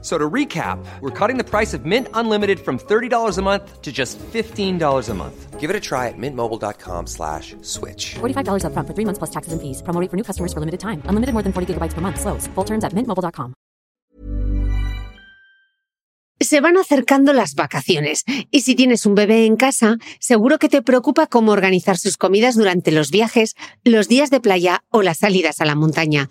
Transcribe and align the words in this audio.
So 0.00 0.16
to 0.16 0.30
recap, 0.30 0.78
we're 1.00 1.10
cutting 1.10 1.38
the 1.38 1.44
price 1.44 1.74
of 1.74 1.84
Mint 1.84 2.06
Unlimited 2.14 2.60
from 2.60 2.78
$30 2.78 3.36
a 3.36 3.42
month 3.42 3.82
to 3.82 3.90
just 3.90 4.16
$15 4.18 5.08
a 5.08 5.14
month. 5.14 5.58
Give 5.58 5.70
it 5.70 5.74
a 5.74 5.80
try 5.80 6.06
at 6.06 6.14
mintmobile.com 6.16 7.08
slash 7.08 7.56
switch. 7.62 8.14
$45 8.20 8.62
upfront 8.62 8.86
for 8.86 8.94
three 8.94 9.04
months 9.04 9.18
plus 9.18 9.30
taxes 9.30 9.52
and 9.52 9.60
fees. 9.60 9.82
Promo 9.82 10.00
rate 10.00 10.08
for 10.08 10.16
new 10.16 10.22
customers 10.22 10.52
for 10.52 10.60
limited 10.60 10.78
time. 10.78 11.02
Unlimited 11.06 11.32
more 11.34 11.42
than 11.42 11.52
40 11.52 11.74
gigabytes 11.74 11.94
per 11.94 12.00
month. 12.00 12.20
Slows. 12.20 12.46
Full 12.54 12.64
terms 12.64 12.84
at 12.84 12.94
mintmobile.com. 12.94 13.54
Se 16.40 16.60
van 16.60 16.76
acercando 16.76 17.32
las 17.32 17.56
vacaciones 17.56 18.22
y 18.52 18.60
si 18.60 18.76
tienes 18.76 19.06
un 19.06 19.16
bebé 19.16 19.44
en 19.44 19.56
casa, 19.56 19.96
seguro 20.20 20.60
que 20.60 20.68
te 20.68 20.82
preocupa 20.82 21.26
cómo 21.26 21.50
organizar 21.50 21.98
sus 21.98 22.16
comidas 22.16 22.54
durante 22.54 22.92
los 22.92 23.10
viajes, 23.10 23.56
los 23.82 24.06
días 24.06 24.30
de 24.30 24.38
playa 24.38 24.84
o 24.90 25.02
las 25.02 25.18
salidas 25.18 25.60
a 25.60 25.64
la 25.64 25.74
montaña. 25.74 26.30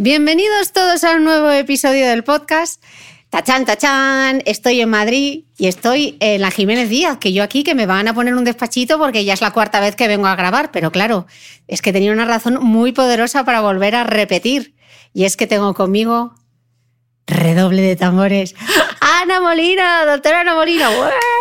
Bienvenidos 0.00 0.70
todos 0.72 1.02
a 1.02 1.16
un 1.16 1.24
nuevo 1.24 1.50
episodio 1.50 2.06
del 2.06 2.22
podcast. 2.22 2.80
Tachán, 3.30 3.64
tachán, 3.64 4.44
estoy 4.46 4.80
en 4.80 4.90
Madrid 4.90 5.42
y 5.56 5.66
estoy 5.66 6.16
en 6.20 6.40
la 6.40 6.52
Jiménez 6.52 6.88
Díaz, 6.88 7.18
que 7.18 7.32
yo 7.32 7.42
aquí 7.42 7.64
que 7.64 7.74
me 7.74 7.84
van 7.84 8.06
a 8.06 8.14
poner 8.14 8.36
un 8.36 8.44
despachito 8.44 8.96
porque 8.96 9.24
ya 9.24 9.32
es 9.32 9.40
la 9.40 9.50
cuarta 9.50 9.80
vez 9.80 9.96
que 9.96 10.06
vengo 10.06 10.28
a 10.28 10.36
grabar, 10.36 10.70
pero 10.70 10.92
claro, 10.92 11.26
es 11.66 11.82
que 11.82 11.92
tenía 11.92 12.12
una 12.12 12.26
razón 12.26 12.60
muy 12.62 12.92
poderosa 12.92 13.44
para 13.44 13.60
volver 13.60 13.96
a 13.96 14.04
repetir. 14.04 14.76
Y 15.12 15.24
es 15.24 15.36
que 15.36 15.48
tengo 15.48 15.74
conmigo 15.74 16.32
redoble 17.26 17.82
de 17.82 17.96
tambores. 17.96 18.54
Ana 19.00 19.40
Molina, 19.40 20.04
doctora 20.06 20.42
Ana 20.42 20.54
Molina. 20.54 20.90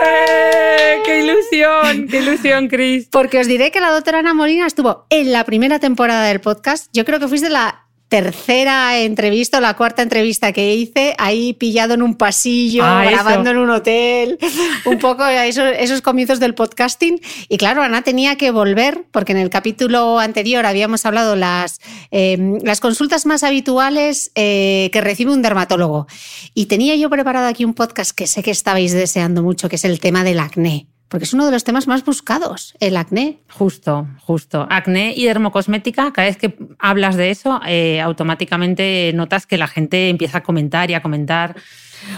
¡Eh! 0.03 1.00
¡Qué 1.06 1.19
ilusión! 1.19 2.07
¡Qué 2.07 2.22
ilusión, 2.22 2.69
Cris! 2.69 3.07
Porque 3.12 3.38
os 3.38 3.45
diré 3.45 3.69
que 3.69 3.81
la 3.81 3.91
doctora 3.91 4.18
Ana 4.18 4.34
Molina 4.34 4.66
estuvo 4.66 5.06
en 5.12 5.31
la 5.31 5.44
primera 5.44 5.78
temporada 5.78 6.25
del 6.25 6.41
podcast. 6.41 6.88
Yo 6.91 7.06
creo 7.06 7.19
que 7.19 7.28
fuiste 7.28 7.50
la 7.50 7.87
tercera 8.09 8.97
entrevista 9.00 9.57
o 9.57 9.62
la 9.62 9.75
cuarta 9.75 10.01
entrevista 10.01 10.53
que 10.53 10.73
hice, 10.75 11.13
ahí 11.18 11.53
pillado 11.53 11.94
en 11.94 12.01
un 12.01 12.16
pasillo, 12.16 12.84
Ah, 12.85 13.03
grabando 13.06 13.50
eso. 13.50 13.51
en 13.51 13.57
un 13.57 13.69
hotel, 13.69 14.40
un 14.85 14.97
poco 15.00 15.25
esos, 15.25 15.66
esos 15.78 16.01
comienzos 16.01 16.40
del 16.40 16.53
podcasting. 16.56 17.19
Y 17.50 17.57
claro, 17.57 17.81
Ana 17.81 18.01
tenía 18.03 18.35
que 18.38 18.51
volver, 18.51 19.06
porque 19.12 19.34
en 19.34 19.40
el 19.40 19.50
capítulo 19.50 20.19
anterior 20.19 20.66
habíamos 20.66 21.06
hablado 21.06 21.35
las, 21.35 21.79
eh, 22.12 22.38
las 22.63 22.79
consultas 22.79 23.25
más 23.25 23.44
habituales 23.44 24.31
eh, 24.35 24.89
que 24.94 25.01
recibe 25.01 25.31
un 25.34 25.41
dermatólogo. 25.41 26.07
Y 26.53 26.68
tenía 26.68 26.95
yo 26.95 27.09
preparado 27.09 27.47
aquí 27.47 27.66
un 27.66 27.74
podcast 27.74 28.12
que 28.12 28.28
sé 28.28 28.41
que 28.44 28.51
estabais 28.51 28.94
deseando 28.94 29.44
mucho, 29.44 29.69
que 29.69 29.75
es 29.75 29.85
el 29.85 30.00
tema 30.00 30.24
del 30.24 30.39
acné. 30.39 30.88
Porque 31.07 31.23
es 31.23 31.34
uno 31.34 31.45
de 31.45 31.51
los 31.51 31.63
temas 31.63 31.88
más 31.88 32.03
buscados, 32.03 32.75
el 32.79 32.97
acné. 32.97 33.40
Justo, 33.50 34.07
justo. 34.19 34.68
Acné 34.69 35.13
y 35.16 35.25
dermocosmética, 35.25 36.12
cada 36.12 36.28
vez 36.28 36.38
que 36.38 36.57
hablas 36.79 37.16
de 37.16 37.31
eso, 37.31 37.62
eh, 37.66 38.01
automáticamente 38.01 39.12
notas 39.13 39.47
que 39.47 39.57
la 39.57 39.68
gente 39.68 40.09
empieza 40.09 40.40
a 40.40 40.44
comentar 40.44 40.91
y 40.91 40.95
a 40.95 41.01
comentar. 41.01 41.56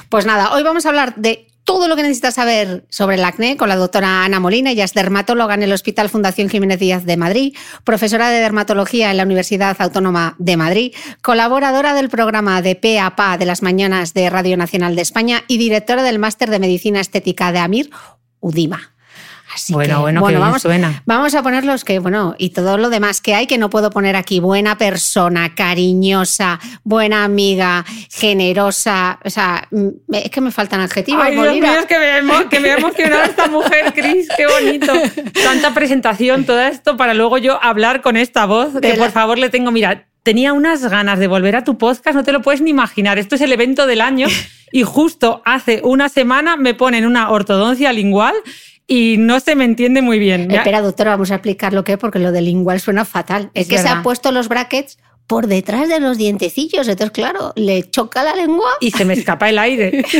Pues 0.10 0.26
nada, 0.26 0.54
hoy 0.54 0.64
vamos 0.64 0.86
a 0.86 0.90
hablar 0.90 1.16
de 1.16 1.50
todo 1.70 1.88
lo 1.88 1.96
que 1.96 2.02
necesitas 2.02 2.34
saber 2.34 2.84
sobre 2.90 3.16
el 3.16 3.24
acné 3.24 3.56
con 3.56 3.70
la 3.70 3.76
doctora 3.76 4.26
Ana 4.26 4.40
Molina. 4.40 4.72
Ella 4.72 4.86
es 4.86 4.96
dermatóloga 4.96 5.54
en 5.54 5.62
el 5.62 5.72
Hospital 5.72 6.10
Fundación 6.10 6.50
Jiménez 6.50 6.80
Díaz 6.80 7.06
de 7.06 7.16
Madrid, 7.16 7.56
profesora 7.84 8.30
de 8.32 8.40
dermatología 8.40 9.12
en 9.12 9.18
la 9.18 9.24
Universidad 9.24 9.80
Autónoma 9.80 10.36
de 10.40 10.58
Madrid, 10.58 10.96
colaboradora 11.22 11.94
del 11.94 12.10
programa 12.10 12.64
de 12.64 12.74
PAPA 12.74 13.38
de 13.38 13.46
las 13.46 13.62
mañanas 13.62 14.16
de 14.16 14.32
Radio 14.32 14.58
Nacional 14.58 14.96
de 14.96 15.04
España 15.04 15.44
y 15.48 15.60
directora 15.60 16.02
del 16.02 16.18
máster 16.18 16.50
de 16.50 16.58
medicina 16.58 17.02
estética 17.02 17.52
de 17.52 17.60
AMIR, 17.60 17.92
UDIMA. 18.40 18.92
Así 19.52 19.74
Bueno, 19.74 20.06
que, 20.06 20.12
bueno, 20.20 20.40
vamos, 20.40 20.62
suena. 20.62 21.02
vamos 21.08 21.34
a 21.34 21.42
poner 21.42 21.66
los 21.66 21.84
que, 21.84 21.98
bueno, 21.98 22.36
y 22.38 22.52
todo 22.52 22.78
lo 22.78 22.92
demás 22.92 23.20
que 23.20 23.34
hay 23.34 23.48
que 23.48 23.58
no 23.58 23.72
puedo 23.72 23.90
poner 23.90 24.16
aquí. 24.16 24.40
Buena 24.40 24.78
persona, 24.78 25.56
cariñosa, 25.56 26.60
buena 26.84 27.24
amiga, 27.24 27.84
generosa. 28.12 29.20
O 29.26 29.30
sea, 29.32 29.68
mm, 29.72 29.88
es 30.14 30.30
que 30.30 30.42
me 30.42 30.52
faltan 30.52 30.82
adjetivos. 30.82 31.24
Ay, 31.26 31.34
Dios 31.34 31.54
mío, 31.56 31.66
es 31.80 31.86
que 31.88 31.98
me, 31.98 32.48
que 32.50 32.60
me 32.60 32.72
ha 32.72 32.78
emocionado 32.78 33.24
esta 33.24 33.48
mujer, 33.48 33.92
Cris, 33.96 34.28
qué 34.38 34.46
bonito. 34.46 34.94
Tanta 35.44 35.74
presentación, 35.74 36.46
todo 36.46 36.62
esto, 36.62 36.96
para 36.96 37.16
luego 37.16 37.40
yo 37.40 37.62
hablar 37.64 38.02
con 38.02 38.18
esta 38.18 38.46
voz, 38.46 38.74
que 38.80 38.90
la- 38.96 39.04
por 39.04 39.12
favor 39.12 39.40
le 39.40 39.50
tengo, 39.50 39.72
mira, 39.72 40.09
tenía 40.24 40.54
unas 40.54 40.84
ganas 40.90 41.20
de 41.20 41.28
volver 41.28 41.56
a 41.56 41.64
tu 41.64 41.78
podcast, 41.78 42.16
no 42.16 42.24
te 42.24 42.32
lo 42.32 42.42
puedes 42.42 42.62
ni 42.62 42.70
imaginar. 42.70 43.18
Esto 43.20 43.36
es 43.36 43.42
el 43.42 43.52
evento 43.52 43.88
del 43.88 44.02
año 44.02 44.28
y 44.72 44.84
justo 44.84 45.42
hace 45.46 45.82
una 45.84 46.10
semana 46.10 46.56
me 46.58 46.74
ponen 46.74 47.06
una 47.06 47.30
ortodoncia 47.32 47.94
lingual 47.94 48.36
y 48.88 49.18
no 49.20 49.40
se 49.40 49.56
me 49.56 49.66
entiende 49.66 50.02
muy 50.02 50.18
bien. 50.20 50.50
Espera, 50.50 50.82
doctora, 50.82 51.12
vamos 51.12 51.30
a 51.32 51.36
explicar 51.36 51.74
lo 51.74 51.84
que 51.84 51.94
es, 51.94 51.98
porque 52.00 52.18
lo 52.20 52.32
del 52.32 52.46
lingual 52.46 52.80
suena 52.80 53.06
fatal. 53.06 53.52
Es, 53.54 53.64
Es 53.64 53.68
que 53.70 53.78
se 53.78 53.84
verdad. 53.84 54.00
ha 54.00 54.04
puesto 54.04 54.32
los 54.32 54.48
brackets 54.48 54.98
por 55.30 55.46
detrás 55.46 55.88
de 55.88 56.00
los 56.00 56.18
dientecillos. 56.18 56.88
Entonces, 56.88 57.12
claro, 57.12 57.54
le 57.56 57.88
choca 57.88 58.24
la 58.24 58.36
lengua. 58.36 58.68
y 58.82 58.90
se 58.90 59.06
me 59.06 59.14
escapa 59.14 59.48
el 59.48 59.60
aire. 59.60 60.04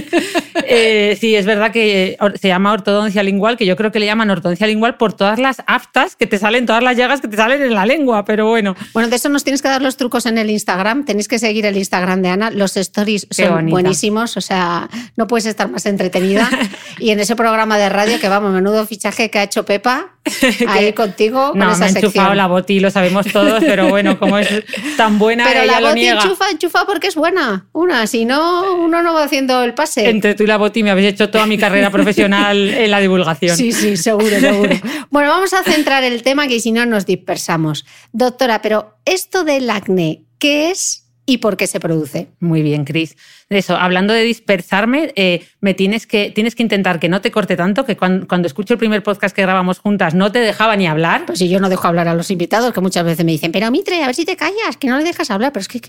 Eh, 0.72 1.18
sí, 1.20 1.36
es 1.36 1.46
verdad 1.46 1.72
que 1.72 2.16
or- 2.20 2.38
se 2.38 2.48
llama 2.48 2.72
ortodoncia 2.74 3.24
lingual, 3.24 3.58
que 3.58 3.66
yo 3.66 3.76
creo 3.76 3.92
que 3.92 4.00
le 4.00 4.06
llaman 4.06 4.30
ortodoncia 4.30 4.68
lingual 4.68 4.98
por 4.98 5.14
todas 5.14 5.40
las 5.40 5.64
aftas 5.66 6.16
que 6.16 6.28
te 6.28 6.38
salen, 6.38 6.66
todas 6.68 6.84
las 6.84 6.96
llagas 6.96 7.22
que 7.22 7.28
te 7.28 7.38
salen 7.38 7.62
en 7.64 7.74
la 7.74 7.86
lengua, 7.88 8.24
pero 8.26 8.48
bueno. 8.48 8.76
Bueno, 8.94 9.10
de 9.10 9.16
eso 9.16 9.30
nos 9.30 9.44
tienes 9.44 9.62
que 9.64 9.68
dar 9.68 9.82
los 9.82 9.98
trucos 9.98 10.26
en 10.28 10.38
el 10.38 10.50
Instagram. 10.52 11.06
Tenéis 11.06 11.28
que 11.28 11.40
seguir 11.40 11.66
el 11.66 11.76
Instagram 11.78 12.22
de 12.22 12.30
Ana. 12.30 12.52
Los 12.52 12.78
stories 12.78 13.26
Qué 13.36 13.46
son 13.46 13.56
bonita. 13.56 13.72
buenísimos. 13.72 14.38
O 14.38 14.42
sea, 14.42 14.90
no 15.16 15.26
puedes 15.28 15.46
estar 15.48 15.70
más 15.70 15.86
entretenida. 15.88 16.48
y 17.00 17.10
en 17.12 17.20
ese 17.20 17.36
programa 17.36 17.78
de 17.80 17.90
radio, 17.90 18.20
que 18.20 18.28
vamos, 18.30 18.54
menudo 18.54 18.86
fichaje 18.86 19.32
que 19.32 19.40
ha 19.40 19.44
hecho 19.44 19.66
Pepa 19.66 20.10
ahí 20.68 20.94
contigo, 20.94 21.50
con 21.52 21.60
No, 21.60 21.72
esa 21.72 21.80
me 21.80 21.86
ha 21.86 21.90
enchufado 21.90 22.12
sección. 22.12 22.38
la 22.38 22.48
boti, 22.48 22.80
lo 22.80 22.92
sabemos 22.92 23.26
todos, 23.28 23.64
pero 23.64 23.88
bueno, 23.90 24.20
como 24.20 24.38
es 24.38 24.64
tan 25.00 25.18
buena, 25.18 25.46
Pero 25.46 25.62
ella 25.62 25.72
la 25.72 25.80
lo 25.80 25.88
boti 25.88 26.00
niega. 26.02 26.22
enchufa, 26.22 26.50
enchufa 26.50 26.86
porque 26.86 27.08
es 27.08 27.16
buena. 27.16 27.68
Una, 27.72 28.06
si 28.06 28.26
no, 28.26 28.76
uno 28.84 29.02
no 29.02 29.14
va 29.14 29.24
haciendo 29.24 29.64
el 29.64 29.74
pase. 29.74 30.10
Entre 30.10 30.36
tú 30.36 30.44
y 30.44 30.48
la 30.48 30.58
Boti 30.58 30.84
me 30.84 30.92
habéis 30.92 31.14
hecho 31.14 31.30
toda 31.30 31.46
mi 31.46 31.58
carrera 31.58 31.90
profesional 31.98 32.70
en 32.70 32.92
la 32.92 33.00
divulgación. 33.00 33.56
Sí, 33.56 33.72
sí, 33.72 33.96
seguro, 33.96 34.40
seguro. 34.40 34.76
Bueno, 35.10 35.30
vamos 35.30 35.54
a 35.54 35.64
centrar 35.64 36.04
el 36.04 36.22
tema 36.22 36.48
que 36.50 36.60
si 36.60 36.74
no 36.74 36.86
nos 36.86 37.06
dispersamos. 37.06 37.86
Doctora, 38.12 38.62
pero 38.62 38.98
esto 39.06 39.46
del 39.46 39.70
acné, 39.70 40.26
¿qué 40.38 40.70
es 40.72 41.06
y 41.26 41.38
por 41.38 41.56
qué 41.56 41.66
se 41.68 41.80
produce? 41.80 42.28
Muy 42.40 42.62
bien, 42.62 42.84
Cris. 42.84 43.16
De 43.50 43.58
eso, 43.58 43.76
hablando 43.76 44.14
de 44.14 44.22
dispersarme, 44.22 45.12
eh, 45.16 45.44
me 45.60 45.74
tienes 45.74 46.06
que, 46.06 46.30
tienes 46.30 46.54
que 46.54 46.62
intentar 46.62 47.00
que 47.00 47.10
no 47.10 47.20
te 47.20 47.32
corte 47.32 47.56
tanto, 47.58 47.84
que 47.84 47.98
cuando, 47.98 48.28
cuando 48.28 48.46
escucho 48.48 48.76
el 48.76 48.78
primer 48.78 49.02
podcast 49.02 49.36
que 49.36 49.42
grabamos 49.42 49.80
juntas 49.80 50.14
no 50.14 50.32
te 50.32 50.38
dejaba 50.38 50.76
ni 50.76 50.86
hablar. 50.86 51.26
Pues 51.26 51.40
si 51.40 51.50
yo 51.50 51.60
no 51.60 51.68
dejo 51.68 51.88
hablar 51.88 52.08
a 52.08 52.14
los 52.14 52.30
invitados, 52.30 52.72
que 52.74 52.80
muchas 52.80 53.04
veces 53.04 53.26
me 53.26 53.32
dicen, 53.32 53.52
pero 53.52 53.72
Mitre, 53.72 54.04
a 54.04 54.06
ver 54.06 54.14
si 54.14 54.24
te 54.24 54.36
callas, 54.36 54.78
que 54.80 54.88
no 54.88 55.00
le 55.00 55.04
dejas 55.04 55.32
hablar, 55.32 55.52
pero 55.52 55.62
es 55.62 55.68
que 55.68 55.82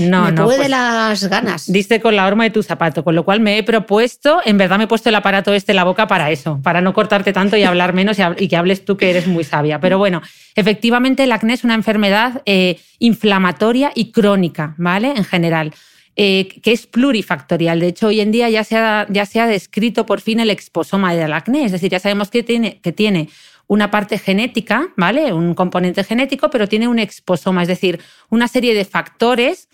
No, 0.00 0.26
me 0.26 0.32
no, 0.32 0.44
puede 0.44 0.58
pues- 0.58 0.68
las 0.68 1.24
ganas. 1.30 1.72
Diste 1.72 1.98
con 1.98 2.14
la 2.14 2.26
horma 2.26 2.44
de 2.44 2.50
tu 2.50 2.62
zapato, 2.62 3.02
con 3.02 3.14
lo 3.14 3.24
cual 3.24 3.40
me 3.40 3.56
he 3.56 3.62
propuesto, 3.62 4.42
en 4.44 4.58
verdad 4.58 4.76
me 4.76 4.84
he 4.84 4.88
puesto 4.88 5.08
el 5.08 5.14
aparato 5.14 5.54
este 5.54 5.72
en 5.72 5.76
la 5.76 5.84
boca 5.84 6.06
para 6.08 6.30
eso, 6.30 6.60
para 6.62 6.82
no 6.82 6.92
cortarte 6.92 7.32
tanto 7.32 7.56
y 7.56 7.62
hablar 7.62 7.94
menos 7.94 8.18
y 8.36 8.48
que 8.48 8.56
hables 8.58 8.84
tú 8.84 8.98
que 8.98 9.08
eres 9.08 9.26
muy 9.26 9.44
sabia. 9.44 9.80
Pero 9.80 9.96
bueno, 9.96 10.20
efectivamente 10.54 11.24
el 11.24 11.32
acné 11.32 11.54
es 11.54 11.64
una 11.64 11.72
enfermedad 11.74 12.42
eh, 12.44 12.78
inflamatoria 12.98 13.92
y 13.94 14.12
crónica, 14.12 14.74
¿vale? 14.76 15.14
En 15.16 15.24
general. 15.24 15.72
Eh, 16.20 16.48
que 16.48 16.72
es 16.72 16.88
plurifactorial. 16.88 17.78
De 17.78 17.86
hecho, 17.86 18.08
hoy 18.08 18.20
en 18.20 18.32
día 18.32 18.50
ya 18.50 18.64
se, 18.64 18.76
ha, 18.76 19.06
ya 19.08 19.24
se 19.24 19.38
ha 19.38 19.46
descrito 19.46 20.04
por 20.04 20.20
fin 20.20 20.40
el 20.40 20.50
exposoma 20.50 21.14
del 21.14 21.32
acné, 21.32 21.64
es 21.64 21.70
decir, 21.70 21.92
ya 21.92 22.00
sabemos 22.00 22.28
que 22.28 22.42
tiene, 22.42 22.80
que 22.80 22.90
tiene 22.90 23.28
una 23.68 23.92
parte 23.92 24.18
genética, 24.18 24.88
¿vale? 24.96 25.32
Un 25.32 25.54
componente 25.54 26.02
genético, 26.02 26.50
pero 26.50 26.66
tiene 26.66 26.88
un 26.88 26.98
exposoma, 26.98 27.62
es 27.62 27.68
decir, 27.68 28.00
una 28.30 28.48
serie 28.48 28.74
de 28.74 28.84
factores 28.84 29.68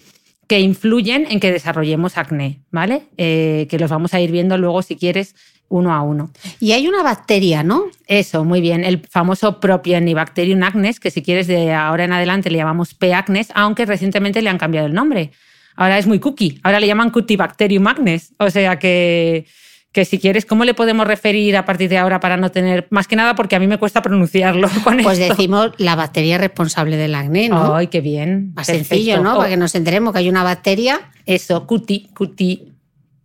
que 0.47 0.61
influyen 0.61 1.27
en 1.31 1.41
que 1.41 1.51
desarrollemos 1.51 2.19
acné, 2.19 2.61
¿vale? 2.71 3.05
Eh, 3.17 3.67
que 3.71 3.79
los 3.79 3.91
vamos 3.91 4.13
a 4.13 4.21
ir 4.21 4.31
viendo 4.31 4.59
luego, 4.59 4.83
si 4.83 4.97
quieres, 4.97 5.35
uno 5.71 5.95
a 5.95 6.03
uno. 6.03 6.31
Y 6.61 6.73
hay 6.73 6.87
una 6.89 7.03
bacteria, 7.03 7.63
¿no? 7.63 7.85
Eso, 8.07 8.45
muy 8.45 8.61
bien. 8.61 8.85
El 8.85 9.01
famoso 9.09 9.61
Propionibacterium 9.61 10.63
acnes, 10.63 11.01
que 11.01 11.11
si 11.11 11.23
quieres 11.23 11.47
de 11.47 11.73
ahora 11.73 12.05
en 12.05 12.13
adelante 12.13 12.51
le 12.51 12.59
llamamos 12.59 12.93
P. 12.93 13.15
acnes, 13.15 13.49
aunque 13.55 13.87
recientemente 13.87 14.43
le 14.43 14.51
han 14.51 14.59
cambiado 14.59 14.87
el 14.87 14.93
nombre. 14.93 15.31
Ahora 15.77 15.99
es 15.99 16.07
muy 16.07 16.19
cookie. 16.21 16.61
Ahora 16.63 16.81
le 16.81 16.87
llaman 16.87 17.11
Cutibacterium 17.11 17.87
acnes. 17.87 18.33
O 18.39 18.49
sea 18.51 18.79
que, 18.79 19.47
que 19.93 20.05
si 20.05 20.19
quieres, 20.19 20.45
¿cómo 20.47 20.65
le 20.65 20.75
podemos 20.75 21.07
referir 21.07 21.57
a 21.57 21.65
partir 21.65 21.89
de 21.89 21.99
ahora 21.99 22.21
para 22.21 22.37
no 22.37 22.51
tener... 22.51 22.87
Más 22.91 23.07
que 23.09 23.17
nada 23.17 23.35
porque 23.35 23.57
a 23.57 23.59
mí 23.61 23.67
me 23.67 23.79
cuesta 23.79 24.03
pronunciarlo 24.03 24.69
con 24.85 24.99
Pues 25.03 25.19
esto. 25.19 25.35
decimos 25.35 25.71
la 25.79 25.97
bacteria 25.97 26.39
responsable 26.39 26.97
del 26.97 27.15
acné, 27.15 27.49
¿no? 27.49 27.75
Ay, 27.75 27.89
qué 27.89 28.01
bien. 28.01 28.53
Más 28.55 28.67
Perfecto. 28.67 28.89
sencillo, 28.95 29.23
¿no? 29.23 29.35
Oh, 29.35 29.39
Para 29.39 29.51
que 29.51 29.57
nos 29.57 29.75
enteremos 29.75 30.13
que 30.13 30.19
hay 30.21 30.29
una 30.29 30.43
bacteria 30.45 31.01
Eso, 31.27 31.67
cuti, 31.67 32.09
cuti. 32.15 32.73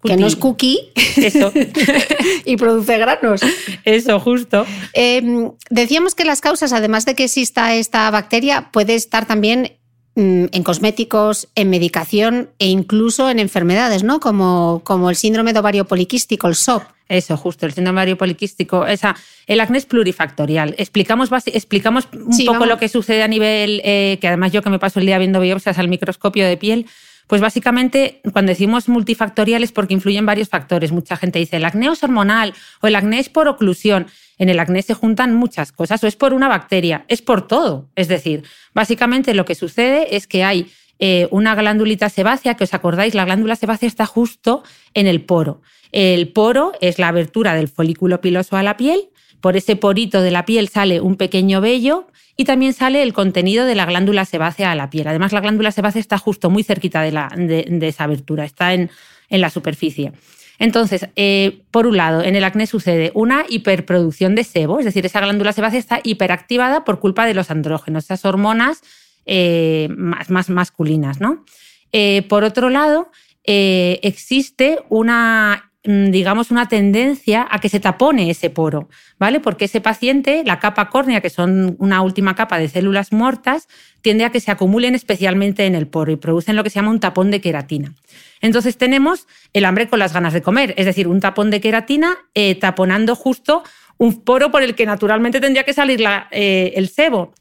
que 0.04 0.16
no 0.18 0.28
es 0.28 0.36
cookie 0.36 0.78
Eso, 1.18 1.52
y 2.46 2.56
produce 2.58 2.98
granos. 2.98 3.42
eso, 3.86 4.20
justo. 4.20 4.66
Eh, 4.94 5.50
decíamos 5.70 6.16
que 6.16 6.24
las 6.26 6.40
causas, 6.42 6.72
además 6.74 7.06
de 7.06 7.16
que 7.16 7.26
exista 7.26 7.74
esta 7.76 8.10
bacteria, 8.12 8.70
puede 8.72 8.96
estar 8.96 9.26
también 9.26 9.74
en 10.20 10.64
cosméticos, 10.64 11.48
en 11.56 11.70
medicación 11.70 12.50
e 12.60 12.68
incluso 12.68 13.30
en 13.30 13.40
enfermedades, 13.40 14.04
¿no? 14.04 14.20
Como, 14.20 14.82
como 14.84 15.10
el 15.10 15.16
síndrome 15.16 15.54
de 15.54 15.60
ovario 15.60 15.86
poliquístico, 15.86 16.48
el 16.48 16.56
SOP. 16.56 16.84
Eso, 17.08 17.38
justo, 17.38 17.66
el 17.66 17.74
síndrome 17.74 18.00
ovario 18.02 18.18
poliquístico. 18.18 18.86
Esa, 18.86 19.16
el 19.48 19.60
acné 19.62 19.78
es 19.80 19.86
plurifactorial. 19.86 20.76
Explicamos, 20.78 21.30
explicamos 21.48 22.08
un 22.14 22.34
Sí, 22.34 22.44
poco 22.46 22.54
vamos. 22.60 22.68
lo 22.70 22.78
que 22.78 22.90
sucede 22.90 23.24
a 23.24 23.28
nivel, 23.28 23.82
eh, 23.84 24.18
que 24.22 24.28
además 24.28 24.52
yo 24.52 24.62
que 24.62 24.70
me 24.70 24.78
paso 24.78 25.00
el 25.00 25.06
día 25.06 25.18
viendo 25.18 25.40
biopsias 25.40 25.80
al 25.80 25.88
microscopio 25.88 26.46
de 26.46 26.58
piel, 26.58 26.86
pues 27.30 27.42
básicamente 27.42 28.22
cuando 28.34 28.50
decimos 28.50 28.90
multifactorial 28.90 29.62
es 29.62 29.72
porque 29.72 29.94
influyen 29.94 30.26
varios 30.26 30.50
factores. 30.50 30.92
Mucha 30.92 31.16
gente 31.16 31.38
dice 31.38 31.58
el 31.58 31.66
acné 31.66 31.88
es 31.88 32.04
hormonal 32.04 32.56
o 32.82 32.88
el 32.88 32.96
acné 32.96 33.20
es 33.20 33.30
por 33.30 33.48
oclusión. 33.48 34.08
En 34.40 34.50
el 34.50 34.60
acné 34.60 34.82
se 34.82 34.96
juntan 34.96 35.36
muchas 35.36 35.72
cosas 35.72 36.04
o 36.04 36.08
es 36.08 36.16
por 36.16 36.34
una 36.34 36.48
bacteria, 36.48 37.06
es 37.08 37.22
por 37.22 37.48
todo. 37.48 37.88
Es 37.96 38.08
decir, 38.08 38.46
básicamente 38.74 39.36
lo 39.36 39.46
que 39.46 39.54
sucede 39.54 40.16
es 40.16 40.26
que 40.26 40.44
hay 40.44 40.72
eh, 40.98 41.28
una 41.30 41.54
glandulita 41.54 42.10
sebácea, 42.10 42.56
que 42.56 42.64
os 42.64 42.74
acordáis, 42.74 43.14
la 43.14 43.26
glándula 43.26 43.56
sebácea 43.56 43.86
está 43.86 44.08
justo 44.08 44.64
en 44.96 45.06
el 45.06 45.22
poro. 45.22 45.62
El 45.92 46.30
poro 46.30 46.72
es 46.82 46.98
la 46.98 47.10
abertura 47.10 47.54
del 47.54 47.68
folículo 47.68 48.22
piloso 48.22 48.58
a 48.58 48.64
la 48.64 48.76
piel, 48.76 49.10
por 49.42 49.56
ese 49.58 49.76
porito 49.76 50.22
de 50.22 50.32
la 50.32 50.46
piel 50.46 50.70
sale 50.70 51.02
un 51.02 51.16
pequeño 51.16 51.62
vello 51.62 52.08
y 52.36 52.46
también 52.46 52.74
sale 52.74 53.04
el 53.04 53.14
contenido 53.14 53.66
de 53.66 53.76
la 53.76 53.86
glándula 53.86 54.26
sebácea 54.26 54.72
a 54.72 54.76
la 54.76 54.90
piel. 54.90 55.08
Además, 55.08 55.34
la 55.34 55.42
glándula 55.42 55.72
sebácea 55.72 56.00
está 56.00 56.18
justo 56.18 56.50
muy 56.50 56.64
cerquita 56.64 57.02
de, 57.02 57.80
esa 57.82 58.06
abertura, 58.06 58.46
está 58.46 58.74
en, 58.74 58.90
la 59.30 59.50
superficie. 59.50 60.14
Entonces, 60.58 61.08
eh, 61.16 61.62
por 61.72 61.86
un 61.86 61.98
lado, 61.98 62.24
en 62.24 62.36
el 62.36 62.44
acné 62.44 62.66
sucede 62.66 63.12
una 63.14 63.46
hiperproducción 63.48 64.36
de 64.36 64.44
sebo, 64.44 64.80
es 64.80 64.86
decir, 64.86 65.06
esa 65.06 65.20
glándula 65.20 65.54
sebácea 65.54 65.80
está 65.80 66.00
hiperactivada 66.04 66.86
por 66.86 67.00
culpa 67.00 67.26
de 67.26 67.34
los 67.34 67.52
andrógenos, 67.52 68.06
esas 68.06 68.26
hormonas 68.26 68.82
eh, 69.26 69.90
más, 69.98 70.50
masculinas. 70.50 71.20
¿no? 71.20 71.46
Eh, 71.92 72.24
por 72.30 72.44
otro 72.44 72.70
lado, 72.70 73.12
existe 73.44 74.80
una, 74.90 75.69
digamos, 75.84 76.52
una 76.52 76.68
tendencia 76.68 77.48
a 77.50 77.60
que 77.60 77.70
se 77.70 77.80
tapone 77.80 78.30
ese 78.30 78.50
poro, 78.50 78.90
¿vale? 79.18 79.40
Porque 79.40 79.66
ese 79.66 79.80
paciente, 79.80 80.44
la 80.46 80.60
capa 80.60 80.90
córnea, 80.90 81.22
que 81.22 81.30
son 81.30 81.78
una 81.80 82.02
última 82.02 82.36
capa 82.36 82.60
de 82.60 82.68
células 82.68 83.14
muertas, 83.14 83.70
tiende 84.02 84.26
a 84.26 84.30
que 84.30 84.42
se 84.42 84.52
acumulen 84.52 84.94
especialmente 84.94 85.66
en 85.66 85.76
el 85.76 85.88
poro 85.88 86.12
y 86.12 86.18
producen 86.18 86.58
lo 86.58 86.64
que 86.64 86.70
se 86.70 86.76
llama 86.76 86.92
un 86.92 87.00
tapón 87.00 87.32
de 87.32 87.40
queratina. 87.40 87.94
Entonces 88.42 88.78
tenemos 88.78 89.28
el 89.54 89.64
hambre 89.64 89.88
con 89.88 90.00
las 90.00 90.12
ganas 90.12 90.34
de 90.34 90.42
comer, 90.42 90.74
es 90.78 90.86
decir, 90.86 91.08
un 91.08 91.22
tapón 91.22 91.50
de 91.50 91.62
queratina 91.62 92.18
eh, 92.34 92.56
taponando 92.56 93.16
justo 93.16 93.64
un 93.98 94.22
poro 94.22 94.52
por 94.52 94.64
el 94.64 94.76
que 94.76 94.86
naturalmente 94.86 95.40
tendría 95.40 95.64
que 95.64 95.74
salir 95.74 96.04
eh, 96.32 96.74
el 96.76 96.90
sebo. 96.90 97.34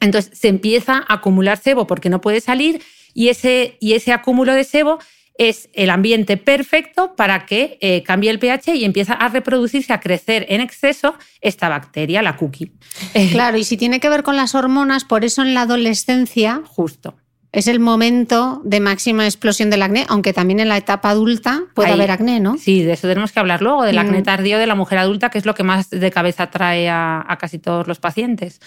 Entonces 0.00 0.36
se 0.36 0.48
empieza 0.48 1.04
a 1.06 1.14
acumular 1.14 1.56
sebo 1.56 1.86
porque 1.86 2.10
no 2.10 2.20
puede 2.20 2.40
salir 2.40 2.82
y 3.14 3.28
ese, 3.28 3.76
y 3.80 3.94
ese 3.94 4.12
acúmulo 4.12 4.54
de 4.54 4.64
sebo 4.64 4.98
es 5.38 5.68
el 5.74 5.90
ambiente 5.90 6.36
perfecto 6.36 7.14
para 7.16 7.44
que 7.46 7.78
eh, 7.80 8.02
cambie 8.02 8.30
el 8.30 8.38
pH 8.38 8.74
y 8.74 8.84
empieza 8.84 9.12
a 9.12 9.28
reproducirse, 9.28 9.92
a 9.92 10.00
crecer 10.00 10.46
en 10.48 10.60
exceso 10.60 11.14
esta 11.40 11.68
bacteria, 11.68 12.22
la 12.22 12.36
cookie. 12.36 12.72
Eh, 13.14 13.28
Claro, 13.32 13.58
y 13.58 13.64
si 13.64 13.76
tiene 13.76 14.00
que 14.00 14.08
ver 14.08 14.22
con 14.22 14.36
las 14.36 14.54
hormonas, 14.54 15.04
por 15.04 15.24
eso 15.24 15.42
en 15.42 15.52
la 15.54 15.62
adolescencia 15.62 16.62
Justo. 16.66 17.14
es 17.52 17.66
el 17.68 17.80
momento 17.80 18.60
de 18.64 18.80
máxima 18.80 19.24
explosión 19.24 19.70
del 19.70 19.82
acné, 19.82 20.06
aunque 20.08 20.32
también 20.32 20.60
en 20.60 20.68
la 20.68 20.76
etapa 20.78 21.10
adulta 21.10 21.62
puede 21.74 21.88
Ahí- 21.88 21.94
haber 21.94 22.10
acné, 22.10 22.40
¿no? 22.40 22.56
Sí, 22.58 22.82
de 22.82 22.92
eso 22.94 23.06
tenemos 23.08 23.32
que 23.32 23.40
hablar 23.40 23.60
luego, 23.62 23.82
del 23.84 23.98
acné 23.98 24.20
Mm. 24.20 24.24
tardío 24.24 24.58
de 24.58 24.66
la 24.66 24.74
mujer 24.74 24.98
adulta, 24.98 25.30
que 25.30 25.38
es 25.38 25.44
lo 25.46 25.54
que 25.54 25.62
más 25.62 25.90
de 25.90 26.10
cabeza 26.10 26.50
trae 26.50 26.88
a, 26.88 27.24
a 27.26 27.36
casi 27.38 27.58
todos 27.58 27.86
los 27.86 27.98
pacientes. 27.98 28.60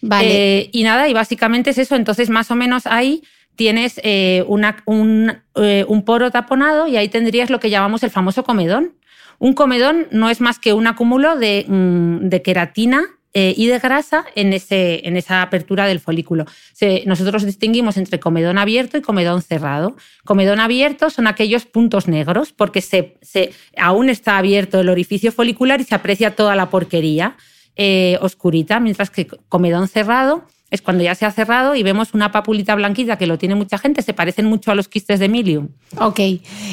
Vale. 0.00 0.58
Eh, 0.60 0.70
y 0.72 0.84
nada, 0.84 1.08
y 1.08 1.12
básicamente 1.12 1.70
es 1.70 1.78
eso. 1.78 1.96
Entonces, 1.96 2.30
más 2.30 2.50
o 2.52 2.54
menos 2.54 2.86
ahí 2.86 3.22
tienes 3.58 3.98
eh, 4.04 4.44
eh, 4.46 5.84
un 5.88 6.04
poro 6.04 6.30
taponado 6.30 6.86
y 6.86 6.96
ahí 6.96 7.08
tendrías 7.08 7.50
lo 7.50 7.58
que 7.58 7.70
llamamos 7.70 8.04
el 8.04 8.10
famoso 8.10 8.44
comedón. 8.44 8.94
Un 9.40 9.52
comedón 9.52 10.06
no 10.12 10.30
es 10.30 10.40
más 10.40 10.60
que 10.60 10.72
un 10.72 10.86
acúmulo 10.86 11.36
de, 11.36 11.66
mm, 11.66 12.28
queratina 12.44 13.02
eh, 13.34 13.54
y 13.56 13.66
de 13.66 13.80
grasa 13.80 14.24
en, 14.36 14.52
ese, 14.52 15.06
en 15.08 15.16
esa 15.16 15.42
apertura 15.42 15.86
del 15.86 15.98
folículo. 15.98 16.46
Nosotros 17.04 17.44
distinguimos 17.44 17.96
entre 17.96 18.20
comedón 18.20 18.58
abierto 18.58 18.96
y 18.96 19.02
comedón 19.02 19.42
cerrado. 19.42 19.96
Comedón 20.24 20.60
abierto 20.60 21.10
son 21.10 21.26
aquellos 21.26 21.66
puntos 21.66 22.06
negros 22.06 22.52
porque 22.52 22.80
se, 22.80 23.16
aún 23.76 24.08
está 24.08 24.38
abierto 24.38 24.80
el 24.80 24.88
orificio 24.88 25.32
folicular 25.32 25.80
y 25.80 25.84
se 25.84 25.96
aprecia 25.96 26.36
toda 26.36 26.54
la 26.54 26.70
porquería 26.70 27.36
oscurita, 28.20 28.80
mientras 28.80 29.10
que 29.10 29.26
comedón 29.48 29.86
cerrado 29.86 30.44
es 30.70 30.82
cuando 30.82 31.02
ya 31.04 31.14
se 31.14 31.24
ha 31.26 31.30
cerrado 31.30 31.74
y 31.74 31.82
vemos 31.82 32.14
una 32.14 32.30
papulita 32.32 32.74
blanquita 32.74 33.16
que 33.18 33.26
lo 33.26 33.38
tiene 33.38 33.54
mucha 33.54 33.78
gente, 33.78 34.02
se 34.02 34.14
parecen 34.14 34.46
mucho 34.46 34.70
a 34.70 34.74
los 34.74 34.88
quistes 34.88 35.20
de 35.20 35.28
milium. 35.28 35.68
Ok. 35.98 36.20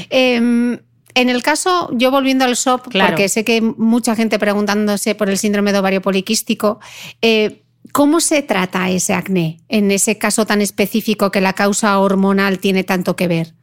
Em, 0.10 0.78
en 1.14 1.30
el 1.30 1.42
caso, 1.44 1.90
yo 1.94 2.12
volviendo 2.12 2.44
al 2.46 2.56
SOP, 2.58 2.90
Claro. 2.90 3.12
porque 3.12 3.30
sé 3.30 3.46
que 3.46 3.62
mucha 3.62 4.16
gente 4.16 4.38
preguntándose 4.38 5.16
por 5.16 5.30
el 5.30 5.38
síndrome 5.38 5.72
de 5.72 5.80
ovario 5.80 6.02
poliquístico, 6.02 6.80
eh, 7.22 7.62
¿cómo 7.94 8.20
se 8.20 8.42
trata 8.42 8.90
ese 8.90 9.14
acné 9.14 9.60
en 9.70 9.92
ese 9.92 10.18
caso 10.18 10.46
tan 10.46 10.60
específico 10.62 11.32
que 11.32 11.40
la 11.40 11.54
causa 11.54 11.98
hormonal 12.00 12.60
tiene 12.60 12.84
tanto 12.84 13.16
que 13.16 13.28
ver? 13.30 13.54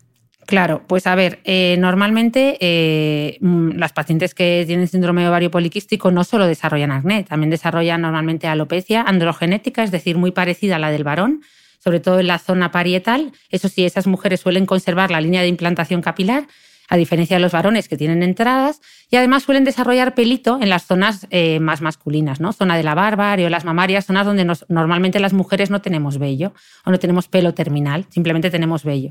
Claro, 0.47 0.83
pues 0.89 1.07
a 1.07 1.15
ver, 1.15 1.41
eh, 1.45 1.77
normalmente 1.79 2.57
eh, 2.61 3.39
mm, 3.41 3.73
las 3.77 3.93
pacientes 3.93 4.35
que 4.35 4.65
tienen 4.67 4.89
síndrome 4.89 5.27
ovario 5.29 5.51
poliquístico 5.51 6.11
no 6.11 6.25
solo 6.25 6.47
desarrollan 6.47 6.91
acné, 6.91 7.23
también 7.23 7.51
desarrollan 7.51 8.01
normalmente 8.03 8.49
alopecia 8.49 9.03
androgenética, 9.03 9.85
es 9.85 9.93
decir, 9.93 10.19
muy 10.19 10.33
parecida 10.33 10.77
a 10.77 10.79
la 10.79 10.91
del 10.91 11.05
varón, 11.05 11.43
sobre 11.79 12.01
todo 12.01 12.19
en 12.19 12.27
la 12.27 12.39
zona 12.39 12.73
parietal. 12.73 13.33
Eso 13.51 13.69
sí, 13.69 13.85
esas 13.85 14.07
mujeres 14.07 14.41
suelen 14.41 14.67
conservar 14.67 15.11
la 15.11 15.21
línea 15.21 15.43
de 15.43 15.49
implantación 15.49 16.03
capilar. 16.03 16.47
a 16.89 16.97
diferencia 16.97 17.37
de 17.37 17.41
los 17.41 17.53
varones 17.53 17.89
que 17.89 17.97
tienen 17.97 18.23
entradas, 18.23 18.83
y 19.09 19.17
además 19.17 19.45
suelen 19.45 19.65
desarrollar 19.65 20.15
pelito 20.15 20.59
en 20.61 20.69
las 20.69 20.85
zonas 20.85 21.27
eh, 21.31 21.59
más 21.59 21.81
masculinas, 21.81 22.39
¿no? 22.39 22.53
Zona 22.53 22.77
de 22.77 22.83
la 22.83 22.95
barba, 22.95 23.33
areolas 23.33 23.65
mamarias, 23.65 24.05
zonas 24.05 24.27
donde 24.27 24.45
normalmente 24.69 25.19
las 25.19 25.33
mujeres 25.33 25.71
no 25.71 25.81
tenemos 25.81 26.19
vello 26.19 26.53
o 26.85 26.91
no 26.91 26.99
tenemos 26.99 27.29
pelo 27.29 27.55
terminal, 27.55 28.05
simplemente 28.11 28.51
tenemos 28.51 28.85
vello. 28.85 29.11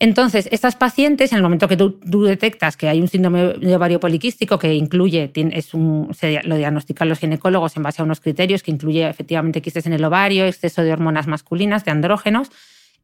Entonces, 0.00 0.48
estas 0.50 0.76
pacientes, 0.76 1.32
en 1.32 1.36
el 1.36 1.42
momento 1.42 1.68
que 1.68 1.76
tú, 1.76 1.98
detectas 2.24 2.76
que 2.76 2.88
hay 2.88 3.00
un 3.00 3.08
síndrome 3.08 3.54
de 3.54 3.76
ovario 3.76 4.00
poliquístico 4.00 4.58
que 4.58 4.74
incluye, 4.74 5.30
es 5.34 5.74
un, 5.74 6.10
lo 6.44 6.56
diagnostican 6.56 7.08
los 7.08 7.18
ginecólogos 7.18 7.76
en 7.76 7.84
base 7.84 8.02
a 8.02 8.04
unos 8.04 8.20
criterios 8.20 8.62
que 8.62 8.70
incluye 8.70 9.08
efectivamente 9.08 9.62
quistes 9.62 9.86
en 9.86 9.92
el 9.92 10.04
ovario, 10.04 10.46
exceso 10.46 10.82
de 10.82 10.92
hormonas 10.92 11.26
masculinas, 11.26 11.84
de 11.84 11.92
andrógenos, 11.92 12.50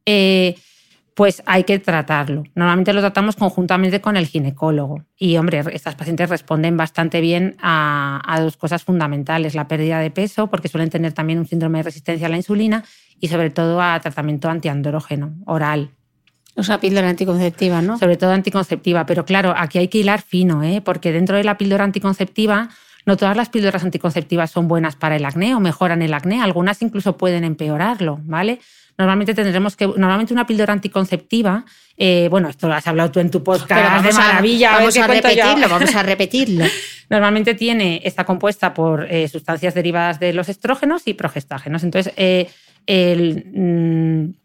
eh, 0.05 0.55
pues 1.13 1.43
hay 1.45 1.63
que 1.65 1.77
tratarlo. 1.79 2.43
Normalmente 2.55 2.93
lo 2.93 3.01
tratamos 3.01 3.35
conjuntamente 3.35 4.01
con 4.01 4.15
el 4.15 4.27
ginecólogo. 4.27 5.03
Y, 5.17 5.37
hombre, 5.37 5.61
estas 5.73 5.95
pacientes 5.95 6.29
responden 6.29 6.77
bastante 6.77 7.19
bien 7.19 7.57
a, 7.61 8.21
a, 8.25 8.39
dos 8.41 8.55
cosas 8.57 8.83
fundamentales. 8.83 9.53
La 9.53 9.67
pérdida 9.67 9.99
de 9.99 10.09
peso, 10.09 10.47
porque 10.47 10.69
suelen 10.69 10.89
tener 10.89 11.11
también 11.13 11.39
un 11.39 11.45
síndrome 11.45 11.79
de 11.79 11.83
resistencia 11.83 12.27
a 12.27 12.29
la 12.29 12.37
insulina, 12.37 12.85
y 13.19 13.27
sobre 13.27 13.49
todo 13.51 13.81
a 13.81 13.99
tratamiento 13.99 14.49
antiandrógeno 14.49 15.35
oral. 15.45 15.91
O 16.55 16.63
sea, 16.63 16.79
píldora 16.79 17.09
anticonceptiva, 17.09 17.81
¿no? 17.81 17.97
Sobre 17.97 18.17
todo 18.17 18.31
anticonceptiva. 18.31 19.05
Pero 19.05 19.25
claro, 19.25 19.53
aquí 19.55 19.77
hay 19.77 19.87
que 19.87 19.99
hilar 19.99 20.21
fino, 20.21 20.63
¿eh? 20.63 20.81
porque 20.81 21.11
dentro 21.11 21.37
de 21.37 21.43
la 21.43 21.57
píldora 21.57 21.83
anticonceptiva 21.83 22.69
no 23.05 23.17
todas 23.17 23.35
las 23.35 23.49
píldoras 23.49 23.83
anticonceptivas 23.83 24.51
son 24.51 24.67
buenas 24.67 24.95
para 24.95 25.15
el 25.15 25.25
acné 25.25 25.55
o 25.55 25.59
mejoran 25.59 26.01
el 26.01 26.13
acné. 26.13 26.41
Algunas 26.41 26.81
incluso 26.81 27.17
pueden 27.17 27.43
empeorarlo, 27.43 28.19
¿vale? 28.23 28.59
Normalmente 28.97 29.33
tendremos 29.33 29.75
que. 29.75 29.87
Normalmente 29.87 30.33
una 30.33 30.45
píldora 30.45 30.73
anticonceptiva. 30.73 31.65
Eh, 31.97 32.27
bueno, 32.29 32.49
esto 32.49 32.67
lo 32.67 32.75
has 32.75 32.85
hablado 32.87 33.11
tú 33.11 33.19
en 33.19 33.31
tu 33.31 33.43
podcast 33.43 34.05
de 34.05 34.13
maravilla. 34.13 34.73
vamos 34.73 34.97
a, 34.97 35.07
repetirlo, 35.07 35.69
vamos 35.69 35.95
a 35.95 36.03
repetirlo. 36.03 36.65
Normalmente 37.09 37.55
tiene, 37.55 38.01
está 38.03 38.25
compuesta 38.25 38.73
por 38.73 39.05
eh, 39.09 39.27
sustancias 39.27 39.73
derivadas 39.73 40.19
de 40.19 40.33
los 40.33 40.49
estrógenos 40.49 41.03
y 41.07 41.13
progestágenos. 41.13 41.83
Entonces, 41.83 42.13
eh, 42.17 42.49
el. 42.85 43.45
Mm, 43.53 44.40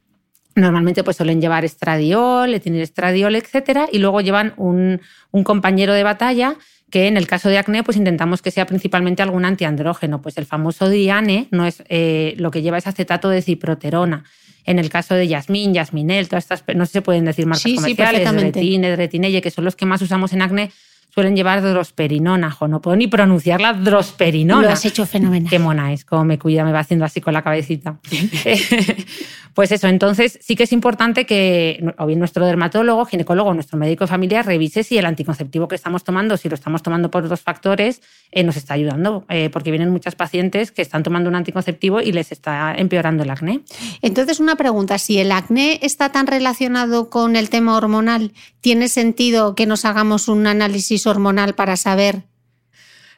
Normalmente 0.56 1.04
pues 1.04 1.18
suelen 1.18 1.40
llevar 1.42 1.66
estradiol, 1.66 2.54
estradiol, 2.54 3.36
etcétera, 3.36 3.88
y 3.92 3.98
luego 3.98 4.22
llevan 4.22 4.54
un, 4.56 5.00
compañero 5.44 5.92
de 5.92 6.02
batalla 6.02 6.56
que 6.90 7.08
en 7.08 7.18
el 7.18 7.26
caso 7.26 7.50
de 7.50 7.58
acné 7.58 7.82
pues 7.82 7.98
intentamos 7.98 8.40
que 8.40 8.50
sea 8.50 8.64
principalmente 8.64 9.22
algún 9.22 9.44
antiandrógeno. 9.44 10.22
Pues 10.22 10.38
el 10.38 10.46
famoso 10.46 10.88
Diane 10.88 11.48
no 11.50 11.66
es, 11.66 11.84
eh, 11.90 12.34
lo 12.38 12.50
que 12.50 12.62
lleva 12.62 12.78
es 12.78 12.86
acetato 12.86 13.28
de 13.28 13.42
ciproterona. 13.42 14.24
En 14.64 14.78
el 14.78 14.88
caso 14.88 15.14
de 15.14 15.28
Yasmin, 15.28 15.74
Yasminel, 15.74 16.28
todas 16.28 16.44
estas, 16.44 16.64
no 16.74 16.86
sé 16.86 16.90
si 16.90 16.92
se 16.94 17.02
pueden 17.02 17.26
decir 17.26 17.44
marcas 17.46 17.72
comerciales, 17.72 18.28
sí, 18.28 18.36
Retine, 18.36 18.96
Retinelle, 18.96 19.42
que 19.42 19.50
son 19.50 19.64
los 19.64 19.76
que 19.76 19.84
más 19.84 20.00
usamos 20.00 20.32
en 20.32 20.40
acné, 20.40 20.72
suelen 21.16 21.34
llevar 21.34 21.62
drosperinona, 21.62 22.50
jo, 22.50 22.68
no 22.68 22.82
puedo 22.82 22.94
ni 22.94 23.06
pronunciarla 23.06 23.72
drosperinona. 23.72 24.60
Lo 24.60 24.68
has 24.68 24.84
hecho 24.84 25.06
fenomenal. 25.06 25.48
Qué 25.48 25.58
mona 25.58 25.90
es, 25.94 26.04
como 26.04 26.26
me 26.26 26.38
cuida, 26.38 26.62
me 26.62 26.72
va 26.72 26.80
haciendo 26.80 27.06
así 27.06 27.22
con 27.22 27.32
la 27.32 27.40
cabecita. 27.40 27.98
pues 29.54 29.72
eso, 29.72 29.88
entonces 29.88 30.38
sí 30.42 30.56
que 30.56 30.64
es 30.64 30.72
importante 30.74 31.24
que 31.24 31.82
o 31.96 32.04
bien 32.04 32.18
nuestro 32.18 32.44
dermatólogo, 32.44 33.06
ginecólogo, 33.06 33.54
nuestro 33.54 33.78
médico 33.78 34.04
de 34.04 34.08
familia 34.08 34.42
revise 34.42 34.82
si 34.82 34.98
el 34.98 35.06
anticonceptivo 35.06 35.68
que 35.68 35.74
estamos 35.74 36.04
tomando, 36.04 36.36
si 36.36 36.50
lo 36.50 36.54
estamos 36.54 36.82
tomando 36.82 37.10
por 37.10 37.26
dos 37.26 37.40
factores, 37.40 38.02
eh, 38.30 38.42
nos 38.42 38.58
está 38.58 38.74
ayudando, 38.74 39.24
eh, 39.30 39.48
porque 39.50 39.70
vienen 39.70 39.88
muchas 39.88 40.16
pacientes 40.16 40.70
que 40.70 40.82
están 40.82 41.02
tomando 41.02 41.30
un 41.30 41.36
anticonceptivo 41.36 42.02
y 42.02 42.12
les 42.12 42.30
está 42.30 42.74
empeorando 42.74 43.22
el 43.22 43.30
acné. 43.30 43.60
Entonces, 44.02 44.38
una 44.38 44.56
pregunta, 44.56 44.98
si 44.98 45.18
el 45.18 45.32
acné 45.32 45.78
está 45.80 46.12
tan 46.12 46.26
relacionado 46.26 47.08
con 47.08 47.36
el 47.36 47.48
tema 47.48 47.74
hormonal, 47.74 48.32
¿tiene 48.60 48.90
sentido 48.90 49.54
que 49.54 49.64
nos 49.64 49.86
hagamos 49.86 50.28
un 50.28 50.46
análisis 50.46 51.05
hormonal 51.10 51.54
para 51.54 51.76
saber 51.76 52.24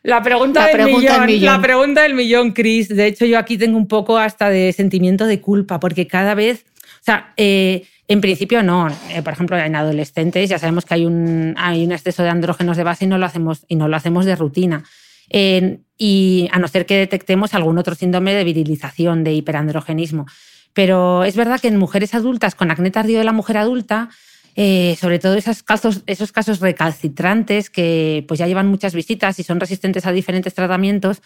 la 0.02 0.23
pregunta, 0.23 0.66
del, 0.66 0.87
millón, 0.87 1.40
La 1.40 1.61
pregunta 1.61 2.02
del 2.02 2.14
millón, 2.14 2.52
Chris. 2.52 2.88
De 2.88 3.07
hecho, 3.07 3.26
yo 3.26 3.38
aquí 3.38 3.59
tengo 3.59 3.76
un 3.76 3.88
poco 3.88 4.16
hasta 4.16 4.49
de 4.49 4.73
sentimiento 4.73 5.26
de 5.26 5.40
culpa, 5.40 5.80
porque 5.80 6.07
cada 6.07 6.35
vez, 6.35 6.64
o 7.00 7.04
sea, 7.04 7.33
eh, 7.37 7.85
en 8.07 8.21
principio 8.21 8.62
no. 8.62 8.88
Eh, 9.11 9.23
por 9.23 9.33
ejemplo, 9.33 9.59
en 9.59 9.75
adolescentes 9.75 10.49
ya 10.49 10.59
sabemos 10.59 10.85
que 10.85 10.95
hay 10.95 11.04
un, 11.04 11.54
hay 11.59 11.85
un 11.85 11.92
exceso 11.92 12.23
de 12.23 12.30
andrógenos 12.30 12.76
de 12.76 12.85
base 12.85 13.04
y 13.04 13.09
no 13.09 13.18
lo 13.18 13.26
hacemos, 13.26 13.64
y 13.68 13.76
no 13.76 13.88
lo 13.88 13.97
hacemos 13.97 14.25
de 14.25 14.37
rutina. 14.37 14.85
y 15.30 16.49
a 16.52 16.59
no 16.59 16.68
ser 16.68 16.87
que 16.87 16.97
detectemos 16.97 17.52
algún 17.54 17.76
otro 17.76 17.95
síndrome 17.95 18.33
de 18.35 18.45
virilización, 18.45 19.25
de 19.25 19.33
hiperandrogenismo. 19.33 20.26
Pero 20.73 21.25
es 21.25 21.35
verdad 21.35 21.61
que 21.61 21.68
en 21.68 21.76
mujeres 21.76 22.14
adultas 22.14 22.54
con 22.54 22.71
acné 22.71 22.90
tardío 22.90 23.18
de 23.18 23.25
la 23.25 23.33
mujer 23.33 23.57
adulta, 23.57 24.11
eh, 24.61 24.97
sobre 25.00 25.21
todo 25.21 25.37
esos 25.37 25.62
casos, 25.62 26.59
recalcitrantes 26.59 27.71
que 27.71 28.25
pues 28.27 28.38
ya 28.38 28.49
llevan 28.49 28.67
muchas 28.67 28.93
visitas 28.93 29.38
y 29.38 29.45
son 29.45 29.61
resistentes 29.61 30.05
a 30.05 30.11
diferentes 30.11 30.53
tratamientos, 30.53 31.23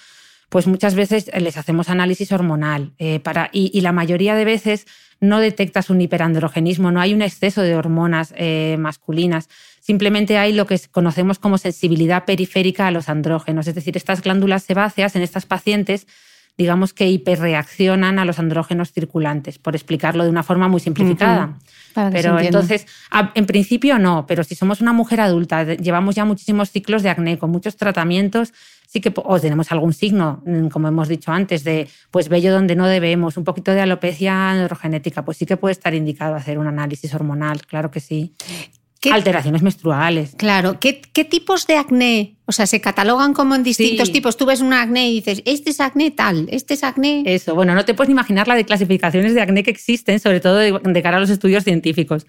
pues 0.51 0.67
muchas 0.67 0.95
veces 0.95 1.31
les 1.35 1.57
hacemos 1.57 1.89
análisis 1.89 2.31
hormonal 2.31 2.93
eh, 2.99 3.21
para, 3.21 3.49
y, 3.51 3.81
la 3.81 3.93
mayoría 3.93 4.35
de 4.35 4.45
veces 4.45 4.87
no 5.19 5.41
detectas 5.41 5.89
un 5.89 6.03
hiperandrogenismo, 6.03 6.91
no 6.91 7.01
hay 7.01 7.15
un 7.15 7.23
exceso 7.23 7.62
de 7.62 7.75
hormonas 7.75 8.35
eh, 8.37 8.77
masculinas, 8.79 9.49
simplemente 9.81 10.37
hay 10.37 10.53
lo 10.53 10.67
que 10.67 10.79
conocemos 10.91 11.39
como 11.39 11.57
sensibilidad 11.57 12.27
periférica 12.27 12.87
a 12.87 12.91
los 12.91 13.09
andrógenos, 13.09 13.67
es 13.67 13.75
decir, 13.75 13.97
estas 13.97 14.21
glándulas 14.21 14.65
sebáceas 14.65 15.17
en 15.17 15.23
estas 15.23 15.47
pacientes 15.47 16.07
digamos 16.59 16.92
que 16.92 17.09
hiperreaccionan 17.09 18.18
a 18.18 18.25
los 18.25 18.38
andrógenos 18.38 18.92
circulantes, 18.92 19.59
por 19.59 19.75
explicarlo 19.75 20.25
de 20.25 20.30
una 20.30 20.42
forma 20.42 20.68
muy 20.68 20.80
simplificada. 20.80 21.59
Pero 21.94 22.38
entonces, 22.38 22.87
en 23.35 23.47
principio 23.47 23.99
no, 23.99 24.26
pero 24.26 24.44
si 24.44 24.54
somos 24.54 24.80
una 24.80 24.92
mujer 24.92 25.21
adulta, 25.21 25.64
llevamos 25.75 26.14
ya 26.14 26.25
muchísimos 26.25 26.71
ciclos 26.71 27.02
de 27.02 27.11
acné 27.11 27.38
con 27.38 27.50
muchos 27.50 27.76
tratamientos, 27.76 28.52
sí 28.87 29.00
que 29.00 29.12
o 29.14 29.40
tenemos 29.40 29.73
algún 29.73 29.92
signo, 29.94 30.42
mm, 30.44 30.68
como 30.68 30.88
hemos 30.88 31.09
dicho 31.09 31.32
antes, 31.32 31.64
de 31.64 31.88
pues 32.11 32.28
vello 32.28 32.52
donde 32.52 32.76
no 32.76 32.87
debemos, 32.87 33.37
un 33.37 33.44
poquito 33.44 33.73
de 33.73 33.80
alopecia 33.80 34.50
androgenética, 34.50 35.25
pues 35.25 35.38
sí 35.38 35.47
que 35.47 35.56
puede 35.56 35.73
estar 35.73 35.94
indicado 35.94 36.35
hacer 36.35 36.59
un 36.59 36.66
análisis 36.66 37.14
hormonal, 37.14 37.64
claro 37.66 37.90
que 37.90 38.00
sí. 38.00 38.35
Alteraciones 39.11 39.62
menstruales. 39.62 40.35
Claro. 40.37 40.78
¿Qué, 40.78 40.92
tipos 41.25 41.66
de 41.66 41.76
acné? 41.76 42.37
O 42.47 42.52
sea, 42.52 42.66
se 42.66 42.80
catalogan 42.80 43.35
como 43.35 43.54
en 43.54 43.62
distintos 43.62 44.12
tipos. 44.12 44.37
Tú 44.37 44.47
ves 44.47 44.61
un 44.61 44.73
acné 44.73 45.11
y 45.11 45.14
dices, 45.14 45.42
este 45.44 45.71
es 45.71 45.80
acné 45.80 46.11
tal, 46.11 46.47
este 46.50 46.75
es 46.75 46.85
acné. 46.85 47.23
Eso, 47.26 47.54
bueno, 47.54 47.75
no 47.75 47.85
te 47.85 47.94
puedes 47.94 48.11
imaginar 48.11 48.47
la 48.47 48.54
de 48.54 48.64
clasificaciones 48.64 49.35
de 49.35 49.40
acné 49.40 49.62
que 49.62 49.71
existen, 49.71 50.21
sobre 50.21 50.40
todo 50.40 50.56
de, 50.56 51.02
cara 51.02 51.16
a 51.16 51.21
los 51.21 51.30
estudios 51.30 51.64
científicos. 51.64 52.26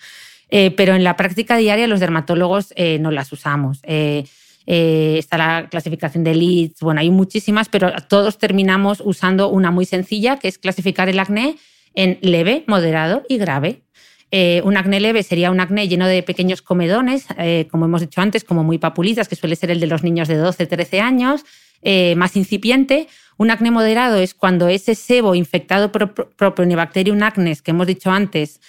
Eh, 0.50 0.72
pero 0.72 0.96
en 0.96 1.04
la 1.04 1.16
práctica 1.16 1.58
diaria 1.58 1.88
los 1.88 2.00
dermatólogos 2.00 2.74
eh, 2.76 2.98
no 3.00 3.12
las 3.12 3.32
usamos. 3.32 3.80
Eh, 3.84 4.26
está 4.66 5.38
la 5.38 5.68
clasificación 5.70 6.24
de 6.24 6.36
Leeds, 6.36 6.80
bueno, 6.80 7.02
hay 7.02 7.10
muchísimas, 7.10 7.68
pero 7.70 7.92
todos 8.08 8.38
terminamos 8.38 9.02
usando 9.04 9.50
una 9.50 9.72
muy 9.72 9.86
sencilla, 9.86 10.38
que 10.38 10.48
es 10.48 10.58
clasificar 10.58 11.10
el 11.10 11.20
acné 11.20 11.58
en 11.96 12.18
leve, 12.22 12.64
moderado 12.68 13.24
y 13.28 13.38
grave. 13.38 13.82
Eh, 14.36 14.64
un 14.66 14.76
acné 14.78 15.00
leve 15.00 15.22
sería 15.22 15.52
un 15.52 15.60
acné 15.60 15.88
lleno 15.88 16.08
de 16.08 16.24
pequeños 16.24 16.64
comedones, 16.64 17.28
eh, 17.38 17.68
como 17.70 17.86
hemos 17.86 18.02
dicho 18.02 18.20
antes, 18.20 18.44
como 18.44 18.64
muy 18.64 18.80
papulitas, 18.80 19.28
que 19.28 19.36
suele 19.36 19.56
ser 19.56 19.70
el 19.70 19.80
de 19.80 19.86
los 19.86 20.02
niños 20.02 20.28
de 20.28 20.38
12, 20.38 20.66
13 20.66 21.02
años, 21.02 21.46
eh, 21.84 22.16
más 22.16 22.36
incipiente. 22.36 23.08
Un 23.38 23.52
acné 23.52 23.70
moderado 23.70 24.18
es 24.18 24.34
cuando 24.34 24.70
ese 24.70 24.96
sebo 24.96 25.36
infectado 25.36 25.92
por 25.92 26.16
Propionibacterium 26.36 27.22
acnes, 27.22 27.62
que 27.62 27.70
hemos 27.70 27.86
dicho 27.86 28.10
antes, 28.10 28.60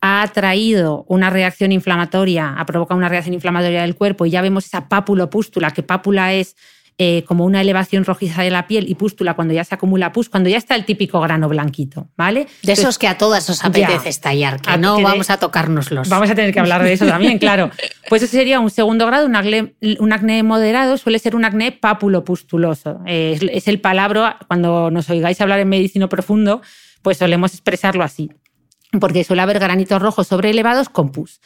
ha 0.00 0.30
traído 0.32 1.04
una 1.06 1.28
reacción 1.28 1.70
inflamatoria, 1.70 2.54
ha 2.56 2.64
provocado 2.64 2.96
una 2.96 3.10
reacción 3.10 3.34
inflamatoria 3.34 3.82
del 3.82 3.94
cuerpo 3.94 4.24
y 4.24 4.30
ya 4.30 4.40
vemos 4.40 4.64
esa 4.64 4.88
pápula-pústula, 4.88 5.72
que 5.72 5.82
pápula 5.82 6.32
es 6.32 6.56
eh, 6.98 7.24
como 7.26 7.44
una 7.44 7.60
elevación 7.60 8.06
rojiza 8.06 8.42
de 8.42 8.48
la 8.48 8.66
piel 8.66 8.88
y 8.88 8.94
pústula 8.94 9.34
cuando 9.34 9.52
ya 9.52 9.64
se 9.64 9.74
acumula 9.74 10.12
pus, 10.12 10.30
cuando 10.30 10.48
ya 10.48 10.56
está 10.56 10.74
el 10.74 10.86
típico 10.86 11.20
grano 11.20 11.46
blanquito, 11.46 12.08
¿vale? 12.16 12.46
De 12.62 12.72
esos 12.72 12.96
que 12.96 13.06
a 13.06 13.18
todas 13.18 13.50
os 13.50 13.62
apetece 13.62 14.08
estallar, 14.08 14.62
que 14.62 14.78
no 14.78 15.02
vamos 15.02 15.28
a 15.28 15.36
tocárnoslos. 15.36 16.08
Vamos 16.08 16.30
a 16.30 16.34
tener 16.34 16.54
que 16.54 16.60
hablar 16.60 16.82
de 16.82 16.94
eso 16.94 17.04
también, 17.04 17.38
claro. 17.40 17.70
Pues 18.08 18.22
ese 18.22 18.38
sería 18.38 18.60
un 18.60 18.70
segundo 18.70 19.04
grado, 19.04 19.26
un 19.26 19.36
acné, 19.36 19.74
un 19.98 20.10
acné 20.10 20.42
moderado, 20.42 20.96
suele 20.96 21.18
ser 21.18 21.36
un 21.36 21.44
acné 21.44 21.70
pápulo-pustuloso. 21.70 23.00
es, 23.04 23.42
es 23.42 23.68
el 23.68 23.78
palabra, 23.80 24.38
cuando 24.48 24.90
nos 24.90 25.10
oigáis 25.10 25.38
hablar 25.42 25.60
en 25.60 25.68
medicina 25.68 26.08
profundo, 26.08 26.62
pues 27.02 27.18
solemos 27.18 27.52
expresarlo 27.52 28.04
así, 28.04 28.30
porque 28.98 29.22
suele 29.22 29.42
haber 29.42 29.58
granitos 29.58 30.00
rojos 30.00 30.28
sobreelevados 30.28 30.88
con 30.88 31.12
pus. 31.12 31.42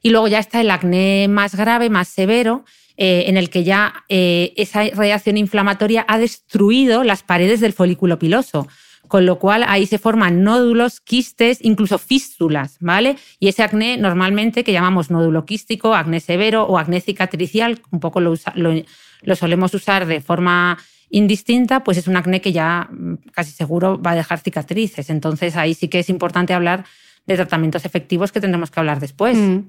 Y 0.00 0.08
luego 0.08 0.28
ya 0.28 0.38
está 0.38 0.62
el 0.62 0.70
acné 0.70 1.28
más 1.28 1.54
grave, 1.54 1.90
más 1.90 2.08
severo, 2.08 2.64
eh, 2.96 3.24
en 3.26 3.36
el 3.36 3.50
que 3.50 3.64
ya 3.64 4.04
eh, 4.08 4.52
esa 4.56 4.84
reacción 4.84 5.36
inflamatoria 5.36 6.04
ha 6.08 6.18
destruido 6.18 7.04
las 7.04 7.22
paredes 7.22 7.60
del 7.60 7.72
folículo 7.72 8.18
piloso. 8.18 8.68
Con 9.08 9.26
lo 9.26 9.38
cual 9.38 9.64
ahí 9.68 9.84
se 9.86 9.98
forman 9.98 10.42
nódulos, 10.42 11.00
quistes, 11.00 11.58
incluso 11.60 11.98
fístulas, 11.98 12.78
¿vale? 12.80 13.16
Y 13.38 13.48
ese 13.48 13.62
acné 13.62 13.98
normalmente 13.98 14.64
que 14.64 14.72
llamamos 14.72 15.10
nódulo 15.10 15.44
quístico, 15.44 15.94
acné 15.94 16.20
severo 16.20 16.64
o 16.64 16.78
acné 16.78 17.02
cicatricial, 17.02 17.82
un 17.90 18.00
poco 18.00 18.20
lo, 18.20 18.34
lo 18.54 19.36
solemos 19.36 19.74
usar 19.74 20.06
de 20.06 20.22
forma 20.22 20.78
indistinta, 21.10 21.84
pues 21.84 21.98
es 21.98 22.08
un 22.08 22.16
acné 22.16 22.40
que 22.40 22.52
ya 22.52 22.88
mm, 22.90 23.14
casi 23.32 23.52
seguro 23.52 24.00
va 24.00 24.12
a 24.12 24.16
dejar 24.16 24.40
cicatrices. 24.40 25.10
Entonces 25.10 25.56
ahí 25.56 25.74
sí 25.74 25.88
que 25.88 26.00
es 26.00 26.08
importante 26.08 26.54
hablar 26.54 26.84
de 27.26 27.36
tratamientos 27.36 27.84
efectivos 27.84 28.32
que 28.32 28.40
tendremos 28.40 28.70
que 28.70 28.80
hablar 28.80 29.00
después. 29.00 29.36
Mm. 29.36 29.66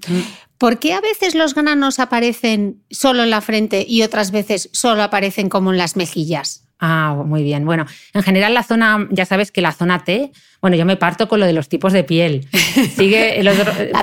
¿Por 0.58 0.78
qué 0.78 0.92
a 0.92 1.00
veces 1.00 1.34
los 1.34 1.54
granos 1.54 1.98
aparecen 1.98 2.82
solo 2.90 3.22
en 3.22 3.30
la 3.30 3.40
frente 3.40 3.84
y 3.88 4.02
otras 4.02 4.30
veces 4.30 4.68
solo 4.72 5.02
aparecen 5.02 5.48
como 5.48 5.72
en 5.72 5.78
las 5.78 5.96
mejillas? 5.96 6.66
Ah, 6.78 7.22
muy 7.24 7.42
bien. 7.42 7.64
Bueno, 7.64 7.86
en 8.12 8.22
general 8.22 8.52
la 8.52 8.62
zona, 8.62 9.08
ya 9.10 9.24
sabes 9.24 9.50
que 9.50 9.62
la 9.62 9.72
zona 9.72 10.04
T, 10.04 10.30
bueno, 10.60 10.76
yo 10.76 10.84
me 10.84 10.96
parto 10.96 11.26
con 11.26 11.40
lo 11.40 11.46
de 11.46 11.54
los 11.54 11.70
tipos 11.70 11.94
de 11.94 12.04
piel. 12.04 12.46
Sigue 12.96 13.42
la 13.42 13.52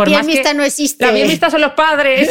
piel 0.03 0.23
mixta 0.25 0.55
no 0.55 0.63
existe. 0.63 1.05
La 1.05 1.13
piel 1.13 1.27
mixta 1.27 1.51
son 1.51 1.61
los 1.61 1.73
padres. 1.73 2.29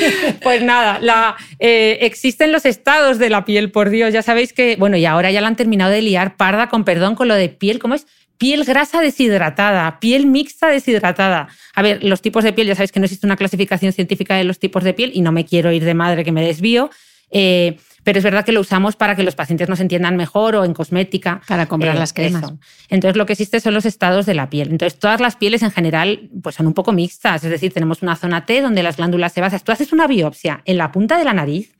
pues 0.42 0.62
nada, 0.62 0.98
la, 1.00 1.36
eh, 1.58 1.98
existen 2.00 2.50
los 2.50 2.64
estados 2.64 3.18
de 3.18 3.28
la 3.28 3.44
piel, 3.44 3.70
por 3.70 3.90
Dios. 3.90 4.14
Ya 4.14 4.22
sabéis 4.22 4.54
que, 4.54 4.76
bueno, 4.76 4.96
y 4.96 5.04
ahora 5.04 5.30
ya 5.30 5.42
la 5.42 5.48
han 5.48 5.56
terminado 5.56 5.90
de 5.90 6.00
liar 6.00 6.36
parda 6.38 6.70
con 6.70 6.84
perdón 6.84 7.14
con 7.14 7.28
lo 7.28 7.34
de 7.34 7.50
piel, 7.50 7.78
¿cómo 7.78 7.94
es? 7.94 8.06
Piel 8.38 8.64
grasa 8.64 9.00
deshidratada, 9.00 10.00
piel 10.00 10.26
mixta 10.26 10.68
deshidratada. 10.68 11.48
A 11.74 11.82
ver, 11.82 12.02
los 12.02 12.20
tipos 12.20 12.44
de 12.44 12.52
piel, 12.52 12.66
ya 12.66 12.74
sabéis 12.74 12.92
que 12.92 13.00
no 13.00 13.06
existe 13.06 13.26
una 13.26 13.36
clasificación 13.36 13.92
científica 13.92 14.34
de 14.34 14.44
los 14.44 14.58
tipos 14.58 14.82
de 14.82 14.92
piel 14.92 15.12
y 15.14 15.20
no 15.20 15.32
me 15.32 15.44
quiero 15.44 15.70
ir 15.72 15.84
de 15.84 15.94
madre 15.94 16.24
que 16.24 16.32
me 16.32 16.44
desvío. 16.44 16.90
Eh, 17.30 17.76
pero 18.04 18.18
es 18.18 18.24
verdad 18.24 18.44
que 18.44 18.52
lo 18.52 18.60
usamos 18.60 18.96
para 18.96 19.16
que 19.16 19.22
los 19.22 19.34
pacientes 19.34 19.68
nos 19.68 19.80
entiendan 19.80 20.16
mejor 20.16 20.54
o 20.54 20.64
en 20.64 20.74
cosmética. 20.74 21.40
Para 21.48 21.66
comprar 21.66 21.96
eh, 21.96 21.98
las 21.98 22.12
cremas. 22.12 22.52
Entonces 22.88 23.16
lo 23.16 23.26
que 23.26 23.32
existe 23.32 23.58
son 23.60 23.74
los 23.74 23.86
estados 23.86 24.26
de 24.26 24.34
la 24.34 24.50
piel. 24.50 24.70
Entonces 24.70 24.98
todas 24.98 25.20
las 25.20 25.36
pieles 25.36 25.62
en 25.62 25.70
general 25.70 26.28
pues 26.42 26.54
son 26.54 26.66
un 26.66 26.74
poco 26.74 26.92
mixtas, 26.92 27.42
es 27.42 27.50
decir, 27.50 27.72
tenemos 27.72 28.02
una 28.02 28.14
zona 28.14 28.44
T 28.44 28.60
donde 28.60 28.82
las 28.82 28.98
glándulas 28.98 29.32
sebáceas, 29.32 29.64
tú 29.64 29.72
haces 29.72 29.92
una 29.92 30.06
biopsia 30.06 30.60
en 30.66 30.76
la 30.76 30.92
punta 30.92 31.18
de 31.18 31.24
la 31.24 31.32
nariz 31.32 31.73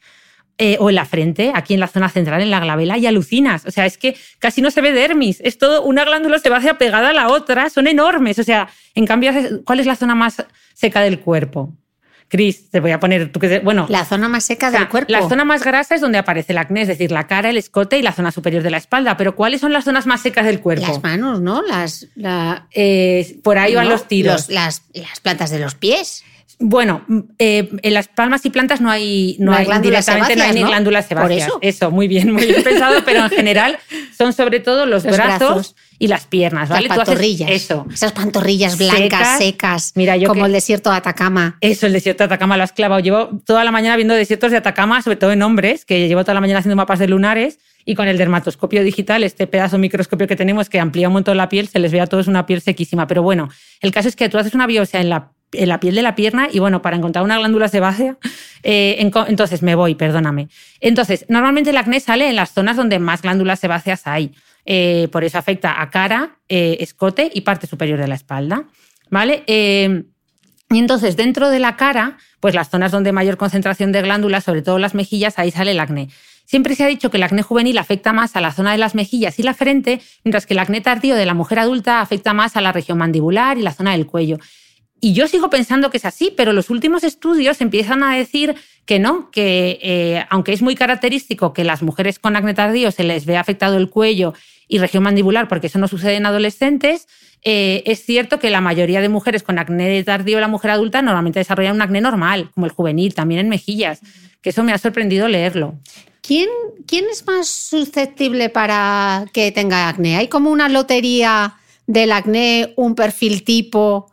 eh, 0.57 0.77
o 0.79 0.89
en 0.89 0.95
la 0.95 1.05
frente, 1.05 1.51
aquí 1.55 1.75
en 1.75 1.81
la 1.81 1.89
zona 1.89 2.09
central, 2.09 2.41
en 2.41 2.51
la 2.51 2.61
glabela, 2.61 2.97
y 2.97 3.07
alucinas. 3.07 3.67
O 3.67 3.71
sea, 3.71 3.87
es 3.87 3.99
que 3.99 4.17
casi 4.39 4.63
no 4.63 4.71
se 4.71 4.81
ve 4.81 4.93
dermis, 4.93 5.41
es 5.43 5.59
todo 5.59 5.83
una 5.83 6.05
glándula 6.05 6.39
sebácea 6.39 6.79
pegada 6.79 7.11
a 7.11 7.13
la 7.13 7.29
otra, 7.29 7.71
son 7.71 7.87
enormes. 7.87 8.39
O 8.39 8.45
sea, 8.45 8.69
en 8.95 9.07
cambio, 9.07 9.33
¿cuál 9.65 9.81
es 9.81 9.87
la 9.87 9.97
zona 9.97 10.15
más 10.15 10.45
seca 10.75 11.01
del 11.01 11.19
cuerpo? 11.19 11.73
Cris, 12.29 12.71
te 12.71 12.81
voy 12.81 12.91
a 12.91 12.99
poner 12.99 13.31
tú 13.31 13.39
que 13.39 13.61
bueno, 13.61 13.87
la 13.89 14.05
zona 14.05 14.29
más 14.29 14.45
seca 14.45 14.71
del 14.71 14.89
cuerpo. 14.89 15.13
La 15.13 15.29
zona 15.29 15.45
más 15.45 15.63
grasa 15.63 15.95
es 15.95 16.01
donde 16.01 16.19
aparece 16.19 16.53
el 16.53 16.59
acné, 16.59 16.83
es 16.83 16.89
decir, 16.89 17.13
la 17.13 17.27
cara, 17.27 17.51
el 17.51 17.57
escote 17.57 17.99
y 17.99 18.03
la 18.03 18.13
zona 18.13 18.33
superior 18.33 18.63
de 18.63 18.71
la 18.71 18.79
espalda. 18.79 19.17
Pero 19.17 19.37
¿cuáles 19.37 19.61
son 19.61 19.73
las 19.73 19.85
zonas 19.85 20.07
más 20.07 20.23
secas 20.23 20.47
del 20.47 20.61
cuerpo? 20.61 20.87
Las 20.87 21.03
manos, 21.03 21.41
¿no? 21.41 21.63
Las, 21.63 22.09
eh, 22.73 23.39
por 23.43 23.59
ahí 23.59 23.75
van 23.75 23.89
los 23.89 24.09
tiros. 24.09 24.49
las, 24.49 24.83
las 24.95 25.21
plantas 25.21 25.51
de 25.51 25.59
los 25.59 25.75
pies. 25.75 26.25
Bueno, 26.59 27.05
eh, 27.39 27.69
en 27.83 27.95
las 27.95 28.09
palmas 28.09 28.45
y 28.47 28.51
plantas 28.51 28.81
no 28.81 28.91
hay, 28.91 29.37
no, 29.39 29.53
hay, 29.53 29.67
directamente 29.81 30.37
no 30.37 30.45
hay 30.45 30.53
ni 30.53 30.63
glándulas 30.63 31.07
sebáceas. 31.07 31.51
Por 31.51 31.65
eso. 31.65 31.77
eso, 31.77 31.91
muy 31.91 32.09
bien, 32.09 32.33
muy 32.33 32.47
bien 32.47 32.63
pensado, 32.63 33.03
pero 33.05 33.25
en 33.25 33.31
general 33.31 33.79
son 34.17 34.33
sobre 34.33 34.61
todo 34.61 34.87
los, 34.87 35.05
brazos, 35.05 35.75
y 35.99 36.09
las 36.09 36.27
piernas, 36.27 36.69
¿vale? 36.69 36.89
Las 36.89 36.99
pantorrillas. 36.99 37.51
eso. 37.51 37.87
Esas 37.93 38.13
pantorrillas 38.13 38.79
blancas, 38.79 39.39
secas, 39.39 39.93
Mira, 39.95 40.17
yo 40.17 40.29
como 40.29 40.47
el 40.47 40.53
desierto 40.53 40.91
de 40.91 40.97
Atacama. 40.97 41.59
Eso, 41.61 41.87
el 41.87 41.93
desierto 41.93 42.23
de 42.23 42.27
Atacama 42.27 42.57
lo 42.57 42.63
has 42.63 42.73
clavado. 42.73 43.01
Llevo 43.01 43.31
toda 43.45 43.65
la 43.65 43.73
mañana 43.73 43.97
viendo 43.97 44.15
desiertos 44.15 44.51
de 44.51 44.59
Atacama, 44.59 45.03
sobre 45.03 45.17
todo 45.17 45.33
en 45.33 45.43
hombres, 45.43 45.85
que 45.85 46.07
llevo 46.09 46.23
toda 46.23 46.35
la 46.35 46.41
mañana 46.41 46.61
haciendo 46.61 46.77
mapas 46.77 46.99
de 46.99 47.09
lunares 47.09 47.59
y 47.85 47.95
con 47.95 48.09
el 48.09 48.17
dermatoscopio 48.17 48.83
digital, 48.83 49.25
este 49.25 49.47
pedazo 49.47 49.77
de 49.77 49.81
microscopio 49.81 50.27
que 50.27 50.37
tenemos 50.37 50.71
que 50.71 50.81
amplía 50.81 51.09
un 51.09 51.15
montón 51.15 51.37
la 51.37 51.49
piel, 51.49 51.69
se 51.69 51.79
les 51.79 51.93
ve 51.93 52.01
a 52.01 52.07
todos 52.07 52.29
una 52.29 52.47
piel 52.47 52.61
sequísima. 52.61 53.07
Pero 53.07 53.23
bueno, 53.23 53.51
el 53.81 53.91
caso 53.93 54.09
es 54.09 54.17
que 54.17 54.29
tú 54.29 54.39
haces 54.39 54.55
una 54.55 54.67
biopsia 54.67 55.01
en 55.01 55.11
la 55.11 55.33
en 55.57 55.69
la 55.69 55.81
piel 55.81 55.95
de 55.95 56.03
la 56.03 56.15
pierna 56.15 56.49
y 56.51 56.59
bueno, 56.59 56.83
para 56.83 56.97
encontrar 56.97 57.25
una 57.25 57.39
glándula 57.39 57.69
sebácea, 57.69 58.17
eh, 58.63 58.97
entonces 58.99 59.63
me 59.63 59.75
voy, 59.75 59.95
perdóname. 59.95 60.49
Entonces, 60.81 61.27
normalmente 61.29 61.71
el 61.71 61.77
acné 61.77 62.01
sale 62.01 62.29
en 62.29 62.37
las 62.37 62.53
zonas 62.53 62.77
donde 62.77 62.99
más 62.99 63.23
glándulas 63.23 63.61
sebáceas 63.61 64.07
hay. 64.07 64.33
Eh, 64.67 65.09
por 65.13 65.25
eso 65.25 65.39
afecta 65.39 65.81
a 65.83 65.91
cara, 65.91 66.39
eh, 66.49 66.79
escote 66.81 67.31
y 67.33 67.43
parte 67.43 67.67
superior 67.67 67.99
de 67.99 68.09
la 68.09 68.15
espalda. 68.15 68.65
¿Vale? 69.11 69.45
y 69.47 70.79
entonces, 70.79 71.17
dentro 71.17 71.51
de 71.51 71.61
la 71.61 71.77
cara, 71.77 72.17
pues 72.41 72.55
las 72.55 72.71
zonas 72.71 72.91
donde 72.91 73.13
mayor 73.13 73.37
concentración 73.37 73.93
de 73.93 74.03
glándulas, 74.03 74.43
sobre 74.43 74.63
todo 74.63 74.79
las 74.79 74.95
mejillas, 74.95 75.39
ahí 75.39 75.51
sale 75.53 75.71
el 75.71 75.79
acné. 75.79 76.09
Siempre 76.47 76.75
se 76.75 76.85
ha 76.85 76.89
dicho 76.89 77.11
que 77.11 77.17
el 77.17 77.23
acné 77.23 77.43
juvenil 77.43 77.79
afecta 77.79 78.13
más 78.13 78.37
a 78.37 78.41
la 78.41 78.53
zona 78.53 78.73
de 78.73 78.79
las 78.79 78.95
mejillas 78.95 79.39
y 79.39 79.43
la 79.43 79.55
frente, 79.55 80.01
mientras 80.25 80.47
que 80.47 80.55
el 80.55 80.59
acné 80.59 80.81
tardío 80.81 81.15
de 81.15 81.27
la 81.27 81.35
mujer 81.35 81.59
adulta 81.59 82.01
afecta 82.01 82.35
más 82.35 82.57
a 82.57 82.61
la 82.61 82.73
región 82.73 82.99
mandibular 82.99 83.57
y 83.57 83.63
la 83.63 83.73
zona 83.73 83.93
del 83.93 84.07
cuello. 84.07 84.39
Y 85.05 85.13
yo 85.13 85.29
sigo 85.29 85.51
pensando 85.51 85.91
que 85.91 85.99
es 85.99 86.07
así, 86.07 86.33
pero 86.35 86.55
los 86.55 86.71
últimos 86.71 87.05
estudios 87.05 87.61
empiezan 87.61 88.03
a 88.03 88.17
decir 88.17 88.55
que 88.87 88.99
no, 88.99 89.31
que 89.31 89.79
eh, 89.83 90.25
aunque 90.31 90.55
es 90.55 90.63
muy 90.63 90.77
característico 90.77 91.53
que 91.53 91.63
las 91.63 91.83
mujeres 91.83 92.19
con 92.19 92.37
acné 92.37 92.55
tardío 92.55 92.91
se 92.91 93.05
les 93.05 93.27
ve 93.27 93.37
afectado 93.37 93.77
el 93.77 93.91
cuello 93.91 94.33
y 94.67 94.79
región 94.79 95.03
mandibular, 95.03 95.47
porque 95.47 95.67
eso 95.67 95.79
no 95.79 95.89
sucede 95.89 96.15
en 96.15 96.25
adolescentes, 96.25 97.07
eh, 97.43 97.83
es 97.85 98.03
cierto 98.03 98.39
que 98.39 98.49
la 98.49 98.63
mayoría 98.63 99.03
de 99.03 99.11
mujeres 99.11 99.43
con 99.43 99.59
acné 99.59 100.03
tardío, 100.05 100.41
la 100.41 100.49
mujer 100.49 100.71
adulta, 100.71 101.03
normalmente 101.03 101.39
desarrollan 101.39 101.75
un 101.77 101.83
acné 101.83 102.01
normal, 102.01 102.51
como 102.55 102.64
el 102.64 102.73
juvenil, 102.73 103.12
también 103.12 103.40
en 103.40 103.51
mejillas, 103.51 104.01
que 104.40 104.49
eso 104.49 104.64
me 104.64 104.73
ha 104.73 104.79
sorprendido 104.79 105.29
leerlo. 105.29 105.75
¿Quién, 106.23 106.49
¿Quién 106.87 107.05
es 107.12 107.27
más 107.27 107.49
susceptible 107.49 108.49
para 108.49 109.27
que 109.35 109.53
tenga 109.53 109.87
acné? 109.87 110.17
¿Hay 110.17 110.29
como 110.29 110.51
una 110.51 110.71
lotería 110.71 111.57
del 111.87 112.11
acné, 112.11 112.73
un 112.77 112.95
perfil 112.95 113.45
tipo? 113.45 114.11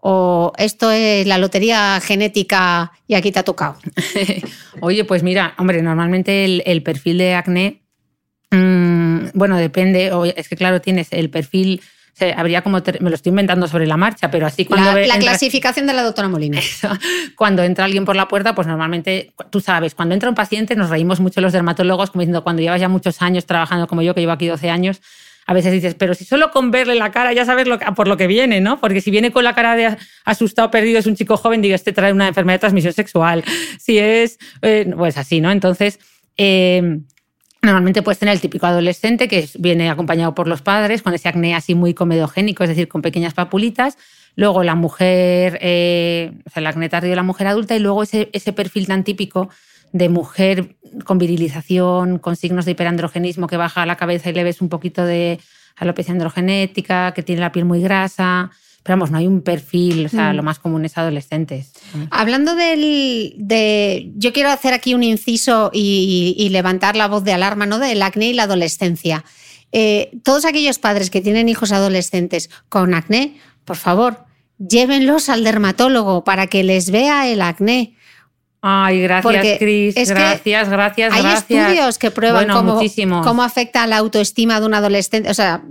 ¿O 0.00 0.52
esto 0.56 0.90
es 0.90 1.26
la 1.26 1.38
lotería 1.38 2.00
genética 2.00 2.92
y 3.06 3.14
aquí 3.14 3.32
te 3.32 3.40
ha 3.40 3.42
tocado? 3.42 3.76
Oye, 4.80 5.04
pues 5.04 5.22
mira, 5.22 5.54
hombre, 5.58 5.82
normalmente 5.82 6.44
el, 6.64 6.82
perfil 6.82 7.18
de 7.18 7.34
acné, 7.34 7.82
mm, 8.50 9.30
bueno, 9.34 9.56
depende, 9.56 10.12
es 10.36 10.48
que 10.48 10.56
claro, 10.56 10.80
tienes 10.80 11.08
el 11.10 11.30
perfil 11.30 11.82
habría 12.36 12.62
como 12.62 12.78
me 13.00 13.10
lo 13.10 13.14
estoy 13.14 13.30
inventando 13.30 13.68
sobre 13.68 13.86
la 13.86 13.96
marcha, 13.96 14.30
pero 14.30 14.46
así 14.46 14.64
cuando 14.64 14.92
la, 14.92 15.06
la 15.06 15.18
clasificación 15.18 15.86
de 15.86 15.92
la 15.92 16.02
doctora 16.02 16.28
Molina. 16.28 16.60
cuando 17.36 17.62
entra 17.62 17.84
alguien 17.84 18.04
por 18.04 18.16
la 18.16 18.28
puerta, 18.28 18.54
pues 18.54 18.66
normalmente 18.66 19.32
tú 19.50 19.60
sabes, 19.60 19.94
cuando 19.94 20.14
entra 20.14 20.28
un 20.28 20.34
paciente 20.34 20.74
nos 20.74 20.90
reímos 20.90 21.20
mucho 21.20 21.40
los 21.40 21.52
dermatólogos 21.52 22.10
como 22.10 22.22
diciendo 22.22 22.42
cuando 22.42 22.62
llevas 22.62 22.80
ya 22.80 22.88
muchos 22.88 23.22
años 23.22 23.46
trabajando 23.46 23.86
como 23.86 24.02
yo 24.02 24.14
que 24.14 24.20
llevo 24.20 24.32
aquí 24.32 24.46
12 24.46 24.70
años, 24.70 25.00
a 25.48 25.54
veces 25.54 25.72
dices, 25.72 25.94
pero 25.94 26.14
si 26.14 26.26
solo 26.26 26.50
con 26.50 26.70
verle 26.70 26.94
la 26.94 27.10
cara 27.10 27.32
ya 27.32 27.46
sabes 27.46 27.66
por 27.96 28.06
lo 28.06 28.18
que 28.18 28.26
viene, 28.26 28.60
¿no? 28.60 28.78
Porque 28.78 29.00
si 29.00 29.10
viene 29.10 29.32
con 29.32 29.44
la 29.44 29.54
cara 29.54 29.76
de 29.76 29.96
asustado, 30.26 30.70
perdido, 30.70 30.98
es 30.98 31.06
un 31.06 31.16
chico 31.16 31.38
joven, 31.38 31.62
digo, 31.62 31.74
este 31.74 31.94
trae 31.94 32.12
una 32.12 32.28
enfermedad 32.28 32.56
de 32.56 32.60
transmisión 32.60 32.92
sexual. 32.92 33.42
Si 33.78 33.98
es, 33.98 34.38
eh, 34.60 34.92
pues 34.94 35.16
así, 35.16 35.40
¿no? 35.40 35.50
Entonces, 35.50 36.00
eh, 36.36 37.00
Normalmente 37.60 38.02
puedes 38.02 38.20
tener 38.20 38.34
el 38.34 38.40
típico 38.40 38.66
adolescente 38.66 39.26
que 39.26 39.48
viene 39.58 39.90
acompañado 39.90 40.32
por 40.32 40.46
los 40.46 40.62
padres 40.62 41.02
con 41.02 41.12
ese 41.12 41.28
acné 41.28 41.56
así 41.56 41.74
muy 41.74 41.92
comedogénico, 41.92 42.62
es 42.62 42.68
decir, 42.68 42.86
con 42.86 43.02
pequeñas 43.02 43.34
papulitas. 43.34 43.98
Luego 44.36 44.62
la 44.62 44.76
mujer, 44.76 45.58
eh, 45.60 46.30
o 46.46 46.50
sea, 46.50 46.60
el 46.60 46.68
acné 46.68 46.88
tardío 46.88 47.10
de 47.10 47.16
la 47.16 47.24
mujer 47.24 47.48
adulta 47.48 47.74
y 47.74 47.80
luego 47.80 48.04
ese 48.04 48.52
perfil 48.52 48.86
tan 48.86 49.02
típico 49.02 49.48
de 49.92 50.08
mujer 50.08 50.76
con 51.04 51.18
virilización, 51.18 52.18
con 52.18 52.36
signos 52.36 52.64
de 52.64 52.72
hiperandrogenismo 52.72 53.46
que 53.46 53.56
baja 53.56 53.86
la 53.86 53.96
cabeza 53.96 54.30
y 54.30 54.32
le 54.32 54.44
ves 54.44 54.60
un 54.60 54.68
poquito 54.68 55.04
de 55.04 55.40
alopecia 55.76 56.12
androgenética, 56.12 57.12
que 57.12 57.22
tiene 57.22 57.40
la 57.40 57.52
piel 57.52 57.64
muy 57.64 57.80
grasa. 57.80 58.50
Pero 58.82 58.96
vamos, 58.96 59.10
no 59.10 59.18
hay 59.18 59.26
un 59.26 59.42
perfil, 59.42 60.06
o 60.06 60.08
sea, 60.08 60.32
mm. 60.32 60.36
lo 60.36 60.42
más 60.42 60.58
común 60.58 60.84
es 60.84 60.96
adolescentes. 60.96 61.72
Hablando 62.10 62.54
del, 62.54 63.34
de. 63.36 64.10
Yo 64.16 64.32
quiero 64.32 64.50
hacer 64.50 64.72
aquí 64.72 64.94
un 64.94 65.02
inciso 65.02 65.70
y, 65.74 66.48
levantar 66.50 66.96
la 66.96 67.08
voz 67.08 67.24
de 67.24 67.32
alarma, 67.32 67.66
¿no? 67.66 67.78
Del 67.78 68.00
acné 68.02 68.30
y 68.30 68.34
la 68.34 68.44
adolescencia. 68.44 69.24
Eh, 69.72 70.12
todos 70.22 70.46
aquellos 70.46 70.78
padres 70.78 71.10
que 71.10 71.20
tienen 71.20 71.48
hijos 71.48 71.72
adolescentes 71.72 72.48
con 72.70 72.94
acné, 72.94 73.36
por 73.66 73.76
favor, 73.76 74.24
llévenlos 74.58 75.28
al 75.28 75.44
dermatólogo 75.44 76.24
para 76.24 76.46
que 76.46 76.64
les 76.64 76.90
vea 76.90 77.28
el 77.28 77.42
acné. 77.42 77.94
Ay, 78.60 79.02
gracias, 79.02 79.58
Cris. 79.58 79.94
Gracias, 79.94 80.68
gracias, 80.68 81.12
hay 81.12 81.22
gracias. 81.22 81.50
Hay 81.50 81.56
estudios 81.56 81.98
que 81.98 82.10
prueban 82.10 82.48
cómo, 82.48 82.80
cómo, 83.22 83.42
afecta 83.42 83.86
la 83.86 83.98
autoestima 83.98 84.58
de 84.58 84.66
un 84.66 84.74
adolescente. 84.74 85.30
O 85.30 85.34
sea, 85.34 85.62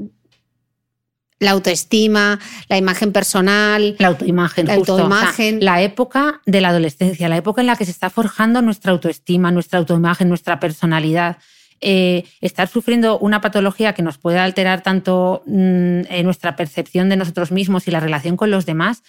la 1.39 1.51
autoestima, 1.51 2.39
la 2.69 2.77
imagen 2.77 3.11
personal. 3.11 3.95
La 3.99 4.07
autoimagen, 4.07 4.67
la 4.67 4.75
autoimagen. 4.75 5.63
la 5.63 5.81
época 5.81 6.41
de 6.45 6.61
la 6.61 6.69
adolescencia, 6.69 7.29
la 7.29 7.37
época 7.37 7.61
en 7.61 7.67
la 7.67 7.75
que 7.75 7.85
se 7.85 7.91
está 7.91 8.09
forjando 8.09 8.61
nuestra 8.61 8.91
autoestima, 8.91 9.51
nuestra 9.51 9.79
autoimagen, 9.79 10.29
nuestra 10.29 10.59
personalidad. 10.59 11.37
Eh, 11.79 12.23
estar 12.41 12.67
sufriendo 12.67 13.19
una 13.19 13.39
patología 13.39 13.93
que 13.93 14.01
nos 14.01 14.17
puede 14.17 14.39
alterar 14.39 14.81
tanto 14.81 15.43
mm, 15.45 16.01
en 16.09 16.25
nuestra 16.25 16.55
percepción 16.55 17.07
de 17.07 17.17
nosotros 17.17 17.51
mismos 17.51 17.87
y 17.87 17.91
la 17.91 17.99
relación 17.99 18.35
con 18.35 18.49
los 18.49 18.65
demás 18.65 19.03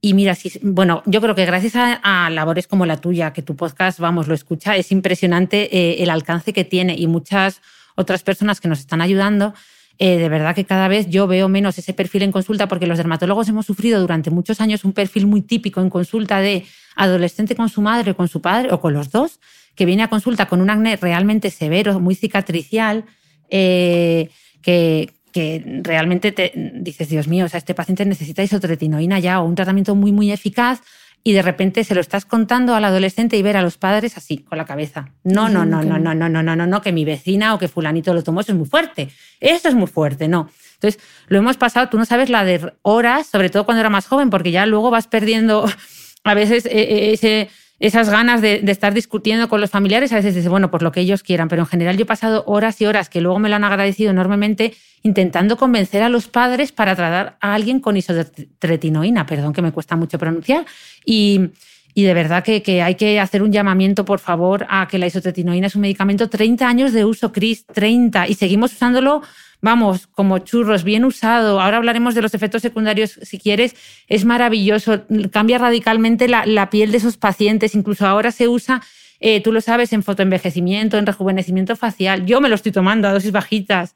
y 0.00 0.14
mira, 0.14 0.34
si, 0.34 0.52
bueno, 0.62 1.02
yo 1.06 1.20
creo 1.20 1.34
que 1.34 1.46
gracias 1.46 1.74
a, 1.76 2.30
labores 2.30 2.66
como 2.66 2.86
la 2.86 2.98
tuya, 2.98 3.32
que 3.32 3.42
tu 3.42 3.56
podcast, 3.56 3.98
vamos, 3.98 4.28
lo 4.28 4.34
escucha, 4.34 4.76
es 4.76 4.92
impresionante 4.92 5.76
eh, 5.76 6.02
el 6.02 6.10
alcance 6.10 6.52
que 6.52 6.64
tiene 6.64 6.94
y 6.96 7.06
muchas 7.06 7.62
otras 7.94 8.22
personas 8.22 8.60
que 8.60 8.68
nos 8.68 8.80
están 8.80 9.00
ayudando. 9.00 9.54
Eh, 9.98 10.18
de 10.18 10.28
verdad 10.28 10.54
que 10.54 10.66
cada 10.66 10.88
vez 10.88 11.08
yo 11.08 11.26
veo 11.26 11.48
menos 11.48 11.78
ese 11.78 11.94
perfil 11.94 12.22
en 12.22 12.32
consulta 12.32 12.68
porque 12.68 12.86
los 12.86 12.98
dermatólogos 12.98 13.48
hemos 13.48 13.64
sufrido 13.64 13.98
durante 13.98 14.30
muchos 14.30 14.60
años 14.60 14.84
un 14.84 14.92
perfil 14.92 15.26
muy 15.26 15.40
típico 15.40 15.80
en 15.80 15.88
consulta 15.88 16.40
de 16.40 16.66
adolescente 16.96 17.56
con 17.56 17.70
su 17.70 17.80
madre, 17.80 18.14
con 18.14 18.28
su 18.28 18.42
padre 18.42 18.72
o 18.72 18.80
con 18.80 18.92
los 18.92 19.10
dos, 19.10 19.40
que 19.74 19.86
viene 19.86 20.02
a 20.02 20.08
consulta 20.08 20.46
con 20.46 20.60
un 20.60 20.68
acné 20.68 20.96
realmente 20.96 21.50
severo, 21.50 21.98
muy 21.98 22.14
cicatricial, 22.14 23.06
eh, 23.48 24.30
que, 24.60 25.14
que 25.36 25.62
realmente 25.82 26.32
te 26.32 26.50
dices, 26.76 27.10
Dios 27.10 27.28
mío, 27.28 27.44
o 27.44 27.48
sea, 27.50 27.58
este 27.58 27.74
paciente 27.74 28.06
necesita 28.06 28.42
isotretinoína 28.42 29.18
ya 29.18 29.42
o 29.42 29.44
un 29.44 29.54
tratamiento 29.54 29.94
muy, 29.94 30.10
muy 30.10 30.32
eficaz 30.32 30.80
y 31.22 31.34
de 31.34 31.42
repente 31.42 31.84
se 31.84 31.94
lo 31.94 32.00
estás 32.00 32.24
contando 32.24 32.74
al 32.74 32.82
adolescente 32.86 33.36
y 33.36 33.42
ver 33.42 33.58
a 33.58 33.60
los 33.60 33.76
padres 33.76 34.16
así, 34.16 34.38
con 34.38 34.56
la 34.56 34.64
cabeza. 34.64 35.10
No, 35.24 35.50
no, 35.50 35.66
no, 35.66 35.82
no, 35.82 35.98
no, 35.98 36.14
no, 36.14 36.30
no, 36.30 36.42
no, 36.42 36.56
no, 36.56 36.66
no, 36.66 36.80
que 36.80 36.90
mi 36.90 37.04
vecina 37.04 37.54
o 37.54 37.58
que 37.58 37.68
fulanito 37.68 38.14
lo 38.14 38.22
tomó, 38.22 38.40
eso 38.40 38.52
es 38.52 38.56
muy 38.56 38.66
fuerte. 38.66 39.10
Eso 39.38 39.68
es 39.68 39.74
muy 39.74 39.88
fuerte, 39.88 40.26
no. 40.26 40.48
Entonces, 40.76 41.02
lo 41.26 41.36
hemos 41.36 41.58
pasado, 41.58 41.90
tú 41.90 41.98
no 41.98 42.06
sabes 42.06 42.30
la 42.30 42.42
de 42.46 42.72
horas, 42.80 43.26
sobre 43.26 43.50
todo 43.50 43.66
cuando 43.66 43.80
era 43.80 43.90
más 43.90 44.06
joven, 44.06 44.30
porque 44.30 44.52
ya 44.52 44.64
luego 44.64 44.90
vas 44.90 45.06
perdiendo 45.06 45.68
a 46.24 46.32
veces 46.32 46.66
ese 46.70 47.50
esas 47.78 48.08
ganas 48.08 48.40
de, 48.40 48.62
estar 48.66 48.94
discutiendo 48.94 49.48
con 49.48 49.60
los 49.60 49.70
familiares, 49.70 50.12
a 50.12 50.16
veces 50.16 50.34
dices, 50.34 50.48
bueno, 50.48 50.70
pues 50.70 50.82
lo 50.82 50.92
que 50.92 51.00
ellos 51.00 51.22
quieran, 51.22 51.48
pero 51.48 51.62
en 51.62 51.66
general 51.66 51.96
yo 51.96 52.02
he 52.02 52.06
pasado 52.06 52.42
horas 52.46 52.80
y 52.80 52.86
horas 52.86 53.10
que 53.10 53.20
luego 53.20 53.38
me 53.38 53.48
lo 53.48 53.56
han 53.56 53.64
agradecido 53.64 54.10
enormemente 54.10 54.74
intentando 55.02 55.56
convencer 55.56 56.02
a 56.02 56.08
los 56.08 56.26
padres 56.26 56.72
para 56.72 56.96
tratar 56.96 57.36
a 57.40 57.54
alguien 57.54 57.80
con 57.80 57.96
isotretinoína, 57.96 59.26
perdón 59.26 59.52
que 59.52 59.62
me 59.62 59.72
cuesta 59.72 59.94
mucho 59.94 60.18
pronunciar, 60.18 60.64
y, 61.04 61.50
de 61.94 62.14
verdad 62.14 62.42
que, 62.42 62.62
que, 62.62 62.82
hay 62.82 62.94
que 62.94 63.20
hacer 63.20 63.42
un 63.42 63.52
llamamiento, 63.52 64.04
por 64.04 64.20
favor, 64.20 64.66
a 64.68 64.88
que 64.88 64.98
la 64.98 65.06
isotretinoína 65.06 65.66
es 65.66 65.76
un 65.76 65.82
medicamento 65.82 66.28
30 66.28 66.66
años 66.66 66.92
de 66.92 67.04
uso, 67.04 67.30
Cris, 67.30 67.66
30, 67.66 68.28
y 68.28 68.34
seguimos 68.34 68.72
usándolo 68.72 69.22
vamos, 69.60 70.06
como 70.06 70.38
churros, 70.38 70.84
bien 70.84 71.04
usado. 71.04 71.60
Ahora 71.60 71.78
hablaremos 71.78 72.14
de 72.14 72.22
los 72.22 72.34
efectos 72.34 72.62
secundarios 72.62 73.18
si 73.22 73.38
quieres. 73.38 73.74
Es 74.08 74.24
maravilloso, 74.24 75.04
cambia 75.30 75.58
radicalmente 75.58 76.28
la, 76.28 76.70
piel 76.70 76.92
de 76.92 76.98
esos 76.98 77.16
pacientes. 77.16 77.74
Incluso 77.74 78.06
ahora 78.06 78.32
se 78.32 78.48
usa, 78.48 78.82
eh, 79.20 79.40
tú 79.40 79.52
lo 79.52 79.60
sabes, 79.60 79.92
en 79.92 80.02
fotoenvejecimiento, 80.02 80.98
en 80.98 81.06
rejuvenecimiento 81.06 81.76
facial. 81.76 82.26
Yo 82.26 82.40
me 82.40 82.48
lo 82.48 82.54
estoy 82.54 82.72
tomando 82.72 83.08
a 83.08 83.12
dosis 83.12 83.32
bajitas. 83.32 83.94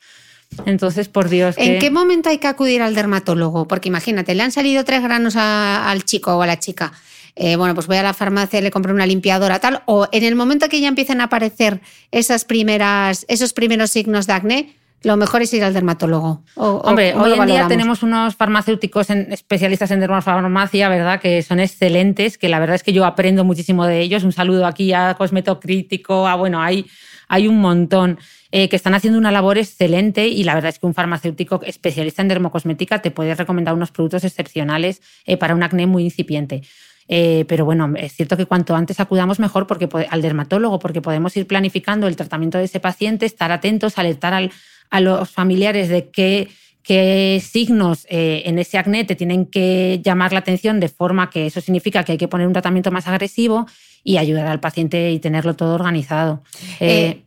Entonces, 0.66 1.08
por 1.08 1.28
Dios. 1.28 1.54
¿En 1.58 1.78
qué 1.78 1.90
momento 1.90 2.28
hay 2.28 2.38
que 2.38 2.48
acudir 2.48 2.82
al 2.82 2.94
dermatólogo? 2.94 3.68
Porque 3.68 3.88
imagínate, 3.88 4.34
le 4.34 4.42
han 4.42 4.50
salido 4.50 4.84
tres 4.84 5.02
granos 5.02 5.36
al 5.36 6.04
chico 6.04 6.36
o 6.36 6.42
a 6.42 6.46
la 6.46 6.58
chica. 6.58 6.92
Eh, 7.36 7.56
bueno, 7.56 7.74
pues 7.74 7.86
voy 7.86 7.96
a 7.96 8.02
la 8.02 8.12
farmacia, 8.12 8.60
le 8.60 8.70
compro 8.70 8.92
una 8.92 9.06
limpiadora, 9.06 9.60
tal. 9.60 9.82
O 9.86 10.08
en 10.10 10.24
el 10.24 10.34
momento 10.34 10.68
que 10.68 10.80
ya 10.80 10.88
empiezan 10.88 11.20
a 11.20 11.24
aparecer 11.24 11.80
esas 12.10 12.44
primeras, 12.44 13.24
esos 13.28 13.52
primeros 13.52 13.90
signos 13.90 14.26
de 14.26 14.32
acné, 14.32 14.76
lo 15.02 15.16
mejor 15.16 15.42
es 15.42 15.52
ir 15.54 15.64
al 15.64 15.72
dermatólogo. 15.72 16.42
Hombre, 16.56 17.14
hoy 17.14 17.32
en 17.32 17.46
día 17.46 17.68
tenemos 17.68 18.02
unos 18.02 18.36
farmacéuticos 18.36 19.08
especialistas 19.10 19.90
en 19.90 20.00
dermofarmacia, 20.00 20.88
¿verdad? 20.88 21.20
Que 21.20 21.42
son 21.42 21.58
excelentes, 21.60 22.36
que 22.36 22.48
la 22.48 22.58
verdad 22.58 22.76
es 22.76 22.82
que 22.82 22.92
yo 22.92 23.04
aprendo 23.04 23.44
muchísimo 23.44 23.86
de 23.86 24.00
ellos. 24.00 24.24
Un 24.24 24.32
saludo 24.32 24.66
aquí 24.66 24.92
a 24.92 25.14
Cosmetocrítico, 25.14 26.28
a 26.28 26.34
bueno, 26.34 26.60
hay, 26.60 26.86
hay 27.28 27.48
un 27.48 27.60
montón. 27.60 28.18
Eh, 28.52 28.68
que 28.68 28.74
están 28.74 28.94
haciendo 28.94 29.16
una 29.16 29.30
labor 29.30 29.58
excelente 29.58 30.26
y 30.26 30.42
la 30.42 30.54
verdad 30.54 30.70
es 30.70 30.80
que 30.80 30.86
un 30.86 30.92
farmacéutico 30.92 31.60
especialista 31.62 32.20
en 32.20 32.26
dermocosmética 32.26 33.00
te 33.00 33.12
puede 33.12 33.36
recomendar 33.36 33.74
unos 33.74 33.92
productos 33.92 34.24
excepcionales 34.24 35.02
eh, 35.24 35.36
para 35.36 35.54
un 35.54 35.62
acné 35.62 35.86
muy 35.86 36.02
incipiente. 36.02 36.62
Eh, 37.06 37.44
pero 37.46 37.64
bueno, 37.64 37.92
es 37.96 38.12
cierto 38.12 38.36
que 38.36 38.46
cuanto 38.46 38.74
antes 38.74 38.98
acudamos 38.98 39.38
mejor 39.38 39.68
porque, 39.68 39.88
al 40.10 40.20
dermatólogo, 40.20 40.80
porque 40.80 41.00
podemos 41.00 41.36
ir 41.36 41.46
planificando 41.46 42.08
el 42.08 42.16
tratamiento 42.16 42.58
de 42.58 42.64
ese 42.64 42.80
paciente, 42.80 43.24
estar 43.24 43.52
atentos, 43.52 43.98
alertar 43.98 44.34
al, 44.34 44.50
a 44.90 45.00
los 45.00 45.30
familiares 45.30 45.88
de 45.88 46.10
qué, 46.10 46.48
qué 46.82 47.42
signos 47.44 48.06
eh, 48.10 48.42
en 48.46 48.58
ese 48.58 48.78
acné 48.78 49.04
te 49.04 49.14
tienen 49.14 49.46
que 49.46 50.00
llamar 50.02 50.32
la 50.32 50.40
atención 50.40 50.80
de 50.80 50.88
forma 50.88 51.30
que 51.30 51.46
eso 51.46 51.60
significa 51.60 52.04
que 52.04 52.12
hay 52.12 52.18
que 52.18 52.28
poner 52.28 52.46
un 52.46 52.52
tratamiento 52.52 52.90
más 52.90 53.06
agresivo 53.06 53.66
y 54.02 54.16
ayudar 54.16 54.46
al 54.46 54.60
paciente 54.60 55.10
y 55.12 55.18
tenerlo 55.18 55.54
todo 55.54 55.74
organizado. 55.74 56.42
Eh, 56.80 56.88
eh, 56.90 57.22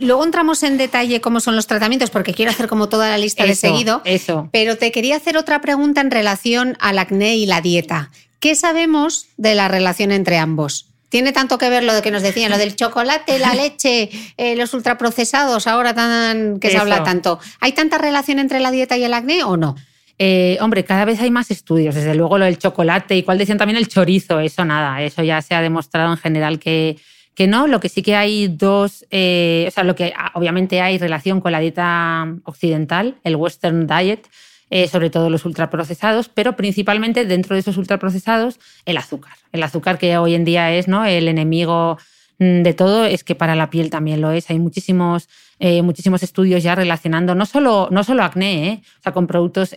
luego 0.00 0.24
entramos 0.24 0.62
en 0.62 0.78
detalle 0.78 1.20
cómo 1.20 1.40
son 1.40 1.56
los 1.56 1.66
tratamientos, 1.66 2.10
porque 2.10 2.32
quiero 2.32 2.50
hacer 2.50 2.68
como 2.68 2.88
toda 2.88 3.08
la 3.10 3.18
lista 3.18 3.44
de 3.44 3.54
seguido. 3.54 4.02
Eso. 4.04 4.48
Pero 4.52 4.76
te 4.76 4.92
quería 4.92 5.16
hacer 5.16 5.36
otra 5.36 5.60
pregunta 5.60 6.00
en 6.00 6.10
relación 6.10 6.76
al 6.80 6.98
acné 6.98 7.36
y 7.36 7.46
la 7.46 7.60
dieta. 7.60 8.10
¿Qué 8.40 8.54
sabemos 8.54 9.26
de 9.36 9.54
la 9.54 9.68
relación 9.68 10.12
entre 10.12 10.38
ambos? 10.38 10.92
Tiene 11.08 11.32
tanto 11.32 11.58
que 11.58 11.70
ver 11.70 11.84
lo 11.84 11.94
de 11.94 12.02
que 12.02 12.10
nos 12.10 12.22
decían, 12.22 12.50
lo 12.50 12.58
del 12.58 12.76
chocolate, 12.76 13.38
la 13.38 13.54
leche, 13.62 14.10
eh, 14.36 14.56
los 14.56 14.74
ultraprocesados, 14.74 15.66
ahora 15.66 15.94
tan, 15.94 16.58
que 16.58 16.70
se 16.70 16.78
habla 16.78 17.02
tanto. 17.04 17.38
¿Hay 17.60 17.72
tanta 17.72 17.98
relación 17.98 18.38
entre 18.38 18.60
la 18.60 18.70
dieta 18.70 18.96
y 18.96 19.04
el 19.04 19.14
acné 19.14 19.44
o 19.44 19.56
no? 19.56 19.76
Eh, 20.18 20.56
hombre, 20.60 20.84
cada 20.84 21.04
vez 21.04 21.20
hay 21.20 21.30
más 21.30 21.50
estudios, 21.50 21.94
desde 21.94 22.14
luego 22.14 22.38
lo 22.38 22.46
del 22.46 22.58
chocolate 22.58 23.16
y 23.16 23.22
cuál 23.22 23.36
decían 23.36 23.58
también 23.58 23.76
el 23.76 23.88
chorizo, 23.88 24.40
eso 24.40 24.64
nada, 24.64 25.02
eso 25.02 25.22
ya 25.22 25.42
se 25.42 25.54
ha 25.54 25.60
demostrado 25.60 26.10
en 26.10 26.16
general 26.16 26.58
que, 26.58 26.96
que 27.34 27.46
no. 27.46 27.66
Lo 27.66 27.80
que 27.80 27.90
sí 27.90 28.02
que 28.02 28.16
hay 28.16 28.48
dos, 28.48 29.04
eh, 29.10 29.66
o 29.68 29.70
sea, 29.70 29.84
lo 29.84 29.94
que 29.94 30.14
obviamente 30.34 30.80
hay 30.80 30.96
relación 30.96 31.40
con 31.40 31.52
la 31.52 31.60
dieta 31.60 32.26
occidental, 32.44 33.16
el 33.24 33.36
Western 33.36 33.86
Diet, 33.86 34.26
eh, 34.70 34.88
sobre 34.88 35.10
todo 35.10 35.30
los 35.30 35.44
ultraprocesados, 35.44 36.28
pero 36.28 36.56
principalmente 36.56 37.24
dentro 37.24 37.54
de 37.54 37.60
esos 37.60 37.76
ultraprocesados 37.76 38.58
el 38.84 38.96
azúcar. 38.96 39.34
El 39.52 39.62
azúcar 39.62 39.96
que 39.96 40.18
hoy 40.18 40.34
en 40.34 40.44
día 40.44 40.72
es 40.72 40.88
¿no? 40.88 41.04
el 41.04 41.28
enemigo 41.28 41.98
mm, 42.38 42.62
de 42.62 42.74
todo, 42.74 43.04
es 43.04 43.22
que 43.22 43.36
para 43.36 43.54
la 43.54 43.70
piel 43.70 43.90
también 43.90 44.20
lo 44.20 44.32
es. 44.32 44.50
Hay 44.50 44.58
muchísimos, 44.58 45.28
eh, 45.60 45.82
muchísimos 45.82 46.24
estudios 46.24 46.64
ya 46.64 46.74
relacionando 46.74 47.36
no 47.36 47.46
solo, 47.46 47.88
no 47.92 48.02
solo 48.02 48.24
acné, 48.24 48.68
¿eh? 48.68 48.82
o 48.98 49.02
sea, 49.02 49.12
con 49.12 49.28
productos 49.28 49.74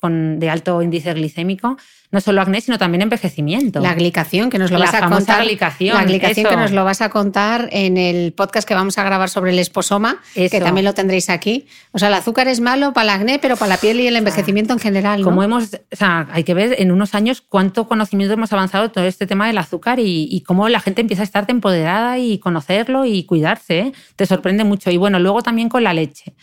con, 0.00 0.40
de 0.40 0.50
alto 0.50 0.82
índice 0.82 1.14
glicémico, 1.14 1.76
no 2.14 2.20
solo 2.20 2.40
acné, 2.40 2.60
sino 2.60 2.78
también 2.78 3.02
envejecimiento. 3.02 3.80
La 3.80 3.92
glicación, 3.92 4.48
que 4.48 4.58
nos 4.58 4.70
lo 4.70 4.78
vas 4.78 4.94
a 4.94 5.10
contar. 5.10 5.44
Glicación, 5.44 5.96
la 5.96 6.04
glicación 6.04 6.48
que 6.48 6.56
nos 6.56 6.70
lo 6.70 6.84
vas 6.84 7.00
a 7.00 7.10
contar 7.10 7.68
en 7.72 7.96
el 7.96 8.32
podcast 8.32 8.66
que 8.66 8.74
vamos 8.74 8.96
a 8.98 9.02
grabar 9.02 9.28
sobre 9.28 9.50
el 9.50 9.58
esposoma, 9.58 10.22
que 10.34 10.60
también 10.60 10.84
lo 10.84 10.94
tendréis 10.94 11.28
aquí. 11.28 11.66
O 11.90 11.98
sea, 11.98 12.08
el 12.08 12.14
azúcar 12.14 12.46
es 12.46 12.60
malo 12.60 12.92
para 12.92 13.14
el 13.14 13.20
acné, 13.20 13.38
pero 13.40 13.56
para 13.56 13.70
la 13.70 13.76
piel 13.78 14.00
y 14.00 14.06
el 14.06 14.14
envejecimiento 14.14 14.72
en 14.72 14.78
general. 14.78 15.22
Como 15.24 15.42
hemos, 15.42 15.74
o 15.74 15.96
sea, 15.96 16.28
hay 16.30 16.44
que 16.44 16.54
ver 16.54 16.76
en 16.78 16.92
unos 16.92 17.16
años 17.16 17.40
cuánto 17.40 17.88
conocimiento 17.88 18.34
hemos 18.34 18.52
avanzado 18.52 18.84
en 18.84 18.92
todo 18.92 19.04
este 19.04 19.26
tema 19.26 19.48
del 19.48 19.58
azúcar 19.58 19.98
y, 20.00 20.40
cómo 20.46 20.68
la 20.68 20.78
gente 20.78 21.00
empieza 21.00 21.22
a 21.22 21.24
estar 21.24 21.44
empoderada 21.48 22.18
y 22.18 22.38
conocerlo 22.38 23.06
y 23.06 23.24
cuidarse. 23.24 23.78
¿eh? 23.80 23.92
Te 24.14 24.24
sorprende 24.24 24.62
mucho. 24.62 24.92
Y 24.92 24.98
bueno, 24.98 25.18
luego 25.18 25.42
también 25.42 25.68
con 25.68 25.82
la 25.82 25.92
leche, 25.92 26.36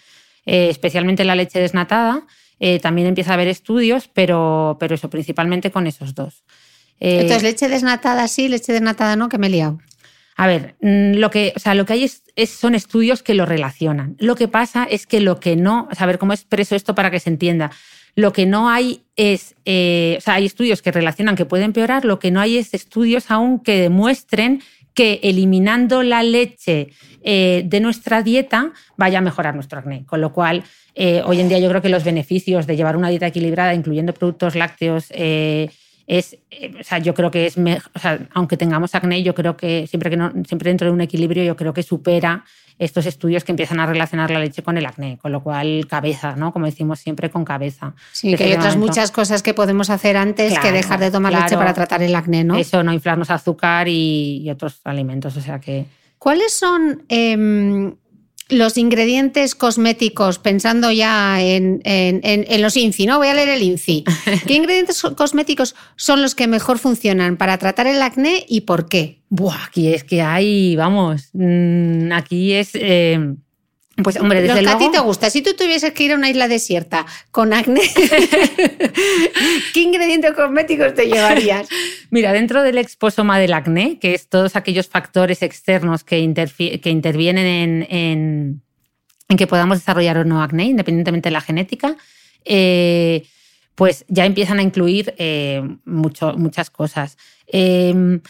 eh, 0.45 0.67
especialmente 0.69 1.23
la 1.23 1.35
leche 1.35 1.59
desnatada 1.59 2.25
eh, 2.63 2.79
también 2.79 3.07
empieza 3.07 3.31
a 3.31 3.33
haber 3.33 3.47
estudios, 3.47 4.07
pero, 4.13 4.77
pero 4.79 4.93
eso, 4.93 5.09
principalmente 5.09 5.71
con 5.71 5.87
esos 5.87 6.13
dos. 6.13 6.43
Eh, 6.99 7.21
Entonces, 7.21 7.41
leche 7.41 7.67
desnatada 7.67 8.27
sí, 8.27 8.47
leche 8.47 8.71
desnatada 8.71 9.15
no, 9.15 9.29
que 9.29 9.39
me 9.39 9.47
he 9.47 9.49
liado. 9.49 9.79
A 10.37 10.45
ver, 10.45 10.75
mm, 10.79 11.15
lo 11.15 11.31
que, 11.31 11.53
o 11.55 11.59
sea, 11.59 11.73
lo 11.73 11.87
que 11.87 11.93
hay 11.93 12.03
es, 12.03 12.21
son 12.51 12.75
estudios 12.75 13.23
que 13.23 13.33
lo 13.33 13.47
relacionan. 13.47 14.15
Lo 14.19 14.35
que 14.35 14.47
pasa 14.47 14.83
es 14.83 15.07
que 15.07 15.21
lo 15.21 15.39
que 15.39 15.55
no, 15.55 15.89
a 15.97 16.05
ver 16.05 16.19
cómo 16.19 16.33
expreso 16.33 16.75
esto 16.75 16.93
para 16.93 17.09
que 17.09 17.19
se 17.19 17.31
entienda. 17.31 17.71
Lo 18.13 18.31
que 18.31 18.45
no 18.45 18.69
hay 18.69 19.01
es, 19.15 19.55
eh, 19.65 20.17
o 20.19 20.21
sea, 20.21 20.35
hay 20.35 20.45
estudios 20.45 20.83
que 20.83 20.91
relacionan 20.91 21.35
que 21.35 21.45
puede 21.45 21.63
empeorar, 21.63 22.05
lo 22.05 22.19
que 22.19 22.29
no 22.29 22.39
hay 22.39 22.57
es 22.57 22.75
estudios 22.75 23.31
aún 23.31 23.59
que 23.59 23.81
demuestren 23.81 24.61
que 24.93 25.19
eliminando 25.23 26.03
la 26.03 26.21
leche 26.21 26.89
de 27.23 27.79
nuestra 27.81 28.23
dieta 28.23 28.71
vaya 28.97 29.19
a 29.19 29.21
mejorar 29.21 29.55
nuestro 29.55 29.79
acné. 29.79 30.05
Con 30.05 30.21
lo 30.21 30.33
cual, 30.33 30.63
eh, 30.95 31.21
hoy 31.25 31.39
en 31.39 31.49
día 31.49 31.59
yo 31.59 31.69
creo 31.69 31.81
que 31.81 31.89
los 31.89 32.03
beneficios 32.03 32.67
de 32.67 32.75
llevar 32.75 32.97
una 32.97 33.09
dieta 33.09 33.27
equilibrada, 33.27 33.73
incluyendo 33.73 34.13
productos 34.13 34.55
lácteos, 34.55 35.07
eh, 35.11 35.69
es, 36.07 36.37
eh, 36.49 36.73
o 36.79 36.83
sea, 36.83 36.97
yo 36.97 37.13
creo 37.13 37.31
que 37.31 37.45
es, 37.45 37.57
o 37.57 37.99
sea, 37.99 38.19
aunque 38.33 38.57
tengamos 38.57 38.95
acné, 38.95 39.23
yo 39.23 39.33
creo 39.33 39.55
que 39.55 39.87
siempre, 39.87 40.09
que 40.09 40.17
no, 40.17 40.31
siempre 40.45 40.69
dentro 40.69 40.87
de 40.87 40.93
un 40.93 41.01
equilibrio, 41.01 41.43
yo 41.43 41.55
creo 41.55 41.73
que 41.73 41.83
supera 41.83 42.43
estos 42.79 43.05
estudios 43.05 43.43
que 43.43 43.51
empiezan 43.51 43.79
a 43.79 43.85
relacionar 43.85 44.31
la 44.31 44.39
leche 44.39 44.63
con 44.63 44.77
el 44.77 44.85
acné, 44.85 45.19
con 45.21 45.31
lo 45.31 45.43
cual 45.43 45.85
cabeza, 45.87 46.35
¿no? 46.35 46.51
Como 46.51 46.65
decimos 46.65 46.99
siempre, 46.99 47.29
con 47.29 47.45
cabeza. 47.45 47.93
Sí, 48.11 48.35
que 48.35 48.43
hay 48.43 48.53
otras 48.53 48.75
muchas 48.75 49.11
cosas 49.11 49.43
que 49.43 49.53
podemos 49.53 49.89
hacer 49.89 50.17
antes 50.17 50.57
que 50.57 50.71
dejar 50.71 50.99
de 50.99 51.11
tomar 51.11 51.31
leche 51.31 51.55
para 51.55 51.73
tratar 51.73 52.01
el 52.01 52.15
acné, 52.15 52.43
¿no? 52.43 52.57
Eso, 52.57 52.83
no 52.83 52.91
inflarnos 52.91 53.29
azúcar 53.29 53.87
y, 53.87 54.49
otros 54.49 54.81
alimentos, 54.83 55.37
o 55.37 55.41
sea 55.41 55.59
que... 55.59 55.85
¿Cuáles 56.21 56.53
son 56.53 57.03
em, 57.09 57.95
los 58.47 58.77
ingredientes 58.77 59.55
cosméticos, 59.55 60.37
pensando 60.37 60.91
ya 60.91 61.41
en, 61.41 61.81
los 62.59 62.77
INCI, 62.77 63.07
¿no? 63.07 63.17
Voy 63.17 63.29
a 63.29 63.33
leer 63.33 63.49
el 63.49 63.63
INCI. 63.63 64.03
¿Qué 64.45 64.53
ingredientes 64.53 65.01
cosméticos 65.17 65.73
son 65.95 66.21
los 66.21 66.35
que 66.35 66.45
mejor 66.45 66.77
funcionan 66.77 67.37
para 67.37 67.57
tratar 67.57 67.87
el 67.87 67.99
acné 68.03 68.45
y 68.47 68.61
por 68.61 68.87
qué? 68.87 69.23
Buah, 69.29 69.65
aquí 69.65 69.91
es 69.91 70.03
que 70.03 70.21
hay, 70.21 70.75
vamos, 70.75 71.31
mm, 71.33 72.11
aquí 72.11 72.53
es... 72.53 72.69
Eh, 72.75 73.33
pues 74.03 74.17
hombre, 74.17 74.41
desde 74.41 74.61
luego... 74.61 74.77
a 74.77 74.79
ti 74.79 74.91
te 74.91 74.99
gusta. 74.99 75.29
Si 75.29 75.41
tú 75.41 75.53
tuvieses 75.55 75.93
que 75.93 76.03
ir 76.03 76.11
a 76.13 76.15
una 76.15 76.29
isla 76.29 76.47
desierta 76.47 77.05
con 77.31 77.53
acné, 77.53 77.81
¿qué 79.73 79.79
ingredientes 79.81 80.33
cosméticos 80.33 80.93
te 80.93 81.07
llevarías? 81.07 81.67
Mira, 82.09 82.33
dentro 82.33 82.63
del 82.63 82.77
exposoma 82.77 83.39
del 83.39 83.53
acné, 83.53 83.99
que 83.99 84.13
es 84.13 84.27
todos 84.27 84.55
aquellos 84.55 84.87
factores 84.87 85.41
externos 85.41 86.03
que, 86.03 86.17
que 86.81 86.89
intervienen 86.89 87.87
en, 87.89 88.61
que 89.37 89.47
podamos 89.47 89.79
desarrollar 89.79 90.17
o 90.17 90.25
no 90.25 90.41
acné, 90.41 90.65
independientemente 90.65 91.29
de 91.29 91.33
la 91.33 91.41
genética, 91.41 91.95
eh, 92.45 93.27
pues 93.75 94.05
ya 94.07 94.25
empiezan 94.25 94.59
a 94.59 94.63
incluir 94.63 95.13
eh, 95.17 95.61
muchas 95.85 96.69
cosas. 96.69 97.17
Em, 97.47 98.21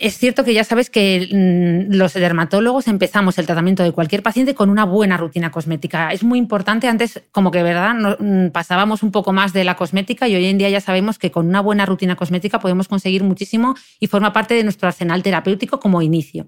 es 0.00 0.16
cierto 0.16 0.44
que 0.44 0.54
ya 0.54 0.64
sabes 0.64 0.88
que 0.88 1.28
mm, 1.30 1.94
los 1.94 2.14
dermatólogos 2.14 2.88
empezamos 2.88 3.38
el 3.38 3.44
tratamiento 3.44 3.82
de 3.82 3.92
cualquier 3.92 4.22
paciente 4.22 4.54
con 4.54 4.70
una 4.70 4.84
buena 4.84 5.18
rutina 5.18 5.50
cosmética. 5.50 6.10
Es 6.10 6.24
muy 6.24 6.38
importante, 6.38 6.88
antes 6.88 7.22
como 7.32 7.50
que 7.50 7.62
verdad 7.62 8.16
mm, 8.18 8.48
pasábamos 8.48 9.02
un 9.02 9.12
poco 9.12 9.34
más 9.34 9.52
de 9.52 9.62
la 9.62 9.76
cosmética 9.76 10.26
y 10.26 10.34
hoy 10.34 10.46
en 10.46 10.56
día 10.56 10.70
ya 10.70 10.80
sabemos 10.80 11.18
que 11.18 11.30
con 11.30 11.46
una 11.46 11.60
buena 11.60 11.84
rutina 11.84 12.16
cosmética 12.16 12.60
podemos 12.60 12.88
conseguir 12.88 13.22
muchísimo 13.24 13.76
y 14.00 14.06
forma 14.06 14.32
parte 14.32 14.54
de 14.54 14.64
nuestro 14.64 14.88
arsenal 14.88 15.22
terapéutico 15.22 15.78
como 15.78 16.00
inicio. 16.00 16.46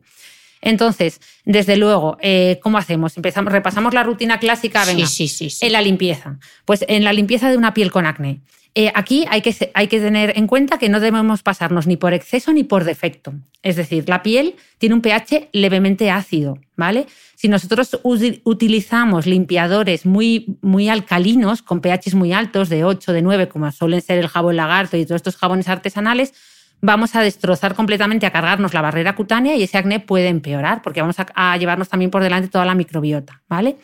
Entonces, 0.63 1.21
desde 1.45 1.77
luego, 1.77 2.17
eh, 2.23 2.59
¿cómo 2.63 2.79
hacemos? 2.79 3.17
Empezamos, 3.17 3.53
repasamos 3.53 3.93
la 3.93 4.03
rutina 4.03 4.39
clásica, 4.39 4.85
venga, 4.87 5.07
sí, 5.07 5.29
sí, 5.29 5.51
sí. 5.51 5.67
en 5.67 5.73
la 5.73 5.83
limpieza. 5.83 6.39
Pues 6.65 6.87
en 6.89 7.05
la 7.05 7.13
limpieza 7.13 7.51
de 7.51 7.59
una 7.59 7.75
piel 7.75 7.91
con 7.91 8.07
acné. 8.07 8.41
Eh, 8.75 8.91
aquí 8.95 9.27
hay 9.29 9.43
que, 9.43 9.53
tener 10.01 10.33
en 10.37 10.47
cuenta 10.47 10.79
que 10.79 10.89
no 10.89 10.99
debemos 10.99 11.43
pasarnos 11.43 11.87
ni 11.87 11.97
por 11.97 12.15
exceso 12.15 12.53
ni 12.55 12.65
por 12.65 12.85
defecto. 12.85 13.35
Es 13.63 13.77
decir, 13.77 14.09
la 14.09 14.23
piel 14.23 14.57
tiene 14.79 14.95
un 14.95 15.03
pH 15.03 15.51
levemente 15.53 16.11
ácido, 16.11 16.59
¿vale? 16.75 17.07
Si 17.37 17.49
nosotros 17.49 18.01
utilizamos 18.45 19.27
limpiadores 19.27 20.07
muy, 20.07 20.59
muy 20.63 20.89
alcalinos, 20.89 21.61
con 21.61 21.83
pHs 21.83 22.15
muy 22.15 22.33
altos, 22.33 22.71
de 22.71 22.85
8, 22.85 23.13
de 23.13 23.21
9, 23.21 23.49
como 23.49 23.71
suelen 23.73 24.01
ser 24.01 24.19
el 24.19 24.29
jabón 24.29 24.57
lagarto 24.57 24.97
y 24.97 25.05
todos 25.05 25.19
estos 25.19 25.37
jabones 25.37 25.69
artesanales, 25.69 26.33
vamos 26.81 27.15
a 27.15 27.21
destrozar 27.21 27.75
completamente, 27.75 28.25
a 28.25 28.33
cargarnos 28.33 28.73
la 28.73 28.81
barrera 28.81 29.15
cutánea 29.15 29.55
y 29.55 29.63
ese 29.65 29.77
acné 29.77 30.01
puede 30.01 30.29
empeorar 30.29 30.81
porque 30.81 31.03
vamos 31.03 31.17
a, 31.19 31.57
llevarnos 31.59 31.91
también 31.91 32.11
por 32.11 32.23
delante 32.23 32.49
toda 32.49 32.65
la 32.65 32.75
microbiota, 32.75 33.43
¿vale? 33.49 33.77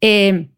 Eh, 0.00 0.48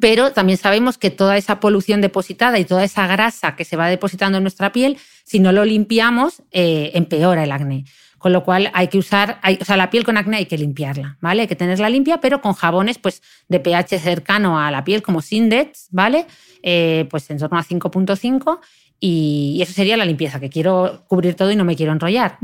pero 0.00 0.32
también 0.32 0.58
sabemos 0.58 0.98
que 0.98 1.10
toda 1.10 1.36
esa 1.36 1.60
polución 1.60 2.00
depositada 2.00 2.58
y 2.58 2.64
toda 2.64 2.84
esa 2.84 3.06
grasa 3.06 3.56
que 3.56 3.64
se 3.64 3.76
va 3.76 3.88
depositando 3.88 4.36
en 4.36 4.44
nuestra 4.44 4.70
piel, 4.70 4.98
si 5.24 5.40
no 5.40 5.50
lo 5.50 5.64
limpiamos, 5.64 6.42
eh, 6.50 6.90
empeora 6.94 7.42
el 7.42 7.52
acné. 7.52 7.84
Con 8.18 8.32
lo 8.32 8.44
cual 8.44 8.70
hay 8.74 8.88
que 8.88 8.98
usar, 8.98 9.40
o 9.60 9.64
sea, 9.64 9.76
la 9.76 9.90
piel 9.90 10.04
con 10.04 10.16
acné 10.16 10.38
hay 10.38 10.46
que 10.46 10.58
limpiarla, 10.58 11.16
¿vale? 11.20 11.42
Hay 11.42 11.48
que 11.48 11.54
tenerla 11.54 11.88
limpia, 11.88 12.20
pero 12.20 12.40
con 12.40 12.52
jabones 12.52 12.98
pues, 12.98 13.22
de 13.48 13.60
pH 13.60 14.00
cercano 14.00 14.58
a 14.58 14.70
la 14.72 14.82
piel, 14.84 15.02
como 15.02 15.22
Sindex, 15.22 15.86
¿vale? 15.92 16.26
Eh, 16.62 17.06
pues 17.10 17.30
en 17.30 17.38
torno 17.38 17.56
a 17.58 17.64
5.5 17.64 18.58
y, 18.98 19.60
eso 19.62 19.72
sería 19.72 19.96
la 19.96 20.04
limpieza, 20.04 20.40
que 20.40 20.50
quiero 20.50 21.04
cubrir 21.06 21.34
todo 21.34 21.52
y 21.52 21.56
no 21.56 21.64
me 21.64 21.76
quiero 21.76 21.92
enrollar. 21.92 22.38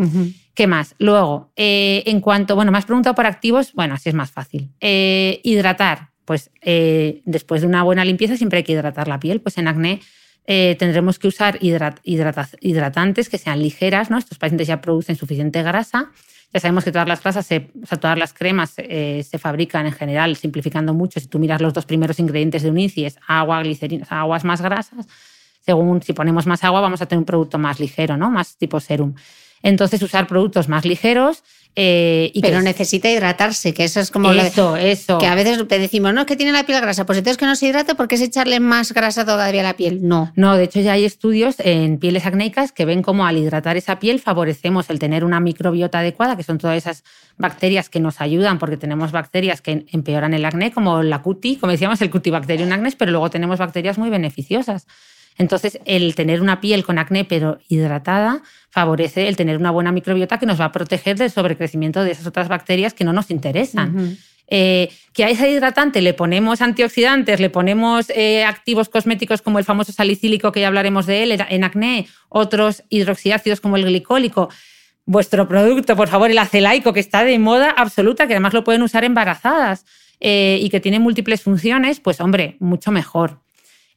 ¿Qué 0.55 0.69
más? 0.69 0.95
Luego, 0.99 1.51
eh, 1.57 2.05
en 2.07 2.21
cuanto, 2.21 2.55
bueno, 2.55 2.71
me 2.71 2.79
has 2.79 2.87
preguntado 2.87 3.17
por 3.17 3.27
activos, 3.27 3.73
bueno, 3.73 3.95
así 3.95 4.09
es 4.09 4.15
más 4.15 4.31
fácil. 4.31 4.71
hidratar, 4.81 6.14
pues 6.25 6.51
eh, 6.63 7.23
después 7.25 7.61
de 7.63 7.67
una 7.67 7.83
buena 7.83 8.05
limpieza 8.05 8.37
siempre 8.37 8.59
hay 8.59 8.65
que 8.65 8.73
hidratar 8.73 9.09
la 9.09 9.21
piel. 9.21 9.41
Pues 9.41 9.59
en 9.59 9.69
acné 9.69 10.01
eh, 10.47 10.77
tendremos 10.79 11.19
que 11.19 11.29
usar 11.29 11.59
hidratantes 11.61 13.29
que 13.29 13.39
sean 13.39 13.63
ligeras, 13.63 14.11
¿no? 14.11 14.19
Estos 14.19 14.39
pacientes 14.39 14.69
ya 14.69 14.81
producen 14.81 15.17
suficiente 15.17 15.63
grasa. 15.63 16.11
Ya 16.53 16.61
sabemos 16.61 16.85
que 16.85 16.93
todas 16.93 17.09
las 17.09 17.23
grasas, 17.23 17.49
todas 18.01 18.17
las 18.17 18.33
cremas 18.33 18.75
eh, 18.77 19.25
se 19.29 19.39
fabrican 19.39 19.87
en 19.87 19.93
general, 19.93 20.37
simplificando 20.37 20.95
mucho. 20.95 21.19
Si 21.19 21.27
tú 21.27 21.39
miras 21.41 21.61
los 21.61 21.75
dos 21.75 21.85
primeros 21.85 22.21
ingredientes 22.21 22.63
de 22.63 22.71
un 22.71 22.79
INCI, 22.79 23.07
es 23.07 23.19
agua, 23.27 23.61
glicerina, 23.63 24.07
aguas 24.09 24.45
más 24.45 24.61
grasas. 24.61 25.07
Según 25.61 26.03
si 26.03 26.13
ponemos 26.13 26.47
más 26.47 26.63
agua, 26.63 26.81
vamos 26.81 27.03
a 27.03 27.07
tener 27.07 27.19
un 27.19 27.25
producto 27.25 27.59
más 27.59 27.81
ligero, 27.81 28.17
¿no? 28.17 28.31
Más 28.31 28.57
tipo 28.57 28.79
serum. 28.79 29.15
Entonces, 29.63 30.03
usar 30.03 30.27
productos 30.27 30.69
más 30.69 30.85
ligeros 30.85 31.43
eh, 31.77 32.33
Pero 32.41 32.63
necesita 32.63 33.11
hidratarse, 33.11 33.75
que 33.75 33.85
eso 33.85 33.99
es 33.99 34.13
como 34.13 34.31
eso, 34.33 34.77
eso. 34.77 35.19
que 35.19 35.27
a 35.27 35.35
veces 35.35 35.67
decimos, 35.67 36.15
no, 36.15 36.21
es 36.21 36.27
que 36.27 36.37
tiene 36.37 36.53
la 36.53 36.65
piel 36.65 36.81
grasa, 36.81 37.05
pues 37.05 37.19
entonces 37.19 37.37
que 37.37 37.47
no 37.47 37.57
se 37.57 37.67
hidrate 37.67 37.97
porque 37.97 38.15
es 38.15 38.21
echarle 38.21 38.61
más 38.61 38.93
grasa 38.93 39.25
todavía 39.25 39.63
a 39.63 39.65
la 39.65 39.77
piel. 39.77 40.07
No. 40.07 40.33
No, 40.37 40.57
de 40.57 40.65
hecho 40.65 40.81
ya 40.81 40.93
hay 40.93 41.05
estudios 41.05 41.57
en 41.59 41.99
pieles 41.99 42.27
acnéicas 42.27 42.71
que 42.71 42.85
ven 42.85 43.03
cómo 43.03 43.27
al 43.27 43.39
hidratar 43.39 43.77
esa 43.77 43.99
piel 43.99 44.21
favorecemos 44.21 44.89
el 44.91 45.01
tener 45.01 45.25
una 45.25 45.41
microbiota 45.41 45.99
adecuada, 45.99 46.37
que 46.37 46.45
son 46.45 46.59
todas 46.59 46.77
esas 46.77 47.03
bacterias 47.39 47.89
que 47.89 47.99
nos 47.99 48.21
ayudan, 48.21 48.59
porque 48.61 48.77
tenemos 48.77 49.11
bacterias 49.11 49.61
que 49.61 49.85
empeoran 49.91 50.33
el 50.33 50.45
acné, 50.45 50.71
como 50.71 51.03
la 51.03 51.23
cuti, 51.23 51.57
como 51.57 51.73
decíamos, 51.73 52.01
el 52.03 52.11
cutibacterium 52.11 52.71
acnes, 52.71 52.95
pero 52.95 53.11
luego 53.11 53.31
tenemos 53.31 53.59
bacterias 53.59 53.99
muy 53.99 54.11
beneficiosas. 54.11 54.87
Entonces, 55.37 55.81
el 55.85 56.15
tener 56.15 56.41
una 56.41 56.61
piel 56.61 56.85
con 56.85 56.99
acné 56.99 57.25
pero 57.25 57.59
hidratada 57.69 58.43
favorece 58.71 59.29
el 59.29 59.37
tener 59.37 59.57
una 59.57 59.71
buena 59.71 59.93
microbiota 59.93 60.39
que 60.39 60.47
nos 60.47 60.61
va 60.61 60.67
a 60.67 60.73
proteger 60.73 61.17
del 61.17 61.31
sobrecrecimiento 61.31 62.05
de 62.05 62.13
esas 62.13 62.27
otras 62.27 62.49
bacterias 62.49 62.95
que 62.95 63.05
no 63.05 63.13
nos 63.13 63.31
interesan. 63.31 64.17
Eh, 64.47 64.91
que 65.15 65.25
a 65.25 65.31
ese 65.31 65.51
hidratante 65.51 66.03
le 66.03 66.13
ponemos 66.13 66.61
antioxidantes, 66.61 67.41
le 67.41 67.49
ponemos 67.51 68.11
eh, 68.11 68.45
activos 68.45 68.89
cosméticos 68.89 69.41
como 69.41 69.59
el 69.59 69.65
famoso 69.65 69.93
salicílico, 69.93 70.53
que 70.53 70.61
ya 70.61 70.69
hablaremos 70.69 71.07
de 71.07 71.23
él, 71.23 71.33
en 71.33 71.65
acné, 71.65 72.07
otros 72.29 72.83
hidroxiácidos 72.91 73.61
como 73.61 73.77
el 73.77 73.85
glicólico. 73.85 74.51
Vuestro 75.07 75.49
producto, 75.49 75.97
por 75.97 76.09
favor, 76.09 76.31
el 76.31 76.39
acelaico, 76.39 76.93
que 76.93 77.01
está 77.01 77.25
de 77.25 77.39
moda 77.39 77.71
absoluta, 77.71 78.27
que 78.27 78.35
además 78.35 78.55
lo 78.55 78.65
pueden 78.65 78.83
usar 78.83 79.05
embarazadas 79.05 79.87
eh, 80.21 80.59
y 80.61 80.71
que 80.71 80.81
tiene 80.81 80.99
múltiples 80.99 81.43
funciones, 81.43 82.01
pues 82.01 82.21
hombre, 82.21 82.57
mucho 82.61 82.91
mejor. 82.91 83.44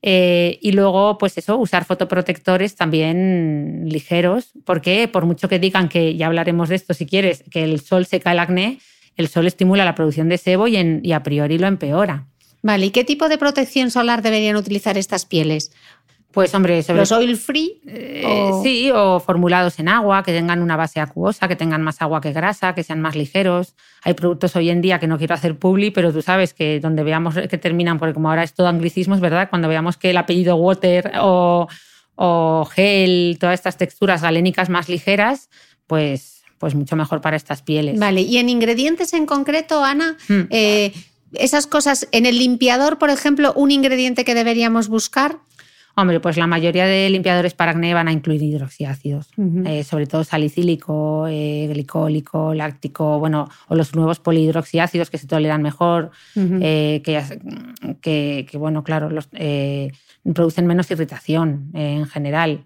Eh, 0.01 0.59
y 0.61 0.73
luego, 0.73 1.17
pues 1.17 1.37
eso, 1.37 1.57
usar 1.57 1.85
fotoprotectores 1.85 2.75
también 2.75 3.85
ligeros, 3.87 4.51
porque 4.63 5.07
por 5.07 5.25
mucho 5.25 5.49
que 5.49 5.59
digan 5.59 5.89
que, 5.89 6.15
ya 6.15 6.27
hablaremos 6.27 6.69
de 6.69 6.75
esto 6.75 6.93
si 6.93 7.05
quieres, 7.05 7.43
que 7.49 7.63
el 7.63 7.79
sol 7.81 8.05
seca 8.05 8.31
el 8.31 8.39
acné, 8.39 8.79
el 9.15 9.27
sol 9.27 9.47
estimula 9.47 9.85
la 9.85 9.95
producción 9.95 10.29
de 10.29 10.37
sebo 10.37 10.67
y, 10.67 10.77
y 11.01 11.11
a 11.11 11.23
priori 11.23 11.57
lo 11.57 11.67
empeora. 11.67 12.27
Vale, 12.61 12.87
¿y 12.87 12.89
qué 12.91 13.03
tipo 13.03 13.29
de 13.29 13.37
protección 13.37 13.91
solar 13.91 14.21
deberían 14.21 14.55
utilizar 14.55 14.97
estas 14.97 15.25
pieles? 15.25 15.71
Pues 16.37 16.53
hombre, 16.53 16.83
sobre 16.83 16.99
los 16.99 17.11
oil 17.11 17.35
free, 17.35 17.81
eh, 17.87 18.51
sí, 18.61 18.91
o 18.93 19.19
formulados 19.19 19.79
en 19.79 19.87
agua, 19.87 20.21
que 20.21 20.31
tengan 20.31 20.61
una 20.61 20.75
base 20.75 20.99
acuosa, 20.99 21.47
que 21.47 21.55
tengan 21.55 21.81
más 21.81 21.99
agua 21.99 22.21
que 22.21 22.31
grasa, 22.31 22.75
que 22.75 22.83
sean 22.83 23.01
más 23.01 23.15
ligeros. 23.15 23.73
Hay 24.03 24.13
productos 24.13 24.55
hoy 24.55 24.69
en 24.69 24.79
día 24.79 24.99
que 24.99 25.07
no 25.07 25.17
quiero 25.17 25.33
hacer 25.33 25.57
publi, 25.57 25.89
pero 25.89 26.13
tú 26.13 26.21
sabes 26.21 26.53
que 26.53 26.79
donde 26.79 27.01
veamos 27.01 27.33
que 27.33 27.57
terminan, 27.57 27.97
porque 27.97 28.13
como 28.13 28.29
ahora 28.29 28.43
es 28.43 28.53
todo 28.53 28.67
anglicismos, 28.67 29.19
¿verdad? 29.19 29.49
Cuando 29.49 29.67
veamos 29.67 29.97
que 29.97 30.11
el 30.11 30.17
apellido 30.17 30.57
water 30.57 31.11
o, 31.19 31.67
gel, 32.71 33.37
todas 33.39 33.55
estas 33.55 33.77
texturas 33.77 34.21
galénicas 34.21 34.69
más 34.69 34.89
ligeras, 34.89 35.49
pues, 35.87 36.43
pues 36.59 36.75
mucho 36.75 36.95
mejor 36.95 37.19
para 37.19 37.35
estas 37.35 37.63
pieles. 37.63 37.99
Vale, 37.99 38.21
y 38.21 38.37
en 38.37 38.49
ingredientes 38.49 39.11
en 39.13 39.25
concreto, 39.25 39.83
Ana, 39.83 40.17
hmm. 40.29 40.41
eh, 40.51 40.93
esas 41.33 41.65
cosas, 41.65 42.07
en 42.11 42.27
el 42.27 42.37
limpiador, 42.37 42.99
por 42.99 43.09
ejemplo, 43.09 43.53
un 43.55 43.71
ingrediente 43.71 44.23
que 44.23 44.35
deberíamos 44.35 44.87
buscar. 44.87 45.39
Hombre, 45.99 46.19
pues 46.19 46.37
la 46.37 46.45
mayoría 46.45 46.85
de 46.85 47.09
limpiadores 47.09 47.55
para 47.55 47.71
acné 47.71 47.91
van 47.95 48.07
a 48.07 48.11
incluir 48.11 48.43
hidroxiácidos, 48.43 49.29
eh, 49.65 49.83
sobre 49.83 50.05
todo 50.05 50.23
salicílico, 50.23 51.25
eh, 51.27 51.67
glicólico, 51.71 52.53
láctico, 52.53 53.17
bueno, 53.17 53.49
o 53.67 53.73
los 53.73 53.95
nuevos 53.95 54.19
polihidroxiácidos 54.19 55.09
que 55.09 55.17
se 55.17 55.25
toleran 55.25 55.63
mejor, 55.63 56.11
eh, 56.35 57.01
que, 57.03 58.45
que, 58.45 58.57
bueno, 58.59 58.83
claro, 58.83 59.09
los, 59.09 59.27
producen 60.35 60.67
menos 60.67 60.91
irritación 60.91 61.71
en 61.73 62.05
general. 62.05 62.65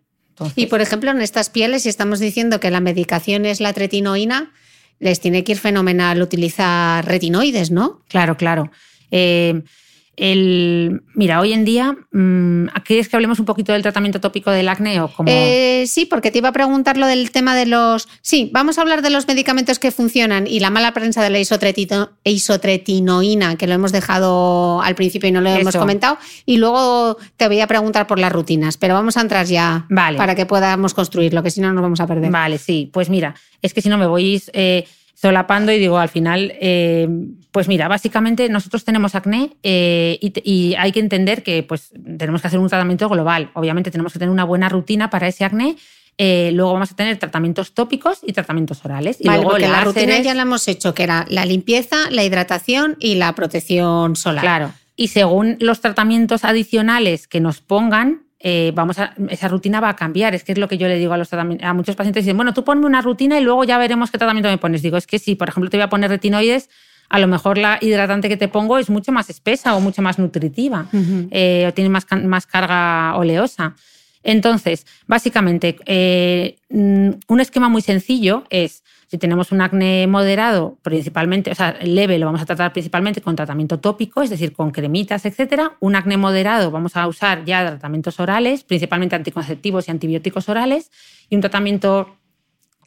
Y 0.57 0.65
por 0.65 0.81
ejemplo, 0.81 1.09
en 1.11 1.21
estas 1.21 1.49
pieles, 1.49 1.83
si 1.83 1.89
estamos 1.89 2.19
diciendo 2.19 2.59
que 2.59 2.69
la 2.69 2.81
medicación 2.81 3.45
es 3.45 3.61
la 3.61 3.71
tretinoína, 3.71 4.51
les 4.99 5.21
tiene 5.21 5.45
que 5.45 5.53
ir 5.53 5.57
fenomenal 5.57 6.21
utilizar 6.21 7.05
retinoides, 7.05 7.71
¿no? 7.71 8.01
Claro, 8.09 8.35
claro. 8.35 8.71
El, 10.17 11.03
mira, 11.15 11.39
hoy 11.39 11.53
en 11.53 11.63
día, 11.63 11.95
mm, 12.11 12.65
¿quieres 12.85 13.07
que 13.07 13.15
hablemos 13.15 13.39
un 13.39 13.45
poquito 13.45 13.71
del 13.71 13.81
tratamiento 13.81 14.19
tópico 14.19 14.51
del 14.51 14.67
acné 14.67 14.99
o 14.99 15.07
como... 15.07 15.31
Eh, 15.31 15.85
sí, 15.87 16.05
porque 16.05 16.31
te 16.31 16.39
iba 16.39 16.49
a 16.49 16.51
preguntar 16.51 16.97
lo 16.97 17.07
del 17.07 17.31
tema 17.31 17.55
de 17.55 17.65
los... 17.65 18.09
Sí, 18.21 18.49
vamos 18.53 18.77
a 18.77 18.81
hablar 18.81 19.01
de 19.01 19.09
los 19.09 19.25
medicamentos 19.27 19.79
que 19.79 19.89
funcionan 19.89 20.47
y 20.47 20.59
la 20.59 20.69
mala 20.69 20.93
prensa 20.93 21.23
de 21.23 21.29
la 21.29 21.39
isotretinoína, 21.39 23.55
que 23.55 23.67
lo 23.67 23.73
hemos 23.73 23.93
dejado 23.93 24.81
al 24.81 24.95
principio 24.95 25.29
y 25.29 25.31
no 25.31 25.39
lo 25.39 25.49
hemos 25.49 25.77
comentado. 25.77 26.17
Y 26.45 26.57
luego 26.57 27.15
te 27.37 27.47
voy 27.47 27.61
a 27.61 27.67
preguntar 27.67 28.05
por 28.05 28.19
las 28.19 28.33
rutinas, 28.33 28.75
pero 28.77 28.93
vamos 28.93 29.15
a 29.15 29.21
entrar 29.21 29.45
ya 29.45 29.85
vale. 29.89 30.17
para 30.17 30.35
que 30.35 30.45
podamos 30.45 30.93
construirlo, 30.93 31.41
que 31.41 31.51
si 31.51 31.61
no 31.61 31.71
nos 31.71 31.81
vamos 31.81 32.01
a 32.01 32.07
perder. 32.07 32.29
Vale, 32.29 32.57
sí. 32.57 32.89
Pues 32.91 33.09
mira, 33.09 33.33
es 33.61 33.73
que 33.73 33.81
si 33.81 33.87
no 33.87 33.97
me 33.97 34.07
voy... 34.07 34.43
Eh, 34.51 34.85
solapando 35.21 35.71
y 35.71 35.77
digo, 35.77 35.99
al 35.99 36.09
final, 36.09 36.53
eh, 36.59 37.07
pues 37.51 37.67
mira, 37.67 37.87
básicamente 37.87 38.49
nosotros 38.49 38.83
tenemos 38.83 39.13
acné 39.13 39.51
eh, 39.61 40.17
y, 40.21 40.73
hay 40.75 40.91
que 40.91 40.99
entender 40.99 41.43
que 41.43 41.61
pues, 41.61 41.91
tenemos 42.17 42.41
que 42.41 42.47
hacer 42.47 42.59
un 42.59 42.67
tratamiento 42.67 43.07
global. 43.07 43.51
Obviamente 43.53 43.91
tenemos 43.91 44.13
que 44.13 44.19
tener 44.19 44.31
una 44.31 44.45
buena 44.45 44.67
rutina 44.67 45.11
para 45.11 45.27
ese 45.27 45.45
acné. 45.45 45.75
Eh, 46.17 46.49
luego 46.53 46.73
vamos 46.73 46.91
a 46.91 46.95
tener 46.95 47.17
tratamientos 47.17 47.73
tópicos 47.73 48.21
y 48.25 48.33
tratamientos 48.33 48.83
orales. 48.83 49.17
Y 49.19 49.25
luego 49.25 49.51
porque 49.51 49.67
la 49.67 49.83
rutina 49.83 50.19
ya 50.19 50.33
la 50.33 50.41
hemos 50.41 50.67
hecho, 50.67 50.95
que 50.95 51.03
era 51.03 51.27
la 51.29 51.45
limpieza, 51.45 52.09
la 52.09 52.23
hidratación 52.23 52.97
y 52.99 53.15
la 53.15 53.35
protección 53.35 54.15
solar. 54.15 54.41
Claro. 54.41 54.73
Y 54.95 55.09
según 55.09 55.57
los 55.59 55.81
tratamientos 55.81 56.43
adicionales 56.45 57.27
que 57.27 57.41
nos 57.41 57.61
pongan, 57.61 58.23
eh, 58.43 58.71
vamos 58.73 58.97
a, 58.99 59.13
esa 59.29 59.47
rutina 59.47 59.79
va 59.79 59.89
a 59.89 59.95
cambiar. 59.95 60.35
Es 60.35 60.43
que 60.43 60.51
es 60.51 60.57
lo 60.57 60.67
que 60.67 60.77
yo 60.77 60.87
le 60.87 60.97
digo 60.97 61.13
a, 61.13 61.17
los 61.17 61.31
a 61.33 61.73
muchos 61.73 61.95
pacientes. 61.95 62.25
Dicen, 62.25 62.37
bueno, 62.37 62.53
tú 62.53 62.63
ponme 62.63 62.85
una 62.85 63.01
rutina 63.01 63.39
y 63.39 63.43
luego 63.43 63.63
ya 63.63 63.77
veremos 63.77 64.11
qué 64.11 64.17
tratamiento 64.17 64.49
me 64.49 64.57
pones. 64.57 64.81
Digo, 64.81 64.97
es 64.97 65.07
que 65.07 65.19
si, 65.19 65.35
por 65.35 65.49
ejemplo, 65.49 65.69
te 65.69 65.77
voy 65.77 65.83
a 65.83 65.89
poner 65.89 66.09
retinoides, 66.09 66.69
a 67.09 67.19
lo 67.19 67.27
mejor 67.27 67.57
la 67.57 67.77
hidratante 67.81 68.29
que 68.29 68.37
te 68.37 68.47
pongo 68.47 68.77
es 68.77 68.89
mucho 68.89 69.11
más 69.11 69.29
espesa 69.29 69.75
o 69.75 69.81
mucho 69.81 70.01
más 70.01 70.17
nutritiva 70.17 70.87
eh, 71.31 71.65
o 71.67 71.73
tiene 71.73 71.89
más, 71.89 72.07
más 72.23 72.47
carga 72.47 73.15
oleosa. 73.17 73.75
Entonces, 74.23 74.85
básicamente, 75.07 75.77
eh, 75.85 76.55
mm, 76.69 77.09
un 77.27 77.39
esquema 77.41 77.67
muy 77.69 77.81
sencillo 77.81 78.45
es, 78.49 78.83
si 79.11 79.17
tenemos 79.17 79.51
un 79.51 79.59
acné 79.59 80.07
moderado, 80.07 80.77
principalmente, 80.81 81.51
o 81.51 81.55
sea, 81.55 81.77
leve 81.81 82.17
lo 82.17 82.27
vamos 82.27 82.41
a 82.41 82.45
tratar 82.45 82.71
principalmente 82.71 83.19
con 83.19 83.35
tratamiento 83.35 83.77
tópico, 83.77 84.21
es 84.21 84.29
decir, 84.29 84.53
con 84.53 84.71
cremitas, 84.71 85.25
etcétera. 85.25 85.73
Un 85.81 85.97
acné 85.97 86.15
moderado 86.15 86.71
vamos 86.71 86.95
a 86.95 87.05
usar 87.09 87.43
ya 87.43 87.67
tratamientos 87.67 88.21
orales, 88.21 88.63
principalmente 88.63 89.17
anticonceptivos 89.17 89.89
y 89.89 89.91
antibióticos 89.91 90.47
orales, 90.47 90.91
y 91.29 91.35
un 91.35 91.41
tratamiento 91.41 92.15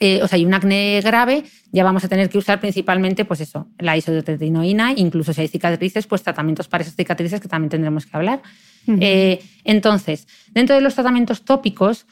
eh, 0.00 0.22
o 0.22 0.26
sea, 0.26 0.38
y 0.38 0.46
un 0.46 0.54
acné 0.54 1.02
grave, 1.02 1.44
ya 1.72 1.84
vamos 1.84 2.04
a 2.04 2.08
tener 2.08 2.30
que 2.30 2.38
usar 2.38 2.58
principalmente, 2.58 3.26
pues 3.26 3.42
eso, 3.42 3.68
la 3.78 3.94
isotretinoína, 3.94 4.94
incluso 4.96 5.34
si 5.34 5.42
hay 5.42 5.48
cicatrices, 5.48 6.06
pues 6.06 6.22
tratamientos 6.22 6.68
para 6.68 6.84
esas 6.84 6.96
cicatrices 6.96 7.38
que 7.38 7.48
también 7.48 7.68
tendremos 7.68 8.06
que 8.06 8.16
hablar. 8.16 8.40
Eh, 8.87 9.42
entonces, 9.62 10.26
dentro 10.52 10.74
de 10.74 10.80
los 10.80 10.94
tratamientos 10.94 11.44
tópicos, 11.44 12.06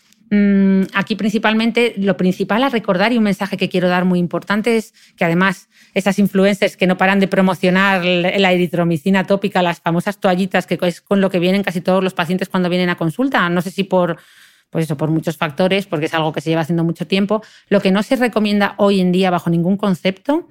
aquí 0.95 1.15
principalmente 1.15 1.93
lo 1.99 2.17
principal 2.17 2.63
a 2.63 2.71
recordar 2.71 3.13
y 3.13 3.19
un 3.19 3.25
mensaje 3.25 3.59
que 3.59 3.69
quiero 3.69 3.89
dar 3.89 4.07
muy 4.07 4.19
importante 4.19 4.79
es 4.79 4.95
que 5.15 5.27
además 5.27 5.69
esas 5.93 6.19
influencers 6.19 6.79
que 6.79 6.87
no 6.87 6.97
paran 6.97 7.21
de 7.21 7.29
promocionar 7.29 8.03
la 8.05 8.53
eritromicina 8.53 9.27
tópica, 9.27 9.61
las 9.61 9.81
famosas 9.81 10.21
toallitas, 10.21 10.67
que 10.67 10.79
es 10.81 11.03
con 11.03 11.21
lo 11.21 11.29
que 11.29 11.39
vienen 11.39 11.63
casi 11.63 11.83
todos 11.83 12.03
los 12.03 12.15
pacientes 12.15 12.49
cuando 12.49 12.71
vienen 12.71 12.89
a 12.89 12.97
consulta, 12.97 13.47
no 13.51 13.61
sé 13.61 13.71
si 13.71 13.85
por 13.85 14.17
pues 14.71 14.87
eso, 14.87 14.97
por 14.97 15.11
muchos 15.11 15.37
factores, 15.37 15.85
porque 15.85 16.07
es 16.07 16.15
algo 16.15 16.33
que 16.33 16.41
se 16.41 16.49
lleva 16.49 16.63
haciendo 16.63 16.83
mucho 16.83 17.07
tiempo. 17.07 17.43
Lo 17.69 17.83
que 17.83 17.91
no 17.91 18.03
se 18.03 18.17
recomienda 18.17 18.75
hoy 18.79 19.01
en 19.01 19.13
día 19.13 19.31
bajo 19.31 19.51
ningún 19.51 19.77
concepto 19.77 20.49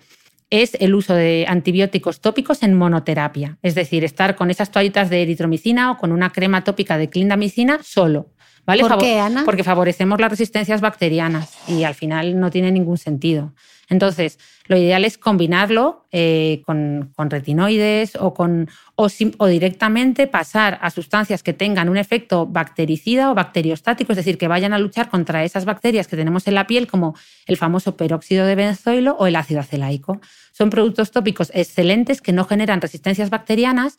es 0.51 0.77
el 0.79 0.93
uso 0.93 1.15
de 1.15 1.45
antibióticos 1.47 2.21
tópicos 2.21 2.61
en 2.61 2.75
monoterapia, 2.75 3.57
es 3.63 3.73
decir, 3.73 4.03
estar 4.03 4.35
con 4.35 4.51
esas 4.51 4.69
toallitas 4.69 5.09
de 5.09 5.23
eritromicina 5.23 5.91
o 5.91 5.97
con 5.97 6.11
una 6.11 6.29
crema 6.31 6.63
tópica 6.63 6.99
de 6.99 7.09
clindamicina 7.09 7.79
solo. 7.81 8.29
¿Vale? 8.65 8.81
¿Por 8.83 8.97
qué, 8.97 9.19
Ana? 9.19 9.43
Porque 9.45 9.63
favorecemos 9.63 10.19
las 10.19 10.31
resistencias 10.31 10.81
bacterianas 10.81 11.57
y 11.67 11.83
al 11.83 11.95
final 11.95 12.39
no 12.39 12.49
tiene 12.49 12.71
ningún 12.71 12.97
sentido. 12.97 13.53
Entonces, 13.91 14.39
lo 14.67 14.77
ideal 14.77 15.03
es 15.03 15.17
combinarlo 15.17 16.05
eh, 16.13 16.61
con, 16.65 17.11
retinoides 17.17 18.15
o, 18.15 18.33
con, 18.33 18.69
o, 18.95 19.47
directamente 19.47 20.27
pasar 20.27 20.79
a 20.81 20.89
sustancias 20.91 21.43
que 21.43 21.51
tengan 21.51 21.89
un 21.89 21.97
efecto 21.97 22.45
bactericida 22.45 23.29
o 23.29 23.35
bacteriostático, 23.35 24.13
es 24.13 24.15
decir, 24.15 24.37
que 24.37 24.47
vayan 24.47 24.71
a 24.71 24.79
luchar 24.79 25.09
contra 25.09 25.43
esas 25.43 25.65
bacterias 25.65 26.07
que 26.07 26.15
tenemos 26.15 26.47
en 26.47 26.55
la 26.55 26.67
piel, 26.67 26.87
como 26.87 27.15
el 27.47 27.57
famoso 27.57 27.97
peróxido 27.97 28.45
de 28.45 28.55
benzoilo 28.55 29.17
o 29.19 29.27
el 29.27 29.35
ácido 29.35 29.59
acelaico. 29.59 30.21
Son 30.53 30.69
productos 30.69 31.11
tópicos 31.11 31.51
excelentes 31.53 32.21
que 32.21 32.31
no 32.31 32.45
generan 32.45 32.79
resistencias 32.79 33.29
bacterianas, 33.29 33.97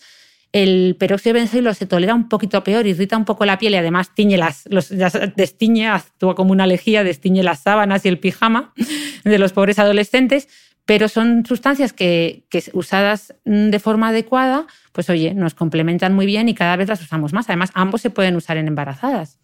el 0.52 0.96
peróxido 0.98 1.34
de 1.34 1.40
benzoilo 1.40 1.72
se 1.72 1.86
tolera 1.86 2.14
un 2.14 2.28
poquito 2.28 2.62
peor, 2.62 2.86
irrita 2.86 3.16
un 3.16 3.24
poco 3.24 3.46
la 3.46 3.58
piel 3.58 3.72
y 3.72 3.76
además 3.76 4.14
tiñe 4.14 4.36
las, 4.36 4.64
los, 4.66 4.90
destiñe, 5.34 5.88
actúa 5.88 6.34
como 6.34 6.52
una 6.52 6.66
lejía, 6.66 7.04
destiñe 7.04 7.42
las 7.42 7.60
sábanas 7.60 8.04
y 8.04 8.08
el 8.08 8.18
pijama 8.18 8.74
de 9.24 9.38
los 9.38 9.52
pobres 9.52 9.78
adolescentes, 9.78 10.48
pero 10.84 11.08
son 11.08 11.46
sustancias 11.46 11.92
que, 11.92 12.44
usadas 12.74 13.34
de 13.44 13.78
forma 13.78 14.08
adecuada, 14.08 14.66
pues 14.92 15.08
oye, 15.08 15.32
nos 15.32 15.54
complementan 15.54 16.12
muy 16.14 16.26
bien 16.26 16.48
y 16.48 16.54
cada 16.54 16.76
vez 16.76 16.88
las 16.88 17.00
usamos 17.00 17.32
más. 17.32 17.48
Además, 17.48 17.70
ambos 17.74 18.02
se 18.02 18.10
pueden 18.10 18.36
usar 18.36 18.56
en 18.56 18.68
embarazadas. 18.68 19.38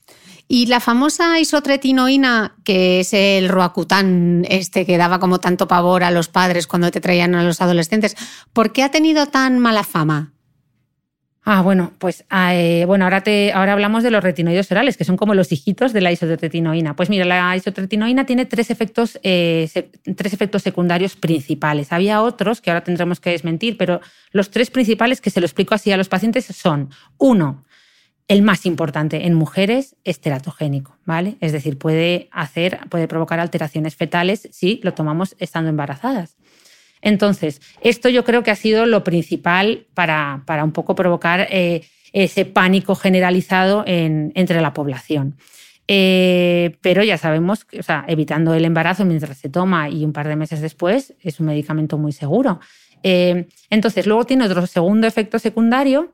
Y 0.47 0.67
la 0.67 0.81
famosa 0.81 1.39
isotretinoína, 1.39 2.57
que 2.65 3.01
es 3.01 3.13
el 3.13 3.49
roacután 3.49 4.47
este 4.49 4.85
que 4.85 4.97
daba 4.97 5.21
como 5.21 5.41
tanto 5.41 5.69
pavor 5.69 6.03
a 6.03 6.11
los 6.11 6.29
padres 6.29 6.67
cuando 6.67 6.91
te 6.91 7.01
traían 7.01 7.35
a 7.35 7.45
los 7.45 7.61
adolescentes, 7.61 8.17
¿por 8.53 8.73
qué 8.73 8.83
ha 8.83 8.91
tenido 8.91 9.27
tan 9.27 9.59
mala 9.59 9.85
fama? 9.85 10.33
Ah, 11.51 11.63
bueno, 11.63 11.93
pues 11.97 12.27
ah, 12.29 12.55
eh, 12.55 12.85
bueno, 12.85 13.07
ahora, 13.07 13.23
te, 13.23 13.55
ahora 13.55 13.73
hablamos 13.73 14.03
de 14.03 14.11
los 14.11 14.23
retinoides 14.23 14.71
orales, 14.71 14.99
que 14.99 15.05
son 15.05 15.17
como 15.17 15.33
los 15.33 15.51
hijitos 15.51 15.95
de 15.95 16.03
la 16.03 16.13
isotretinoína. 16.13 16.95
Pues 16.95 17.09
mira, 17.09 17.25
la 17.25 17.57
isotretinoína 17.57 18.27
tiene 18.27 18.45
tres 18.45 18.69
efectos, 18.69 19.19
eh, 19.23 19.67
tres 20.15 20.35
efectos 20.35 20.61
secundarios 20.63 21.17
principales. 21.17 21.91
Había 21.91 22.21
otros 22.21 22.61
que 22.61 22.71
ahora 22.71 22.85
tendremos 22.85 23.19
que 23.19 23.31
desmentir, 23.31 23.79
pero 23.79 24.03
los 24.31 24.51
tres 24.51 24.71
principales 24.71 25.23
que 25.23 25.31
se 25.31 25.41
lo 25.41 25.47
explico 25.47 25.75
así 25.75 25.91
a 25.91 25.97
los 25.97 26.11
pacientes 26.11 26.45
son, 26.45 26.91
uno, 27.17 27.65
el 28.29 28.43
más 28.43 28.67
importante 28.67 29.27
en 29.27 29.33
mujeres 29.33 29.97
es 30.05 30.21
teratogénico, 30.21 30.99
¿vale? 31.07 31.39
Es 31.41 31.53
decir, 31.53 31.79
puede 31.79 32.29
hacer, 32.31 32.79
puede 32.91 33.09
provocar 33.09 33.41
alteraciones 33.41 33.97
fetales 33.97 34.51
si 34.53 34.81
lo 34.83 34.93
tomamos 34.93 35.35
estando 35.39 35.71
embarazadas. 35.71 36.37
Entonces, 37.03 37.61
esto 37.81 38.09
yo 38.09 38.25
creo 38.25 38.43
que 38.43 38.51
ha 38.51 38.57
sido 38.57 38.87
lo 38.87 39.05
principal 39.05 39.87
para, 39.95 40.43
un 40.63 40.73
poco 40.73 40.95
provocar 40.95 41.47
eh, 41.51 41.83
ese 42.13 42.45
pánico 42.45 42.95
generalizado 42.95 43.85
entre 43.87 44.61
la 44.61 44.73
población. 44.73 45.37
Eh, 45.91 46.77
pero 46.83 47.03
ya 47.03 47.17
sabemos 47.17 47.65
que, 47.65 47.81
o 47.81 47.83
sea, 47.83 48.05
evitando 48.09 48.53
el 48.53 48.67
embarazo 48.67 49.07
mientras 49.07 49.39
se 49.39 49.49
toma 49.49 49.89
y 49.89 50.05
un 50.05 50.13
par 50.13 50.29
de 50.29 50.37
meses 50.37 50.61
después, 50.61 51.15
es 51.23 51.41
un 51.41 51.47
medicamento 51.47 51.97
muy 51.97 52.13
seguro. 52.13 52.61
Eh, 53.03 53.49
entonces, 53.71 54.07
luego 54.07 54.25
tiene 54.27 54.45
otro 54.45 54.67
segundo 54.67 55.07
efecto 55.07 55.39
secundario 55.39 56.13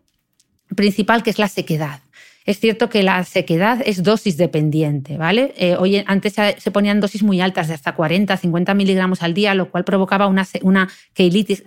principal, 0.77 1.25
que 1.25 1.31
es 1.31 1.40
la 1.40 1.49
sequedad. 1.49 2.04
Es 2.45 2.61
cierto 2.61 2.91
que 2.91 3.03
la 3.03 3.25
sequedad 3.25 3.81
es 3.87 4.03
dosis 4.03 4.37
dependiente, 4.37 5.17
¿vale? 5.17 5.55
Eh, 5.57 5.77
hoy, 5.79 6.05
antes 6.07 6.35
se 6.35 6.71
ponían 6.71 7.01
dosis 7.01 7.23
muy 7.23 7.41
altas 7.41 7.69
de 7.69 7.75
hasta 7.75 7.95
40, 7.95 8.37
50 8.37 8.75
miligramos 8.75 9.23
al 9.23 9.33
día, 9.33 9.55
lo 9.55 9.71
cual 9.71 9.85
provocaba 9.85 10.27
una, 10.27 10.47
una 10.61 10.91
keilitis, 11.15 11.65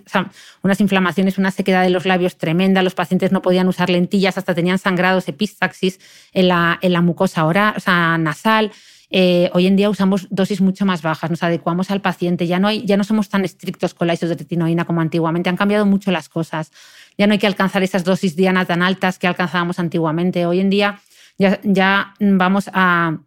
unas 0.62 0.80
inflamaciones, 0.80 1.36
una 1.36 1.50
sequedad 1.50 1.82
de 1.82 1.90
los 1.90 2.06
labios 2.06 2.36
tremenda. 2.36 2.84
Los 2.84 2.94
pacientes 2.94 3.32
no 3.32 3.42
podían 3.42 3.66
usar 3.66 3.90
lentillas, 3.90 4.38
hasta 4.38 4.54
tenían 4.54 4.78
sangrados, 4.78 5.26
epistaxis 5.26 5.98
en 6.32 6.46
la, 6.46 6.78
en 6.80 6.92
la 6.92 7.02
mucosa 7.02 7.44
oral, 7.44 7.74
nasal. 8.20 8.70
Eh, 9.10 9.50
hoy 9.54 9.66
en 9.66 9.76
día 9.76 9.88
usamos 9.88 10.26
dosis 10.30 10.60
mucho 10.60 10.84
más 10.84 11.02
bajas, 11.02 11.30
nos 11.30 11.42
adecuamos 11.42 11.90
al 11.90 12.00
paciente, 12.00 12.46
ya 12.46 12.58
no, 12.58 12.68
hay, 12.68 12.84
ya 12.84 12.96
no 12.96 13.04
somos 13.04 13.28
tan 13.28 13.44
estrictos 13.44 13.94
con 13.94 14.06
la 14.06 14.14
isotretinoína 14.14 14.84
como 14.84 15.00
antiguamente, 15.00 15.48
han 15.48 15.56
cambiado 15.56 15.86
mucho 15.86 16.10
las 16.10 16.28
cosas 16.28 16.70
ya 17.18 17.26
no 17.26 17.32
hay 17.32 17.38
que 17.38 17.48
alcanzar 17.48 17.82
esas 17.82 18.04
dosis 18.04 18.36
diana 18.36 18.64
tan 18.64 18.80
altas 18.80 19.18
que 19.18 19.26
alcanzábamos 19.26 19.80
antiguamente. 19.80 20.46
Hoy 20.46 20.60
en 20.60 20.70
día 20.70 21.00
ya, 21.36 22.14
vamos 22.20 22.70
a, 22.72 23.18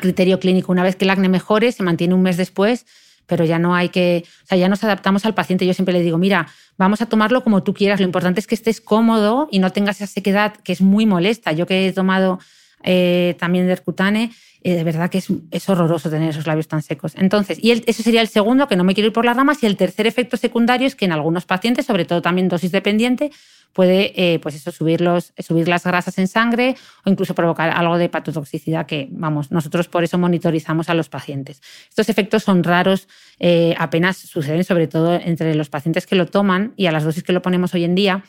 criterio 0.00 0.40
clínico. 0.40 0.72
Una 0.72 0.82
vez 0.82 0.96
que 0.96 1.04
el 1.04 1.10
acné 1.10 1.28
mejore, 1.28 1.70
se 1.70 1.82
mantiene 1.82 2.14
un 2.14 2.22
mes 2.22 2.38
después, 2.38 2.86
pero 3.26 3.44
ya 3.44 3.58
no 3.58 3.74
hay 3.74 3.90
que, 3.90 4.24
o 4.44 4.46
sea, 4.46 4.56
ya 4.56 4.68
nos 4.70 4.82
adaptamos 4.82 5.26
al 5.26 5.34
paciente. 5.34 5.66
Yo 5.66 5.74
siempre 5.74 5.92
le 5.92 6.00
digo, 6.00 6.16
mira, 6.16 6.48
vamos 6.78 7.02
a 7.02 7.06
tomarlo 7.06 7.44
como 7.44 7.62
tú 7.62 7.74
quieras. 7.74 8.00
Lo 8.00 8.06
importante 8.06 8.40
es 8.40 8.46
que 8.46 8.54
estés 8.54 8.80
cómodo 8.80 9.48
y 9.50 9.58
no 9.58 9.70
tengas 9.70 9.96
esa 9.96 10.06
sequedad 10.06 10.54
que 10.56 10.72
es 10.72 10.80
muy 10.80 11.04
molesta. 11.04 11.52
Yo 11.52 11.66
que 11.66 11.88
he 11.88 11.92
tomado 11.92 12.38
eh, 12.82 13.36
también 13.38 13.66
de 13.66 13.72
Ercutane, 13.72 14.30
eh, 14.62 14.74
de 14.74 14.84
verdad 14.84 15.10
que 15.10 15.18
es, 15.18 15.68
horroroso 15.68 16.10
tener 16.10 16.30
esos 16.30 16.46
labios 16.46 16.68
tan 16.68 16.82
secos. 16.82 17.14
Entonces, 17.16 17.58
y 17.62 17.70
ese 17.70 18.02
sería 18.02 18.20
el 18.20 18.28
segundo, 18.28 18.68
que 18.68 18.76
no 18.76 18.84
me 18.84 18.94
quiero 18.94 19.08
ir 19.08 19.12
por 19.12 19.24
las 19.24 19.36
ramas, 19.36 19.62
y 19.62 19.66
el 19.66 19.76
tercer 19.76 20.06
efecto 20.06 20.36
secundario 20.36 20.86
es 20.86 20.94
que 20.94 21.06
en 21.06 21.12
algunos 21.12 21.46
pacientes, 21.46 21.86
sobre 21.86 22.04
todo 22.04 22.20
también 22.20 22.48
dosis 22.48 22.70
dependiente, 22.70 23.30
puede 23.72 24.12
eh, 24.16 24.38
pues 24.40 24.54
eso, 24.54 24.72
subir, 24.72 25.02
subir 25.38 25.68
las 25.68 25.84
grasas 25.84 26.18
en 26.18 26.28
sangre 26.28 26.76
o 27.04 27.10
incluso 27.10 27.34
provocar 27.34 27.70
algo 27.70 27.98
de 27.98 28.06
hepatotoxicidad 28.06 28.86
que, 28.86 29.08
vamos, 29.10 29.50
nosotros 29.50 29.88
por 29.88 30.04
eso 30.04 30.18
monitorizamos 30.18 30.88
a 30.88 30.94
los 30.94 31.08
pacientes. 31.08 31.62
Estos 31.88 32.08
efectos 32.08 32.42
son 32.42 32.64
raros, 32.64 33.08
eh, 33.38 33.74
apenas 33.78 34.16
suceden 34.16 34.64
sobre 34.64 34.88
todo 34.88 35.14
entre 35.14 35.54
los 35.54 35.68
pacientes 35.68 36.06
que 36.06 36.16
lo 36.16 36.26
toman 36.26 36.74
y 36.76 36.86
a 36.86 36.92
las 36.92 37.04
dosis 37.04 37.22
que 37.22 37.32
lo 37.32 37.42
ponemos 37.42 37.74
hoy 37.74 37.84
en 37.84 37.94
día. 37.94 38.24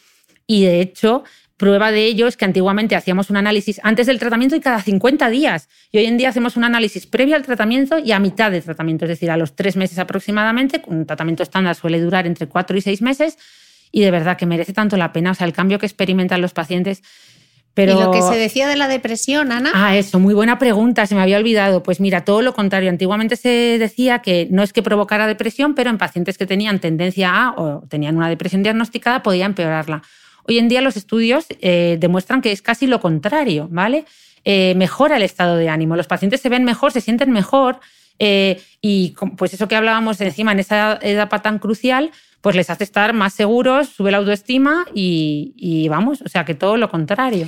Y 0.47 0.65
de 0.65 0.81
hecho, 0.81 1.23
Prueba 1.61 1.91
de 1.91 2.05
ello 2.05 2.25
es 2.25 2.37
que 2.37 2.45
antiguamente 2.45 2.95
hacíamos 2.95 3.29
un 3.29 3.37
análisis 3.37 3.79
antes 3.83 4.07
del 4.07 4.17
tratamiento 4.17 4.55
y 4.55 4.61
cada 4.61 4.81
50 4.81 5.29
días. 5.29 5.69
Y 5.91 5.99
hoy 5.99 6.07
en 6.07 6.17
día 6.17 6.29
hacemos 6.29 6.57
un 6.57 6.63
análisis 6.63 7.05
previo 7.05 7.35
al 7.35 7.43
tratamiento 7.43 7.99
y 7.99 8.13
a 8.13 8.19
mitad 8.19 8.49
del 8.49 8.63
tratamiento, 8.63 9.05
es 9.05 9.09
decir, 9.09 9.29
a 9.29 9.37
los 9.37 9.55
tres 9.55 9.75
meses 9.75 9.99
aproximadamente. 9.99 10.81
Un 10.87 11.05
tratamiento 11.05 11.43
estándar 11.43 11.75
suele 11.75 12.01
durar 12.01 12.25
entre 12.25 12.47
cuatro 12.47 12.75
y 12.75 12.81
seis 12.81 13.03
meses 13.03 13.37
y 13.91 14.01
de 14.01 14.09
verdad 14.09 14.37
que 14.37 14.47
merece 14.47 14.73
tanto 14.73 14.97
la 14.97 15.13
pena. 15.13 15.29
O 15.29 15.35
sea, 15.35 15.45
el 15.45 15.53
cambio 15.53 15.77
que 15.77 15.85
experimentan 15.85 16.41
los 16.41 16.51
pacientes. 16.51 17.03
Pero... 17.75 17.91
¿Y 17.91 18.01
lo 18.01 18.09
que 18.09 18.23
se 18.23 18.37
decía 18.37 18.67
de 18.67 18.75
la 18.75 18.87
depresión, 18.87 19.51
Ana? 19.51 19.69
Ah, 19.75 19.95
eso, 19.95 20.19
muy 20.19 20.33
buena 20.33 20.57
pregunta, 20.57 21.05
se 21.05 21.13
me 21.13 21.21
había 21.21 21.37
olvidado. 21.37 21.83
Pues 21.83 21.99
mira, 21.99 22.25
todo 22.25 22.41
lo 22.41 22.55
contrario. 22.55 22.89
Antiguamente 22.89 23.35
se 23.35 23.77
decía 23.77 24.23
que 24.23 24.47
no 24.49 24.63
es 24.63 24.73
que 24.73 24.81
provocara 24.81 25.27
depresión, 25.27 25.75
pero 25.75 25.91
en 25.91 25.99
pacientes 25.99 26.39
que 26.39 26.47
tenían 26.47 26.79
tendencia 26.79 27.29
a 27.31 27.51
o 27.51 27.83
tenían 27.87 28.17
una 28.17 28.29
depresión 28.29 28.63
diagnosticada 28.63 29.21
podía 29.21 29.45
empeorarla. 29.45 30.01
Hoy 30.51 30.57
en 30.57 30.67
día 30.67 30.81
los 30.81 30.97
estudios 30.97 31.45
eh, 31.61 31.95
demuestran 31.97 32.41
que 32.41 32.51
es 32.51 32.61
casi 32.61 32.85
lo 32.85 32.99
contrario, 32.99 33.69
¿vale? 33.71 34.03
Eh, 34.43 34.75
mejora 34.75 35.15
el 35.15 35.23
estado 35.23 35.55
de 35.55 35.69
ánimo, 35.69 35.95
los 35.95 36.07
pacientes 36.07 36.41
se 36.41 36.49
ven 36.49 36.65
mejor, 36.65 36.91
se 36.91 36.99
sienten 36.99 37.31
mejor 37.31 37.79
eh, 38.19 38.61
y 38.81 39.15
pues 39.37 39.53
eso 39.53 39.69
que 39.69 39.77
hablábamos 39.77 40.19
encima 40.19 40.51
en 40.51 40.59
esa 40.59 40.99
etapa 41.01 41.41
tan 41.41 41.57
crucial, 41.57 42.11
pues 42.41 42.57
les 42.57 42.69
hace 42.69 42.83
estar 42.83 43.13
más 43.13 43.33
seguros, 43.33 43.87
sube 43.87 44.11
la 44.11 44.17
autoestima 44.17 44.85
y, 44.93 45.53
y 45.55 45.87
vamos, 45.87 46.21
o 46.21 46.27
sea 46.27 46.43
que 46.43 46.53
todo 46.53 46.75
lo 46.75 46.89
contrario. 46.89 47.47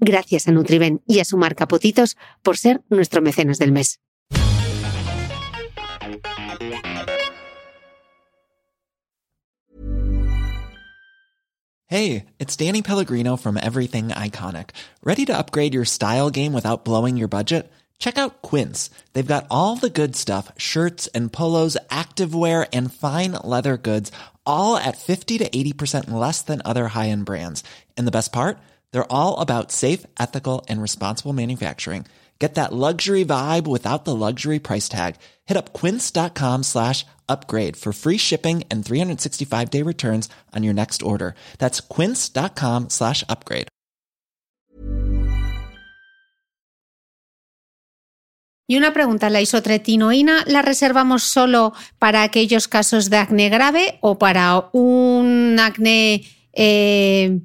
Gracias 0.00 0.48
a 0.48 0.52
Nutriben 0.52 1.02
y 1.06 1.20
a 1.20 1.24
su 1.24 1.36
marca 1.36 1.66
Potitos 1.68 2.16
por 2.42 2.56
ser 2.56 2.82
nuestro 2.90 3.22
mecenas 3.22 3.58
del 3.58 3.72
mes. 3.72 3.98
Hey, 11.88 12.26
it's 12.40 12.56
Danny 12.56 12.82
Pellegrino 12.82 13.36
from 13.36 13.56
Everything 13.56 14.08
Iconic. 14.08 14.70
Ready 15.04 15.24
to 15.26 15.38
upgrade 15.38 15.72
your 15.72 15.84
style 15.84 16.30
game 16.30 16.52
without 16.52 16.84
blowing 16.84 17.16
your 17.16 17.28
budget? 17.28 17.70
Check 18.00 18.18
out 18.18 18.42
Quince. 18.42 18.90
They've 19.12 19.24
got 19.24 19.46
all 19.52 19.76
the 19.76 19.88
good 19.88 20.16
stuff 20.16 20.50
shirts 20.58 21.06
and 21.14 21.32
polos, 21.32 21.76
activewear, 21.88 22.66
and 22.72 22.92
fine 22.92 23.32
leather 23.44 23.76
goods, 23.76 24.10
all 24.44 24.76
at 24.76 24.98
50 24.98 25.38
to 25.38 25.48
80% 25.48 26.10
less 26.10 26.42
than 26.42 26.60
other 26.64 26.88
high 26.88 27.08
end 27.08 27.24
brands. 27.24 27.62
And 27.96 28.04
the 28.04 28.10
best 28.10 28.32
part? 28.32 28.58
They're 28.96 29.12
all 29.12 29.36
about 29.40 29.72
safe, 29.72 30.06
ethical, 30.18 30.64
and 30.70 30.80
responsible 30.80 31.34
manufacturing. 31.34 32.06
Get 32.38 32.54
that 32.54 32.72
luxury 32.72 33.26
vibe 33.26 33.66
without 33.66 34.06
the 34.06 34.14
luxury 34.14 34.58
price 34.58 34.88
tag. 34.88 35.16
Hit 35.44 35.58
up 35.58 35.74
quince.com 35.74 36.62
slash 36.62 37.04
upgrade 37.28 37.76
for 37.76 37.92
free 37.92 38.16
shipping 38.16 38.64
and 38.70 38.86
365 38.86 39.68
day 39.68 39.82
returns 39.82 40.30
on 40.54 40.62
your 40.62 40.72
next 40.72 41.02
order. 41.02 41.34
That's 41.58 41.82
quince.com 41.82 42.88
slash 42.88 43.22
upgrade. 43.28 43.68
Y 48.66 48.78
una 48.78 48.94
pregunta, 48.94 49.28
¿la 49.28 49.42
isotretinoína 49.42 50.44
la 50.46 50.62
reservamos 50.62 51.22
solo 51.22 51.74
para 51.98 52.22
aquellos 52.22 52.66
casos 52.66 53.10
de 53.10 53.18
acné 53.18 53.50
grave 53.50 53.98
o 54.00 54.18
para 54.18 54.70
un 54.72 55.58
acné 55.60 56.24
eh, 56.54 57.42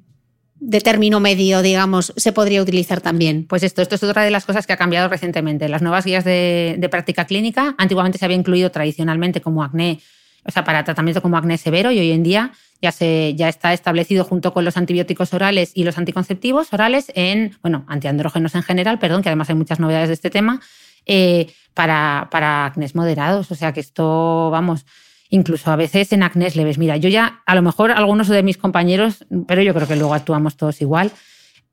de 0.62 0.80
término 0.80 1.20
medio, 1.20 1.64
digamos, 1.64 2.14
se 2.16 2.32
podría 2.32 2.62
utilizar 2.62 3.02
también? 3.02 3.46
Pues 3.48 3.64
esto, 3.64 3.82
esto 3.82 3.96
es 3.96 4.04
otra 4.04 4.22
de 4.24 4.30
las 4.30 4.46
cosas 4.46 4.68
que 4.68 4.74
ha 4.74 4.78
cambiado 4.78 5.10
recientemente. 5.10 5.68
Las 5.68 5.82
nuevas 5.82 6.06
guías 6.06 6.24
de, 6.24 6.88
práctica 6.92 7.26
clínica, 7.26 7.74
antiguamente 7.80 8.20
se 8.20 8.26
había 8.26 8.38
incluido 8.38 8.70
tradicionalmente 8.70 9.42
como 9.42 9.64
acné, 9.64 10.00
o 10.46 10.52
sea, 10.52 10.64
para 10.64 10.84
tratamiento 10.84 11.22
como 11.22 11.36
acné 11.36 11.58
severo 11.58 11.92
y 11.92 12.00
hoy 12.00 12.12
en 12.12 12.22
día 12.22 12.52
ya, 12.80 12.92
se, 12.92 13.34
ya 13.36 13.50
está 13.50 13.74
establecido 13.74 14.24
junto 14.24 14.54
con 14.54 14.64
los 14.64 14.78
antibióticos 14.78 15.34
orales 15.34 15.72
y 15.74 15.84
los 15.84 15.98
anticonceptivos 15.98 16.72
orales 16.74 17.12
en, 17.16 17.58
bueno, 17.64 17.84
antiandrógenos 17.88 18.54
en 18.54 18.62
general, 18.62 19.00
perdón, 19.00 19.24
que 19.24 19.30
además 19.30 19.50
hay 19.50 19.56
muchas 19.56 19.80
novedades 19.80 20.10
de 20.10 20.14
este 20.14 20.30
tema, 20.30 20.62
eh, 21.08 21.52
para, 21.74 22.28
para 22.30 22.74
moderados. 22.94 23.50
O 23.50 23.56
sea 23.56 23.74
que 23.74 23.80
esto, 23.80 24.52
vamos, 24.52 24.86
incluso 25.32 25.72
a 25.72 25.76
veces 25.76 26.12
en 26.14 26.22
acnés 26.22 26.56
leves. 26.56 26.78
Mira, 26.78 26.98
yo 26.98 27.10
ya, 27.10 27.42
a 27.46 27.56
lo 27.56 27.64
mejor 27.64 27.92
algunos 27.92 28.28
de 28.28 28.44
mis 28.44 28.58
compañeros, 28.58 29.26
pero 29.48 29.64
yo 29.64 29.74
creo 29.74 29.88
que 29.88 29.96
luego 29.96 30.14
actuamos 30.14 30.58
todos 30.58 30.82
igual, 30.82 31.10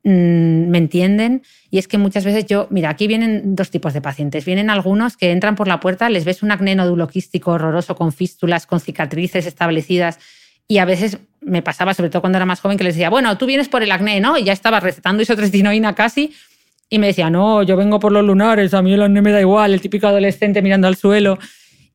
mmm, 0.05 0.71
me 0.71 0.79
entienden. 0.79 1.43
Y 1.71 1.79
es 1.79 1.89
que 1.89 1.99
muchas 1.99 2.25
veces 2.25 2.47
yo, 2.47 2.69
mira, 2.71 2.89
aquí 2.89 3.09
vienen 3.09 3.57
dos 3.57 3.71
tipos 3.71 3.93
de 3.93 4.01
pacientes. 4.01 4.45
Vienen 4.45 4.71
algunos 4.71 5.17
que 5.17 5.33
entran 5.33 5.57
por 5.57 5.67
la 5.67 5.81
puerta, 5.81 6.09
les 6.09 6.25
ves 6.25 6.43
un 6.43 6.53
acné 6.53 6.77
nódulo 6.77 7.09
quístico 7.09 7.51
horroroso 7.51 7.97
con 7.97 8.13
fístulas, 8.13 8.65
con 8.67 8.79
cicatrices 8.79 9.45
establecidas. 9.45 10.21
Y 10.69 10.79
a 10.79 10.85
veces 10.85 11.19
me 11.41 11.61
pasaba, 11.61 11.95
sobre 11.95 12.11
todo 12.11 12.21
cuando 12.23 12.39
era 12.39 12.47
más 12.47 12.61
joven, 12.61 12.79
que 12.79 12.85
les 12.85 12.95
decía, 12.95 13.11
bueno, 13.11 13.37
tú 13.39 13.47
vienes 13.47 13.69
por 13.69 13.83
el 13.83 13.91
acné, 13.91 14.21
¿no? 14.21 14.39
Y 14.39 14.45
ya 14.45 14.53
estaba 14.53 14.79
recetando 14.79 15.21
isotretinoína 15.21 15.97
casi. 15.97 16.33
Y 16.89 17.01
me 17.01 17.09
decía, 17.09 17.29
no, 17.29 17.65
yo 17.65 17.77
vengo 17.77 17.99
por 17.99 18.13
los 18.13 18.25
lunares, 18.25 18.73
a 18.73 18.83
mí 18.83 18.93
el 18.93 19.03
acné 19.03 19.21
me 19.21 19.33
da 19.33 19.41
igual, 19.41 19.75
el 19.75 19.81
típico 19.81 20.07
adolescente 20.07 20.63
mirando 20.63 20.87
al 20.87 20.95
suelo. 20.97 21.39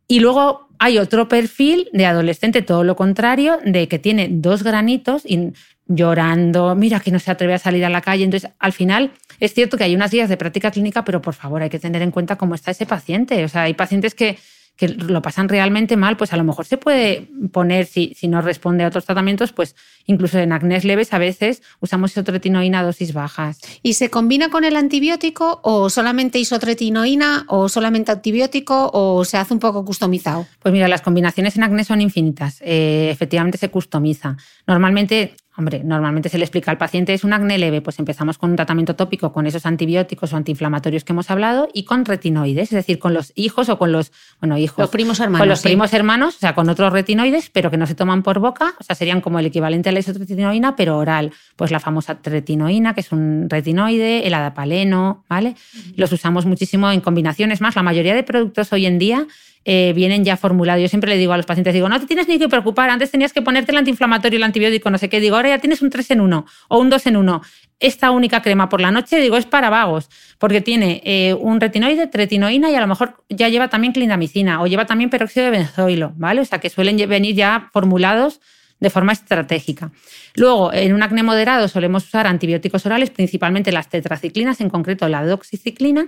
Y 0.07 0.19
luego 0.19 0.67
hay 0.79 0.97
otro 0.97 1.27
perfil 1.27 1.89
de 1.93 2.05
adolescente, 2.05 2.61
todo 2.61 2.83
lo 2.83 2.95
contrario, 2.95 3.59
de 3.63 3.87
que 3.87 3.99
tiene 3.99 4.27
dos 4.29 4.63
granitos 4.63 5.23
y 5.25 5.53
llorando, 5.87 6.75
mira 6.75 6.99
que 6.99 7.11
no 7.11 7.19
se 7.19 7.31
atreve 7.31 7.53
a 7.53 7.59
salir 7.59 7.85
a 7.85 7.89
la 7.89 8.01
calle. 8.01 8.23
Entonces, 8.23 8.49
al 8.59 8.73
final, 8.73 9.11
es 9.39 9.53
cierto 9.53 9.77
que 9.77 9.83
hay 9.83 9.95
unas 9.95 10.11
guías 10.11 10.29
de 10.29 10.37
práctica 10.37 10.71
clínica, 10.71 11.03
pero 11.03 11.21
por 11.21 11.33
favor, 11.33 11.61
hay 11.61 11.69
que 11.69 11.79
tener 11.79 12.01
en 12.01 12.11
cuenta 12.11 12.37
cómo 12.37 12.55
está 12.55 12.71
ese 12.71 12.85
paciente. 12.85 13.43
O 13.43 13.49
sea, 13.49 13.63
hay 13.63 13.73
pacientes 13.73 14.15
que, 14.15 14.37
que 14.75 14.87
lo 14.87 15.21
pasan 15.21 15.49
realmente 15.49 15.97
mal, 15.97 16.17
pues 16.17 16.33
a 16.33 16.37
lo 16.37 16.43
mejor 16.43 16.65
se 16.65 16.77
puede 16.77 17.29
poner, 17.51 17.85
si, 17.85 18.13
si 18.15 18.27
no 18.27 18.41
responde 18.41 18.83
a 18.83 18.87
otros 18.87 19.05
tratamientos, 19.05 19.53
pues 19.53 19.75
incluso 20.05 20.39
en 20.39 20.51
acnés 20.51 20.83
leves 20.83 21.13
a 21.13 21.19
veces 21.19 21.61
usamos 21.79 22.11
isotretinoína 22.11 22.79
a 22.79 22.83
dosis 22.83 23.13
bajas. 23.13 23.59
¿Y 23.83 23.93
se 23.93 24.09
combina 24.09 24.49
con 24.49 24.63
el 24.63 24.75
antibiótico 24.75 25.59
o 25.63 25.89
solamente 25.89 26.39
isotretinoína 26.39 27.45
o 27.49 27.69
solamente 27.69 28.11
antibiótico 28.11 28.89
o 28.93 29.23
se 29.25 29.37
hace 29.37 29.53
un 29.53 29.59
poco 29.59 29.85
customizado? 29.85 30.47
Pues 30.59 30.73
mira, 30.73 30.87
las 30.87 31.01
combinaciones 31.01 31.55
en 31.55 31.63
acné 31.63 31.83
son 31.83 32.01
infinitas. 32.01 32.59
Eh, 32.61 33.09
efectivamente 33.11 33.57
se 33.57 33.69
customiza. 33.69 34.37
Normalmente 34.65 35.35
Hombre, 35.55 35.83
normalmente 35.83 36.29
se 36.29 36.39
le 36.39 36.45
explica 36.45 36.71
al 36.71 36.79
paciente 36.79 37.13
es 37.13 37.23
un 37.23 37.31
acné 37.31 37.59
leve, 37.59 37.81
pues 37.81 37.99
empezamos 37.99 38.39
con 38.39 38.49
un 38.49 38.55
tratamiento 38.55 38.95
tópico 38.95 39.31
con 39.31 39.45
esos 39.45 39.67
antibióticos 39.67 40.33
o 40.33 40.35
antiinflamatorios 40.37 41.03
que 41.03 41.13
hemos 41.13 41.29
hablado 41.29 41.69
y 41.73 41.83
con 41.83 42.05
retinoides, 42.05 42.69
es 42.69 42.75
decir, 42.75 42.97
con 42.97 43.13
los 43.13 43.31
hijos 43.35 43.69
o 43.69 43.77
con 43.77 43.91
los, 43.91 44.11
bueno, 44.39 44.57
hijos. 44.57 44.79
Los 44.79 44.89
primos 44.89 45.19
hermanos. 45.19 45.39
Con 45.39 45.49
los 45.49 45.59
sí. 45.59 45.67
primos 45.67 45.93
hermanos, 45.93 46.35
o 46.37 46.39
sea, 46.39 46.55
con 46.55 46.69
otros 46.69 46.91
retinoides, 46.91 47.51
pero 47.51 47.69
que 47.69 47.77
no 47.77 47.85
se 47.85 47.93
toman 47.93 48.23
por 48.23 48.39
boca, 48.39 48.73
o 48.79 48.83
sea, 48.83 48.95
serían 48.95 49.21
como 49.21 49.37
el 49.37 49.45
equivalente 49.45 49.89
a 49.89 49.91
la 49.91 49.99
isotretinoína, 49.99 50.75
pero 50.75 50.97
oral. 50.97 51.31
Pues 51.55 51.69
la 51.69 51.79
famosa 51.79 52.17
retinoína, 52.23 52.95
que 52.95 53.01
es 53.01 53.11
un 53.11 53.47
retinoide, 53.47 54.25
el 54.25 54.33
adapaleno, 54.33 55.23
¿vale? 55.29 55.55
Los 55.95 56.11
usamos 56.11 56.47
muchísimo 56.47 56.89
en 56.91 57.01
combinaciones 57.01 57.61
más. 57.61 57.75
La 57.75 57.83
mayoría 57.83 58.15
de 58.15 58.23
productos 58.23 58.73
hoy 58.73 58.87
en 58.87 58.97
día 58.97 59.27
eh, 59.65 59.93
vienen 59.95 60.25
ya 60.25 60.37
formulados. 60.37 60.81
Yo 60.81 60.87
siempre 60.87 61.09
le 61.09 61.17
digo 61.17 61.33
a 61.33 61.37
los 61.37 61.45
pacientes, 61.45 61.73
digo, 61.73 61.87
no 61.89 61.99
te 61.99 62.05
tienes 62.05 62.27
ni 62.27 62.37
que 62.37 62.49
preocupar, 62.49 62.89
antes 62.89 63.11
tenías 63.11 63.33
que 63.33 63.41
ponerte 63.41 63.71
el 63.71 63.77
antiinflamatorio, 63.77 64.37
el 64.37 64.43
antibiótico, 64.43 64.89
no 64.89 64.97
sé 64.97 65.09
qué, 65.09 65.19
digo, 65.19 65.35
ahora 65.35 65.49
ya 65.49 65.59
tienes 65.59 65.81
un 65.81 65.89
3 65.89 66.11
en 66.11 66.21
1 66.21 66.45
o 66.69 66.79
un 66.79 66.89
2 66.89 67.07
en 67.07 67.17
1. 67.17 67.41
Esta 67.79 68.11
única 68.11 68.41
crema 68.41 68.69
por 68.69 68.81
la 68.81 68.91
noche, 68.91 69.19
digo, 69.19 69.37
es 69.37 69.45
para 69.45 69.69
vagos, 69.69 70.09
porque 70.37 70.61
tiene 70.61 71.01
eh, 71.05 71.33
un 71.33 71.59
retinoide, 71.59 72.07
tretinoína 72.07 72.69
y 72.69 72.75
a 72.75 72.81
lo 72.81 72.87
mejor 72.87 73.23
ya 73.29 73.49
lleva 73.49 73.69
también 73.69 73.93
clindamicina 73.93 74.61
o 74.61 74.67
lleva 74.67 74.85
también 74.85 75.09
peróxido 75.09 75.45
de 75.45 75.51
benzoilo, 75.51 76.13
¿vale? 76.15 76.41
O 76.41 76.45
sea, 76.45 76.59
que 76.59 76.69
suelen 76.69 76.97
venir 77.09 77.35
ya 77.35 77.69
formulados 77.73 78.39
de 78.83 78.89
forma 78.89 79.13
estratégica. 79.13 79.91
Luego, 80.35 80.73
en 80.73 80.93
un 80.93 81.01
acné 81.03 81.23
moderado 81.23 81.67
solemos 81.67 82.05
usar 82.05 82.27
antibióticos 82.27 82.85
orales, 82.85 83.09
principalmente 83.11 83.71
las 83.71 83.89
tetraciclinas, 83.89 84.59
en 84.61 84.69
concreto 84.69 85.07
la 85.07 85.25
doxiciclina, 85.25 86.07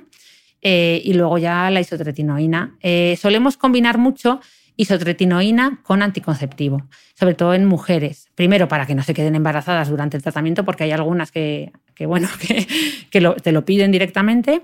eh, 0.68 1.00
y 1.06 1.14
luego 1.14 1.38
ya 1.38 1.70
la 1.70 1.80
isotretinoína. 1.80 2.76
Eh, 2.82 3.20
solemos 3.22 3.56
combinar 3.56 4.00
mucho 4.00 4.42
isotretinoína 4.78 5.82
con 5.84 6.02
anticonceptivo, 6.02 6.88
sobre 7.14 7.36
todo 7.36 7.54
en 7.54 7.66
mujeres. 7.66 8.30
Primero, 8.34 8.68
para 8.68 8.88
que 8.88 8.96
no 8.96 9.04
se 9.04 9.14
queden 9.14 9.36
embarazadas 9.36 9.90
durante 9.90 10.18
el 10.18 10.24
tratamiento, 10.24 10.66
porque 10.66 10.86
hay 10.86 10.92
algunas 10.92 11.32
que, 11.32 11.72
bueno, 12.08 12.28
que, 13.12 13.36
te 13.44 13.52
lo 13.52 13.64
piden 13.64 13.92
directamente. 13.92 14.64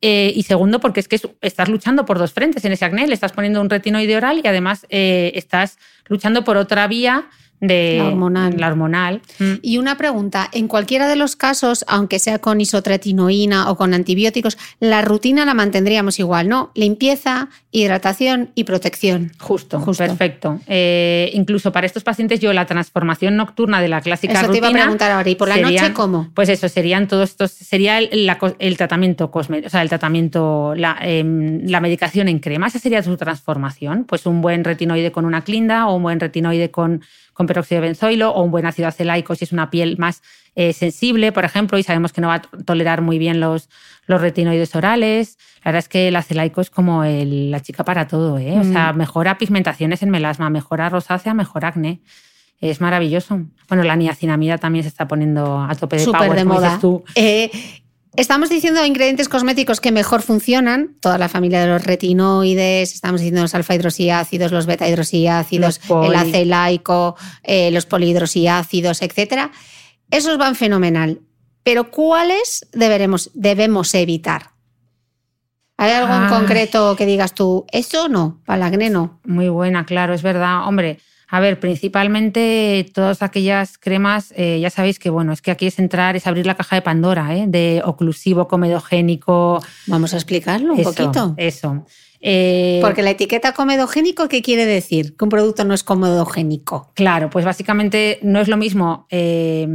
Eh, 0.00 0.32
y 0.34 0.42
segundo, 0.44 0.80
porque 0.80 1.00
es 1.00 1.06
que 1.06 1.20
estás 1.42 1.68
luchando 1.68 2.06
por 2.06 2.18
dos 2.18 2.32
frentes 2.32 2.64
en 2.64 2.72
ese 2.72 2.86
acné, 2.86 3.06
le 3.06 3.12
estás 3.12 3.32
poniendo 3.32 3.60
un 3.60 3.68
retinoide 3.68 4.16
oral 4.16 4.40
y 4.42 4.48
además 4.48 4.86
estás 4.88 5.76
luchando 6.08 6.44
por 6.44 6.56
otra 6.56 6.86
vía 6.86 7.28
de 7.62 7.98
la 7.98 8.08
hormonal. 8.08 8.56
La 8.58 8.66
hormonal. 8.66 9.22
Mm. 9.38 9.52
Y 9.62 9.78
una 9.78 9.96
pregunta, 9.96 10.48
en 10.52 10.66
cualquiera 10.66 11.08
de 11.08 11.14
los 11.14 11.36
casos, 11.36 11.84
aunque 11.86 12.18
sea 12.18 12.40
con 12.40 12.60
isotretinoína 12.60 13.70
o 13.70 13.76
con 13.76 13.94
antibióticos, 13.94 14.58
la 14.80 15.00
rutina 15.00 15.44
la 15.44 15.54
mantendríamos 15.54 16.18
igual, 16.18 16.48
¿no? 16.48 16.72
Limpieza, 16.74 17.48
hidratación 17.70 18.50
y 18.56 18.64
protección. 18.64 19.30
Justo, 19.38 19.80
perfecto. 19.96 20.58
Eh, 20.66 21.30
incluso 21.34 21.70
para 21.70 21.86
estos 21.86 22.02
pacientes 22.02 22.40
yo 22.40 22.52
la 22.52 22.66
transformación 22.66 23.36
nocturna 23.36 23.80
de 23.80 23.88
la 23.88 24.00
clásica 24.00 24.34
eso 24.34 24.48
rutina... 24.48 24.66
te 24.66 24.72
iba 24.72 24.80
a 24.80 24.82
preguntar 24.82 25.12
ahora, 25.12 25.30
¿y 25.30 25.36
por 25.36 25.48
la 25.48 25.58
noche 25.58 25.92
cómo? 25.92 26.30
Pues 26.34 26.48
eso, 26.48 26.68
serían 26.68 27.06
todos 27.06 27.30
estos, 27.30 27.52
sería 27.52 27.98
el, 27.98 28.76
tratamiento 28.76 29.30
cosmético, 29.30 29.68
o 29.68 29.70
sea, 29.70 29.82
el 29.82 29.88
tratamiento, 29.88 30.74
la, 30.74 30.98
em, 31.00 31.64
la 31.68 31.80
medicación 31.80 32.26
en 32.26 32.40
crema, 32.40 32.66
esa 32.66 32.80
sería 32.80 33.04
su 33.04 33.16
transformación. 33.16 34.04
Pues 34.04 34.26
un 34.26 34.42
buen 34.42 34.64
retinoide 34.64 35.12
con 35.12 35.24
una 35.24 35.42
clinda 35.44 35.86
o 35.86 35.94
un 35.94 36.02
buen 36.02 36.18
retinoide 36.18 36.72
con 36.72 37.02
con 37.32 37.46
peróxido 37.46 37.80
de 37.80 37.88
benzoilo 37.88 38.30
o 38.30 38.42
un 38.42 38.50
buen 38.50 38.66
ácido 38.66 38.88
acelaico 38.88 39.34
si 39.34 39.44
es 39.44 39.52
una 39.52 39.70
piel 39.70 39.96
más 39.98 40.22
eh, 40.54 40.72
sensible, 40.72 41.32
por 41.32 41.44
ejemplo, 41.44 41.78
y 41.78 41.82
sabemos 41.82 42.12
que 42.12 42.20
no 42.20 42.28
va 42.28 42.34
a 42.34 42.42
tolerar 42.42 43.00
muy 43.00 43.18
bien 43.18 43.40
los, 43.40 43.70
los 44.06 44.20
retinoides 44.20 44.74
orales. 44.74 45.38
La 45.64 45.70
verdad 45.70 45.78
es 45.78 45.88
que 45.88 46.08
el 46.08 46.16
acelaico 46.16 46.60
es 46.60 46.70
como 46.70 47.04
la 47.04 47.60
chica 47.60 47.84
para 47.84 48.06
todo, 48.06 48.38
¿eh? 48.38 48.58
O 48.58 48.64
sea, 48.64 48.92
mm. 48.92 48.96
mejora 48.96 49.38
pigmentaciones 49.38 50.02
en 50.02 50.10
melasma, 50.10 50.50
mejora 50.50 50.88
rosácea, 50.88 51.32
mejora 51.34 51.68
acné. 51.68 52.00
Es 52.60 52.80
maravilloso. 52.80 53.40
Bueno, 53.68 53.82
la 53.82 53.96
niacinamida 53.96 54.58
también 54.58 54.84
se 54.84 54.88
está 54.88 55.08
poniendo 55.08 55.60
a 55.60 55.74
tope 55.74 55.96
de 55.96 56.04
Súper 56.04 56.34
de 56.34 56.44
moda. 56.44 56.78
Eh, 57.16 57.50
Estamos 58.14 58.50
diciendo 58.50 58.84
ingredientes 58.84 59.30
cosméticos 59.30 59.80
que 59.80 59.90
mejor 59.90 60.20
funcionan, 60.20 60.96
toda 61.00 61.16
la 61.16 61.30
familia 61.30 61.62
de 61.62 61.68
los 61.68 61.82
retinoides, 61.82 62.92
estamos 62.92 63.22
diciendo 63.22 63.40
los 63.40 63.54
alfa 63.54 63.74
hidroxiácidos, 63.74 64.52
los 64.52 64.66
beta 64.66 64.86
hidroxiácidos, 64.86 65.80
el 65.88 66.14
acelaico, 66.14 67.16
eh, 67.42 67.70
los 67.70 67.86
polihidroxiácidos, 67.86 69.00
etc. 69.00 69.50
Esos 70.10 70.36
van 70.36 70.56
fenomenal. 70.56 71.20
Pero 71.62 71.90
¿cuáles 71.90 72.66
deberemos, 72.72 73.30
debemos 73.32 73.94
evitar? 73.94 74.50
¿Hay 75.78 75.92
algo 75.92 76.14
en 76.14 76.28
concreto 76.28 76.94
que 76.96 77.06
digas 77.06 77.34
tú, 77.34 77.64
eso 77.72 78.10
no, 78.10 78.42
para 78.44 78.56
el 78.58 78.74
acné 78.74 78.90
no? 78.90 79.20
Muy 79.24 79.48
buena, 79.48 79.86
claro, 79.86 80.12
es 80.12 80.22
verdad. 80.22 80.68
Hombre, 80.68 80.98
a 81.32 81.40
ver, 81.40 81.58
principalmente 81.58 82.90
todas 82.92 83.22
aquellas 83.22 83.78
cremas, 83.78 84.34
eh, 84.36 84.60
ya 84.60 84.68
sabéis 84.68 84.98
que 84.98 85.08
bueno, 85.08 85.32
es 85.32 85.40
que 85.40 85.50
aquí 85.50 85.66
es 85.66 85.78
entrar, 85.78 86.14
es 86.14 86.26
abrir 86.26 86.44
la 86.44 86.56
caja 86.56 86.76
de 86.76 86.82
Pandora, 86.82 87.34
¿eh? 87.34 87.46
de 87.48 87.80
oclusivo, 87.86 88.48
comedogénico. 88.48 89.58
Vamos 89.86 90.12
a 90.12 90.16
explicarlo 90.16 90.74
un 90.74 90.82
poquito. 90.82 91.32
Eso. 91.38 91.86
Eh, 92.20 92.80
Porque 92.82 93.00
la 93.00 93.12
etiqueta 93.12 93.54
comedogénico, 93.54 94.28
¿qué 94.28 94.42
quiere 94.42 94.66
decir? 94.66 95.16
Que 95.16 95.24
un 95.24 95.30
producto 95.30 95.64
no 95.64 95.72
es 95.72 95.82
comedogénico. 95.82 96.92
Claro, 96.92 97.30
pues 97.30 97.46
básicamente 97.46 98.18
no 98.20 98.38
es 98.38 98.48
lo 98.48 98.58
mismo 98.58 99.06
eh, 99.08 99.66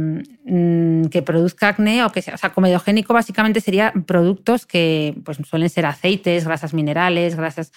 mm, 0.44 1.06
que 1.06 1.22
produzca 1.22 1.70
acné 1.70 2.04
o 2.04 2.12
que 2.12 2.22
sea, 2.22 2.36
o 2.36 2.38
sea, 2.38 2.52
comedogénico 2.52 3.14
básicamente 3.14 3.60
sería 3.60 3.92
productos 4.06 4.64
que 4.64 5.16
pues, 5.24 5.38
suelen 5.42 5.70
ser 5.70 5.86
aceites, 5.86 6.44
grasas 6.44 6.72
minerales, 6.72 7.34
grasas 7.34 7.72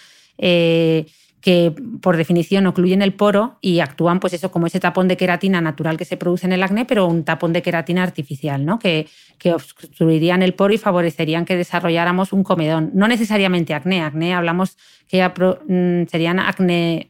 que 1.41 1.73
por 2.01 2.17
definición 2.17 2.67
ocluyen 2.67 3.01
el 3.01 3.13
poro 3.13 3.57
y 3.61 3.79
actúan 3.79 4.19
pues 4.19 4.33
eso 4.33 4.51
como 4.51 4.67
ese 4.67 4.79
tapón 4.79 5.07
de 5.07 5.17
queratina 5.17 5.59
natural 5.59 5.97
que 5.97 6.05
se 6.05 6.15
produce 6.15 6.45
en 6.45 6.53
el 6.53 6.61
acné, 6.61 6.85
pero 6.85 7.07
un 7.07 7.23
tapón 7.23 7.51
de 7.51 7.63
queratina 7.63 8.03
artificial, 8.03 8.63
¿no? 8.63 8.77
Que, 8.77 9.07
que 9.39 9.53
obstruirían 9.53 10.43
el 10.43 10.53
poro 10.53 10.73
y 10.73 10.77
favorecerían 10.77 11.45
que 11.45 11.57
desarrolláramos 11.57 12.31
un 12.31 12.43
comedón. 12.43 12.91
No 12.93 13.07
necesariamente 13.07 13.73
acné, 13.73 14.01
acné 14.01 14.35
hablamos 14.35 14.77
que 15.07 15.27
mm, 15.27 16.07
serían 16.07 16.39
acné, 16.39 17.09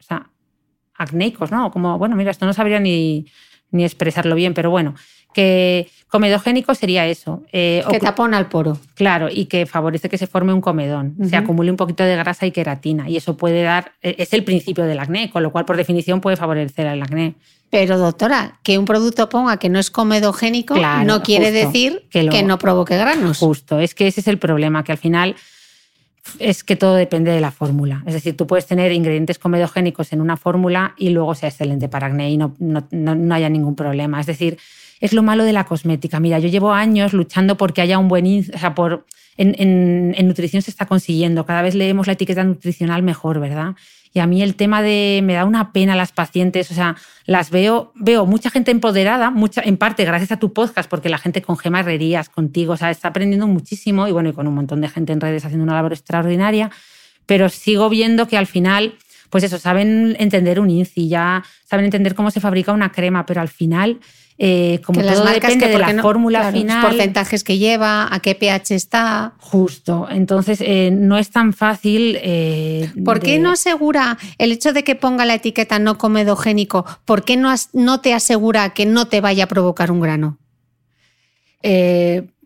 acnéicos, 0.95 1.51
¿no? 1.51 1.69
Como, 1.71 1.97
bueno, 1.97 2.15
mira, 2.15 2.32
esto 2.32 2.45
no 2.45 2.53
sabría 2.53 2.79
ni, 2.79 3.25
ni 3.71 3.84
expresarlo 3.84 4.36
bien, 4.36 4.53
pero 4.53 4.69
bueno, 4.69 4.95
que 5.34 5.89
comedogénico 6.07 6.75
sería 6.75 7.07
eso. 7.07 7.43
Eh, 7.51 7.84
que 7.89 7.99
tapona 7.99 8.38
el 8.38 8.47
poro. 8.47 8.77
Claro, 8.95 9.29
y 9.32 9.45
que 9.45 9.65
favorece 9.65 10.09
que 10.09 10.17
se 10.17 10.27
forme 10.27 10.53
un 10.53 10.61
comedón, 10.61 11.15
se 11.27 11.36
acumule 11.36 11.71
un 11.71 11.77
poquito 11.77 12.03
de 12.03 12.15
grasa 12.15 12.45
y 12.45 12.51
queratina. 12.51 13.09
Y 13.09 13.17
eso 13.17 13.38
puede 13.38 13.63
dar, 13.63 13.93
e, 14.01 14.15
es 14.17 14.34
el 14.34 14.43
principio 14.43 14.84
del 14.84 14.99
acné, 14.99 15.29
con 15.29 15.41
lo 15.41 15.51
cual 15.51 15.65
por 15.65 15.77
definición 15.77 16.19
puede 16.19 16.36
favorecer 16.36 16.86
el 16.88 17.01
acné. 17.01 17.36
Pero 17.69 17.97
doctora, 17.97 18.59
que 18.63 18.77
un 18.77 18.84
producto 18.84 19.29
ponga 19.29 19.55
que 19.55 19.69
no 19.69 19.79
es 19.79 19.89
comedogénico 19.89 20.75
no 21.05 21.23
quiere 21.23 21.51
decir 21.51 22.05
que, 22.09 22.27
que 22.27 22.43
no 22.43 22.59
provoque 22.59 22.97
granos. 22.97 23.38
Justo, 23.38 23.79
es 23.79 23.95
que 23.95 24.07
ese 24.07 24.19
es 24.19 24.27
el 24.27 24.38
problema, 24.38 24.84
que 24.84 24.91
al 24.91 24.97
final 24.97 25.36
es 26.39 26.65
que 26.65 26.75
todo 26.75 26.95
depende 26.95 27.32
de 27.32 27.39
la 27.39 27.51
fórmula. 27.51 28.03
Es 28.05 28.13
decir, 28.13 28.36
tú 28.36 28.45
puedes 28.45 28.65
tener 28.65 28.91
ingredientes 28.91 29.39
comedogénicos 29.39 30.11
en 30.11 30.19
una 30.19 30.36
fórmula 30.36 30.93
y 30.97 31.09
luego 31.09 31.34
sea 31.36 31.47
excelente 31.49 31.88
para 31.88 32.07
acné 32.07 32.32
y 32.32 32.38
no, 32.38 32.55
no, 32.59 32.86
no 32.91 33.36
haya 33.36 33.49
ningún 33.49 33.75
problema. 33.75 34.19
Es 34.19 34.25
decir, 34.25 34.57
es 35.01 35.13
lo 35.13 35.23
malo 35.23 35.43
de 35.43 35.51
la 35.51 35.65
cosmética. 35.65 36.19
Mira, 36.19 36.39
yo 36.39 36.47
llevo 36.47 36.71
años 36.71 37.11
luchando 37.11 37.57
porque 37.57 37.81
haya 37.81 37.97
un 37.97 38.07
buen... 38.07 38.45
O 38.53 38.57
sea, 38.57 38.73
por, 38.73 39.05
en, 39.37 40.27
nutrición 40.27 40.61
se 40.61 40.71
está 40.71 40.85
consiguiendo. 40.85 41.45
Cada 41.45 41.61
vez 41.61 41.75
leemos 41.75 42.07
la 42.07 42.13
etiqueta 42.13 42.43
nutricional 42.43 43.03
mejor, 43.03 43.39
¿verdad? 43.39 43.75
Y 44.13 44.19
a 44.19 44.27
mí 44.27 44.41
el 44.43 44.55
tema 44.55 44.81
de 44.81 45.21
me 45.23 45.33
da 45.33 45.45
una 45.45 45.71
pena 45.71 45.95
las 45.95 46.11
pacientes, 46.11 46.69
o 46.69 46.73
sea, 46.73 46.97
las 47.25 47.49
veo, 47.49 47.93
veo 47.95 48.25
mucha 48.25 48.49
gente 48.49 48.69
empoderada, 48.69 49.31
mucha, 49.31 49.61
en 49.61 49.77
parte 49.77 50.03
gracias 50.03 50.33
a 50.33 50.37
tu 50.37 50.51
podcast, 50.51 50.89
porque 50.89 51.07
la 51.07 51.17
gente 51.17 51.41
con 51.41 51.57
Gema 51.57 51.79
Herrerías, 51.79 52.27
contigo, 52.27 52.73
o 52.73 52.77
sea, 52.77 52.91
está 52.91 53.07
aprendiendo 53.07 53.47
muchísimo 53.47 54.09
y 54.09 54.11
bueno, 54.11 54.29
y 54.29 54.33
con 54.33 54.47
un 54.47 54.53
montón 54.53 54.81
de 54.81 54.89
gente 54.89 55.13
en 55.13 55.21
redes 55.21 55.45
haciendo 55.45 55.63
una 55.63 55.75
labor 55.75 55.93
extraordinaria, 55.93 56.71
pero 57.25 57.47
sigo 57.47 57.87
viendo 57.87 58.27
que 58.27 58.37
al 58.37 58.47
final, 58.47 58.95
pues 59.29 59.45
eso, 59.45 59.57
saben 59.57 60.17
entender 60.19 60.59
un 60.59 60.69
INCI, 60.69 61.07
ya 61.07 61.43
saben 61.63 61.85
entender 61.85 62.13
cómo 62.13 62.31
se 62.31 62.41
fabrica 62.41 62.73
una 62.73 62.91
crema, 62.91 63.25
pero 63.25 63.39
al 63.39 63.47
final 63.47 64.01
eh, 64.43 64.81
como 64.83 65.01
todo 65.03 65.23
depende 65.25 65.67
de 65.67 65.77
la 65.77 66.01
fórmula 66.01 66.51
final. 66.51 66.81
Los 66.81 66.89
porcentajes 66.89 67.43
que 67.43 67.59
lleva, 67.59 68.11
a 68.11 68.19
qué 68.21 68.33
pH 68.33 68.73
está. 68.73 69.33
Justo. 69.37 70.07
Entonces, 70.09 70.61
eh, 70.61 70.89
no 70.91 71.19
es 71.19 71.29
tan 71.29 71.53
fácil. 71.53 72.17
Eh, 72.23 72.91
¿Por 73.05 73.19
qué 73.19 73.37
no 73.37 73.51
asegura 73.51 74.17
el 74.39 74.51
hecho 74.51 74.73
de 74.73 74.83
que 74.83 74.95
ponga 74.95 75.25
la 75.25 75.35
etiqueta 75.35 75.77
no 75.77 75.99
comedogénico? 75.99 76.87
¿Por 77.05 77.23
qué 77.23 77.37
no, 77.37 77.53
no 77.73 78.01
te 78.01 78.15
asegura 78.15 78.73
que 78.73 78.87
no 78.87 79.07
te 79.07 79.21
vaya 79.21 79.43
a 79.43 79.47
provocar 79.47 79.91
un 79.91 79.99
grano? 79.99 80.39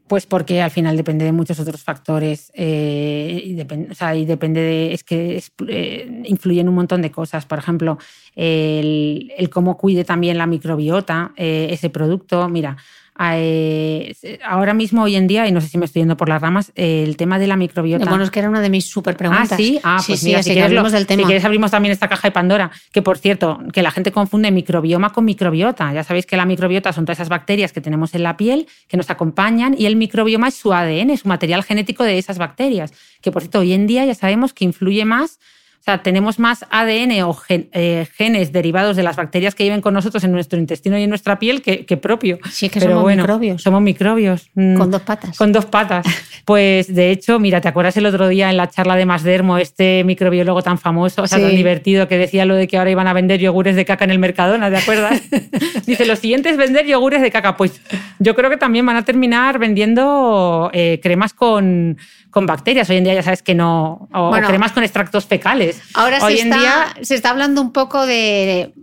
Pues 0.07 0.27
porque 0.27 0.61
al 0.61 0.69
final 0.69 0.95
depende 0.97 1.25
de 1.25 1.31
muchos 1.31 1.59
otros 1.59 1.83
factores 1.83 2.51
eh, 2.53 3.41
y, 3.43 3.59
o 3.59 3.95
sea, 3.95 4.15
y 4.15 4.25
depende 4.25 4.61
de. 4.61 4.93
Es 4.93 5.03
que 5.03 5.43
eh, 5.67 6.21
influyen 6.25 6.69
un 6.69 6.75
montón 6.75 7.01
de 7.01 7.09
cosas. 7.09 7.47
Por 7.47 7.57
ejemplo, 7.57 7.97
el, 8.35 9.49
cómo 9.51 9.77
cuide 9.77 10.03
también 10.03 10.37
la 10.37 10.45
microbiota 10.45 11.33
eh, 11.37 11.69
ese 11.71 11.89
producto. 11.89 12.47
Mira, 12.49 12.77
ahora 13.17 14.73
mismo, 14.73 15.03
hoy 15.03 15.15
en 15.15 15.27
día, 15.27 15.47
y 15.47 15.51
no 15.51 15.61
sé 15.61 15.67
si 15.67 15.77
me 15.77 15.85
estoy 15.85 16.01
yendo 16.01 16.17
por 16.17 16.27
las 16.27 16.41
ramas, 16.41 16.71
el 16.75 17.15
tema 17.17 17.39
de 17.39 17.47
la 17.47 17.55
microbiota. 17.55 18.05
Bueno, 18.05 18.23
es 18.23 18.31
que 18.31 18.39
era 18.39 18.49
una 18.49 18.61
de 18.61 18.69
mis 18.69 18.85
súper 18.85 19.15
preguntas. 19.15 19.53
Ah, 19.53 19.57
sí, 19.57 19.79
ah, 19.83 20.03
pues 20.05 20.23
mira, 20.23 20.43
si, 20.43 20.51
quieres, 20.51 20.65
abrimos 20.65 20.93
el 20.93 21.07
tema. 21.07 21.21
si 21.21 21.25
quieres 21.25 21.45
abrimos 21.45 21.71
también 21.71 21.91
esta 21.91 22.09
caja 22.09 22.27
de 22.27 22.31
Pandora, 22.31 22.71
que 22.91 23.01
por 23.01 23.17
cierto, 23.17 23.59
que 23.71 23.81
la 23.81 23.91
gente 23.91 24.11
confunde 24.11 24.51
microbioma 24.51 25.11
con 25.11 25.25
microbiota. 25.25 25.93
Ya 25.93 26.03
sabéis 26.03 26.25
que 26.25 26.35
la 26.35 26.45
microbiota 26.45 26.91
son 26.91 27.05
todas 27.05 27.19
esas 27.19 27.29
bacterias 27.29 27.71
que 27.71 27.81
tenemos 27.81 28.13
en 28.15 28.23
la 28.23 28.35
piel, 28.37 28.67
que 28.87 28.97
nos 28.97 29.09
acompañan, 29.09 29.75
y 29.77 29.85
el 29.85 29.95
microbioma 29.95 30.49
es 30.49 30.55
su 30.55 30.73
ADN, 30.73 31.11
es 31.11 31.21
su 31.21 31.27
material 31.27 31.63
genético 31.63 32.03
de 32.03 32.17
esas 32.17 32.37
bacterias, 32.37 32.93
que 33.21 33.31
por 33.31 33.41
cierto, 33.41 33.59
hoy 33.59 33.73
en 33.73 33.87
día 33.87 34.05
ya 34.05 34.15
sabemos 34.15 34.53
que 34.53 34.65
influye 34.65 35.05
más 35.05 35.39
sea, 35.85 36.01
tenemos 36.03 36.39
más 36.39 36.65
ADN 36.71 37.21
o 37.23 37.33
gen- 37.33 37.69
eh, 37.71 38.07
genes 38.15 38.51
derivados 38.51 38.95
de 38.95 39.03
las 39.03 39.15
bacterias 39.15 39.53
que 39.55 39.63
viven 39.63 39.81
con 39.81 39.93
nosotros 39.93 40.23
en 40.23 40.31
nuestro 40.31 40.57
intestino 40.59 40.97
y 40.97 41.03
en 41.03 41.09
nuestra 41.09 41.37
piel 41.39 41.61
que, 41.61 41.85
que 41.85 41.95
propio. 41.97 42.39
Sí, 42.51 42.69
que 42.69 42.79
Pero 42.79 42.91
somos 42.93 43.03
bueno, 43.03 43.21
microbios. 43.23 43.61
Somos 43.61 43.81
microbios. 43.81 44.49
Mm, 44.55 44.77
Con 44.77 44.91
dos 44.91 45.01
patas. 45.03 45.37
Con 45.37 45.51
dos 45.51 45.65
patas. 45.65 46.05
Pues 46.43 46.93
de 46.93 47.11
hecho, 47.11 47.39
mira, 47.39 47.61
¿te 47.61 47.67
acuerdas 47.67 47.95
el 47.97 48.05
otro 48.05 48.27
día 48.27 48.49
en 48.49 48.57
la 48.57 48.67
charla 48.69 48.95
de 48.95 49.05
Masdermo, 49.05 49.57
este 49.57 50.03
microbiólogo 50.03 50.61
tan 50.61 50.77
famoso, 50.77 51.23
o 51.23 51.27
sea, 51.27 51.37
Sí. 51.39 51.43
tan 51.45 51.55
divertido, 51.55 52.07
que 52.07 52.17
decía 52.17 52.45
lo 52.45 52.55
de 52.55 52.67
que 52.67 52.77
ahora 52.77 52.91
iban 52.91 53.07
a 53.07 53.13
vender 53.13 53.39
yogures 53.39 53.75
de 53.75 53.85
caca 53.85 54.05
en 54.05 54.11
el 54.11 54.19
Mercadona, 54.19 54.69
¿te 54.69 54.77
acuerdas? 54.77 55.21
Dice, 55.85 56.05
lo 56.05 56.15
siguiente 56.15 56.49
es 56.49 56.57
vender 56.57 56.85
yogures 56.85 57.21
de 57.21 57.31
caca. 57.31 57.57
Pues 57.57 57.79
yo 58.19 58.35
creo 58.35 58.49
que 58.49 58.57
también 58.57 58.85
van 58.85 58.95
a 58.97 59.05
terminar 59.05 59.59
vendiendo 59.59 60.69
eh, 60.73 60.99
cremas 61.01 61.33
con, 61.33 61.97
con 62.29 62.45
bacterias. 62.45 62.89
Hoy 62.89 62.97
en 62.97 63.03
día 63.05 63.13
ya 63.13 63.23
sabes 63.23 63.41
que 63.41 63.53
no. 63.55 64.07
O, 64.13 64.19
o 64.19 64.29
Bueno. 64.29 64.47
cremas 64.47 64.71
con 64.71 64.83
extractos 64.83 65.25
fecales. 65.25 65.74
Ahora 65.93 66.19
Hoy 66.23 66.35
se 66.37 66.41
en 66.43 66.47
está, 66.53 66.59
día. 66.59 66.95
se 67.01 67.15
está 67.15 67.29
hablando 67.31 67.61
un 67.61 67.71
poco 67.71 68.05
de. 68.05 68.73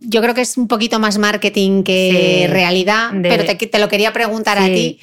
Yo 0.00 0.20
creo 0.20 0.34
que 0.34 0.42
es 0.42 0.56
un 0.58 0.68
poquito 0.68 0.98
más 1.00 1.16
marketing 1.18 1.82
que 1.82 2.42
Sí, 2.46 2.52
realidad, 2.52 3.10
de- 3.12 3.28
pero 3.28 3.44
te, 3.44 3.54
te 3.66 3.78
lo 3.78 3.88
quería 3.88 4.12
preguntar 4.12 4.58
a 4.58 4.66
ti. 4.66 4.98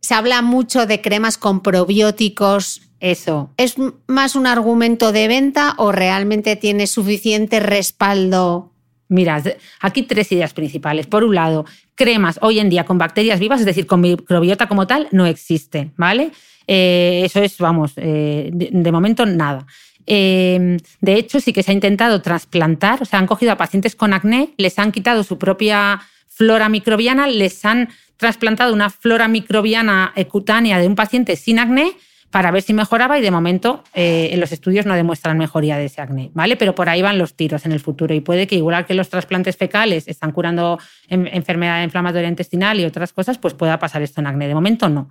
Se 0.00 0.14
habla 0.14 0.42
mucho 0.42 0.86
de 0.86 1.00
cremas 1.00 1.38
con 1.38 1.62
probióticos. 1.62 2.82
Eso. 3.00 3.50
¿Es 3.56 3.74
más 4.06 4.34
un 4.34 4.46
argumento 4.46 5.12
de 5.12 5.28
venta 5.28 5.74
o 5.78 5.92
realmente 5.92 6.56
tiene 6.56 6.86
suficiente 6.86 7.60
respaldo? 7.60 8.70
Mira, 9.08 9.42
aquí 9.80 10.02
tres 10.02 10.32
ideas 10.32 10.54
principales. 10.54 11.06
Por 11.06 11.24
un 11.24 11.34
lado, 11.34 11.66
cremas 11.94 12.38
hoy 12.42 12.58
en 12.58 12.70
día 12.70 12.84
con 12.84 12.96
bacterias 12.98 13.38
vivas, 13.40 13.60
es 13.60 13.66
decir, 13.66 13.86
con 13.86 14.00
microbiota 14.00 14.66
como 14.68 14.86
tal, 14.86 15.08
no 15.12 15.26
existe, 15.26 15.90
¿vale? 15.96 16.30
Eh, 16.66 17.22
eso 17.24 17.40
es, 17.42 17.58
vamos, 17.58 17.92
eh, 17.96 18.48
de, 18.52 18.70
de 18.72 18.92
momento 18.92 19.26
nada. 19.26 19.66
Eh, 20.06 20.78
de 21.00 21.14
hecho, 21.14 21.40
sí 21.40 21.52
que 21.52 21.62
se 21.62 21.70
ha 21.70 21.74
intentado 21.74 22.20
trasplantar, 22.22 23.02
o 23.02 23.04
sea, 23.04 23.18
han 23.18 23.26
cogido 23.26 23.52
a 23.52 23.56
pacientes 23.56 23.96
con 23.96 24.12
acné, 24.12 24.50
les 24.56 24.78
han 24.78 24.92
quitado 24.92 25.22
su 25.24 25.38
propia 25.38 26.00
flora 26.28 26.68
microbiana, 26.68 27.26
les 27.26 27.64
han 27.64 27.88
trasplantado 28.16 28.72
una 28.72 28.90
flora 28.90 29.28
microbiana 29.28 30.12
cutánea 30.30 30.78
de 30.78 30.86
un 30.86 30.94
paciente 30.94 31.36
sin 31.36 31.58
acné 31.58 31.92
para 32.30 32.50
ver 32.50 32.62
si 32.62 32.72
mejoraba 32.74 33.16
y 33.16 33.22
de 33.22 33.30
momento 33.30 33.84
eh, 33.94 34.30
en 34.32 34.40
los 34.40 34.50
estudios 34.50 34.86
no 34.86 34.94
demuestran 34.94 35.38
mejoría 35.38 35.76
de 35.76 35.84
ese 35.84 36.00
acné, 36.00 36.30
¿vale? 36.34 36.56
Pero 36.56 36.74
por 36.74 36.88
ahí 36.88 37.00
van 37.00 37.16
los 37.16 37.34
tiros 37.34 37.64
en 37.64 37.70
el 37.70 37.78
futuro 37.78 38.12
y 38.12 38.20
puede 38.20 38.48
que 38.48 38.56
igual 38.56 38.86
que 38.86 38.94
los 38.94 39.08
trasplantes 39.08 39.56
fecales 39.56 40.08
están 40.08 40.32
curando 40.32 40.80
en- 41.08 41.28
enfermedad 41.28 41.84
inflamatoria 41.84 42.28
intestinal 42.28 42.80
y 42.80 42.84
otras 42.84 43.12
cosas, 43.12 43.38
pues 43.38 43.54
pueda 43.54 43.78
pasar 43.78 44.02
esto 44.02 44.20
en 44.20 44.26
acné. 44.26 44.48
De 44.48 44.54
momento 44.54 44.88
no, 44.88 45.10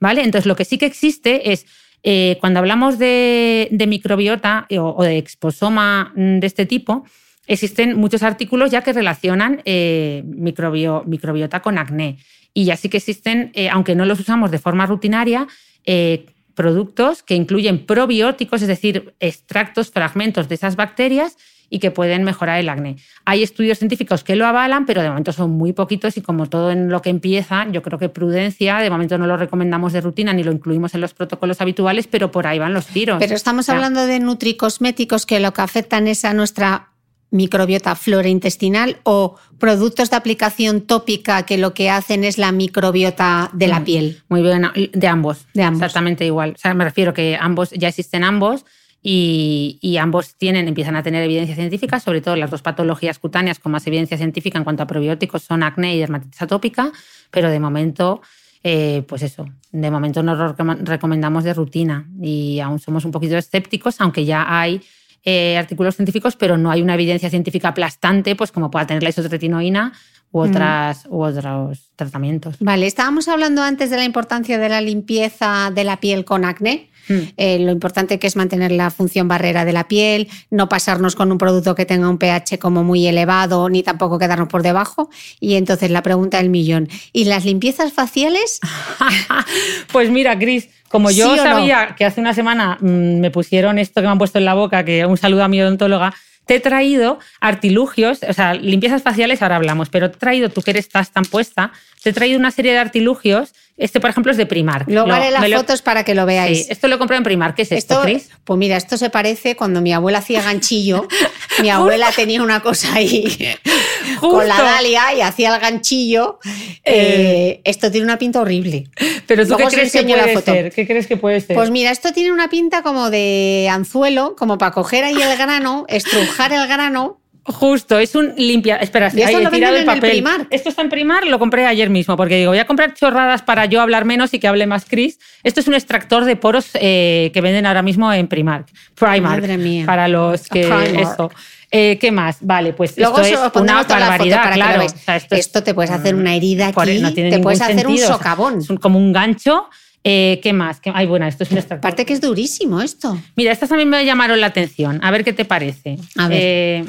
¿vale? 0.00 0.24
Entonces 0.24 0.46
lo 0.46 0.56
que 0.56 0.64
sí 0.64 0.76
que 0.76 0.86
existe 0.86 1.52
es 1.52 1.64
eh, 2.04 2.36
cuando 2.40 2.60
hablamos 2.60 2.98
de, 2.98 3.68
microbiota 3.88 4.66
o, 4.78 4.94
o 4.96 5.02
de 5.02 5.18
exposoma 5.18 6.12
mm, 6.14 6.38
de 6.38 6.46
este 6.46 6.66
tipo, 6.66 7.04
existen 7.46 7.96
muchos 7.96 8.22
artículos 8.22 8.70
ya 8.70 8.82
que 8.82 8.92
relacionan 8.92 9.62
eh, 9.64 10.22
microbio- 10.26 11.04
microbiota 11.06 11.60
con 11.60 11.78
acné. 11.78 12.18
Y 12.52 12.66
ya 12.66 12.76
sí 12.76 12.88
que 12.88 12.98
existen, 12.98 13.50
eh, 13.54 13.68
aunque 13.68 13.94
no 13.94 14.04
los 14.04 14.20
usamos 14.20 14.50
de 14.50 14.58
forma 14.58 14.86
rutinaria, 14.86 15.48
eh, 15.84 16.26
productos 16.54 17.22
que 17.22 17.34
incluyen 17.34 17.84
probióticos, 17.84 18.62
es 18.62 18.68
decir, 18.68 19.14
extractos, 19.18 19.90
fragmentos 19.90 20.48
de 20.48 20.54
esas 20.54 20.76
bacterias 20.76 21.36
y 21.74 21.80
que 21.80 21.90
pueden 21.90 22.22
mejorar 22.22 22.60
el 22.60 22.68
acné. 22.68 22.98
Hay 23.24 23.42
estudios 23.42 23.78
científicos 23.78 24.22
que 24.22 24.36
lo 24.36 24.46
avalan, 24.46 24.86
pero 24.86 25.02
de 25.02 25.08
momento 25.08 25.32
son 25.32 25.50
muy 25.50 25.72
poquitos 25.72 26.16
y 26.16 26.20
como 26.20 26.46
todo 26.48 26.70
en 26.70 26.88
lo 26.88 27.02
que 27.02 27.10
empieza, 27.10 27.66
yo 27.68 27.82
creo 27.82 27.98
que 27.98 28.08
prudencia, 28.08 28.78
de 28.78 28.90
momento 28.90 29.18
no 29.18 29.26
lo 29.26 29.36
recomendamos 29.36 29.92
de 29.92 30.00
rutina 30.00 30.32
ni 30.32 30.44
lo 30.44 30.52
incluimos 30.52 30.94
en 30.94 31.00
los 31.00 31.14
protocolos 31.14 31.60
habituales, 31.60 32.06
pero 32.06 32.30
por 32.30 32.46
ahí 32.46 32.60
van 32.60 32.74
los 32.74 32.86
tiros. 32.86 33.18
Pero 33.18 33.34
estamos 33.34 33.64
O 33.64 33.66
sea, 33.66 33.74
hablando 33.74 34.06
de 34.06 34.20
nutricosméticos 34.20 35.26
que 35.26 35.40
lo 35.40 35.52
que 35.52 35.62
afectan 35.62 36.06
es 36.06 36.24
a 36.24 36.32
nuestra 36.32 36.90
microbiota 37.32 37.96
flora 37.96 38.28
intestinal 38.28 38.98
o 39.02 39.34
productos 39.58 40.10
de 40.10 40.16
aplicación 40.16 40.82
tópica 40.82 41.44
que 41.44 41.58
lo 41.58 41.74
que 41.74 41.90
hacen 41.90 42.22
es 42.22 42.38
la 42.38 42.52
microbiota 42.52 43.50
de 43.52 43.66
la 43.66 43.82
piel. 43.82 44.22
Muy 44.28 44.42
bien, 44.42 44.70
de 44.92 45.08
ambos. 45.08 45.46
De 45.54 45.64
ambos. 45.64 45.82
Exactamente 45.82 46.24
igual. 46.24 46.52
O 46.54 46.58
sea, 46.58 46.72
me 46.74 46.84
refiero 46.84 47.12
que 47.12 47.36
ambos, 47.40 47.70
ya 47.70 47.88
existen 47.88 48.22
ambos 48.22 48.64
y, 49.06 49.98
ambos 50.00 50.34
tienen, 50.34 50.66
empiezan 50.66 50.96
a 50.96 51.02
tener 51.02 51.22
evidencia 51.22 51.54
científica, 51.54 52.00
sobre 52.00 52.22
todo 52.22 52.36
las 52.36 52.50
dos 52.50 52.62
patologías 52.62 53.18
cutáneas 53.18 53.58
con 53.58 53.70
más 53.70 53.86
evidencia 53.86 54.16
científica 54.16 54.56
en 54.56 54.64
cuanto 54.64 54.82
a 54.82 54.86
probióticos 54.86 55.42
son 55.42 55.62
acné 55.62 55.94
y 55.94 55.98
dermatitis 55.98 56.40
atópica, 56.40 56.90
pero 57.30 57.50
de 57.50 57.60
momento, 57.60 58.22
eh, 58.62 59.04
pues 59.06 59.20
eso, 59.22 59.44
de 59.72 59.90
momento 59.90 60.22
nos 60.22 60.56
recomendamos 60.56 61.44
de 61.44 61.52
rutina 61.52 62.08
y 62.18 62.60
aún 62.60 62.78
somos 62.78 63.04
un 63.04 63.10
poquito 63.10 63.36
escépticos, 63.36 64.00
aunque 64.00 64.24
ya 64.24 64.46
hay 64.48 64.80
eh, 65.22 65.58
artículos 65.58 65.96
científicos, 65.96 66.36
pero 66.36 66.56
no 66.56 66.70
hay 66.70 66.80
una 66.80 66.94
evidencia 66.94 67.28
científica 67.28 67.68
aplastante, 67.68 68.34
pues 68.36 68.52
como 68.52 68.70
pueda 68.70 68.86
tener 68.86 69.02
la 69.02 69.10
isotretinoína 69.10 69.92
u, 70.34 70.40
otras, 70.40 71.06
u 71.08 71.22
otros 71.22 71.92
tratamientos. 71.94 72.56
Vale, 72.58 72.88
estábamos 72.88 73.28
hablando 73.28 73.62
antes 73.62 73.88
de 73.88 73.96
la 73.96 74.04
importancia 74.04 74.58
de 74.58 74.68
la 74.68 74.80
limpieza 74.80 75.70
de 75.72 75.84
la 75.84 75.98
piel 75.98 76.24
con 76.24 76.44
acné. 76.44 76.90
Mm. 77.06 77.14
eh, 77.36 77.58
lo 77.58 77.70
importante 77.70 78.18
que 78.18 78.26
es 78.26 78.34
mantener 78.34 78.72
la 78.72 78.90
función 78.90 79.28
barrera 79.28 79.66
de 79.66 79.74
la 79.74 79.86
piel, 79.88 80.26
no 80.50 80.70
pasarnos 80.70 81.14
con 81.14 81.30
un 81.30 81.36
producto 81.36 81.74
que 81.74 81.84
tenga 81.84 82.08
un 82.08 82.16
pH 82.16 82.58
como 82.58 82.82
muy 82.82 83.06
elevado, 83.06 83.68
ni 83.68 83.82
tampoco 83.82 84.18
quedarnos 84.18 84.48
por 84.48 84.62
debajo. 84.62 85.10
Y 85.38 85.54
entonces 85.54 85.90
la 85.90 86.02
pregunta 86.02 86.38
del 86.38 86.48
millón, 86.48 86.88
¿y 87.12 87.24
las 87.24 87.44
limpiezas 87.44 87.92
faciales? 87.92 88.60
Pues 89.92 90.10
mira, 90.10 90.36
Cris, 90.36 90.68
como 90.88 91.10
yo 91.10 91.26
¿Sí 91.26 91.32
o 91.32 91.36
no? 91.36 91.42
sabía 91.42 91.94
que 91.96 92.04
hace 92.04 92.20
una 92.20 92.34
semana 92.34 92.78
mm, 92.80 93.20
me 93.20 93.30
pusieron 93.30 93.78
esto 93.78 94.00
que 94.00 94.06
me 94.06 94.12
han 94.12 94.18
puesto 94.18 94.38
en 94.38 94.46
la 94.46 94.54
boca, 94.54 94.84
que 94.84 95.06
un 95.06 95.16
saludo 95.16 95.44
a 95.44 95.48
mi 95.48 95.60
odontóloga, 95.60 96.14
te 96.46 96.56
he 96.56 96.60
traído 96.60 97.18
artilugios, 97.40 98.20
o 98.28 98.32
sea, 98.32 98.54
limpiezas 98.54 99.02
faciales 99.02 99.42
ahora 99.42 99.56
hablamos, 99.56 99.88
pero 99.88 100.10
te 100.10 100.16
he 100.16 100.20
traído, 100.20 100.48
tú 100.50 100.62
que 100.62 100.72
eres 100.72 100.86
estás 100.86 101.10
tan 101.10 101.24
puesta, 101.24 101.72
te 102.02 102.10
he 102.10 102.12
traído 102.12 102.38
una 102.38 102.50
serie 102.50 102.72
de 102.72 102.78
artilugios. 102.78 103.54
Este, 103.76 103.98
por 103.98 104.08
ejemplo, 104.10 104.30
es 104.30 104.38
de 104.38 104.46
Primark. 104.46 104.88
Luego 104.88 105.10
haré 105.12 105.32
las 105.32 105.48
lo- 105.48 105.56
fotos 105.56 105.82
para 105.82 106.04
que 106.04 106.14
lo 106.14 106.26
veáis. 106.26 106.66
Sí, 106.66 106.66
esto 106.70 106.86
lo 106.86 106.96
compré 106.98 107.16
en 107.16 107.24
Primark. 107.24 107.56
¿Qué 107.56 107.62
es 107.62 107.72
esto, 107.72 108.02
Cris? 108.02 108.30
pues 108.44 108.56
mira, 108.56 108.76
esto 108.76 108.96
se 108.96 109.10
parece 109.10 109.56
cuando 109.56 109.80
mi 109.80 109.92
abuela 109.92 110.18
hacía 110.18 110.42
ganchillo. 110.42 111.08
mi 111.60 111.70
abuela 111.70 112.12
tenía 112.14 112.40
una 112.42 112.60
cosa 112.60 112.94
ahí 112.94 113.36
con 114.20 114.46
la. 114.46 114.56
Dalia 114.56 115.12
y 115.14 115.22
hacía 115.22 115.52
el 115.54 115.60
ganchillo. 115.60 116.38
Eh, 116.84 117.60
esto 117.64 117.90
tiene 117.90 118.04
una 118.04 118.16
pinta 118.18 118.40
horrible. 118.40 118.84
Pero 119.26 119.42
tú 119.42 119.50
Luego 119.54 119.68
qué 119.68 119.76
crees 119.76 119.92
que 119.92 120.04
puede 120.04 120.42
ser? 120.42 120.72
¿Qué 120.72 120.86
crees 120.86 121.06
que 121.08 121.16
puede 121.16 121.40
ser? 121.40 121.56
Pues 121.56 121.70
mira, 121.70 121.90
esto 121.90 122.12
tiene 122.12 122.30
una 122.32 122.48
pinta 122.48 122.82
como 122.82 123.10
de 123.10 123.68
anzuelo, 123.70 124.36
como 124.36 124.56
para 124.56 124.70
coger 124.70 125.02
ahí 125.04 125.20
el 125.20 125.36
grano, 125.36 125.84
estrujar 125.88 126.52
el 126.52 126.66
grano. 126.68 127.18
Justo, 127.46 127.98
es 127.98 128.14
un 128.14 128.32
limpia. 128.38 128.76
Espera, 128.76 129.10
Y 129.14 129.20
ahí 129.22 129.34
he 129.34 129.42
lo 129.42 129.50
tirado 129.50 129.50
venden 129.50 129.68
el 129.68 129.74
en 129.76 129.80
el 129.80 129.86
papel. 129.86 130.10
Primark. 130.12 130.46
Esto 130.50 130.70
está 130.70 130.80
en 130.82 130.88
Primar, 130.88 131.26
lo 131.26 131.38
compré 131.38 131.66
ayer 131.66 131.90
mismo, 131.90 132.16
porque 132.16 132.38
digo, 132.38 132.50
voy 132.52 132.58
a 132.58 132.66
comprar 132.66 132.94
chorradas 132.94 133.42
para 133.42 133.66
yo 133.66 133.82
hablar 133.82 134.06
menos 134.06 134.32
y 134.32 134.38
que 134.38 134.48
hable 134.48 134.66
más 134.66 134.86
Chris. 134.88 135.18
Esto 135.42 135.60
es 135.60 135.68
un 135.68 135.74
extractor 135.74 136.24
de 136.24 136.36
poros 136.36 136.70
eh, 136.74 137.30
que 137.34 137.40
venden 137.42 137.66
ahora 137.66 137.82
mismo 137.82 138.10
en 138.12 138.28
Primark. 138.28 138.66
Primark. 138.94 139.22
Madre 139.42 139.58
mía. 139.58 139.84
Para 139.84 140.08
los 140.08 140.48
que. 140.48 140.62
Eso. 141.00 141.30
Eh, 141.70 141.98
¿Qué 142.00 142.12
más? 142.12 142.38
Vale, 142.40 142.72
pues 142.72 142.96
Luego 142.96 143.18
esto 143.20 143.46
es 143.46 143.56
una 143.60 143.82
barbaridad, 143.82 144.42
para 144.44 144.54
claro. 144.54 144.78
veáis. 144.78 144.92
O 144.94 144.98
sea, 144.98 145.16
esto, 145.16 145.34
esto, 145.34 145.58
es- 145.58 145.64
te 145.64 145.74
puedes 145.74 145.90
hacer 145.90 146.14
una 146.14 146.34
herida 146.36 146.68
aquí, 146.68 146.98
no 147.00 147.12
tiene 147.12 147.30
te 147.30 147.40
puedes 147.40 147.60
hacer 147.60 147.74
un 147.74 147.80
sentido, 147.82 148.04
o 148.04 148.08
sea, 148.08 148.16
socavón. 148.16 148.58
es 148.60 148.68
como 148.80 148.98
un 148.98 149.12
gancho. 149.12 149.68
Eh, 150.04 150.38
¿Qué 150.42 150.52
más? 150.52 150.80
¿Qué- 150.80 150.92
Ay, 150.94 151.06
bueno, 151.06 151.26
esto 151.26 151.44
es 151.44 151.50
un 151.50 151.58
extractor. 151.58 151.86
Aparte 151.88 152.06
que 152.06 152.12
es 152.12 152.20
durísimo 152.20 152.80
esto. 152.80 153.18
Mira, 153.36 153.50
estas 153.52 153.70
también 153.70 153.88
me 153.88 154.04
llamaron 154.04 154.40
la 154.40 154.46
atención. 154.46 155.00
A 155.02 155.10
ver 155.10 155.24
qué 155.24 155.32
te 155.32 155.44
parece. 155.44 155.96
A 156.16 156.28
ver. 156.28 156.84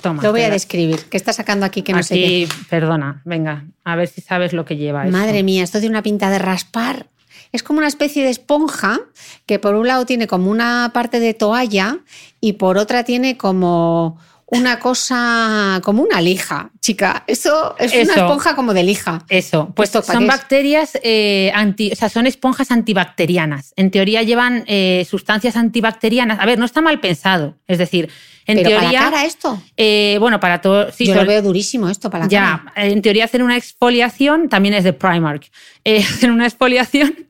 Toma. 0.00 0.22
Lo 0.22 0.32
voy 0.32 0.42
a 0.42 0.50
describir. 0.50 1.04
¿Qué 1.10 1.16
está 1.16 1.32
sacando 1.32 1.66
aquí 1.66 1.82
que 1.82 1.92
no 1.92 2.02
sé 2.02 2.14
qué? 2.14 2.44
Aquí, 2.44 2.64
perdona, 2.68 3.22
venga, 3.24 3.64
a 3.84 3.96
ver 3.96 4.08
si 4.08 4.20
sabes 4.20 4.52
lo 4.52 4.64
que 4.64 4.76
lleva. 4.76 5.04
esto. 5.06 5.16
Madre 5.16 5.42
mía, 5.42 5.62
esto 5.62 5.78
tiene 5.78 5.94
una 5.94 6.02
pinta 6.02 6.30
de 6.30 6.38
raspar. 6.38 7.06
Es 7.52 7.62
como 7.62 7.78
una 7.78 7.88
especie 7.88 8.22
de 8.22 8.30
esponja 8.30 9.00
que 9.46 9.58
por 9.58 9.74
un 9.74 9.86
lado 9.86 10.06
tiene 10.06 10.26
como 10.26 10.50
una 10.50 10.90
parte 10.94 11.18
de 11.18 11.34
toalla 11.34 11.98
y 12.40 12.54
por 12.54 12.78
otra 12.78 13.02
tiene 13.02 13.36
como 13.36 14.18
una 14.50 14.80
cosa, 14.80 15.80
como 15.82 16.02
una 16.02 16.20
lija, 16.20 16.70
chica. 16.80 17.24
Eso 17.26 17.76
es 17.78 17.92
una 17.92 18.14
esponja 18.14 18.56
como 18.56 18.74
de 18.74 18.82
lija. 18.82 19.24
Eso, 19.28 19.72
pues 19.74 19.94
¿Esto 19.94 20.02
son 20.02 20.26
bacterias 20.26 20.98
eh, 21.02 21.52
anti, 21.54 21.92
o 21.92 21.96
sea, 21.96 22.08
son 22.08 22.26
esponjas 22.26 22.70
antibacterianas. 22.72 23.72
En 23.76 23.90
teoría 23.90 24.22
llevan 24.22 24.64
eh, 24.66 25.06
sustancias 25.08 25.56
antibacterianas. 25.56 26.40
A 26.40 26.46
ver, 26.46 26.58
no 26.58 26.64
está 26.64 26.80
mal 26.80 27.00
pensado. 27.00 27.56
Es 27.68 27.78
decir, 27.78 28.10
en 28.50 28.58
Pero 28.64 28.70
teoría. 28.80 28.98
para 29.00 29.10
cara 29.10 29.24
esto. 29.24 29.62
eh, 29.76 30.16
bueno, 30.20 30.38
para 30.40 30.60
todo. 30.60 30.90
sí, 30.92 31.06
Yo 31.06 31.14
lo 31.14 31.24
veo 31.26 31.42
durísimo 31.42 31.88
esto 31.88 32.10
para 32.10 32.24
la 32.24 32.30
Ya, 32.30 32.62
cara. 32.74 32.86
en 32.88 33.00
teoría 33.02 33.24
hacen 33.24 33.42
una 33.42 33.56
exfoliación, 33.56 34.48
también 34.48 34.74
es 34.74 34.84
de 34.84 34.92
Primark. 34.92 35.44
Eh, 35.82 36.02
hacen 36.04 36.30
una 36.30 36.44
exfoliación 36.44 37.26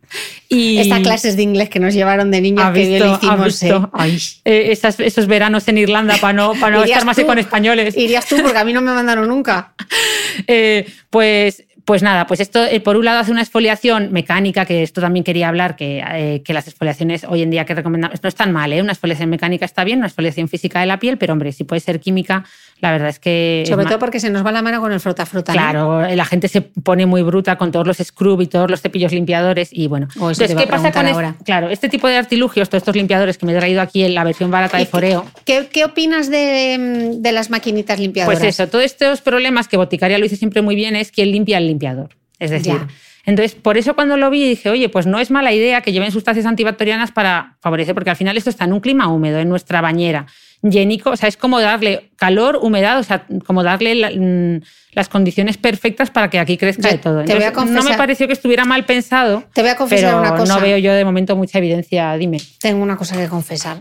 y. 0.48 0.78
Estas 0.78 0.98
clases 1.00 1.36
de 1.36 1.42
inglés 1.44 1.68
que 1.68 1.78
nos 1.78 1.94
llevaron 1.94 2.32
de 2.32 2.40
niños 2.40 2.68
que 2.72 2.84
visto, 2.98 3.14
hicimos. 3.14 3.44
visto. 3.46 3.76
¿eh? 3.84 3.88
Ay. 3.92 4.18
eh, 4.44 4.68
esas- 4.72 4.98
esos 4.98 5.28
veranos 5.28 5.68
en 5.68 5.78
Irlanda 5.78 6.16
para 6.20 6.32
no, 6.32 6.54
para 6.54 6.78
no 6.78 6.82
estar 6.82 7.04
más 7.04 7.16
tú. 7.16 7.24
con 7.26 7.38
españoles. 7.38 7.96
Irías 7.96 8.26
tú 8.26 8.38
porque 8.42 8.58
a 8.58 8.64
mí 8.64 8.72
no 8.72 8.80
me 8.80 8.92
mandaron 8.92 9.28
nunca. 9.28 9.74
Eh, 10.46 10.86
pues, 11.10 11.64
Pues 11.91 12.05
nada, 12.05 12.28
pues 12.28 12.38
esto 12.38 12.64
eh, 12.64 12.78
por 12.78 12.97
un 12.97 13.05
lado 13.05 13.18
hace 13.18 13.32
una 13.32 13.41
exfoliación 13.41 14.12
mecánica, 14.12 14.64
que 14.64 14.84
esto 14.84 15.01
también 15.01 15.24
quería 15.24 15.49
hablar, 15.49 15.74
que, 15.74 16.01
eh, 16.09 16.41
que 16.45 16.53
las 16.53 16.68
exfoliaciones 16.68 17.24
hoy 17.28 17.43
en 17.43 17.51
día 17.51 17.64
que 17.64 17.74
recomendamos, 17.74 18.22
no 18.22 18.28
es 18.28 18.34
tan 18.36 18.53
mal, 18.53 18.72
¿eh? 18.72 18.80
una 18.80 18.93
exfoliación 18.93 19.28
mecánica 19.28 19.64
está 19.64 19.82
bien, 19.82 19.99
una 19.99 20.07
exfoliación 20.07 20.47
física 20.47 20.78
de 20.78 20.86
la 20.86 21.01
piel, 21.01 21.18
pero 21.18 21.32
hombre, 21.32 21.51
si 21.51 21.64
puede 21.64 21.80
ser 21.80 21.99
química, 21.99 22.45
la 22.80 22.93
verdad 22.93 23.09
es 23.09 23.18
que... 23.18 23.64
Sobre 23.66 23.82
es 23.82 23.88
todo 23.88 23.99
porque 23.99 24.20
se 24.20 24.30
nos 24.30 24.47
va 24.47 24.53
la 24.53 24.62
mano 24.62 24.80
con 24.80 24.93
el 24.93 25.01
frota-frota. 25.01 25.53
¿no? 25.53 25.59
Claro, 25.59 26.14
la 26.14 26.24
gente 26.24 26.47
se 26.47 26.61
pone 26.61 27.07
muy 27.07 27.22
bruta 27.22 27.59
con 27.59 27.72
todos 27.72 27.88
los 27.88 27.97
scrub 27.97 28.41
y 28.41 28.47
todos 28.47 28.70
los 28.70 28.80
cepillos 28.80 29.11
limpiadores 29.11 29.70
y 29.72 29.88
bueno. 29.88 30.07
Oh, 30.20 30.28
a 30.28 30.32
¿qué 30.32 30.66
pasa 30.68 30.93
con 30.93 31.09
ahora. 31.09 31.30
este, 31.30 31.45
claro, 31.45 31.70
este 31.70 31.88
tipo 31.88 32.07
de 32.07 32.18
artilugios, 32.18 32.68
todos 32.68 32.82
estos 32.82 32.95
limpiadores 32.95 33.36
que 33.36 33.47
me 33.47 33.53
he 33.53 33.57
traído 33.59 33.80
aquí 33.80 34.05
en 34.05 34.14
la 34.14 34.22
versión 34.22 34.53
barata 34.53 34.78
¿Y 34.78 34.84
de 34.84 34.86
Foreo? 34.86 35.26
¿Qué, 35.45 35.68
qué 35.72 35.84
opinas 35.84 36.30
de, 36.30 37.16
de 37.18 37.32
las 37.32 37.51
maquinitas 37.51 37.99
limpiadoras? 37.99 38.38
Pues 38.38 38.55
eso, 38.55 38.68
todos 38.68 38.84
estos 38.84 39.22
problemas 39.22 39.66
que 39.66 39.76
Boticaria 39.76 40.18
lo 40.18 40.24
hizo 40.24 40.36
siempre 40.36 40.62
muy 40.62 40.76
bien 40.76 40.95
es 40.95 41.11
quien 41.11 41.32
limpia 41.32 41.59
el 41.59 41.66
limpiador. 41.66 41.80
Es 42.39 42.51
decir, 42.51 42.72
Ya. 42.74 42.89
entonces 43.26 43.55
por 43.55 43.76
eso 43.76 43.95
cuando 43.95 44.16
lo 44.16 44.31
vi 44.31 44.49
dije, 44.49 44.70
oye, 44.70 44.89
pues 44.89 45.07
no 45.07 45.18
es 45.18 45.31
mala 45.31 45.53
idea 45.53 45.83
que 45.83 45.93
lleven 45.93 46.11
sustancias 46.11 46.47
antibacterianas 46.47 47.12
para 47.12 47.57
favorecer, 47.61 47.95
porque 47.95 48.11
al 48.11 48.16
final 48.16 48.37
esto 48.37 48.49
está 48.51 48.64
en 48.64 48.72
un 48.72 48.81
clima 48.81 49.09
húmedo, 49.09 49.39
en 49.41 49.49
nuestra 49.49 49.81
bañera. 49.83 50.26
Llenico, 50.62 51.11
o 51.11 51.16
sea, 51.16 51.28
es 51.28 51.37
como 51.37 51.61
darle 51.61 52.11
calor, 52.16 52.59
humedad, 52.62 52.99
o 52.99 53.03
sea, 53.03 53.26
como 53.47 53.62
darle 53.62 53.95
la- 53.95 54.11
mm, 54.11 54.61
las 54.93 55.09
condiciones 55.09 55.57
perfectas 55.57 56.11
para 56.11 56.28
que 56.31 56.39
aquí 56.39 56.57
crezca 56.59 56.83
Yo 56.89 56.93
de 56.93 56.99
todo. 56.99 57.24
te 57.24 57.35
voy 57.35 57.45
a 57.45 57.49
Entonces, 57.49 57.70
no 57.70 57.76
me 57.76 57.81
confesar- 57.81 57.97
pareció 57.99 58.26
que 58.26 58.33
estuviera 58.35 58.64
mal 58.64 58.85
pensado. 58.85 59.45
Te 59.55 59.62
voy 59.62 59.70
a 59.70 59.76
confesar 59.76 60.11
pero 60.11 60.20
una 60.20 60.37
cosa. 60.37 60.55
no 60.55 60.61
veo 60.61 60.76
yo 60.78 60.93
de 60.93 61.05
momento 61.05 61.35
mucha 61.37 61.59
evidencia. 61.59 62.14
Dime. 62.16 62.39
Tengo 62.59 62.83
una 62.83 62.97
cosa 62.97 63.16
que 63.16 63.26
confesar. 63.28 63.78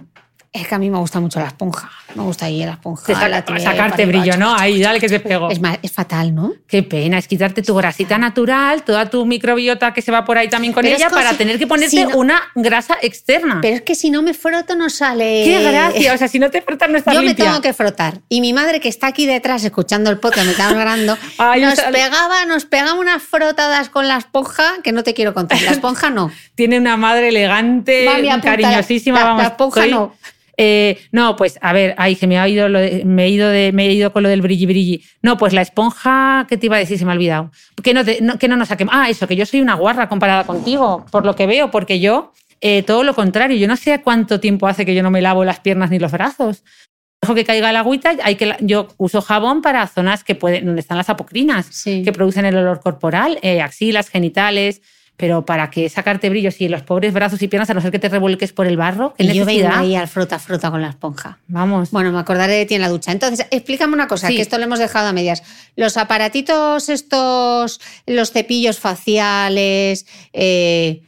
Es 0.52 0.68
que 0.68 0.74
a 0.74 0.80
mí 0.80 0.90
me 0.90 0.98
gusta 0.98 1.20
mucho 1.20 1.40
la 1.40 1.46
esponja. 1.46 1.92
Me 2.16 2.24
gusta 2.24 2.46
ahí 2.48 2.66
la 2.66 2.72
esponja. 2.72 3.06
Te 3.06 3.14
saca- 3.14 3.30
la 3.30 3.46
tía, 3.46 3.60
sacarte 3.60 4.08
brillo, 4.08 4.36
¿no? 4.36 4.56
Ahí, 4.56 4.82
dale 4.82 5.00
que 5.00 5.08
te 5.08 5.20
pego. 5.20 5.52
Es, 5.52 5.60
es 5.84 5.92
fatal, 5.92 6.34
¿no? 6.34 6.54
Qué 6.66 6.82
pena, 6.82 7.20
es 7.20 7.28
quitarte 7.28 7.62
tu 7.62 7.76
grasita 7.76 8.18
natural, 8.18 8.82
toda 8.82 9.08
tu 9.12 9.28
microbiota 9.28 9.94
que 9.94 10.02
se 10.02 10.12
va 10.12 10.26
por 10.26 10.40
ahí 10.40 10.50
también 10.50 10.74
con 10.74 10.82
Pero 10.84 10.96
ella 10.96 11.12
para 11.12 11.32
si- 11.32 11.38
tener 11.38 11.60
que 11.60 11.68
ponerte 11.68 11.92
si 11.96 12.04
no- 12.04 12.18
una 12.18 12.42
grasa 12.56 12.98
externa. 13.00 13.60
Pero 13.62 13.76
es 13.76 13.82
que 13.84 13.94
si 13.94 14.10
no 14.10 14.24
me 14.24 14.34
froto 14.34 14.76
no 14.76 14.90
sale. 14.90 15.44
Qué 15.46 15.62
gracia, 15.62 16.16
o 16.16 16.18
sea, 16.18 16.28
si 16.28 16.40
no 16.40 16.50
te 16.50 16.64
frotas 16.64 16.90
no 16.90 16.98
estás 16.98 17.14
Yo 17.14 17.20
me 17.22 17.28
limpia. 17.28 17.46
tengo 17.46 17.62
que 17.62 17.74
frotar. 17.74 18.16
Y 18.28 18.42
mi 18.42 18.52
madre, 18.52 18.80
que 18.80 18.90
está 18.90 19.06
aquí 19.06 19.28
detrás 19.28 19.64
escuchando 19.64 20.10
el 20.10 20.18
podcast, 20.18 20.46
me 20.48 20.52
está 20.54 20.74
grabando, 20.74 21.16
Ay, 21.38 21.62
nos 21.62 21.76
sale- 21.76 21.96
pegaba, 22.00 22.46
nos 22.46 22.66
pegaba 22.66 22.96
unas 23.00 23.22
frotadas 23.22 23.90
con 23.90 24.08
la 24.08 24.18
esponja 24.18 24.64
que 24.84 24.94
no 24.94 25.04
te 25.04 25.14
quiero 25.14 25.36
contar. 25.36 25.62
La 25.62 25.70
esponja 25.72 26.10
no. 26.10 26.32
Tiene 26.56 26.80
una 26.80 26.98
madre 26.98 27.28
elegante, 27.30 28.06
Mami, 28.06 28.30
apunta, 28.30 28.50
cariñosísima, 28.50 29.20
la- 29.20 29.24
la 29.26 29.30
vamos. 29.30 29.44
esponja 29.46 29.82
estoy- 29.82 29.92
no. 29.92 30.16
Eh, 30.62 30.98
no, 31.14 31.38
pues 31.38 31.58
a 31.62 31.72
ver, 31.72 31.96
ay, 31.98 32.18
que 32.18 32.28
me 32.28 32.38
ha 32.38 32.46
ido 32.46 32.68
lo 32.68 32.80
de- 32.80 33.04
me 33.06 33.24
he 33.24 33.30
ido 33.30 33.48
de, 33.50 33.72
me 33.72 33.86
he 33.88 33.94
ido 33.94 34.12
con 34.12 34.24
lo 34.24 34.30
del 34.30 34.42
brilli 34.42 34.66
brilli. 34.66 35.04
No, 35.22 35.38
pues 35.38 35.54
la 35.54 35.62
esponja, 35.62 36.46
¿qué 36.50 36.58
te 36.58 36.66
iba 36.66 36.76
a 36.76 36.80
decir? 36.80 37.00
Se 37.00 37.06
me 37.06 37.12
ha 37.12 37.16
olvidado. 37.16 37.50
Que 37.82 37.94
no, 37.94 38.04
te- 38.04 38.20
no- 38.22 38.38
que 38.38 38.50
no 38.50 38.58
nos 38.58 38.68
saquemos. 38.68 38.94
Ah, 38.96 39.10
eso, 39.10 39.26
que 39.26 39.38
yo 39.38 39.46
soy 39.46 39.62
una 39.62 39.76
guarra 39.76 40.10
comparada 40.10 40.44
contigo, 40.44 41.06
por 41.12 41.26
lo 41.26 41.34
que 41.38 41.48
veo, 41.48 41.72
porque 41.72 42.02
yo, 42.02 42.34
eh, 42.60 42.84
todo 42.84 43.04
lo 43.06 43.16
contrario, 43.16 43.56
yo 43.56 43.70
no 43.70 43.78
sé 43.78 44.02
cuánto 44.02 44.42
tiempo 44.42 44.68
hace 44.68 44.86
que 44.86 44.94
yo 44.94 45.02
no 45.02 45.12
me 45.12 45.22
lavo 45.22 45.46
las 45.46 45.62
piernas 45.62 45.92
ni 45.92 45.98
los 46.00 46.12
brazos. 46.12 46.66
Dejo 47.22 47.36
que 47.36 47.46
caiga 47.46 47.70
el 47.70 47.76
agüita, 47.78 48.16
hay 48.24 48.36
que 48.36 48.46
la- 48.48 48.58
yo 48.60 48.90
uso 48.98 49.22
jabón 49.22 49.62
para 49.62 49.88
zonas 49.88 50.26
que 50.26 50.36
pueden, 50.36 50.66
donde 50.66 50.82
están 50.82 50.98
las 50.98 51.10
apocrinas, 51.10 51.68
Sí. 51.72 52.02
que 52.04 52.12
producen 52.12 52.44
el 52.44 52.58
olor 52.58 52.82
corporal, 52.82 53.40
eh, 53.44 53.62
axilas, 53.62 54.10
genitales, 54.10 54.82
pero 55.20 55.44
para 55.44 55.70
que 55.70 55.90
sacarte 55.90 56.30
brillos 56.30 56.62
y 56.62 56.70
los 56.70 56.82
pobres 56.82 57.12
brazos 57.12 57.42
y 57.42 57.50
piernas, 57.50 57.70
a 57.70 57.74
no 57.74 57.82
ser 57.82 57.92
que 57.92 58.00
te 58.00 58.08
revuelques 58.08 58.54
por 58.54 58.68
el 58.68 58.78
barro, 58.78 59.14
¿qué 59.18 59.26
Y 59.26 59.34
yo 59.34 59.44
vengo 59.44 59.68
ahí 59.70 59.94
al 59.94 60.08
frota-frota 60.08 60.72
con 60.72 60.82
la 60.82 60.88
esponja. 60.92 61.40
Vamos. 61.50 61.92
Bueno, 61.92 62.14
me 62.14 62.20
acordaré 62.20 62.54
de 62.54 62.66
ti 62.66 62.76
en 62.76 62.82
la 62.82 62.88
ducha. 62.88 63.12
Entonces, 63.12 63.46
explícame 63.52 63.94
una 63.94 64.08
cosa, 64.08 64.28
Sí. 64.30 64.38
que 64.38 64.42
esto 64.42 64.58
lo 64.58 64.64
hemos 64.64 64.80
dejado 64.80 65.10
a 65.10 65.12
medias. 65.12 65.44
Los 65.76 65.98
aparatitos 65.98 66.88
estos, 66.88 67.82
los 68.06 68.32
cepillos 68.32 68.80
faciales, 68.80 70.06
eh, 70.32 71.02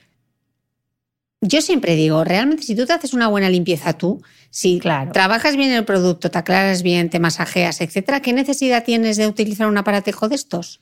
yo 1.39 1.61
siempre 1.61 1.95
digo, 1.95 2.25
realmente 2.25 2.63
si 2.63 2.75
tú 2.75 2.85
te 2.85 2.91
haces 2.91 3.13
una 3.13 3.29
buena 3.29 3.49
limpieza 3.49 3.93
tú, 3.93 4.21
si 4.49 4.79
Claro. 4.79 5.13
trabajas 5.13 5.55
bien 5.55 5.71
el 5.71 5.85
producto, 5.85 6.29
te 6.29 6.37
aclaras 6.37 6.83
bien, 6.83 7.09
te 7.09 7.19
masajeas, 7.19 7.79
etcétera, 7.79 8.19
¿qué 8.21 8.33
necesidad 8.33 8.83
tienes 8.83 9.15
de 9.15 9.25
utilizar 9.25 9.67
un 9.69 9.77
aparatejo 9.77 10.27
de 10.27 10.35
estos? 10.35 10.81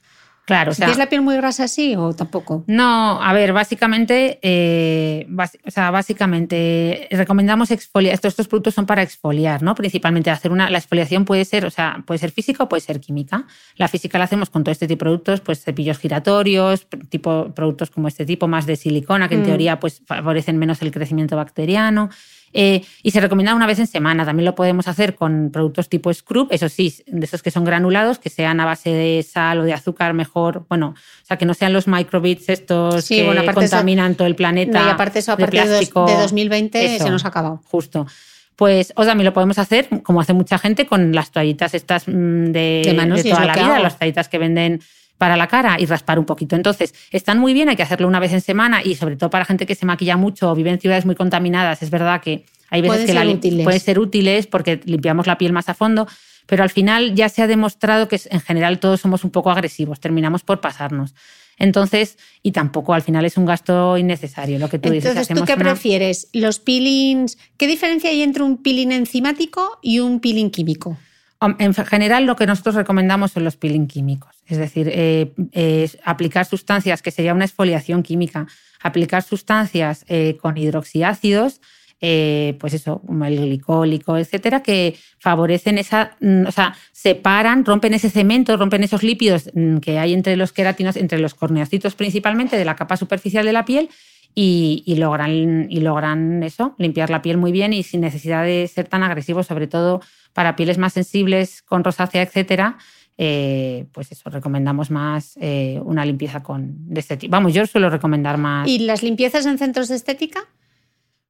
Claro, 0.50 0.72
o 0.72 0.74
sea, 0.74 0.88
¿Tienes 0.88 0.98
la 0.98 1.08
piel 1.08 1.22
muy 1.22 1.36
grasa 1.38 1.64
así 1.66 1.96
o 1.96 2.14
tampoco? 2.14 2.64
No, 2.68 3.22
a 3.22 3.32
ver, 3.34 3.54
básicamente, 3.54 4.40
eh, 4.42 5.28
o 5.66 5.72
sea, 5.72 5.92
básicamente 5.92 7.08
recomendamos 7.12 7.72
exfoliar. 7.72 8.14
Estos, 8.14 8.32
estos 8.34 8.48
productos 8.48 8.74
son 8.74 8.86
para 8.86 9.02
exfoliar, 9.04 9.62
¿no? 9.62 9.76
Principalmente 9.76 10.32
hacer 10.32 10.52
una. 10.52 10.70
La 10.70 10.80
exfoliación 10.80 11.24
puede 11.26 11.46
ser, 11.46 11.66
o 11.66 11.70
sea, 11.70 12.04
puede 12.06 12.18
ser 12.18 12.32
física 12.32 12.64
o 12.64 12.70
puede 12.70 12.82
ser 12.82 13.00
química. 13.00 13.46
La 13.76 13.88
física 13.88 14.18
la 14.18 14.24
hacemos 14.26 14.50
con 14.50 14.64
todo 14.64 14.72
este 14.72 14.88
tipo 14.88 15.06
de 15.06 15.10
productos, 15.10 15.42
pues 15.42 15.64
cepillos 15.64 15.98
giratorios, 16.00 16.88
tipo 17.10 17.54
productos 17.54 17.90
como 17.92 18.08
este 18.08 18.26
tipo, 18.26 18.48
más 18.48 18.66
de 18.66 18.76
silicona, 18.76 19.30
que 19.30 19.36
en 19.36 19.42
Mm. 19.42 19.46
teoría 19.46 19.80
pues 19.80 20.02
favorecen 20.06 20.58
menos 20.58 20.82
el 20.82 20.92
crecimiento 20.92 21.36
bacteriano. 21.36 22.10
Eh, 22.54 22.84
y 23.04 23.12
se 23.12 23.20
recomienda 23.22 23.54
una 23.54 23.68
vez 23.68 23.80
en 23.80 23.88
semana. 23.88 24.26
También 24.26 24.46
lo 24.46 24.56
podemos 24.56 24.88
hacer 24.88 25.16
con 25.16 25.50
productos 25.52 25.90
tipo 25.90 26.14
scrub, 26.14 26.48
eso 26.52 26.68
sí, 26.70 26.96
de 27.08 27.26
esos 27.26 27.42
que 27.44 27.52
son 27.52 27.64
granulados, 27.64 28.20
que 28.20 28.30
sean 28.30 28.60
a 28.60 28.66
base 28.66 28.90
de 28.92 29.24
sal 29.24 29.60
o 29.60 29.64
de 29.64 29.74
azúcar 29.74 30.14
mejor. 30.14 30.66
Bueno, 30.70 30.96
o 30.98 31.26
sea, 31.26 31.38
que 31.38 31.46
no 31.46 31.54
sean 31.54 31.74
los 31.74 31.88
microbits 31.88 32.50
estos 32.50 33.06
Sí, 33.06 33.18
que 33.18 33.26
bueno, 33.26 33.42
aparte 33.42 33.66
eso- 33.66 33.72
contaminan 33.76 34.16
todo 34.16 34.28
el 34.28 34.36
planeta. 34.36 34.82
No, 34.82 34.88
y 34.88 34.92
aparte 34.92 35.20
eso, 35.20 35.32
a 35.34 35.36
de 35.36 35.44
partir 35.44 35.62
de, 35.62 35.68
plástico. 35.68 36.06
de 36.06 36.14
2020 36.16 36.96
Eso, 36.96 37.04
se 37.06 37.10
nos 37.10 37.26
ha 37.26 37.28
acabado. 37.30 37.62
Justo. 37.66 38.08
Pues 38.56 38.92
o 38.98 39.06
también 39.06 39.26
lo 39.26 39.34
podemos 39.34 39.58
hacer, 39.58 39.88
como 40.04 40.20
hace 40.20 40.34
mucha 40.34 40.58
gente, 40.58 40.86
con 40.86 41.14
las 41.14 41.32
toallitas 41.32 41.74
estas 41.74 42.08
mm, 42.08 42.46
de, 42.52 42.82
De 42.84 42.94
manos, 42.94 43.24
de 43.24 43.30
y 43.30 43.32
es 43.32 43.38
toda 43.38 43.48
la 43.48 43.54
vida, 43.54 43.80
las 43.80 43.98
toallitas 43.98 44.28
que 44.28 44.38
venden 44.38 44.82
para 45.20 45.38
la 45.38 45.46
cara 45.48 45.78
y 45.80 45.86
raspar 45.86 46.18
un 46.18 46.26
poquito. 46.26 46.56
Entonces, 46.56 46.96
están 47.12 47.38
muy 47.38 47.54
bien, 47.54 47.70
hay 47.70 47.76
que 47.76 47.84
hacerlo 47.84 48.08
una 48.08 48.20
vez 48.20 48.34
en 48.34 48.42
semana 48.42 48.82
y 48.84 48.96
sobre 48.96 49.16
todo 49.18 49.30
para 49.30 49.46
gente 49.46 49.68
que 49.68 49.76
se 49.76 49.86
maquilla 49.86 50.18
mucho 50.18 50.50
o 50.50 50.56
vive 50.56 50.72
en 50.72 50.80
ciudades 50.80 51.06
muy 51.06 51.14
contaminadas, 51.14 51.84
es 51.84 51.92
verdad 51.92 52.22
que 52.22 52.46
hay 52.72 52.82
veces 52.82 52.98
Pueden 53.02 53.08
que 53.08 53.14
la 53.14 53.30
útiles. 53.32 53.64
pueden 53.64 53.80
ser 53.80 54.00
útiles 54.00 54.48
porque 54.48 54.80
limpiamos 54.86 55.28
la 55.28 55.38
piel 55.38 55.54
más 55.54 55.70
a 55.70 55.74
fondo, 55.76 56.08
pero 56.48 56.64
al 56.64 56.70
final 56.72 57.14
ya 57.14 57.30
se 57.30 57.42
ha 57.44 57.48
demostrado 57.48 58.08
que 58.08 58.20
en 58.32 58.40
general 58.42 58.80
todos 58.80 59.02
somos 59.02 59.24
un 59.24 59.30
poco 59.30 59.52
agresivos, 59.52 60.00
terminamos 60.00 60.42
por 60.44 60.62
pasarnos. 60.62 61.14
Entonces, 61.58 62.18
y 62.42 62.54
tampoco 62.54 62.94
al 62.94 63.02
final 63.02 63.26
es 63.26 63.36
un 63.36 63.46
gasto 63.46 63.98
innecesario 63.98 64.58
lo 64.60 64.70
que 64.70 64.80
tú 64.80 64.90
dices. 64.90 65.10
Entonces, 65.12 65.36
¿tú 65.38 65.44
qué 65.46 65.54
una- 65.56 65.64
prefieres? 65.64 66.30
¿Los 66.32 66.60
peelings? 66.60 67.38
¿Qué 67.58 67.68
diferencia 67.68 68.10
hay 68.10 68.22
entre 68.22 68.44
un 68.44 68.58
peeling 68.64 68.92
enzimático 68.94 69.80
y 69.82 70.00
un 70.00 70.22
peeling 70.22 70.50
químico? 70.50 70.98
En 71.42 71.74
general, 71.74 72.26
lo 72.26 72.36
que 72.36 72.46
nosotros 72.46 72.76
recomendamos 72.76 73.32
son 73.32 73.46
los 73.46 73.56
peeling 73.56 73.88
químicos, 73.88 74.36
es 74.46 74.58
decir, 74.58 74.92
eh, 74.94 75.90
aplicar 76.04 76.46
sustancias 76.46 77.02
que 77.02 77.12
sería 77.12 77.34
una 77.34 77.46
exfoliación 77.46 78.04
química, 78.04 78.46
aplicar 78.82 79.24
sustancias 79.24 80.04
eh, 80.10 80.38
con 80.42 80.58
hidroxiácidos, 80.58 81.62
eh, 82.02 82.56
pues 82.60 82.74
eso, 82.74 83.02
como 83.06 83.26
el 83.26 83.38
glicólico, 83.38 84.18
etcétera, 84.18 84.64
que 84.64 84.96
favorecen 85.20 85.78
esa, 85.78 86.16
mm, 86.22 86.46
o 86.48 86.52
sea, 86.52 86.76
separan, 86.94 87.66
rompen 87.66 87.94
ese 87.94 88.10
cemento, 88.10 88.56
rompen 88.56 88.84
esos 88.84 89.04
lípidos 89.04 89.50
mm, 89.54 89.78
que 89.78 90.00
hay 90.00 90.14
entre 90.14 90.38
los 90.38 90.54
queratinos, 90.54 90.96
entre 90.96 91.20
los 91.20 91.36
corneocitos 91.36 91.96
principalmente 91.96 92.58
de 92.58 92.64
la 92.66 92.76
capa 92.76 92.96
superficial 92.96 93.46
de 93.46 93.54
la 93.54 93.66
piel 93.66 93.90
y, 94.34 94.84
y 94.86 94.96
logran, 94.96 95.68
y 95.70 95.82
logran 95.82 96.42
eso, 96.44 96.74
limpiar 96.78 97.10
la 97.10 97.22
piel 97.22 97.38
muy 97.38 97.52
bien 97.52 97.74
y 97.74 97.84
sin 97.84 98.00
necesidad 98.02 98.46
de 98.46 98.68
ser 98.68 98.88
tan 98.88 99.04
agresivos, 99.04 99.48
sobre 99.48 99.68
todo 99.68 100.02
para 100.34 100.56
pieles 100.56 100.78
más 100.78 100.94
sensibles 100.94 101.62
con 101.62 101.84
rosácea, 101.84 102.22
etcétera. 102.22 102.78
eh, 103.22 103.86
pues 103.92 104.12
eso, 104.14 104.30
recomendamos 104.30 104.92
más 104.92 105.38
eh, 105.42 105.78
una 105.84 106.06
limpieza 106.06 106.42
con 106.42 106.76
de 106.88 107.02
este 107.02 107.18
tipo. 107.18 107.32
Vamos, 107.32 107.54
yo 107.54 107.66
suelo 107.68 107.90
recomendar 107.90 108.38
más. 108.38 108.66
¿Y 108.68 108.80
las 108.80 109.04
limpiezas 109.04 109.46
en 109.46 109.58
centros 109.58 109.90
de 109.90 109.96
estética? 109.96 110.40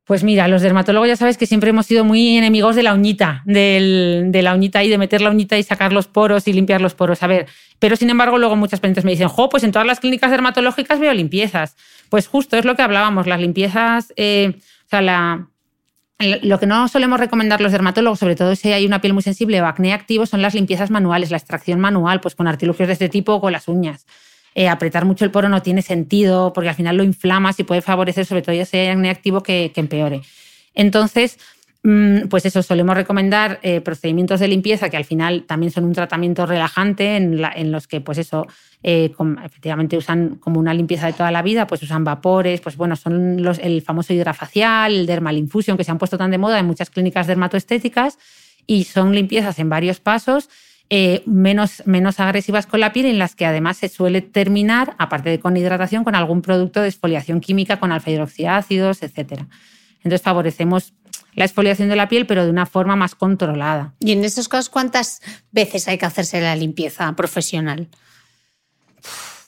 Pues 0.04 0.24
mira, 0.24 0.48
los 0.48 0.62
dermatólogos 0.64 1.08
ya 1.08 1.16
sabes 1.16 1.38
que 1.38 1.46
siempre 1.46 1.70
hemos 1.70 1.86
sido 1.86 2.04
muy 2.04 2.38
enemigos 2.38 2.76
de 2.76 2.82
la 2.84 2.94
uñita, 2.96 3.44
del- 3.46 4.26
de 4.30 4.42
la 4.42 4.56
uñita 4.56 4.84
y 4.84 4.90
de 4.90 4.98
meter 4.98 5.22
la 5.22 5.30
uñita 5.30 5.56
y 5.58 5.64
sacar 5.64 5.92
los 5.94 6.08
poros 6.08 6.48
y 6.48 6.54
limpiar 6.54 6.82
los 6.82 6.96
poros. 6.96 7.22
A 7.22 7.28
ver, 7.28 7.46
pero 7.80 7.96
sin 7.96 8.10
embargo, 8.10 8.38
luego 8.40 8.56
muchas 8.56 8.80
pacientes 8.80 9.06
me 9.06 9.12
dicen, 9.12 9.28
jo, 9.28 9.50
pues 9.50 9.64
en 9.64 9.72
todas 9.72 9.88
las 9.88 10.00
clínicas 10.00 10.32
dermatológicas 10.32 11.00
veo 11.00 11.14
limpiezas. 11.14 11.76
Pues 12.10 12.28
justo 12.28 12.58
es 12.58 12.66
lo 12.66 12.76
que 12.76 12.82
hablábamos, 12.82 13.28
las 13.28 13.40
limpiezas, 13.40 14.12
eh, 14.16 14.54
o 14.58 14.90
sea, 14.90 15.02
la, 15.02 15.48
lo 16.20 16.60
que 16.60 16.66
no 16.66 16.88
solemos 16.90 17.20
recomendar 17.20 17.62
los 17.62 17.72
dermatólogos, 17.72 18.20
sobre 18.20 18.36
todo 18.36 18.56
si 18.56 18.72
hay 18.74 18.86
una 18.86 19.00
piel 19.00 19.14
muy 19.14 19.24
sensible 19.24 19.62
o 19.62 19.66
acné 19.66 19.94
activo, 19.94 20.26
son 20.26 20.42
las 20.42 20.54
limpiezas 20.54 20.92
manuales, 20.92 21.32
la 21.32 21.38
extracción 21.38 21.80
manual, 21.80 22.20
pues 22.20 22.36
con 22.36 22.48
artilugios 22.48 22.88
de 22.88 22.94
este 22.94 23.08
tipo 23.08 23.36
o 23.36 23.42
con 23.42 23.54
las 23.54 23.70
uñas. 23.70 24.06
Eh, 24.54 24.68
apretar 24.68 25.06
mucho 25.06 25.24
el 25.24 25.32
poro 25.32 25.48
no 25.48 25.62
tiene 25.62 25.82
sentido 25.82 26.52
porque 26.52 26.70
al 26.70 26.76
final 26.76 26.98
lo 26.98 27.04
inflamas 27.04 27.60
y 27.60 27.64
puede 27.64 27.82
favorecer, 27.82 28.26
sobre 28.26 28.42
todo 28.42 28.54
ya 28.54 28.66
si 28.66 28.78
hay 28.78 28.88
acné 28.88 29.10
activo, 29.10 29.42
que, 29.42 29.72
empeore. 29.76 30.22
Entonces, 30.76 31.40
pues 31.82 32.46
eso, 32.46 32.62
solemos 32.62 32.96
recomendar 32.96 33.60
eh, 33.62 33.80
procedimientos 33.80 34.42
de 34.42 34.50
limpieza 34.50 34.90
que 34.90 34.98
al 34.98 35.06
final 35.06 35.44
también 35.44 35.72
son 35.72 35.86
un 35.86 35.94
tratamiento 35.94 36.46
relajante 36.46 37.16
en, 37.16 37.72
los 37.72 37.88
que, 37.88 38.02
pues 38.02 38.18
eso, 38.18 38.48
eh, 38.84 39.14
efectivamente 39.46 39.96
usan 39.96 40.36
como 40.36 40.60
una 40.60 40.74
limpieza 40.74 41.08
de 41.08 41.14
toda 41.14 41.32
la 41.32 41.42
vida, 41.42 41.68
pues 41.68 41.82
usan 41.82 42.04
vapores, 42.04 42.60
pues 42.60 42.76
bueno, 42.76 42.96
son 42.98 43.42
los, 43.42 43.60
el 43.60 43.82
famoso 43.82 44.14
hidrafacial, 44.14 44.94
el 44.94 45.06
dermal 45.06 45.38
infusion, 45.38 45.78
que 45.78 45.86
se 45.86 45.92
han 45.92 45.98
puesto 45.98 46.18
tan 46.18 46.32
de 46.32 46.38
moda 46.38 46.60
en 46.60 46.66
muchas 46.66 46.90
clínicas 46.90 47.28
dermatoestéticas 47.28 48.18
y 48.68 48.84
son 48.84 49.16
limpiezas 49.16 49.58
en 49.60 49.70
varios 49.70 50.02
pasos 50.02 50.50
eh, 50.92 51.22
menos, 51.28 51.84
menos 51.86 52.20
agresivas 52.20 52.66
con 52.66 52.80
la 52.80 52.92
piel 52.92 53.06
en 53.06 53.20
las 53.20 53.36
que 53.36 53.46
además 53.46 53.78
se 53.78 53.90
suele 53.90 54.22
terminar, 54.22 54.96
aparte 54.98 55.30
de 55.30 55.40
con 55.40 55.56
hidratación, 55.56 56.04
con 56.04 56.16
algún 56.16 56.42
producto 56.42 56.82
de 56.82 56.88
exfoliación 56.88 57.42
química, 57.42 57.80
con 57.80 57.92
alfa 57.92 58.10
hidroxiácidos, 58.10 59.04
etc. 59.04 59.44
Entonces 59.98 60.22
favorecemos 60.24 60.94
la 61.40 61.46
exfoliación 61.46 61.88
de 61.88 61.96
la 61.96 62.10
piel, 62.10 62.26
pero 62.26 62.44
de 62.44 62.50
una 62.50 62.66
forma 62.66 62.98
más 62.98 63.16
controlada. 63.16 63.94
Y 64.02 64.12
en 64.12 64.26
estos 64.26 64.50
casos, 64.50 64.68
¿cuántas 64.68 65.22
veces 65.52 65.88
hay 65.88 65.98
que 65.98 66.06
hacerse 66.06 66.42
la 66.42 66.54
limpieza 66.54 67.16
profesional? 67.16 67.88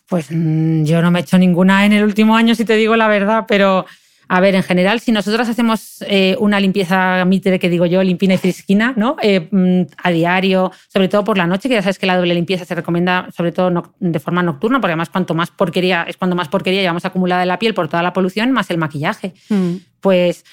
Pues 0.08 0.28
mm, 0.30 0.86
yo 0.86 1.02
no 1.02 1.12
me 1.12 1.20
he 1.20 1.24
hecho 1.24 1.38
ninguna 1.38 1.86
en 1.86 1.92
el 1.92 2.06
último 2.06 2.38
año, 2.38 2.56
si 2.56 2.64
te 2.64 2.76
digo 2.76 2.96
la 2.96 3.10
verdad, 3.10 3.44
pero 3.46 3.86
a 4.30 4.40
ver, 4.40 4.56
en 4.56 4.64
general, 4.64 5.02
si 5.02 5.12
nosotros 5.12 5.50
hacemos 5.50 6.02
eh, 6.08 6.38
una 6.40 6.62
limpieza 6.62 7.26
mitre, 7.26 7.60
que 7.60 7.68
digo 7.68 7.86
yo, 7.86 8.02
limpina 8.02 8.36
y 8.36 8.38
frisquina, 8.38 8.94
¿no? 8.96 9.18
Eh, 9.22 9.50
mm, 9.52 9.82
a 10.02 10.12
diario, 10.12 10.72
sobre 10.88 11.10
todo 11.10 11.26
por 11.26 11.38
la 11.38 11.46
noche, 11.46 11.68
que 11.68 11.76
ya 11.76 11.82
sabes 11.82 12.00
que 12.00 12.06
la 12.06 12.16
doble 12.16 12.34
limpieza 12.34 12.64
se 12.64 12.74
recomienda 12.74 13.28
sobre 13.36 13.52
todo 13.52 13.92
de 14.00 14.20
forma 14.22 14.42
nocturna, 14.44 14.80
porque 14.80 14.94
además 14.94 15.10
cuanto 15.10 15.34
más 15.34 15.52
porquería, 15.52 16.06
es 16.08 16.16
cuando 16.16 16.38
más 16.38 16.48
porquería 16.48 16.80
llevamos 16.80 17.04
acumulada 17.04 17.42
en 17.42 17.50
la 17.50 17.60
piel 17.60 17.74
por 17.74 17.90
toda 17.90 18.02
la 18.02 18.14
polución, 18.14 18.54
más 18.54 18.72
el 18.72 18.78
maquillaje. 18.78 19.34
Mm. 19.50 19.76
Pues 20.00 20.46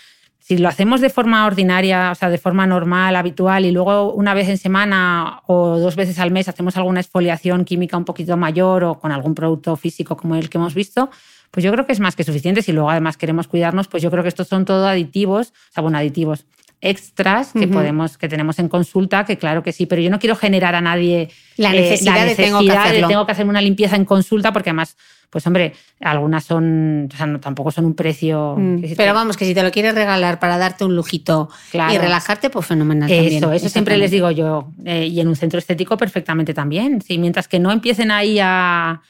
si 0.49 0.57
lo 0.57 0.70
hacemos 0.70 1.03
de 1.03 1.11
forma 1.11 1.44
ordinaria, 1.44 2.11
o 2.11 2.14
sea, 2.14 2.30
de 2.30 2.38
forma 2.38 2.66
normal, 2.66 3.16
habitual, 3.16 3.66
y 3.66 3.70
luego 3.70 4.14
una 4.14 4.32
vez 4.32 4.49
en 4.49 4.57
semana 4.57 5.42
o 5.46 5.78
dos 5.78 5.94
veces 5.94 6.18
al 6.18 6.30
mes 6.30 6.49
hacemos 6.49 6.74
alguna 6.78 7.01
exfoliación 7.01 7.66
química 7.66 7.99
un 7.99 8.07
poquito 8.07 8.34
mayor 8.38 8.82
o 8.84 8.99
con 8.99 9.12
algún 9.12 9.34
producto 9.34 9.76
físico 9.76 10.16
como 10.16 10.36
el 10.36 10.49
que 10.49 10.57
hemos 10.57 10.72
visto, 10.72 11.11
pues 11.51 11.64
yo 11.64 11.70
creo 11.70 11.84
que 11.84 11.92
es 11.92 12.01
más 12.01 12.16
que 12.16 12.24
suficiente. 12.24 12.62
Si 12.62 12.72
luego 12.72 12.88
además 12.88 13.18
queremos 13.18 13.46
cuidarnos, 13.46 13.88
pues 13.88 14.03
yo 14.03 14.11
creo 14.11 14.22
que 14.22 14.30
estos 14.30 14.49
son 14.49 14.64
todo 14.64 14.88
aditivos, 14.88 15.49
o 15.49 15.72
sea, 15.74 15.82
bueno, 15.82 15.99
aditivos 15.99 16.46
extras 16.81 17.53
que 17.53 17.66
podemos 17.66 18.18
que 18.18 18.29
tenemos 18.29 18.59
en 18.59 18.68
consulta 18.68 19.24
que 19.24 19.37
claro 19.37 19.64
que 19.64 19.72
sí 19.72 19.87
pero 19.87 20.01
yo 20.01 20.11
no 20.11 20.20
quiero 20.20 20.37
generar 20.37 20.76
a 20.76 20.81
nadie 20.81 21.29
la 21.57 21.74
eh, 21.74 21.81
necesidad, 21.81 22.24
de, 22.24 22.37
tengo 22.37 22.61
que 22.61 22.70
hacerlo. 22.70 23.09
tengo 23.09 23.26
que 23.26 23.33
hacerme 23.33 23.51
una 23.51 23.61
limpieza 23.61 23.97
en 23.97 24.05
consulta 24.05 24.53
porque 24.53 24.70
además 24.70 24.97
pues 25.31 25.47
hombre, 25.47 25.74
algunas 26.01 26.45
son, 26.45 27.09
o 27.12 27.16
sea, 27.16 27.26
no, 27.26 27.39
tampoco 27.39 27.70
son 27.70 27.85
un 27.85 27.95
precio. 27.95 28.55
Mm, 28.57 28.83
pero 28.97 29.12
vamos, 29.12 29.37
que 29.37 29.45
si 29.45 29.55
te 29.55 29.62
lo 29.62 29.70
quieres 29.70 29.95
regalar 29.95 30.39
para 30.39 30.57
darte 30.57 30.85
un 30.85 30.97
lujito 30.97 31.51
y 31.72 31.99
relajarte, 31.99 32.49
pues 32.49 32.66
fenomenal. 32.66 33.11
Eso, 33.11 33.41
también, 33.41 33.53
eso 33.55 33.68
siempre 33.68 33.99
les 33.99 34.11
digo 34.11 34.31
yo. 34.31 34.70
Eh, 34.85 35.07
y 35.07 35.20
en 35.20 35.29
un 35.29 35.37
centro 35.37 35.59
estético 35.59 35.97
perfectamente 35.97 36.55
también. 36.55 37.03
Sí, 37.03 37.18
mientras 37.18 37.47
que 37.47 37.59
no 37.59 37.70
empiecen 37.70 38.11
ahí 38.11 38.39
a, 38.41 39.03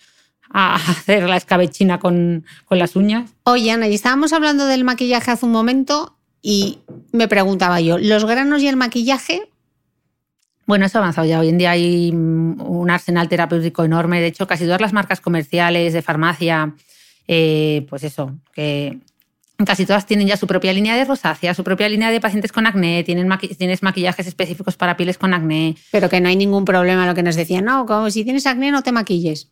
a 0.50 0.74
hacer 0.90 1.28
la 1.28 1.36
escabechina 1.36 2.00
con, 2.00 2.44
con 2.64 2.78
las 2.78 2.96
uñas. 2.96 3.30
Oye, 3.44 3.70
Ana, 3.70 3.86
y 3.86 3.94
estábamos 3.94 4.32
hablando 4.32 4.66
del 4.66 4.82
maquillaje 4.82 5.30
hace 5.30 5.46
un 5.46 5.52
momento 5.52 6.17
y 6.42 6.78
me 7.12 7.28
preguntaba 7.28 7.80
yo, 7.80 7.98
¿los 7.98 8.24
granos 8.24 8.62
y 8.62 8.68
el 8.68 8.76
maquillaje 8.76 9.48
bueno, 10.68 10.84
eso 10.84 10.98
ha 10.98 11.00
avanzado 11.00 11.26
ya. 11.26 11.40
Hoy 11.40 11.48
en 11.48 11.56
día 11.56 11.70
hay 11.70 12.10
un 12.10 12.90
arsenal 12.90 13.26
terapéutico 13.26 13.84
enorme. 13.84 14.20
De 14.20 14.26
hecho, 14.26 14.46
casi 14.46 14.64
todas 14.64 14.82
las 14.82 14.92
marcas 14.92 15.18
comerciales 15.18 15.94
de 15.94 16.02
farmacia, 16.02 16.74
eh, 17.26 17.86
pues 17.88 18.04
eso, 18.04 18.36
que 18.52 18.98
casi 19.64 19.86
todas 19.86 20.04
tienen 20.04 20.26
ya 20.26 20.36
su 20.36 20.46
propia 20.46 20.74
línea 20.74 20.94
de 20.94 21.06
rosácea, 21.06 21.54
su 21.54 21.64
propia 21.64 21.88
línea 21.88 22.10
de 22.10 22.20
pacientes 22.20 22.52
con 22.52 22.66
acné, 22.66 23.02
tienen 23.02 23.30
tienes 23.56 23.82
maquillajes 23.82 24.26
específicos 24.26 24.76
para 24.76 24.98
pieles 24.98 25.16
con 25.16 25.32
acné. 25.32 25.74
Pero 25.90 26.10
que 26.10 26.20
no 26.20 26.28
hay 26.28 26.36
ningún 26.36 26.66
problema, 26.66 27.06
lo 27.06 27.14
que 27.14 27.22
nos 27.22 27.36
decían, 27.36 27.64
no, 27.64 27.86
como 27.86 28.10
si 28.10 28.22
tienes 28.22 28.46
acné 28.46 28.70
no 28.70 28.82
te 28.82 28.92
maquilles. 28.92 29.48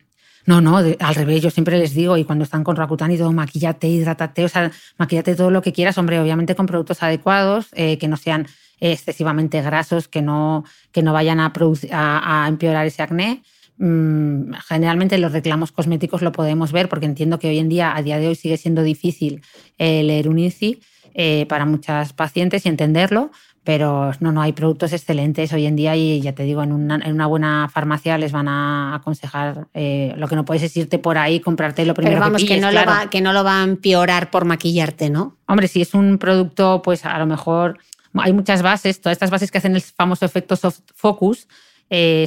No, 0.47 0.61
no, 0.61 0.77
al 0.77 1.15
revés, 1.15 1.41
yo 1.43 1.49
siempre 1.49 1.77
les 1.77 1.93
digo, 1.93 2.15
y 2.15 2.23
cuando 2.23 2.45
están 2.45 2.63
con 2.63 2.77
Rakuten 2.77 3.11
y 3.11 3.17
todo, 3.17 3.33
maquillate, 3.33 3.89
hidrátate, 3.89 4.45
o 4.45 4.49
sea, 4.49 4.71
maquillate 4.97 5.35
todo 5.35 5.51
lo 5.51 5.61
que 5.61 5.73
quieras, 5.73 5.97
hombre, 5.97 6.21
obviamente 6.21 6.55
con 6.55 6.67
productos 6.67 7.03
adecuados, 7.03 7.67
eh, 7.73 7.97
que 7.97 8.07
no 8.07 8.15
sean 8.15 8.47
excesivamente 8.79 9.61
grasos 9.61 10.07
que 10.07 10.21
no, 10.21 10.63
que 10.93 11.03
no 11.03 11.11
vayan 11.11 11.41
a, 11.41 11.51
a, 11.91 12.47
empeorar 12.47 12.85
ese 12.85 13.03
acné. 13.03 13.43
Mm, 13.77 14.53
generalmente 14.67 15.17
los 15.17 15.33
reclamos 15.33 15.73
cosméticos 15.73 16.21
lo 16.21 16.31
podemos 16.31 16.71
ver 16.71 16.87
porque 16.87 17.05
entiendo 17.05 17.39
que 17.39 17.49
hoy 17.49 17.59
en 17.59 17.67
día, 17.67 17.93
a 17.93 18.01
día 18.01 18.17
de 18.17 18.29
hoy, 18.29 18.35
sigue 18.35 18.55
siendo 18.55 18.83
difícil 18.83 19.41
eh, 19.77 20.01
leer 20.01 20.29
un 20.29 20.39
INCI 20.39 20.79
eh, 21.13 21.45
para 21.49 21.65
muchas 21.65 22.13
pacientes 22.13 22.65
y 22.65 22.69
entenderlo, 22.69 23.31
pero 23.67 24.13
no, 24.21 24.31
no 24.31 24.41
hay 24.41 24.53
productos 24.53 24.93
excelentes 24.93 25.51
hoy 25.51 25.65
en 25.65 25.75
día 25.75 25.93
y 25.93 26.21
ya 26.21 26.31
te 26.31 26.43
digo, 26.43 26.63
en 26.63 26.71
una, 26.71 26.95
en 27.03 27.11
una 27.11 27.27
buena 27.27 27.69
farmacia 27.69 28.17
les 28.17 28.31
van 28.31 28.47
a 28.47 28.95
aconsejar, 28.95 29.67
eh, 29.73 30.13
lo 30.15 30.29
que 30.29 30.37
no 30.37 30.45
puedes 30.45 30.63
es 30.63 30.77
irte 30.77 30.99
por 30.99 31.17
ahí 31.17 31.41
comprarte 31.41 31.85
lo 31.85 31.93
primero 31.93 32.15
pero 32.15 32.25
vamos, 32.25 32.43
que, 32.43 32.47
que 32.47 32.61
no, 32.61 32.71
lo 32.71 32.85
va, 32.85 33.09
que 33.09 33.19
no 33.19 33.33
lo 33.33 33.43
va 33.43 33.59
a 33.59 33.63
empeorar 33.65 34.31
por 34.31 34.45
maquillarte, 34.45 35.09
¿no? 35.09 35.35
Hombre, 35.49 35.67
si 35.67 35.81
es 35.81 35.93
un 35.93 36.17
producto, 36.17 36.81
pues 36.81 37.03
a 37.03 37.19
lo 37.19 37.25
mejor 37.25 37.77
hay 38.13 38.31
muchas 38.31 38.61
bases, 38.61 39.01
todas 39.01 39.17
estas 39.17 39.31
bases 39.31 39.51
que 39.51 39.57
hacen 39.57 39.75
el 39.75 39.81
famoso 39.81 40.23
efecto 40.25 40.55
soft 40.55 40.79
focus, 40.95 41.49
eh, 41.89 42.25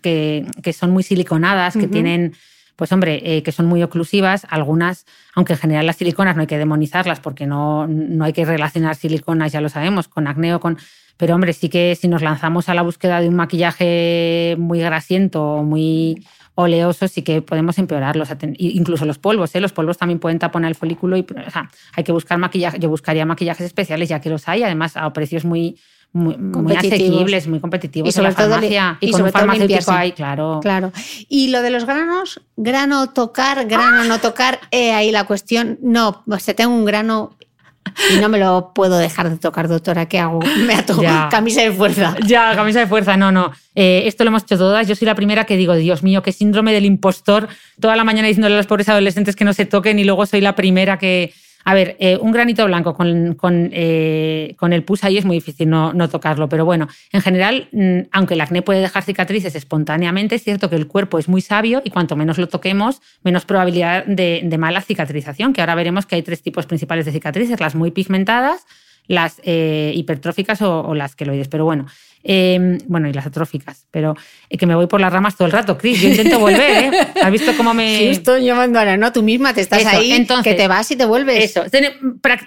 Que, 0.00 0.44
que, 0.64 0.72
son 0.72 0.90
muy 0.90 1.04
siliconadas, 1.04 1.76
que 1.76 1.86
tienen, 1.86 2.34
pues 2.76 2.92
hombre, 2.92 3.20
eh, 3.24 3.42
que 3.42 3.52
son 3.52 3.66
muy 3.66 3.82
oclusivas. 3.82 4.46
Algunas, 4.48 5.06
aunque 5.34 5.54
en 5.54 5.58
general 5.58 5.86
las 5.86 5.96
siliconas 5.96 6.36
no 6.36 6.42
hay 6.42 6.46
que 6.46 6.58
demonizarlas 6.58 7.20
porque 7.20 7.46
no, 7.46 7.86
no 7.86 8.24
hay 8.24 8.32
que 8.32 8.44
relacionar 8.44 8.96
siliconas, 8.96 9.52
ya 9.52 9.60
lo 9.60 9.68
sabemos, 9.68 10.08
con 10.08 10.26
acné 10.26 10.54
o 10.54 10.60
con... 10.60 10.78
Pero 11.16 11.34
hombre, 11.34 11.52
sí 11.52 11.68
que 11.68 11.94
si 11.94 12.08
nos 12.08 12.22
lanzamos 12.22 12.68
a 12.68 12.74
la 12.74 12.82
búsqueda 12.82 13.20
de 13.20 13.28
un 13.28 13.34
maquillaje 13.36 14.56
muy 14.58 14.80
grasiento 14.80 15.42
o 15.42 15.62
muy 15.62 16.26
oleosos 16.54 17.16
y 17.16 17.22
que 17.22 17.42
podemos 17.42 17.78
empeorarlos. 17.78 18.28
Incluso 18.58 19.04
los 19.04 19.18
polvos, 19.18 19.54
¿eh? 19.54 19.60
los 19.60 19.72
polvos 19.72 19.98
también 19.98 20.18
pueden 20.18 20.38
taponar 20.38 20.68
el 20.68 20.74
folículo 20.74 21.16
y 21.16 21.26
hay 21.94 22.04
que 22.04 22.12
buscar 22.12 22.38
maquillaje. 22.38 22.78
Yo 22.78 22.88
buscaría 22.88 23.24
maquillajes 23.24 23.66
especiales 23.66 24.08
ya 24.08 24.20
que 24.20 24.30
los 24.30 24.48
hay, 24.48 24.62
además 24.62 24.96
a 24.96 25.12
precios 25.12 25.44
muy, 25.44 25.78
muy, 26.12 26.76
asequibles, 26.76 27.46
muy 27.48 27.60
competitivos. 27.60 28.08
Y 28.08 28.12
sobre 28.12 28.28
en 28.28 28.34
la 28.34 28.38
farmacia, 28.38 28.98
y, 29.00 29.10
con 29.10 29.30
farmacéutico 29.30 29.92
hay, 29.92 30.12
claro. 30.12 30.60
Claro. 30.60 30.92
Y 31.28 31.48
lo 31.48 31.62
de 31.62 31.70
los 31.70 31.84
granos, 31.84 32.40
grano 32.56 33.10
tocar, 33.10 33.66
grano 33.66 34.04
no 34.04 34.18
tocar, 34.20 34.60
ahí 34.72 35.10
la 35.10 35.24
cuestión. 35.24 35.78
No, 35.82 36.22
o 36.26 36.38
sea, 36.38 36.54
tengo 36.54 36.74
un 36.74 36.84
grano 36.84 37.36
y 38.14 38.20
no 38.20 38.28
me 38.28 38.38
lo 38.38 38.72
puedo 38.74 38.96
dejar 38.98 39.30
de 39.30 39.36
tocar, 39.36 39.68
doctora. 39.68 40.06
¿Qué 40.06 40.18
hago? 40.18 40.40
Me 40.66 40.74
ato 40.74 41.00
camisa 41.30 41.62
de 41.62 41.72
fuerza. 41.72 42.16
Ya, 42.24 42.54
camisa 42.54 42.80
de 42.80 42.86
fuerza. 42.86 43.16
No, 43.16 43.32
no. 43.32 43.52
Eh, 43.74 44.02
esto 44.06 44.24
lo 44.24 44.28
hemos 44.28 44.42
hecho 44.44 44.56
todas. 44.56 44.86
Yo 44.86 44.94
soy 44.94 45.06
la 45.06 45.14
primera 45.14 45.44
que 45.44 45.56
digo, 45.56 45.74
Dios 45.74 46.02
mío, 46.02 46.22
qué 46.22 46.32
síndrome 46.32 46.72
del 46.72 46.84
impostor. 46.84 47.48
Toda 47.80 47.96
la 47.96 48.04
mañana 48.04 48.28
diciéndole 48.28 48.54
a 48.54 48.58
los 48.58 48.66
pobres 48.66 48.88
adolescentes 48.88 49.36
que 49.36 49.44
no 49.44 49.52
se 49.52 49.66
toquen 49.66 49.98
y 49.98 50.04
luego 50.04 50.26
soy 50.26 50.40
la 50.40 50.54
primera 50.54 50.98
que, 50.98 51.34
a 51.64 51.74
ver, 51.74 51.96
eh, 52.00 52.18
un 52.20 52.32
granito 52.32 52.64
blanco 52.66 52.94
con, 52.94 53.34
con, 53.34 53.70
eh, 53.72 54.54
con, 54.58 54.72
el 54.72 54.84
pus 54.84 55.04
ahí 55.04 55.18
es 55.18 55.24
muy 55.24 55.36
difícil 55.36 55.68
no, 55.68 55.92
no, 55.92 56.08
tocarlo, 56.08 56.48
pero 56.48 56.64
bueno, 56.64 56.88
en 57.12 57.20
general, 57.20 57.68
mm, 57.72 58.08
aunque 58.12 58.34
el 58.34 58.40
acné 58.40 58.62
puede 58.62 58.80
dejar 58.80 59.02
cicatrices 59.02 59.54
espontáneamente, 59.54 60.34
es 60.34 60.42
cierto 60.42 60.68
que 60.70 60.76
el 60.76 60.86
cuerpo 60.86 61.18
es 61.18 61.28
muy 61.28 61.40
sabio 61.40 61.82
y 61.84 61.90
cuanto 61.90 62.16
menos 62.16 62.38
lo 62.38 62.48
toquemos, 62.48 63.00
menos 63.22 63.44
probabilidad 63.44 64.04
de, 64.06 64.40
de 64.44 64.58
mala 64.58 64.80
cicatrización, 64.80 65.52
que 65.52 65.60
ahora 65.60 65.74
veremos 65.74 66.06
que 66.06 66.16
hay 66.16 66.22
tres 66.22 66.42
tipos 66.42 66.66
principales 66.66 67.06
de 67.06 67.12
cicatrices, 67.12 67.60
las 67.60 67.74
muy 67.74 67.90
pigmentadas, 67.90 68.66
las 69.06 69.40
eh, 69.44 69.92
hipertróficas 69.94 70.62
o, 70.62 70.80
o, 70.80 70.94
las 70.94 71.16
queloides. 71.16 71.48
Pero 71.48 71.64
bueno, 71.64 71.86
eh, 72.24 72.78
bueno, 72.86 73.08
y 73.08 73.12
las 73.12 73.26
atróficas, 73.26 73.86
pero 73.90 74.16
eh, 74.48 74.56
que 74.56 74.66
me 74.66 74.74
voy 74.74 74.86
por 74.86 75.00
las 75.00 75.12
ramas 75.12 75.36
todo 75.36 75.46
el 75.46 75.52
rato, 75.52 75.76
Cris. 75.76 76.00
Yo 76.00 76.08
intento 76.08 76.38
volver, 76.38 76.84
¿eh? 76.84 76.90
¿Has 77.22 77.30
visto 77.30 77.52
cómo 77.56 77.74
me. 77.74 77.98
Sí, 77.98 78.04
estoy 78.08 78.44
llamando 78.44 78.78
ahora, 78.78 78.96
¿no? 78.96 79.12
Tú 79.12 79.22
misma 79.22 79.52
te 79.52 79.60
estás 79.60 79.84
ahí, 79.86 80.12
entonces, 80.12 80.52
que 80.52 80.56
te 80.56 80.68
vas 80.68 80.90
y 80.90 80.96
te 80.96 81.04
vuelves. 81.04 81.44
Eso, 81.44 81.64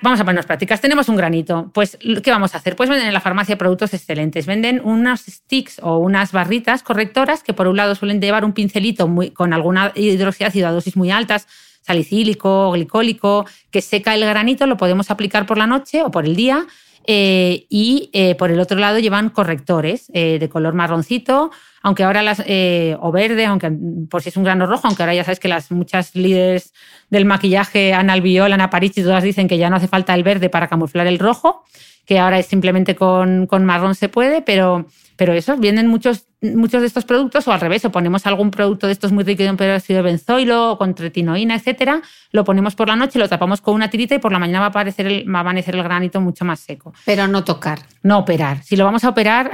vamos 0.01 0.19
a 0.19 0.23
ponernos 0.23 0.45
prácticas. 0.45 0.79
Tenemos 0.79 1.09
un 1.09 1.17
granito. 1.17 1.71
Pues, 1.73 1.97
¿qué 2.23 2.31
vamos 2.31 2.53
a 2.53 2.57
hacer? 2.57 2.75
Pues 2.75 2.89
venden 2.89 3.07
en 3.07 3.13
la 3.13 3.21
farmacia 3.21 3.57
productos 3.57 3.93
excelentes. 3.93 4.45
Venden 4.45 4.81
unos 4.83 5.21
sticks 5.21 5.79
o 5.81 5.97
unas 5.97 6.31
barritas 6.31 6.83
correctoras 6.83 7.43
que, 7.43 7.53
por 7.53 7.67
un 7.67 7.77
lado, 7.77 7.95
suelen 7.95 8.21
llevar 8.21 8.45
un 8.45 8.53
pincelito 8.53 9.07
muy, 9.07 9.31
con 9.31 9.53
alguna 9.53 9.91
hidroxiácido 9.95 10.67
a 10.67 10.71
dosis 10.71 10.95
muy 10.95 11.11
altas 11.11 11.47
salicílico, 11.85 12.71
glicólico, 12.71 13.45
que 13.69 13.81
seca 13.81 14.15
el 14.15 14.25
granito, 14.25 14.65
lo 14.65 14.75
podemos 14.75 15.11
aplicar 15.11 15.45
por 15.45 15.59
la 15.59 15.67
noche 15.67 16.01
o 16.01 16.09
por 16.09 16.25
el 16.25 16.35
día. 16.35 16.65
Eh, 17.07 17.67
y 17.69 18.09
eh, 18.13 18.35
por 18.35 18.51
el 18.51 18.59
otro 18.59 18.79
lado 18.79 18.99
llevan 18.99 19.29
correctores 19.29 20.11
eh, 20.13 20.39
de 20.39 20.49
color 20.49 20.73
marroncito, 20.73 21.51
aunque 21.81 22.03
ahora 22.03 22.23
las, 22.23 22.39
o 22.39 23.11
verde, 23.11 23.45
aunque 23.45 23.71
por 24.09 24.23
si 24.23 24.29
es 24.29 24.37
un 24.37 24.43
grano 24.43 24.65
rojo, 24.65 24.87
aunque 24.87 25.03
ahora 25.03 25.13
ya 25.13 25.23
sabes 25.23 25.39
que 25.39 25.47
las 25.47 25.71
muchas 25.71 26.15
líderes 26.15 26.73
del 27.11 27.25
maquillaje, 27.25 27.93
Ana 27.93 28.13
Albiol, 28.13 28.53
Ana 28.53 28.71
París, 28.71 28.93
todas 28.95 29.23
dicen 29.23 29.47
que 29.47 29.59
ya 29.59 29.69
no 29.69 29.75
hace 29.75 29.87
falta 29.87 30.15
el 30.15 30.23
verde 30.23 30.49
para 30.49 30.67
camuflar 30.67 31.05
el 31.05 31.19
rojo, 31.19 31.63
que 32.05 32.17
ahora 32.17 32.39
es 32.39 32.47
simplemente 32.47 32.95
con, 32.95 33.45
con 33.45 33.65
marrón 33.65 33.93
se 33.93 34.09
puede, 34.09 34.41
pero 34.41 34.87
pero 35.15 35.33
eso, 35.33 35.55
vienen 35.57 35.87
muchos, 35.87 36.27
muchos 36.55 36.81
de 36.81 36.87
estos 36.87 37.05
productos 37.05 37.47
o 37.47 37.51
al 37.51 37.59
revés, 37.59 37.83
o 37.85 37.91
ponemos 37.91 38.25
algún 38.25 38.51
producto 38.51 38.87
de 38.87 38.93
estos 38.93 39.11
muy 39.11 39.23
rico 39.23 39.43
en 39.43 39.57
peróxido 39.57 39.97
de 39.97 40.03
benzoilo 40.03 40.71
o 40.71 40.77
con 40.77 40.93
tretinoína, 40.93 41.55
etcétera, 41.55 42.01
lo 42.31 42.43
ponemos 42.43 42.75
por 42.75 42.87
la 42.87 42.95
noche, 42.95 43.19
lo 43.19 43.29
tapamos 43.29 43.61
con 43.61 43.75
una 43.75 43.89
tirita 43.89 44.15
y 44.15 44.19
por 44.19 44.31
la 44.31 44.39
mañana 44.39 44.59
va 44.59 44.65
a, 44.65 44.69
aparecer 44.69 45.07
el, 45.07 45.33
va 45.33 45.39
a 45.39 45.41
amanecer 45.41 45.75
el 45.75 45.83
granito 45.83 46.21
mucho 46.21 46.45
más 46.45 46.59
seco. 46.59 46.93
Pero 47.05 47.27
no 47.27 47.43
tocar. 47.43 47.79
No 48.03 48.19
operar. 48.19 48.63
Si 48.63 48.75
lo 48.75 48.85
vamos 48.85 49.03
a 49.03 49.09
operar, 49.09 49.49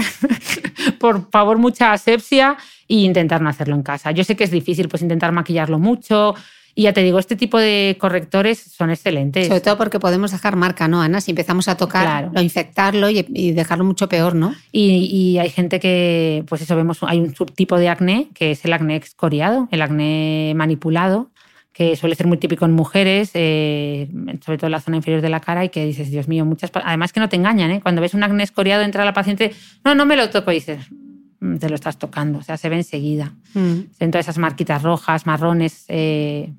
por 1.00 1.30
favor, 1.30 1.58
mucha 1.58 1.94
asepsia 1.94 2.58
e 2.88 2.96
intentar 2.96 3.42
no 3.42 3.50
hacerlo 3.50 3.76
en 3.76 3.84
casa. 3.84 4.12
Yo 4.12 4.24
sé 4.24 4.36
que 4.36 4.44
es 4.44 4.52
difícil 4.52 4.90
pues 4.90 5.02
intentar 5.02 5.32
maquillarlo 5.32 5.80
mucho, 5.80 6.36
Y 6.76 6.84
ya 6.84 6.94
te 6.94 7.04
digo, 7.04 7.20
este 7.20 7.36
tipo 7.36 7.58
de 7.58 7.98
correctores 8.00 8.60
son 8.60 8.90
excelentes. 8.92 9.48
Sobre 9.48 9.62
todo 9.62 9.78
porque 9.78 10.00
podemos 10.00 10.32
dejar 10.32 10.56
marca, 10.56 10.88
¿no, 10.88 11.02
Ana? 11.02 11.20
Si 11.22 11.32
empezamos 11.32 11.68
a 11.68 11.76
tocar, 11.78 12.30
Claro. 12.30 12.42
infectarlo 12.42 13.10
y, 13.10 13.26
y 13.34 13.52
dejarlo 13.52 13.84
mucho 13.84 14.08
peor, 14.08 14.36
¿no? 14.36 14.56
Y, 14.72 15.06
y 15.12 15.38
hay 15.40 15.50
gente 15.50 15.80
que, 15.80 16.44
pues 16.48 16.62
eso, 16.62 16.76
vemos, 16.76 17.00
hay 17.04 17.20
un 17.20 17.36
subtipo 17.36 17.78
de 17.78 17.90
acné 17.90 18.28
que 18.34 18.52
es 18.52 18.64
el 18.66 18.74
acné 18.74 18.96
excoriado, 18.96 19.68
el 19.72 19.82
acné 19.82 20.54
manipulado, 20.56 21.30
que 21.74 21.96
suele 21.96 22.16
ser 22.16 22.28
muy 22.28 22.38
típico 22.38 22.66
en 22.66 22.74
mujeres, 22.74 23.32
eh, 23.34 24.10
sobre 24.46 24.58
todo 24.58 24.68
en 24.68 24.72
la 24.72 24.82
zona 24.82 24.98
inferior 24.98 25.22
de 25.22 25.30
la 25.30 25.40
cara, 25.40 25.64
y 25.66 25.70
que 25.70 25.86
dices, 25.86 26.12
Dios 26.12 26.28
mío, 26.28 26.46
muchas. 26.46 26.70
Además 26.74 27.14
que 27.14 27.20
no 27.22 27.30
te 27.30 27.38
engañan, 27.38 27.72
¿eh? 27.72 27.80
Cuando 27.82 28.02
ves 28.02 28.14
un 28.14 28.24
acné 28.24 28.44
escoriado, 28.44 28.84
entra 28.84 29.06
la 29.06 29.14
paciente, 29.14 29.54
no, 29.86 29.96
no 29.96 30.06
me 30.06 30.16
lo 30.18 30.30
toco, 30.30 30.52
y 30.52 30.56
dices, 30.56 30.80
"Mm, 30.92 31.11
te 31.60 31.70
lo 31.70 31.76
estás 31.76 31.98
tocando, 31.98 32.40
o 32.40 32.44
sea, 32.44 32.58
se 32.58 32.70
ve 32.70 32.76
enseguida. 32.76 33.34
Mm. 33.56 33.80
Ven 34.00 34.12
todas 34.12 34.26
esas 34.26 34.38
marquitas 34.38 34.84
rojas, 34.84 35.26
marrones. 35.26 35.86
eh, 35.88 36.54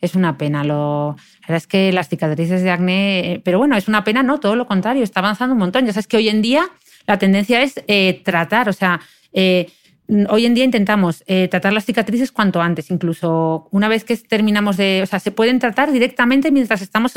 es 0.00 0.14
una 0.14 0.36
pena. 0.36 0.62
Lo, 0.64 1.16
la 1.16 1.48
verdad 1.48 1.56
es 1.56 1.66
que 1.66 1.90
las 1.90 2.10
cicatrices 2.10 2.62
de 2.62 2.70
acné, 2.70 3.32
eh, 3.32 3.40
pero 3.42 3.56
bueno, 3.56 3.74
es 3.74 3.88
una 3.88 4.04
pena, 4.04 4.22
no, 4.22 4.38
todo 4.38 4.54
lo 4.54 4.66
contrario, 4.66 5.02
está 5.02 5.20
avanzando 5.20 5.54
un 5.54 5.58
montón. 5.58 5.86
Ya 5.86 5.94
sabes 5.94 6.06
que 6.06 6.18
hoy 6.18 6.28
en 6.28 6.42
día 6.42 6.68
la 7.06 7.18
tendencia 7.18 7.62
es 7.62 7.82
eh, 7.86 8.20
tratar, 8.22 8.68
o 8.68 8.74
sea, 8.74 9.00
hoy 10.28 10.46
en 10.46 10.54
día 10.54 10.64
intentamos 10.64 11.24
tratar 11.50 11.72
las 11.72 11.86
cicatrices 11.86 12.30
cuanto 12.30 12.60
antes, 12.60 12.90
incluso 12.90 13.68
una 13.72 13.88
vez 13.88 14.04
que 14.04 14.16
terminamos 14.16 14.76
de, 14.76 15.00
o 15.02 15.06
sea, 15.06 15.18
se 15.18 15.32
pueden 15.32 15.58
tratar 15.58 15.90
directamente 15.90 16.52
mientras 16.52 16.82
estamos 16.82 17.14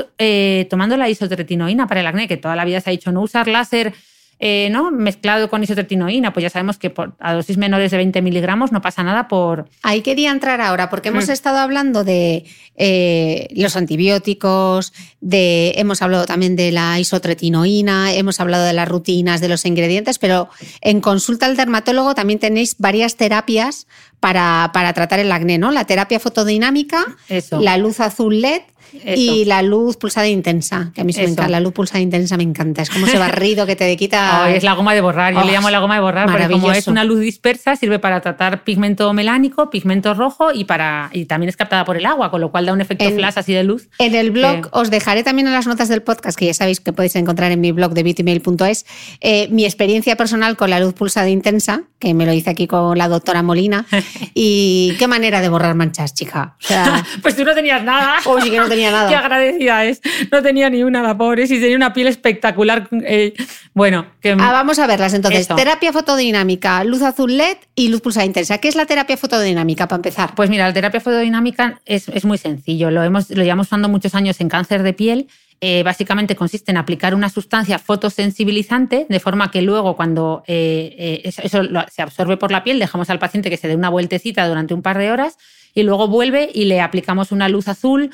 tomando 0.70 0.98
la 0.98 1.10
isotretinoína 1.10 1.86
para 1.86 2.00
el 2.00 2.08
acné, 2.08 2.28
que 2.28 2.38
toda 2.38 2.56
la 2.56 2.66
vida 2.66 2.82
se 2.82 2.90
ha 2.90 2.92
dicho 2.92 3.12
no 3.12 3.22
usar 3.22 3.48
láser. 3.48 3.94
Eh, 4.40 4.70
¿no? 4.72 4.92
mezclado 4.92 5.50
con 5.50 5.64
isotretinoína, 5.64 6.32
pues 6.34 6.44
ya 6.44 6.50
sabemos 6.50 6.78
que 6.78 6.90
por, 6.90 7.16
a 7.20 7.34
dosis 7.34 7.58
menores 7.58 7.92
de 7.92 7.98
20 7.98 8.22
miligramos 8.22 8.72
no 8.72 8.82
pasa 8.82 9.04
nada 9.04 9.28
por, 9.28 9.68
Ahí 9.82 10.02
quería 10.02 10.32
entrar 10.32 10.62
ahora, 10.62 10.90
porque 10.90 11.10
hemos 11.10 11.28
Mm. 11.28 11.32
estado 11.32 11.58
hablando 11.58 12.04
de 12.04 12.46
eh, 12.76 13.48
los 13.56 13.76
antibióticos, 13.76 14.94
de, 15.22 15.74
hemos 15.78 16.02
hablado 16.02 16.26
también 16.26 16.56
de 16.56 16.72
la 16.72 17.00
isotretinoína, 17.00 18.14
hemos 18.14 18.40
hablado 18.40 18.66
de 18.66 18.74
las 18.74 18.88
rutinas, 18.88 19.42
de 19.42 19.48
los 19.50 19.66
ingredientes, 19.66 20.20
pero 20.20 20.50
en 20.82 21.02
consulta 21.02 21.46
al 21.46 21.58
dermatólogo 21.58 22.14
también 22.16 22.40
tenéis 22.40 22.76
varias 22.78 23.16
terapias 23.16 23.88
para, 24.20 24.72
para 24.74 24.94
tratar 24.94 25.20
el 25.20 25.32
acné, 25.32 25.58
¿no? 25.58 25.72
La 25.72 25.86
terapia 25.86 26.20
fotodinámica, 26.20 27.06
Eso. 27.30 27.60
la 27.60 27.78
luz 27.78 28.00
azul 28.00 28.42
LED 28.42 28.62
y 28.94 29.46
la 29.46 29.62
luz 29.62 29.98
pulsada 29.98 30.28
intensa, 30.28 30.92
que 30.94 31.02
a 31.02 31.04
mí 31.04 31.14
se 31.14 31.24
me 31.24 31.30
encanta, 31.30 31.50
la 31.50 31.60
luz 31.60 31.74
pulsada 31.74 32.00
intensa 32.00 32.38
me 32.38 32.44
encanta, 32.44 32.82
es 32.82 32.90
como 32.90 33.06
ese 33.08 33.18
barrido 33.20 33.66
que 33.66 33.76
te 33.76 33.96
quita... 33.98 34.50
Es 34.52 34.64
la 34.64 34.74
goma 34.74 34.94
de 34.94 35.02
borrar, 35.02 35.34
yo 35.34 35.40
Oh, 35.42 35.44
le 35.44 35.52
llamo 35.52 35.70
la 35.70 35.80
goma 35.80 35.96
de 35.96 36.02
borrar 36.02 36.30
porque 36.32 36.48
como 36.50 36.72
es 36.72 36.88
una 36.88 37.04
luz 37.04 37.20
dispersa 37.20 37.76
sirve 37.76 38.00
para 38.00 38.22
tratar 38.22 38.64
pigmento 38.64 39.12
melánico, 39.14 39.70
pigmento 39.70 40.14
rojo 40.14 40.52
y 40.54 40.66
para 40.66 41.10
y 41.14 41.26
también 41.26 41.50
es 41.50 41.58
captada 41.58 41.86
por 41.86 41.98
el 41.98 42.06
agua, 42.06 42.32
con 42.32 42.42
lo 42.42 42.52
cual 42.52 42.66
da 42.66 42.74
un 42.74 42.82
efecto 42.82 43.06
En- 43.06 43.16
flash 43.16 43.34
así 43.38 43.54
de 43.54 43.64
luz. 43.64 43.90
En 44.00 44.16
el 44.16 44.32
blog 44.32 44.70
os 44.72 44.90
dejaré 44.90 45.24
también 45.24 45.48
en 45.48 45.54
las 45.54 45.68
notas 45.68 45.90
del 45.90 46.02
podcast, 46.02 46.38
que 46.38 46.46
ya 46.46 46.54
sabéis 46.54 46.80
que 46.80 46.94
podéis 46.94 47.16
encontrar 47.16 47.52
en 47.52 47.62
mi 47.62 47.72
blog 47.72 47.94
de 47.94 48.04
beautymail.es, 48.04 48.86
eh, 49.22 49.48
mi 49.52 49.66
experiencia 49.66 50.16
personal 50.16 50.56
con 50.58 50.70
la 50.70 50.80
luz 50.80 50.94
pulsada 50.94 51.30
intensa, 51.30 51.84
que 52.00 52.14
me 52.14 52.26
lo 52.26 52.34
hice 52.34 52.50
aquí 52.50 52.68
con 52.68 52.98
la 52.98 53.08
doctora 53.08 53.42
Molina, 53.44 53.86
y 54.34 54.94
qué 55.00 55.08
manera 55.08 55.42
de 55.42 55.50
borrar 55.50 55.76
manchas, 55.76 56.14
chica. 56.14 56.56
O 56.64 56.68
sea, 56.68 57.04
Pues 57.22 57.36
tú 57.36 57.44
no 57.44 57.54
tenías 57.54 57.84
nada. 57.84 58.16
Oh, 58.26 58.40
sí 58.42 58.50
que 58.50 58.58
no 58.58 58.68
tenía 58.78 58.92
nada. 58.92 59.10
Qué 59.10 59.16
agradecida 59.16 59.86
es. 59.86 60.02
No 60.32 60.42
tenía 60.42 60.70
ni 60.70 60.84
una, 60.84 61.02
la 61.02 61.18
pobre. 61.18 61.48
Sí, 61.48 61.60
tenía 61.60 61.76
una 61.76 61.94
piel 61.94 62.08
espectacular. 62.08 62.88
Eh, 63.06 63.34
bueno, 63.74 64.06
que 64.22 64.32
ah, 64.32 64.52
vamos 64.52 64.80
a 64.80 64.88
verlas 64.88 65.14
entonces. 65.14 65.48
Terapia 65.48 65.92
fotodinámica, 65.94 66.84
luz 66.84 67.02
azul 67.02 67.36
LED 67.38 67.58
y 67.76 67.90
luz 67.90 68.02
pulsada 68.02 68.26
intensa. 68.26 68.58
¿Qué 68.58 68.68
es 68.68 68.76
la 68.76 68.86
terapia 68.86 69.18
fotodinámica 69.18 69.88
para 69.88 69.98
empezar? 69.98 70.34
Pues 70.36 70.50
mira, 70.50 70.68
la 70.68 70.74
terapia 70.74 71.00
fotodinámica 71.02 71.82
es, 71.86 72.08
es 72.10 72.26
muy 72.26 72.38
sencillo. 72.38 72.92
Lo, 72.92 73.04
hemos, 73.04 73.30
lo 73.30 73.44
llevamos 73.44 73.68
usando 73.68 73.90
muchos 73.90 74.16
años 74.16 74.40
en 74.42 74.50
cáncer 74.50 74.84
de 74.84 74.94
piel. 74.94 75.28
Eh, 75.60 75.82
básicamente 75.82 76.36
consiste 76.36 76.70
en 76.70 76.78
aplicar 76.78 77.16
una 77.16 77.30
sustancia 77.30 77.80
fotosensibilizante 77.80 79.06
de 79.10 79.20
forma 79.20 79.50
que 79.50 79.62
luego 79.64 79.96
cuando 79.96 80.44
eh, 80.48 80.96
eh, 80.98 81.22
eso, 81.24 81.42
eso 81.44 81.64
lo- 81.64 81.84
se 81.92 82.02
absorbe 82.04 82.38
por 82.38 82.52
la 82.52 82.64
piel, 82.64 82.78
dejamos 82.78 83.10
al 83.10 83.18
paciente 83.20 83.50
que 83.50 83.58
se 83.58 83.68
dé 83.68 83.76
una 83.76 83.90
vueltecita 83.90 84.48
durante 84.48 84.74
un 84.76 84.82
par 84.84 84.98
de 85.00 85.12
horas 85.12 85.38
y 85.78 85.84
luego 85.84 86.08
vuelve 86.08 86.50
y 86.52 86.66
le 86.66 86.82
aplicamos 86.82 87.32
una 87.32 87.48
luz 87.50 87.68
azul 87.68 88.10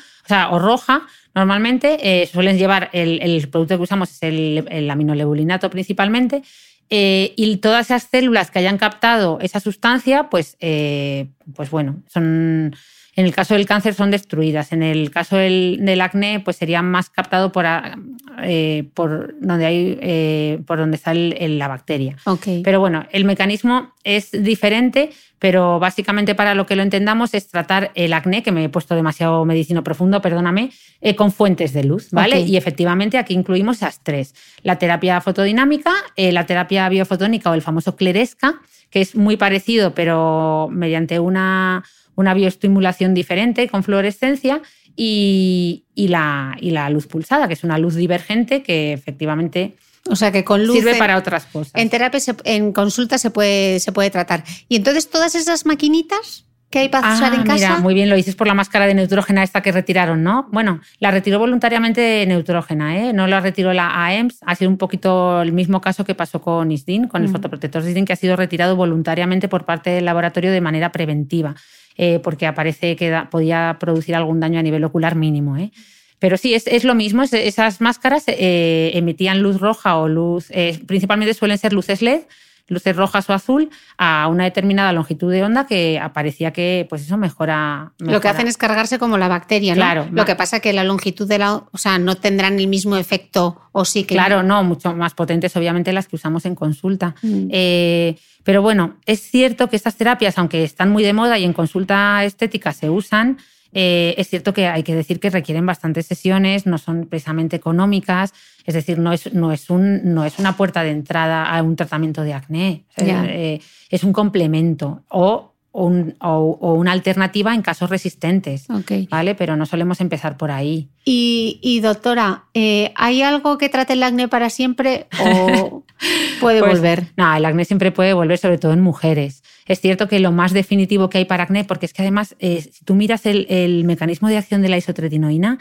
o, 0.50 0.58
roja. 0.58 1.06
Normalmente 1.34 1.96
eh, 2.02 2.26
suelen 2.26 2.58
llevar 2.58 2.90
el, 2.92 3.22
el 3.22 3.48
producto 3.48 3.78
que 3.78 3.82
usamos 3.84 4.10
es 4.10 4.22
el, 4.22 4.66
el 4.70 4.90
aminolebulinato 4.90 5.70
principalmente. 5.70 6.42
eh, 6.90 7.32
y 7.36 7.56
todas 7.56 7.86
esas 7.86 8.02
células 8.02 8.50
que 8.50 8.58
hayan 8.58 8.76
captado 8.76 9.38
esa 9.40 9.60
sustancia, 9.60 10.28
pues, 10.28 10.58
eh, 10.60 11.28
pues 11.56 11.70
bueno, 11.70 12.02
son 12.06 12.76
en 13.16 13.26
el 13.26 13.34
caso 13.34 13.54
del 13.54 13.66
cáncer 13.66 13.94
son 13.94 14.10
destruidas. 14.10 14.72
En 14.72 14.82
el 14.82 15.10
caso 15.10 15.36
del, 15.36 15.78
del 15.82 16.00
acné, 16.00 16.40
pues 16.40 16.56
sería 16.56 16.82
más 16.82 17.10
captado 17.10 17.52
por, 17.52 17.66
a- 17.66 17.96
eh, 18.42 18.88
por 18.94 19.34
donde 19.40 19.66
hay 19.66 19.98
eh, 20.00 20.60
por 20.66 20.78
donde 20.78 20.96
está 20.96 21.12
el- 21.12 21.34
el- 21.38 21.58
la 21.58 21.68
bacteria. 21.68 22.16
Ok. 22.26 22.46
Pero 22.64 22.80
bueno, 22.80 23.06
el 23.12 23.24
mecanismo 23.24 23.92
es 24.02 24.30
diferente, 24.32 25.10
pero 25.38 25.78
básicamente 25.78 26.34
para 26.34 26.54
lo 26.54 26.66
que 26.66 26.74
lo 26.76 26.82
entendamos 26.82 27.34
es 27.34 27.48
tratar 27.48 27.90
el 27.94 28.12
acné, 28.14 28.42
que 28.42 28.50
me 28.52 28.64
he 28.64 28.68
puesto 28.68 28.94
demasiado 28.94 29.44
medicino 29.44 29.84
profundo, 29.84 30.20
perdóname, 30.22 30.70
eh, 31.00 31.14
con 31.14 31.30
fuentes 31.32 31.72
de 31.72 31.84
luz, 31.84 32.08
¿vale? 32.10 32.40
Y 32.40 32.56
efectivamente 32.56 33.18
aquí 33.18 33.34
incluimos 33.34 33.76
esas 33.76 34.00
tres. 34.02 34.34
La 34.62 34.78
terapia 34.78 35.20
fotodinámica, 35.20 35.92
la 36.16 36.46
terapia 36.46 36.88
biofotónica 36.88 37.50
o 37.50 37.54
el 37.54 37.62
famoso 37.62 37.94
cleresca, 37.96 38.60
que 38.90 39.00
es 39.02 39.14
muy 39.16 39.36
parecido, 39.36 39.94
pero 39.94 40.68
mediante 40.70 41.18
una, 41.18 41.84
una 42.16 42.34
bioestimulación 42.34 43.14
diferente 43.14 43.68
con 43.68 43.82
fluorescencia. 43.82 44.60
Y, 44.96 45.84
y 45.94 46.06
la, 46.08 46.56
y 46.60 46.70
la 46.70 46.88
luz 46.88 47.06
pulsada, 47.08 47.48
que 47.48 47.54
es 47.54 47.64
una 47.64 47.78
luz 47.78 47.96
divergente 47.96 48.62
que 48.62 48.92
efectivamente 48.92 49.74
o 50.08 50.14
sea 50.16 50.30
que 50.30 50.44
con 50.44 50.64
luz 50.66 50.76
sirve 50.76 50.92
en- 50.92 50.98
para 50.98 51.16
otras 51.16 51.46
cosas. 51.46 51.72
En 51.74 51.90
terapia, 51.90 52.20
se- 52.20 52.36
en 52.44 52.72
consulta 52.72 53.18
se 53.18 53.30
puede, 53.30 53.80
se 53.80 53.90
puede 53.90 54.10
tratar. 54.10 54.44
Y 54.68 54.76
entonces 54.76 55.10
todas 55.10 55.34
esas 55.34 55.66
maquinitas 55.66 56.44
que 56.70 56.78
hay 56.80 56.88
para 56.88 57.12
usar 57.14 57.32
Ah, 57.32 57.36
en 57.36 57.42
casa. 57.42 57.54
Mira, 57.54 57.78
muy 57.78 57.94
bien, 57.94 58.08
lo 58.10 58.14
dices 58.16 58.36
por 58.36 58.46
la 58.46 58.54
máscara 58.54 58.86
de 58.86 58.94
neutrógena 58.94 59.42
esta 59.42 59.62
que 59.62 59.72
retiraron, 59.72 60.22
¿no? 60.22 60.48
Bueno, 60.52 60.80
la 61.00 61.10
retiró 61.10 61.38
voluntariamente 61.38 62.24
neutrógena, 62.26 62.96
¿eh? 62.98 63.12
No 63.12 63.26
la 63.26 63.40
retiró 63.40 63.72
la 63.72 64.04
AEMS. 64.06 64.38
Ha 64.46 64.54
sido 64.54 64.70
un 64.70 64.76
poquito 64.78 65.40
el 65.42 65.52
mismo 65.52 65.80
caso 65.80 66.04
que 66.04 66.14
pasó 66.14 66.40
con 66.40 66.70
ISDIN, 66.70 67.08
con 67.08 67.22
el 67.22 67.28
fotoprotector 67.30 67.82
ISDIN, 67.82 68.04
que 68.04 68.12
ha 68.12 68.16
sido 68.16 68.36
retirado 68.36 68.76
voluntariamente 68.76 69.48
por 69.48 69.64
parte 69.64 69.90
del 69.90 70.04
laboratorio 70.04 70.50
de 70.52 70.60
manera 70.60 70.92
preventiva, 70.92 71.54
eh, 71.96 72.18
porque 72.22 72.46
aparece 72.46 72.96
que 72.96 73.22
podía 73.30 73.76
producir 73.80 74.14
algún 74.14 74.40
daño 74.40 74.58
a 74.58 74.62
nivel 74.62 74.84
ocular 74.84 75.14
mínimo, 75.14 75.56
¿eh? 75.56 75.70
Pero 76.18 76.36
sí, 76.36 76.54
es, 76.54 76.84
lo 76.84 76.94
mismo. 76.94 77.22
es- 77.22 77.32
esas 77.34 77.80
máscaras 77.80 78.24
eh, 78.28 78.92
emitían 78.94 79.42
luz 79.42 79.60
roja 79.60 79.96
o 79.98 80.08
luz, 80.08 80.46
eh, 80.50 80.78
principalmente 80.86 81.34
suelen 81.34 81.58
ser 81.58 81.72
luces 81.72 82.00
LED, 82.02 82.22
luces 82.68 82.96
rojas 82.96 83.28
o 83.28 83.32
azul, 83.32 83.70
a 83.98 84.28
una 84.28 84.44
determinada 84.44 84.92
longitud 84.92 85.30
de 85.30 85.44
onda 85.44 85.66
que 85.66 85.98
aparecía 85.98 86.52
que, 86.52 86.86
pues 86.88 87.02
eso, 87.02 87.16
mejora. 87.16 87.92
Lo 87.98 88.20
que 88.20 88.28
hacen 88.28 88.46
es 88.46 88.56
cargarse 88.56 88.98
como 88.98 89.18
la 89.18 89.28
bacteria, 89.28 89.74
¿no? 89.74 89.80
Claro, 89.80 90.08
Lo 90.10 90.24
que 90.24 90.34
pasa 90.34 90.60
que 90.60 90.72
la 90.72 90.84
longitud 90.84 91.28
de 91.28 91.38
la, 91.38 91.54
o 91.54 91.78
sea, 91.78 91.98
no 91.98 92.16
tendrán 92.16 92.58
el 92.58 92.68
mismo 92.68 92.96
efecto 92.96 93.60
o 93.72 93.84
sí 93.84 94.04
que 94.04 94.14
Claro, 94.14 94.42
no, 94.42 94.62
mucho 94.64 94.94
más 94.94 95.14
potentes, 95.14 95.56
obviamente, 95.56 95.92
las 95.92 96.08
que 96.08 96.16
usamos 96.16 96.44
en 96.46 96.54
consulta. 96.54 97.14
Mm. 97.22 97.48
Eh, 97.50 98.16
pero 98.44 98.62
bueno, 98.62 98.96
es 99.06 99.20
cierto 99.20 99.68
que 99.68 99.76
estas 99.76 99.96
terapias, 99.96 100.38
aunque 100.38 100.64
están 100.64 100.90
muy 100.90 101.02
de 101.02 101.12
moda 101.12 101.38
y 101.38 101.44
en 101.44 101.52
consulta 101.52 102.24
estética 102.24 102.72
se 102.72 102.90
usan, 102.90 103.38
eh, 103.74 104.14
es 104.16 104.28
cierto 104.28 104.54
que 104.54 104.66
hay 104.66 104.84
que 104.84 104.94
decir 104.94 105.18
que 105.18 105.30
requieren 105.30 105.66
bastantes 105.66 106.06
sesiones, 106.06 106.64
no 106.64 106.78
son 106.78 107.06
precisamente 107.06 107.56
económicas, 107.56 108.32
es 108.64 108.74
decir, 108.74 108.98
no 108.98 109.12
es, 109.12 109.34
no 109.34 109.52
es, 109.52 109.68
un, 109.68 110.14
no 110.14 110.24
es 110.24 110.38
una 110.38 110.56
puerta 110.56 110.82
de 110.82 110.90
entrada 110.90 111.44
a 111.44 111.62
un 111.62 111.74
tratamiento 111.74 112.22
de 112.22 112.34
acné, 112.34 112.84
eh, 112.96 113.60
es 113.90 114.04
un 114.04 114.12
complemento. 114.12 115.02
O, 115.08 115.53
un- 115.82 116.14
o- 116.20 116.56
o 116.60 116.74
una 116.74 116.92
alternativa 116.92 117.52
en 117.54 117.60
casos 117.62 117.90
resistentes. 117.90 118.70
Ok. 118.70 119.08
¿Vale? 119.10 119.34
Pero 119.34 119.56
no 119.56 119.66
solemos 119.66 120.00
empezar 120.00 120.36
por 120.36 120.50
ahí. 120.50 120.88
Y, 121.04 121.58
y, 121.62 121.80
doctora, 121.80 122.44
eh, 122.54 122.92
¿hay 122.94 123.22
algo 123.22 123.58
que 123.58 123.68
trate 123.68 123.92
el 123.94 124.02
acné 124.02 124.28
para 124.28 124.50
siempre 124.50 125.08
o 125.20 125.82
puede 126.40 126.60
Pues, 126.60 126.78
volver? 126.78 127.06
No, 127.16 127.34
el 127.36 127.44
acné 127.44 127.64
siempre 127.64 127.90
puede 127.92 128.14
volver, 128.14 128.38
sobre 128.38 128.58
todo 128.58 128.72
en 128.72 128.80
mujeres. 128.80 129.42
Es 129.66 129.80
cierto 129.80 130.08
que 130.08 130.20
lo 130.20 130.30
más 130.32 130.52
definitivo 130.52 131.08
que 131.10 131.18
hay 131.18 131.24
para 131.24 131.44
acné, 131.44 131.64
porque 131.64 131.86
es 131.86 131.92
que 131.92 132.02
además, 132.02 132.36
eh, 132.38 132.60
si 132.62 132.84
tú 132.84 132.94
miras 132.94 133.26
el, 133.26 133.46
el 133.48 133.84
mecanismo 133.84 134.28
de 134.28 134.36
acción 134.38 134.62
de 134.62 134.68
la 134.68 134.76
isotretinoína, 134.76 135.58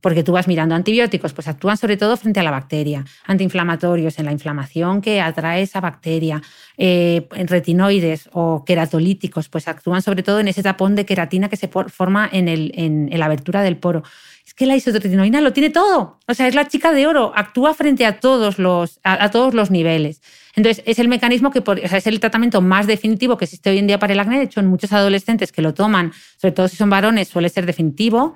porque 0.00 0.22
tú 0.22 0.32
vas 0.32 0.48
mirando 0.48 0.74
antibióticos, 0.74 1.32
pues 1.32 1.48
actúan 1.48 1.76
sobre 1.76 1.96
todo 1.96 2.16
frente 2.16 2.40
a 2.40 2.42
la 2.42 2.50
bacteria, 2.50 3.04
antiinflamatorios 3.26 4.18
en 4.18 4.26
la 4.26 4.32
inflamación 4.32 5.00
que 5.00 5.20
atrae 5.20 5.62
esa 5.62 5.80
bacteria, 5.80 6.42
eh, 6.76 7.26
retinoides 7.30 8.28
o 8.32 8.64
queratolíticos, 8.64 9.48
pues 9.48 9.68
actúan 9.68 10.02
sobre 10.02 10.22
todo 10.22 10.40
en 10.40 10.48
ese 10.48 10.62
tapón 10.62 10.94
de 10.94 11.04
queratina 11.04 11.48
que 11.48 11.56
se 11.56 11.68
forma 11.68 12.28
en, 12.32 13.10
la 13.12 13.26
abertura 13.26 13.62
del 13.62 13.76
poro. 13.76 14.02
Es 14.46 14.54
que 14.54 14.64
la 14.64 14.76
isotretinoína 14.76 15.40
lo 15.40 15.52
tiene 15.52 15.70
todo, 15.70 16.18
o 16.26 16.34
sea, 16.34 16.46
es 16.48 16.54
la 16.54 16.66
chica 16.68 16.92
de 16.92 17.06
oro, 17.06 17.32
actúa 17.36 17.74
frente 17.74 18.06
a 18.06 18.18
todos 18.18 18.58
los, 18.58 18.98
a, 19.02 19.30
todos 19.30 19.52
los 19.52 19.70
niveles. 19.70 20.22
Entonces, 20.56 20.82
es 20.86 20.98
el 20.98 21.08
mecanismo 21.08 21.50
que 21.50 21.62
es 21.82 22.06
el 22.06 22.18
tratamiento 22.18 22.60
más 22.62 22.86
definitivo 22.86 23.36
que 23.36 23.44
existe 23.44 23.70
hoy 23.70 23.78
en 23.78 23.86
día 23.86 23.98
para 23.98 24.14
el 24.14 24.20
acné. 24.20 24.38
De 24.38 24.44
hecho, 24.44 24.60
en 24.60 24.66
muchos 24.66 24.92
adolescentes 24.92 25.52
que 25.52 25.62
lo 25.62 25.74
toman, 25.74 26.12
sobre 26.38 26.52
todo 26.52 26.66
si 26.66 26.76
son 26.76 26.90
varones, 26.90 27.28
suele 27.28 27.48
ser 27.48 27.66
definitivo. 27.66 28.34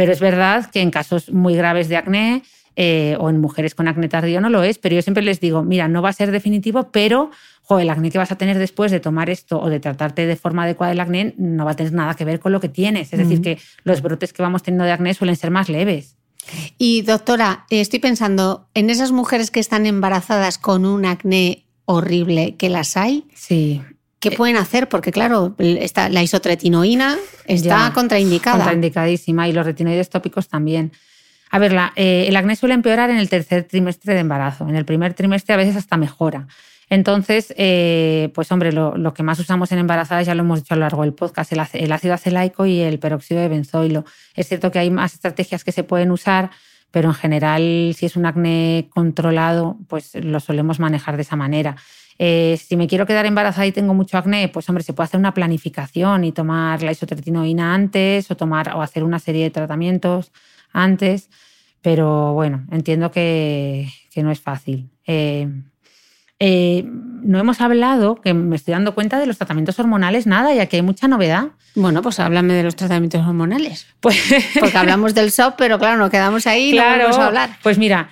Pero 0.00 0.14
es 0.14 0.20
verdad 0.20 0.70
que 0.70 0.80
en 0.80 0.90
casos 0.90 1.30
muy 1.30 1.54
graves 1.54 1.90
de 1.90 1.98
acné 1.98 2.42
eh, 2.74 3.18
o 3.20 3.28
en 3.28 3.38
mujeres 3.38 3.74
con 3.74 3.86
acné 3.86 4.08
tardío 4.08 4.40
no 4.40 4.48
lo 4.48 4.62
es, 4.62 4.78
pero 4.78 4.94
yo 4.94 5.02
siempre 5.02 5.22
les 5.22 5.40
digo, 5.40 5.62
mira, 5.62 5.88
no 5.88 6.00
va 6.00 6.08
a 6.08 6.14
ser 6.14 6.30
definitivo, 6.30 6.90
pero 6.90 7.30
el 7.68 7.90
acné 7.90 8.10
que 8.10 8.16
vas 8.16 8.32
a 8.32 8.36
tener 8.36 8.58
después 8.58 8.90
de 8.90 8.98
tomar 8.98 9.28
esto 9.28 9.60
o 9.60 9.68
de 9.68 9.78
tratarte 9.78 10.24
de 10.24 10.36
forma 10.36 10.62
adecuada 10.62 10.94
el 10.94 11.00
acné 11.00 11.34
no 11.36 11.66
va 11.66 11.72
a 11.72 11.76
tener 11.76 11.92
nada 11.92 12.14
que 12.14 12.24
ver 12.24 12.40
con 12.40 12.50
lo 12.50 12.60
que 12.60 12.70
tienes. 12.70 13.12
Es 13.12 13.18
decir, 13.18 13.42
que 13.42 13.58
los 13.84 14.00
brotes 14.00 14.32
que 14.32 14.42
vamos 14.42 14.62
teniendo 14.62 14.86
de 14.86 14.92
acné 14.92 15.12
suelen 15.12 15.36
ser 15.36 15.50
más 15.50 15.68
leves. 15.68 16.16
Y 16.78 17.02
doctora, 17.02 17.66
estoy 17.68 17.98
pensando 17.98 18.70
en 18.72 18.88
esas 18.88 19.12
mujeres 19.12 19.50
que 19.50 19.60
están 19.60 19.84
embarazadas 19.84 20.56
con 20.56 20.86
un 20.86 21.04
acné 21.04 21.66
horrible, 21.84 22.56
que 22.56 22.70
las 22.70 22.96
hay. 22.96 23.26
Sí. 23.34 23.82
¿Qué 24.20 24.28
eh, 24.28 24.36
pueden 24.36 24.56
hacer? 24.56 24.88
Porque 24.88 25.10
claro, 25.10 25.54
está, 25.58 26.08
la 26.08 26.22
isotretinoína 26.22 27.16
está 27.46 27.90
contraindicada. 27.92 28.58
Contraindicadísima 28.58 29.48
y 29.48 29.52
los 29.52 29.66
retinoides 29.66 30.10
tópicos 30.10 30.48
también. 30.48 30.92
A 31.50 31.58
ver, 31.58 31.76
eh, 31.96 32.26
el 32.28 32.36
acné 32.36 32.54
suele 32.54 32.74
empeorar 32.74 33.10
en 33.10 33.16
el 33.16 33.28
tercer 33.28 33.64
trimestre 33.64 34.14
de 34.14 34.20
embarazo. 34.20 34.68
En 34.68 34.76
el 34.76 34.84
primer 34.84 35.14
trimestre 35.14 35.54
a 35.54 35.56
veces 35.56 35.74
hasta 35.74 35.96
mejora. 35.96 36.46
Entonces, 36.90 37.54
eh, 37.56 38.30
pues 38.34 38.50
hombre, 38.50 38.72
lo, 38.72 39.14
que 39.14 39.22
más 39.22 39.38
usamos 39.38 39.70
en 39.70 39.78
embarazadas 39.78 40.26
ya 40.26 40.34
lo 40.34 40.42
hemos 40.42 40.60
dicho 40.60 40.74
a 40.74 40.76
lo 40.76 40.80
largo 40.80 41.02
del 41.02 41.14
podcast, 41.14 41.52
el, 41.52 41.92
ácido 41.92 42.14
acelaico 42.14 42.66
y 42.66 42.80
el 42.80 42.98
peróxido 42.98 43.40
de 43.40 43.48
benzoilo. 43.48 44.04
Es 44.34 44.48
cierto 44.48 44.72
que 44.72 44.80
hay 44.80 44.90
más 44.90 45.14
estrategias 45.14 45.62
que 45.62 45.70
se 45.70 45.84
pueden 45.84 46.10
usar, 46.10 46.50
pero 46.90 47.08
en 47.08 47.14
general, 47.14 47.94
si 47.96 48.06
es 48.06 48.16
un 48.16 48.26
acné 48.26 48.88
controlado, 48.90 49.78
pues 49.86 50.16
lo 50.16 50.40
solemos 50.40 50.80
manejar 50.80 51.14
de 51.14 51.22
esa 51.22 51.36
manera. 51.36 51.76
Eh, 52.22 52.60
si 52.62 52.76
me 52.76 52.86
quiero 52.86 53.06
quedar 53.06 53.24
embarazada 53.24 53.66
y 53.66 53.72
tengo 53.72 53.94
mucho 53.94 54.18
acné, 54.18 54.46
pues 54.48 54.68
hombre, 54.68 54.84
se 54.84 54.92
puede 54.92 55.06
hacer 55.06 55.18
una 55.18 55.32
planificación 55.32 56.22
y 56.24 56.32
tomar 56.32 56.82
la 56.82 56.92
isotretinoína 56.92 57.72
antes 57.72 58.30
o 58.30 58.36
tomar 58.36 58.76
o 58.76 58.82
hacer 58.82 59.04
una 59.04 59.18
serie 59.18 59.44
de 59.44 59.50
tratamientos 59.50 60.30
antes. 60.70 61.30
Pero 61.80 62.34
bueno, 62.34 62.66
entiendo 62.70 63.10
que, 63.10 63.88
no 64.16 64.30
es 64.30 64.38
fácil. 64.38 64.90
Eh, 65.06 65.48
eh, 66.38 66.84
no 66.84 67.38
hemos 67.38 67.62
hablado, 67.62 68.16
que 68.16 68.34
me 68.34 68.54
estoy 68.54 68.72
dando 68.72 68.94
cuenta 68.94 69.18
de 69.18 69.24
los 69.24 69.38
tratamientos 69.38 69.78
hormonales, 69.78 70.26
nada, 70.26 70.52
ya 70.52 70.66
que 70.66 70.76
hay 70.76 70.82
mucha 70.82 71.08
novedad. 71.08 71.52
Bueno, 71.74 72.02
pues 72.02 72.20
háblame 72.20 72.52
de 72.52 72.64
los 72.64 72.76
tratamientos 72.76 73.26
hormonales. 73.26 73.86
Pues, 74.00 74.18
Porque 74.60 74.76
hablamos 74.76 75.14
del 75.14 75.30
SOP, 75.30 75.54
pero 75.56 75.78
claro, 75.78 75.96
nos 75.96 76.10
quedamos 76.10 76.46
ahí 76.46 76.74
y 76.74 76.76
no 76.76 76.82
vamos 76.82 77.16
a 77.16 77.26
hablar. 77.28 77.50
Pues 77.62 77.78
mira, 77.78 78.10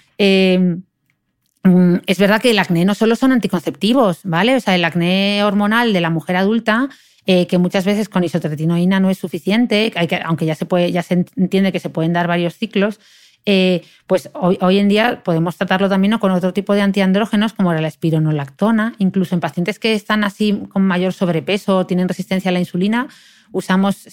es 2.07 2.19
verdad 2.19 2.41
que 2.41 2.51
el 2.51 2.59
acné 2.59 2.85
no 2.85 2.95
solo 2.95 3.17
son 3.17 3.33
anticonceptivos, 3.33 4.21
¿vale? 4.25 4.57
O 4.57 4.61
sea, 4.61 4.75
el 4.75 4.85
acné 4.85 5.43
hormonal 5.45 5.93
de 5.93 6.01
la 6.01 6.11
mujer 6.11 6.37
adulta, 6.37 6.89
eh, 7.27 7.47
que 7.47 7.59
muchas 7.59 7.85
veces 7.85 8.09
con 8.09 8.25
isotretinoína 8.25 9.01
no 9.01 9.11
es 9.11 9.19
suficiente, 9.19 9.93
hay 9.97 10.07
que, 10.07 10.17
aunque 10.25 10.47
ya 10.47 10.55
se, 10.55 10.65
puede, 10.67 10.93
ya 10.93 11.03
se 11.03 11.27
entiende 11.37 11.73
que 11.73 11.81
se 11.81 11.91
pueden 11.91 12.13
dar 12.13 12.27
varios 12.27 12.55
ciclos, 12.55 13.01
eh, 13.51 13.83
pues 14.07 14.31
hoy, 14.35 14.79
en 14.79 14.89
día 14.89 15.23
podemos 15.25 15.57
tratarlo 15.57 15.89
también 15.89 16.19
con 16.19 16.33
otro 16.33 16.53
tipo 16.53 16.75
de 16.75 16.83
antiandrógenos 16.83 17.55
como 17.55 17.73
la 17.73 17.89
espironolactona, 17.89 18.95
incluso 18.99 19.35
en 19.35 19.41
pacientes 19.41 19.79
que 19.79 19.95
están 19.95 20.23
así 20.25 20.65
con 20.71 20.83
mayor 20.83 21.13
sobrepeso 21.13 21.79
o 21.79 21.87
tienen 21.87 22.09
resistencia 22.09 22.51
a 22.51 22.53
la 22.53 22.59
insulina, 22.59 23.09
usamos, 23.53 24.07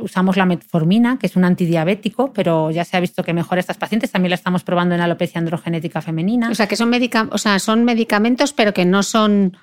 usamos 0.00 0.36
la 0.36 0.46
metformina, 0.46 1.18
que 1.18 1.26
es 1.26 1.36
un 1.36 1.44
antidiabético, 1.44 2.32
pero 2.32 2.70
ya 2.70 2.84
se 2.84 2.96
ha 2.96 3.00
visto 3.00 3.22
que 3.22 3.32
mejora 3.32 3.58
a 3.58 3.60
estas 3.60 3.76
pacientes. 3.76 4.10
También 4.10 4.30
la 4.30 4.36
estamos 4.36 4.64
probando 4.64 4.94
en 4.94 5.00
alopecia 5.00 5.38
androgenética 5.38 6.02
femenina. 6.02 6.50
O 6.50 6.54
sea, 6.54 6.66
que 6.66 6.76
son, 6.76 6.92
o 7.30 7.38
sea, 7.38 7.58
son 7.58 7.84
medicamentos, 7.84 8.52
pero 8.52 8.72
que 8.74 8.84
no 8.84 9.02
son 9.02 9.56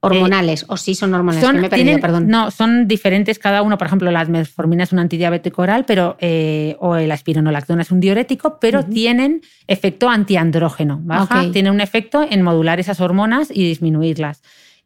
hormonales, 0.00 0.64
o 0.68 0.76
sí 0.76 0.94
son 0.94 1.12
hormonales. 1.12 1.44
Son, 1.44 2.00
perdón. 2.00 2.28
No, 2.28 2.50
son 2.50 2.88
diferentes 2.88 3.38
cada 3.38 3.62
uno. 3.62 3.76
Por 3.76 3.86
ejemplo, 3.86 4.10
la 4.10 4.24
metformina 4.24 4.84
es 4.84 4.92
un 4.92 4.98
antidiabético 4.98 5.62
oral, 5.62 5.84
pero 5.86 6.16
eh, 6.20 6.76
o 6.80 6.96
el 6.96 7.12
aspironolactona 7.12 7.82
es 7.82 7.90
un 7.90 8.00
diurético, 8.00 8.58
pero 8.58 8.84
tienen 8.84 9.42
efecto 9.66 10.08
antiandrógeno. 10.08 11.00
¿baja? 11.02 11.50
Tienen 11.52 11.72
un 11.72 11.80
efecto 11.80 12.26
en 12.28 12.42
modular 12.42 12.80
esas 12.80 13.00
hormonas 13.00 13.50
y 13.50 13.62
disminuirlas. 13.64 14.42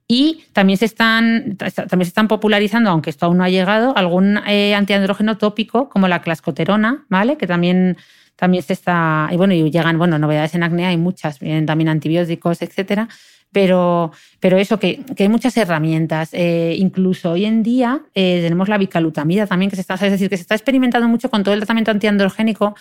Y 0.07 0.45
también 0.53 0.79
se 0.79 0.85
están, 0.85 1.57
también 1.57 2.05
se 2.05 2.09
están 2.09 2.29
popularizando, 2.29 2.91
aunque 2.91 3.09
esto 3.09 3.27
aún 3.27 3.39
no 3.39 3.45
ha 3.45 3.49
llegado, 3.49 3.97
algún 3.97 4.39
eh, 4.47 4.75
antiandrógeno 4.75 5.39
tópico 5.39 5.89
como 5.89 6.09
la 6.09 6.21
clascoterona, 6.21 7.07
¿vale? 7.09 7.39
Que 7.39 7.47
también, 7.47 7.97
también 8.37 8.63
se 8.63 8.75
está. 8.75 9.29
Y 9.33 9.37
bueno, 9.37 9.55
y 9.55 9.71
llegan, 9.71 9.97
bueno, 9.97 10.19
novedades 10.19 10.55
en 10.55 10.63
acné, 10.63 10.87
hay 10.87 10.99
muchas, 10.99 11.39
vienen 11.41 11.65
también 11.65 11.89
antibióticos, 11.89 12.61
etcétera. 12.61 13.09
Pero, 13.51 14.11
pero 14.41 14.59
eso, 14.59 14.79
que, 14.79 15.03
hay 15.19 15.29
muchas 15.29 15.57
herramientas. 15.57 16.31
Eh, 16.33 16.75
incluso 16.77 17.31
hoy 17.31 17.47
en 17.47 17.63
día 17.63 18.03
eh, 18.15 18.41
tenemos 18.43 18.69
la 18.69 18.77
bicalutamida 18.77 19.47
también, 19.47 19.71
que 19.71 19.77
se 19.77 19.83
está, 19.83 19.95
es 19.95 20.01
decir, 20.01 20.29
que 20.29 20.37
se 20.37 20.43
está 20.43 20.55
experimentando 20.55 21.09
mucho 21.09 21.31
con 21.31 21.45
todo 21.45 21.55
el 21.55 21.61
tratamiento 21.61 21.93
antiandrogénico 21.93 22.75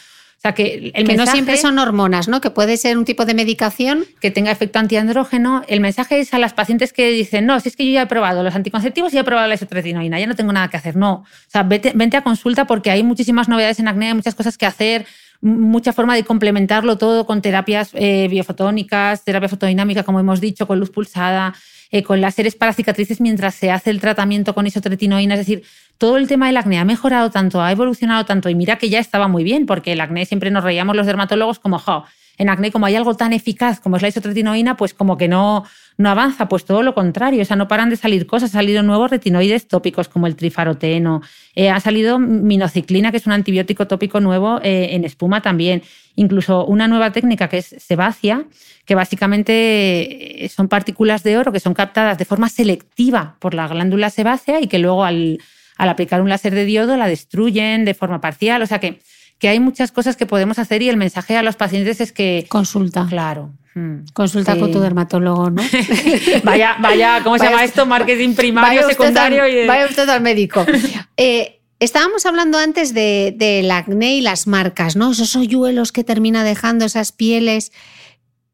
sea, 0.44 0.54
que, 0.54 0.92
el 0.94 1.16
no 1.16 1.26
siempre 1.26 1.56
son 1.56 1.80
hormonas, 1.80 2.28
¿no? 2.28 2.42
Que 2.42 2.50
puede 2.50 2.76
ser 2.76 2.98
un 2.98 3.06
tipo 3.06 3.26
de 3.26 3.34
medicación. 3.34 4.06
Que 4.20 4.30
tenga 4.30 4.52
efecto 4.52 4.78
antiandrógeno. 4.78 5.64
El 5.68 5.80
mensaje 5.80 6.20
es 6.20 6.34
a 6.34 6.40
las 6.40 6.54
pacientes 6.54 6.92
que 6.92 7.10
dicen, 7.12 7.46
no, 7.46 7.60
si 7.62 7.70
es 7.70 7.78
que 7.78 7.86
yo 7.86 7.94
ya 7.94 8.02
he 8.02 8.08
probado 8.08 8.44
los 8.44 8.54
anticonceptivos 8.54 9.14
y 9.14 9.18
he 9.18 9.24
probado 9.24 9.48
la 9.48 9.56
isotretinoína, 9.56 10.20
ya 10.20 10.28
no 10.28 10.36
tengo 10.36 10.52
nada 10.52 10.68
que 10.68 10.76
hacer. 10.76 10.98
No. 10.98 11.14
O 11.14 11.26
sea, 11.48 11.64
vete, 11.64 11.94
vente 11.96 12.18
a 12.18 12.24
consulta 12.24 12.68
porque 12.68 12.92
hay 12.92 13.04
muchísimas 13.04 13.48
novedades 13.48 13.80
en 13.80 13.88
acné, 13.88 14.08
hay 14.08 14.14
muchas 14.16 14.36
cosas 14.36 14.58
que 14.58 14.66
hacer, 14.66 15.06
mucha 15.44 15.92
forma 15.92 16.16
de 16.16 16.24
complementarlo 16.24 16.98
todo 16.98 17.26
con 17.26 17.42
terapias 17.42 17.92
eh, 17.94 18.28
biofotónicas, 18.30 19.26
terapia 19.26 19.50
fotodinámica, 19.50 20.04
como 20.04 20.20
hemos 20.20 20.40
dicho, 20.40 20.66
con 20.66 20.80
luz 20.80 20.90
pulsada, 20.90 21.54
eh, 21.92 22.02
con 22.02 22.22
láseres 22.22 22.56
para 22.56 22.72
cicatrices 22.72 23.20
mientras 23.20 23.54
se 23.54 23.70
hace 23.70 23.90
el 23.90 24.00
tratamiento 24.00 24.56
con 24.56 24.66
isotretinoína. 24.66 25.34
Es 25.36 25.42
decir, 25.42 25.64
todo 25.98 26.16
el 26.18 26.28
tema 26.28 26.48
del 26.48 26.58
acné 26.58 26.80
ha 26.80 26.86
mejorado 26.86 27.30
tanto, 27.30 27.62
ha 27.62 27.72
evolucionado 27.72 28.26
tanto 28.26 28.50
y 28.50 28.56
mira 28.56 28.78
que 28.78 28.90
ya 28.90 29.00
estaba 29.00 29.28
muy 29.28 29.44
bien, 29.44 29.66
porque 29.66 29.92
el 29.92 30.02
acné 30.02 30.26
siempre 30.26 30.50
nos 30.50 30.64
reíamos 30.64 30.96
los 30.96 31.06
dermatólogos 31.06 31.60
como, 31.60 31.78
jo, 31.78 32.06
en 32.38 32.50
acné 32.50 32.72
como 32.72 32.86
hay 32.86 32.96
algo 32.96 33.16
tan 33.16 33.34
eficaz 33.34 33.80
como 33.80 33.98
es 33.98 34.02
la 34.02 34.08
isotretinoína, 34.08 34.76
pues 34.76 34.94
como 34.94 35.18
que 35.18 35.28
no, 35.28 35.64
no 35.98 36.10
avanza, 36.10 36.48
pues 36.48 36.66
todo 36.66 36.84
lo 36.84 36.94
contrario, 36.94 37.42
o 37.42 37.46
sea, 37.46 37.56
no 37.56 37.68
paran 37.68 37.90
de 37.90 37.96
salir 37.96 38.26
cosas, 38.26 38.56
han 38.56 38.62
salido 38.62 38.84
nuevos 38.84 39.12
retinoides 39.12 39.68
tópicos 39.68 40.08
como 40.08 40.28
el 40.28 40.36
trifaroteno, 40.36 41.22
eh, 41.56 41.70
ha 41.70 41.80
salido 41.80 42.20
minociclina, 42.20 43.12
que 43.12 43.18
es 43.18 43.26
un 43.28 43.34
antibiótico 43.34 43.88
tópico 43.88 44.20
nuevo 44.20 44.60
eh, 44.64 44.90
en 44.92 45.06
espuma 45.06 45.42
también, 45.42 45.84
incluso 46.16 46.66
una 46.66 46.88
nueva 46.88 47.12
técnica 47.12 47.48
que 47.48 47.60
es 47.60 47.76
sebacia, 47.80 48.46
que 48.86 48.96
básicamente 48.96 50.46
eh, 50.46 50.50
son 50.50 50.68
partículas 50.68 51.24
de 51.24 51.38
oro 51.38 51.52
que 51.52 51.60
son 51.60 51.74
captadas 51.74 52.18
de 52.18 52.26
forma 52.26 52.50
selectiva 52.50 53.36
por 53.40 53.54
la 53.54 53.68
glándula 53.68 54.10
sebácea 54.10 54.60
y 54.62 54.68
que 54.68 54.80
luego 54.80 55.06
al, 55.06 55.40
aplicar 55.78 56.22
un 56.22 56.30
láser 56.30 56.54
de 56.54 56.66
diodo 56.66 56.98
la 56.98 57.08
destruyen 57.08 57.86
de 57.86 57.94
forma 57.94 58.22
parcial. 58.22 58.62
O 58.62 58.66
sea 58.66 58.80
que, 58.80 59.00
que 59.44 59.50
hay 59.50 59.60
muchas 59.60 59.92
cosas 59.92 60.16
que 60.16 60.26
podemos 60.26 60.58
hacer 60.58 60.82
y 60.84 60.88
el 60.88 60.96
mensaje 60.96 61.36
a 61.36 61.44
los 61.44 61.58
pacientes 61.58 62.00
es 62.00 62.14
que... 62.14 62.46
Consulta. 62.48 63.06
Claro. 63.10 63.52
Hmm. 63.74 64.06
Consulta 64.14 64.58
con 64.58 64.72
tu 64.72 64.80
dermatólogo, 64.80 65.50
¿no? 65.50 65.62
vaya, 66.46 66.78
vaya, 66.80 67.20
¿cómo 67.26 67.38
se 67.38 67.44
llama 67.44 67.66
esto? 67.66 67.86
Marketing 67.86 68.36
primario, 68.36 68.88
secundario. 68.88 69.46
y 69.46 69.68
Vaya 69.68 69.88
usted 69.88 70.08
al 70.08 70.22
médico. 70.22 70.66
Eh, 71.18 71.60
estábamos 71.80 72.26
hablando 72.26 72.58
antes 72.58 72.94
del 72.94 73.38
de, 73.38 73.70
acné 73.70 74.16
y 74.16 74.22
las 74.22 74.48
marcas, 74.48 74.96
¿no? 74.96 75.12
Esos 75.12 75.36
hoyuelos 75.36 75.92
que 75.92 76.06
termina 76.06 76.46
dejando 76.46 76.86
esas 76.86 77.12
pieles. 77.12 77.74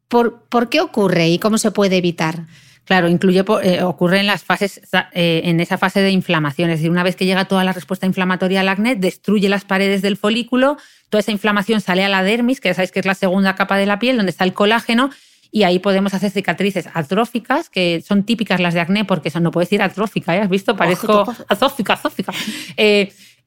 ¿Por, 0.08 0.68
qué 0.70 0.80
ocurre 0.80 1.28
y 1.28 1.38
cómo 1.38 1.56
se 1.56 1.70
puede 1.70 1.98
evitar? 1.98 2.46
Claro, 2.84 3.08
incluye, 3.08 3.44
eh, 3.62 3.82
ocurre 3.82 4.20
en 4.20 4.26
las 4.26 4.42
fases, 4.42 4.80
eh, 5.12 5.42
en 5.44 5.60
esa 5.60 5.78
fase 5.78 6.00
de 6.00 6.10
inflamación. 6.10 6.70
Es 6.70 6.80
decir, 6.80 6.90
una 6.90 7.02
vez 7.02 7.14
que 7.14 7.24
llega 7.24 7.44
toda 7.44 7.62
la 7.62 7.72
respuesta 7.72 8.06
inflamatoria 8.06 8.60
al 8.60 8.68
acné, 8.68 8.96
destruye 8.96 9.48
las 9.48 9.64
paredes 9.64 10.02
del 10.02 10.16
folículo, 10.16 10.76
toda 11.08 11.20
esa 11.20 11.30
inflamación 11.30 11.80
sale 11.80 12.04
a 12.04 12.08
la 12.08 12.22
dermis, 12.22 12.60
que 12.60 12.68
ya 12.68 12.74
sabéis 12.74 12.90
que 12.90 13.00
es 13.00 13.06
la 13.06 13.14
segunda 13.14 13.54
capa 13.54 13.76
de 13.76 13.86
la 13.86 13.98
piel, 13.98 14.16
donde 14.16 14.30
está 14.30 14.44
el 14.44 14.54
colágeno, 14.54 15.10
y 15.52 15.64
ahí 15.64 15.78
podemos 15.78 16.14
hacer 16.14 16.30
cicatrices 16.30 16.88
atróficas, 16.94 17.70
que 17.70 18.02
son 18.06 18.24
típicas 18.24 18.60
las 18.60 18.74
de 18.74 18.80
acné, 18.80 19.04
porque 19.04 19.28
eso 19.28 19.40
no 19.40 19.50
puedo 19.50 19.64
decir 19.64 19.82
atrófica, 19.82 20.36
¿eh? 20.36 20.40
¿has 20.40 20.48
visto? 20.48 20.76
Parezco 20.76 21.32
atrófica, 21.48 21.94
atrófica. 21.94 22.32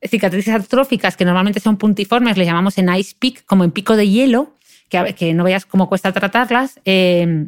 cicatrices 0.04 0.54
atróficas 0.54 1.18
que 1.18 1.26
normalmente 1.26 1.60
son 1.60 1.78
puntiformes, 1.78 2.38
le 2.38 2.46
llamamos 2.46 2.78
en 2.78 2.94
ice 2.94 3.16
peak, 3.20 3.46
como 3.46 3.64
en 3.64 3.72
pico 3.72 3.96
de 3.96 4.08
hielo, 4.08 4.54
que, 4.90 5.34
no 5.34 5.44
veas 5.44 5.66
cómo 5.66 5.90
cuesta 5.90 6.12
tratarlas. 6.12 6.80
Eh, 6.86 7.48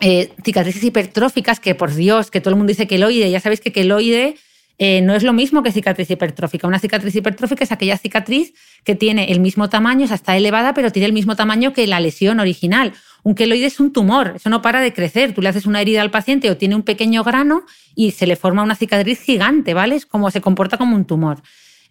eh, 0.00 0.32
cicatrices 0.44 0.82
hipertróficas, 0.82 1.60
que 1.60 1.74
por 1.74 1.94
Dios, 1.94 2.30
que 2.30 2.40
todo 2.40 2.50
el 2.50 2.56
mundo 2.56 2.70
dice 2.70 2.86
queloide, 2.86 3.30
ya 3.30 3.40
sabéis 3.40 3.60
que 3.60 3.72
queloide 3.72 4.36
eh, 4.78 5.00
no 5.02 5.14
es 5.14 5.22
lo 5.22 5.32
mismo 5.32 5.62
que 5.62 5.70
cicatriz 5.70 6.10
hipertrófica. 6.10 6.66
Una 6.66 6.78
cicatriz 6.78 7.14
hipertrófica 7.14 7.62
es 7.62 7.72
aquella 7.72 7.96
cicatriz 7.96 8.54
que 8.82 8.94
tiene 8.94 9.30
el 9.30 9.40
mismo 9.40 9.68
tamaño, 9.68 10.04
o 10.04 10.08
sea, 10.08 10.16
está 10.16 10.36
elevada, 10.36 10.74
pero 10.74 10.90
tiene 10.90 11.06
el 11.06 11.12
mismo 11.12 11.36
tamaño 11.36 11.72
que 11.72 11.86
la 11.86 12.00
lesión 12.00 12.40
original. 12.40 12.92
Un 13.22 13.34
queloide 13.34 13.66
es 13.66 13.80
un 13.80 13.92
tumor, 13.92 14.34
eso 14.36 14.50
no 14.50 14.62
para 14.62 14.80
de 14.80 14.92
crecer. 14.92 15.32
Tú 15.32 15.42
le 15.42 15.48
haces 15.48 15.66
una 15.66 15.80
herida 15.80 16.02
al 16.02 16.10
paciente 16.10 16.50
o 16.50 16.56
tiene 16.56 16.74
un 16.74 16.82
pequeño 16.82 17.22
grano 17.22 17.64
y 17.94 18.10
se 18.10 18.26
le 18.26 18.36
forma 18.36 18.62
una 18.62 18.74
cicatriz 18.74 19.20
gigante, 19.20 19.74
¿vale? 19.74 19.94
Es 19.94 20.06
como 20.06 20.30
se 20.30 20.40
comporta 20.40 20.76
como 20.76 20.96
un 20.96 21.04
tumor. 21.04 21.40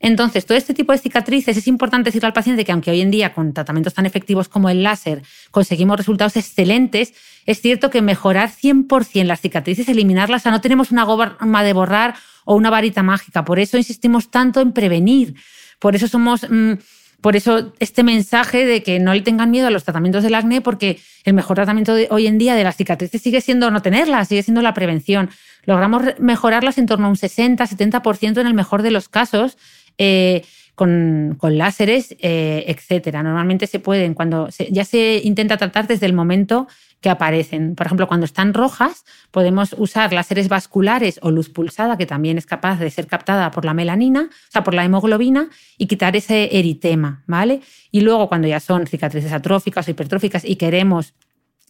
Entonces, 0.03 0.45
todo 0.45 0.57
este 0.57 0.73
tipo 0.73 0.91
de 0.91 0.97
cicatrices 0.97 1.55
es 1.55 1.65
importante 1.65 2.09
decirle 2.09 2.27
al 2.27 2.33
paciente 2.33 2.65
que 2.65 2.73
aunque 2.73 2.91
hoy 2.91 2.99
en 2.99 3.09
día 3.09 3.33
con 3.33 3.53
tratamientos 3.53 3.93
tan 3.93 4.05
efectivos 4.05 4.49
como 4.49 4.69
el 4.69 4.83
láser 4.83 5.23
conseguimos 5.49 5.95
resultados 5.95 6.35
excelentes, 6.35 7.13
es 7.45 7.61
cierto 7.61 7.89
que 7.89 8.01
mejorar 8.01 8.49
100% 8.51 9.23
las 9.23 9.39
cicatrices, 9.39 9.87
eliminarlas, 9.87 10.41
o 10.41 10.43
sea, 10.43 10.51
no 10.51 10.59
tenemos 10.59 10.91
una 10.91 11.05
goma 11.05 11.63
de 11.63 11.71
borrar 11.71 12.15
o 12.43 12.55
una 12.55 12.69
varita 12.69 13.01
mágica. 13.01 13.45
Por 13.45 13.59
eso 13.59 13.77
insistimos 13.77 14.29
tanto 14.29 14.59
en 14.59 14.73
prevenir. 14.73 15.35
Por 15.79 15.95
eso 15.95 16.09
somos... 16.09 16.45
Mm, 16.49 16.73
por 17.21 17.37
eso 17.37 17.71
este 17.79 18.03
mensaje 18.03 18.65
de 18.65 18.83
que 18.83 18.99
no 18.99 19.13
le 19.13 19.21
tengan 19.21 19.49
miedo 19.49 19.67
a 19.67 19.71
los 19.71 19.85
tratamientos 19.85 20.23
del 20.23 20.35
acné, 20.35 20.59
porque 20.59 20.99
el 21.23 21.33
mejor 21.33 21.55
tratamiento 21.55 21.95
de 21.95 22.09
hoy 22.11 22.27
en 22.27 22.37
día 22.37 22.53
de 22.53 22.65
las 22.65 22.75
cicatrices 22.75 23.21
sigue 23.21 23.39
siendo 23.39 23.71
no 23.71 23.81
tenerlas, 23.81 24.27
sigue 24.27 24.43
siendo 24.43 24.61
la 24.61 24.73
prevención. 24.73 25.29
Logramos 25.63 26.03
mejorarlas 26.19 26.77
en 26.77 26.85
torno 26.85 27.07
a 27.07 27.09
un 27.09 27.15
60-70% 27.15 28.41
en 28.41 28.47
el 28.47 28.53
mejor 28.53 28.81
de 28.81 28.91
los 28.91 29.07
casos 29.07 29.57
eh, 29.97 30.43
con, 30.75 31.37
láseres, 31.41 32.15
eh, 32.19 32.65
etcétera. 32.67 33.23
Normalmente 33.23 33.67
se 33.67 33.79
pueden, 33.79 34.13
cuando 34.13 34.49
ya 34.69 34.85
se 34.85 35.21
intenta 35.23 35.57
tratar 35.57 35.87
desde 35.87 36.05
el 36.05 36.13
momento 36.13 36.67
que 36.99 37.09
aparecen. 37.09 37.75
Por 37.75 37.85
ejemplo, 37.85 38.07
cuando 38.07 38.25
están 38.25 38.53
rojas, 38.53 39.03
podemos 39.29 39.75
usar 39.77 40.13
láseres 40.13 40.47
vasculares 40.47 41.19
o 41.21 41.31
luz 41.31 41.49
pulsada, 41.49 41.97
que 41.97 42.05
también 42.05 42.37
es 42.37 42.45
capaz 42.45 42.79
de 42.79 42.89
ser 42.89 43.07
captada 43.07 43.51
por 43.51 43.65
la 43.65 43.73
melanina, 43.73 44.29
o 44.31 44.51
sea, 44.51 44.63
por 44.63 44.73
la 44.73 44.85
hemoglobina, 44.85 45.49
y 45.77 45.87
quitar 45.87 46.15
ese 46.15 46.57
eritema, 46.57 47.23
¿vale? 47.27 47.61
Y 47.91 48.01
luego, 48.01 48.29
cuando 48.29 48.47
ya 48.47 48.61
son 48.61 48.87
cicatrices 48.87 49.33
atróficas 49.33 49.87
o 49.87 49.91
hipertróficas 49.91 50.45
y 50.45 50.55
queremos 50.55 51.13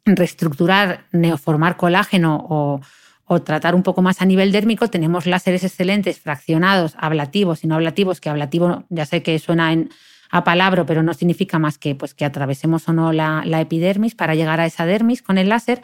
reestructurar, 0.06 1.06
neoformar 1.12 1.78
colágeno 1.78 2.46
o 2.50 2.82
o 3.26 3.42
tratar 3.42 3.76
un 3.76 3.84
poco 3.84 4.02
más 4.02 4.22
a 4.22 4.26
nivel 4.26 4.52
dérmico, 4.52 4.90
tenemos 4.90 5.26
láseres 5.26 5.64
excelentes 5.64 6.20
fraccionados, 6.20 6.96
ablativos 6.98 7.64
y 7.64 7.68
no 7.68 7.76
ablativos, 7.76 8.20
que 8.20 8.30
ablativo 8.30 8.84
ya 8.90 9.06
sé 9.06 9.24
que 9.24 9.40
suena 9.40 9.72
en, 9.72 9.90
a 10.34 10.44
palabra, 10.44 10.84
pero 10.84 11.04
no 11.04 11.14
significa 11.14 11.60
más 11.60 11.78
que, 11.78 11.94
pues, 11.94 12.16
que 12.16 12.26
atravesemos 12.26 12.90
o 12.90 12.94
no 12.94 13.14
la, 13.14 13.44
epidermis 13.62 14.16
para 14.16 14.34
llegar 14.34 14.60
a 14.60 14.66
esa 14.66 14.84
dermis 14.84 15.22
con 15.22 15.38
el 15.38 15.48
láser, 15.48 15.82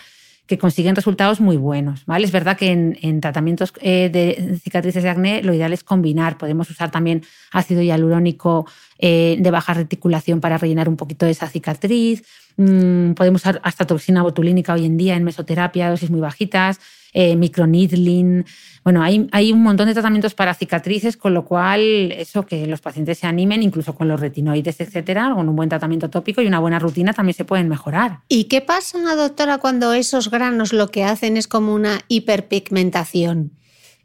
que 0.48 0.58
consiguen 0.58 0.96
resultados 0.96 1.40
muy 1.40 1.56
buenos. 1.56 2.04
¿vale? 2.08 2.26
Es 2.26 2.32
verdad 2.32 2.58
que 2.58 2.72
en, 2.72 3.22
tratamientos 3.22 3.72
eh, 3.82 4.10
de 4.12 4.58
cicatrices 4.58 5.04
de 5.04 5.10
acné 5.10 5.44
lo 5.44 5.54
ideal 5.54 5.72
es 5.72 5.84
combinar. 5.84 6.40
Podemos 6.40 6.68
usar 6.72 6.90
también 6.90 7.22
ácido 7.52 7.84
hialurónico 7.84 8.66
eh, 8.98 9.38
de 9.40 9.52
baja 9.52 9.76
reticulación 9.76 10.42
para 10.42 10.58
rellenar 10.58 10.90
un 10.90 10.98
poquito 10.98 11.28
esa 11.28 11.48
cicatriz. 11.48 12.24
Mm, 12.60 13.14
podemos 13.14 13.42
usar 13.42 13.62
hasta 13.64 13.88
toxina 13.88 14.22
botulínica 14.22 14.74
hoy 14.74 14.86
en 14.86 14.98
día 14.98 15.16
en 15.16 15.24
mesoterapia, 15.24 15.90
dosis 15.90 16.10
muy 16.10 16.20
bajitas 16.20 16.80
eh, 17.14 17.36
microneedling. 17.36 18.46
Bueno, 18.84 19.02
hay, 19.02 19.28
hay, 19.32 19.52
un 19.52 19.64
montón 19.64 19.88
de 19.88 19.94
tratamientos 19.94 20.36
para 20.36 20.54
cicatrices, 20.54 21.18
con 21.18 21.34
lo 21.34 21.46
cual 21.46 22.12
eso 22.12 22.46
que 22.46 22.68
los 22.68 22.82
pacientes 22.82 23.18
se 23.18 23.28
animen, 23.28 23.64
incluso 23.64 23.96
con 23.96 24.08
los 24.08 24.20
retinoides, 24.20 24.80
etcétera, 24.80 25.32
con 25.34 25.48
un 25.50 25.56
buen 25.56 25.70
tratamiento 25.70 26.10
tópico 26.10 26.42
y 26.42 26.48
una 26.48 26.60
buena 26.60 26.80
rutina 26.80 27.14
también 27.14 27.34
se 27.34 27.46
pueden 27.46 27.68
mejorar. 27.68 28.20
¿Y 28.28 28.46
qué 28.46 28.62
pasa, 28.62 29.16
doctora, 29.16 29.58
cuando 29.58 29.94
esos 29.94 30.30
granos 30.30 30.74
lo 30.74 30.90
que 30.90 31.04
hacen 31.04 31.38
es 31.38 31.48
como 31.48 31.74
una 31.74 32.02
hiperpigmentación? 32.08 33.54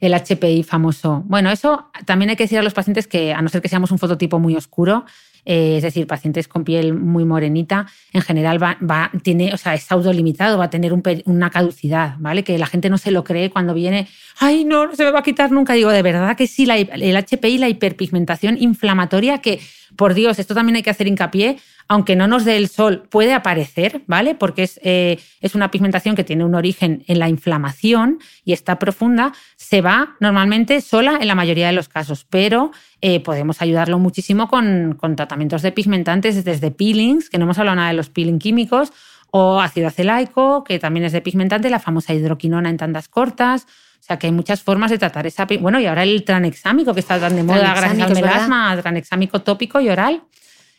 el 0.00 0.12
HPI 0.12 0.64
famoso. 0.64 1.22
Bueno, 1.26 1.50
eso 1.50 1.88
también 2.04 2.28
hay 2.28 2.36
que 2.36 2.44
decir 2.44 2.58
a 2.58 2.62
los 2.62 2.74
pacientes 2.74 3.06
que, 3.06 3.32
a 3.32 3.40
no 3.40 3.48
ser 3.48 3.62
que 3.62 3.70
seamos 3.70 3.90
un 3.90 3.98
fototipo 3.98 4.38
muy 4.38 4.54
oscuro, 4.54 5.06
eh, 5.44 5.76
es 5.76 5.82
decir, 5.82 6.06
pacientes 6.06 6.48
con 6.48 6.64
piel 6.64 6.94
muy 6.94 7.24
morenita, 7.24 7.86
en 8.12 8.22
general 8.22 8.62
va, 8.62 9.10
tiene, 9.22 9.52
o 9.52 9.56
sea, 9.56 9.74
es 9.74 9.86
limitado, 10.12 10.58
va 10.58 10.64
a 10.64 10.70
tener 10.70 10.92
una 11.24 11.50
caducidad, 11.50 12.16
¿vale? 12.18 12.44
Que 12.44 12.58
la 12.58 12.66
gente 12.66 12.90
no 12.90 12.98
se 12.98 13.10
lo 13.10 13.24
cree 13.24 13.50
cuando 13.50 13.74
viene, 13.74 14.08
ay, 14.38 14.64
no, 14.64 14.86
no 14.86 14.94
se 14.96 15.04
me 15.04 15.10
va 15.10 15.20
a 15.20 15.22
quitar 15.22 15.50
nunca. 15.50 15.74
Digo, 15.74 15.90
de 15.90 16.02
verdad 16.02 16.36
que 16.36 16.46
sí, 16.46 16.66
el 16.70 17.16
HPI, 17.16 17.58
la 17.58 17.68
hiperpigmentación 17.68 18.56
inflamatoria, 18.60 19.38
que, 19.38 19.60
por 19.96 20.14
Dios, 20.14 20.38
esto 20.38 20.54
también 20.54 20.76
hay 20.76 20.82
que 20.82 20.90
hacer 20.90 21.06
hincapié, 21.06 21.58
aunque 21.88 22.16
no 22.16 22.26
nos 22.26 22.44
dé 22.44 22.56
el 22.56 22.68
sol, 22.68 23.04
puede 23.10 23.34
aparecer, 23.34 24.02
¿vale? 24.06 24.34
Porque 24.34 24.62
es, 24.62 24.80
eh, 24.82 25.18
es, 25.40 25.54
una 25.54 25.70
pigmentación 25.70 26.16
que 26.16 26.24
tiene 26.24 26.44
un 26.44 26.54
origen 26.54 27.04
en 27.06 27.18
la 27.18 27.28
inflamación 27.28 28.18
y 28.44 28.52
está 28.52 28.78
profunda, 28.78 29.32
se 29.56 29.80
va 29.80 30.16
normalmente 30.20 30.80
sola 30.80 31.18
en 31.20 31.26
la 31.26 31.34
mayoría 31.34 31.66
de 31.66 31.72
los 31.74 31.88
casos, 31.88 32.26
pero 32.28 32.72
eh, 33.00 33.20
podemos 33.20 33.60
ayudarlo 33.60 33.98
muchísimo 33.98 34.48
con, 34.48 34.96
con, 34.98 35.16
tratamientos 35.16 35.62
de 35.62 35.72
pigmentantes 35.72 36.42
desde 36.44 36.70
peelings, 36.70 37.28
que 37.28 37.38
no 37.38 37.44
hemos 37.44 37.58
hablado 37.58 37.76
nada 37.76 37.88
de 37.88 37.94
los 37.94 38.08
peeling 38.08 38.38
químicos, 38.38 38.92
o 39.36 39.60
ácido 39.60 39.88
acelaico, 39.88 40.62
que 40.62 40.78
también 40.78 41.04
es 41.04 41.12
de 41.12 41.20
pigmentante, 41.20 41.68
la 41.68 41.80
famosa 41.80 42.14
hidroquinona 42.14 42.70
en 42.70 42.76
tandas 42.76 43.08
cortas. 43.08 43.66
O 44.04 44.06
sea 44.06 44.18
que 44.18 44.26
hay 44.26 44.32
muchas 44.34 44.62
formas 44.62 44.90
de 44.90 44.98
tratar 44.98 45.26
esa. 45.26 45.46
Bueno, 45.60 45.80
y 45.80 45.86
ahora 45.86 46.02
el 46.02 46.24
tranexámico, 46.24 46.92
que 46.92 47.00
está 47.00 47.18
tan 47.18 47.36
de 47.36 47.42
moda 47.42 47.74
gracias 47.74 48.10
al 48.10 48.14
melasma, 48.14 48.78
tranexámico 48.78 49.40
tópico 49.40 49.80
y 49.80 49.88
oral. 49.88 50.24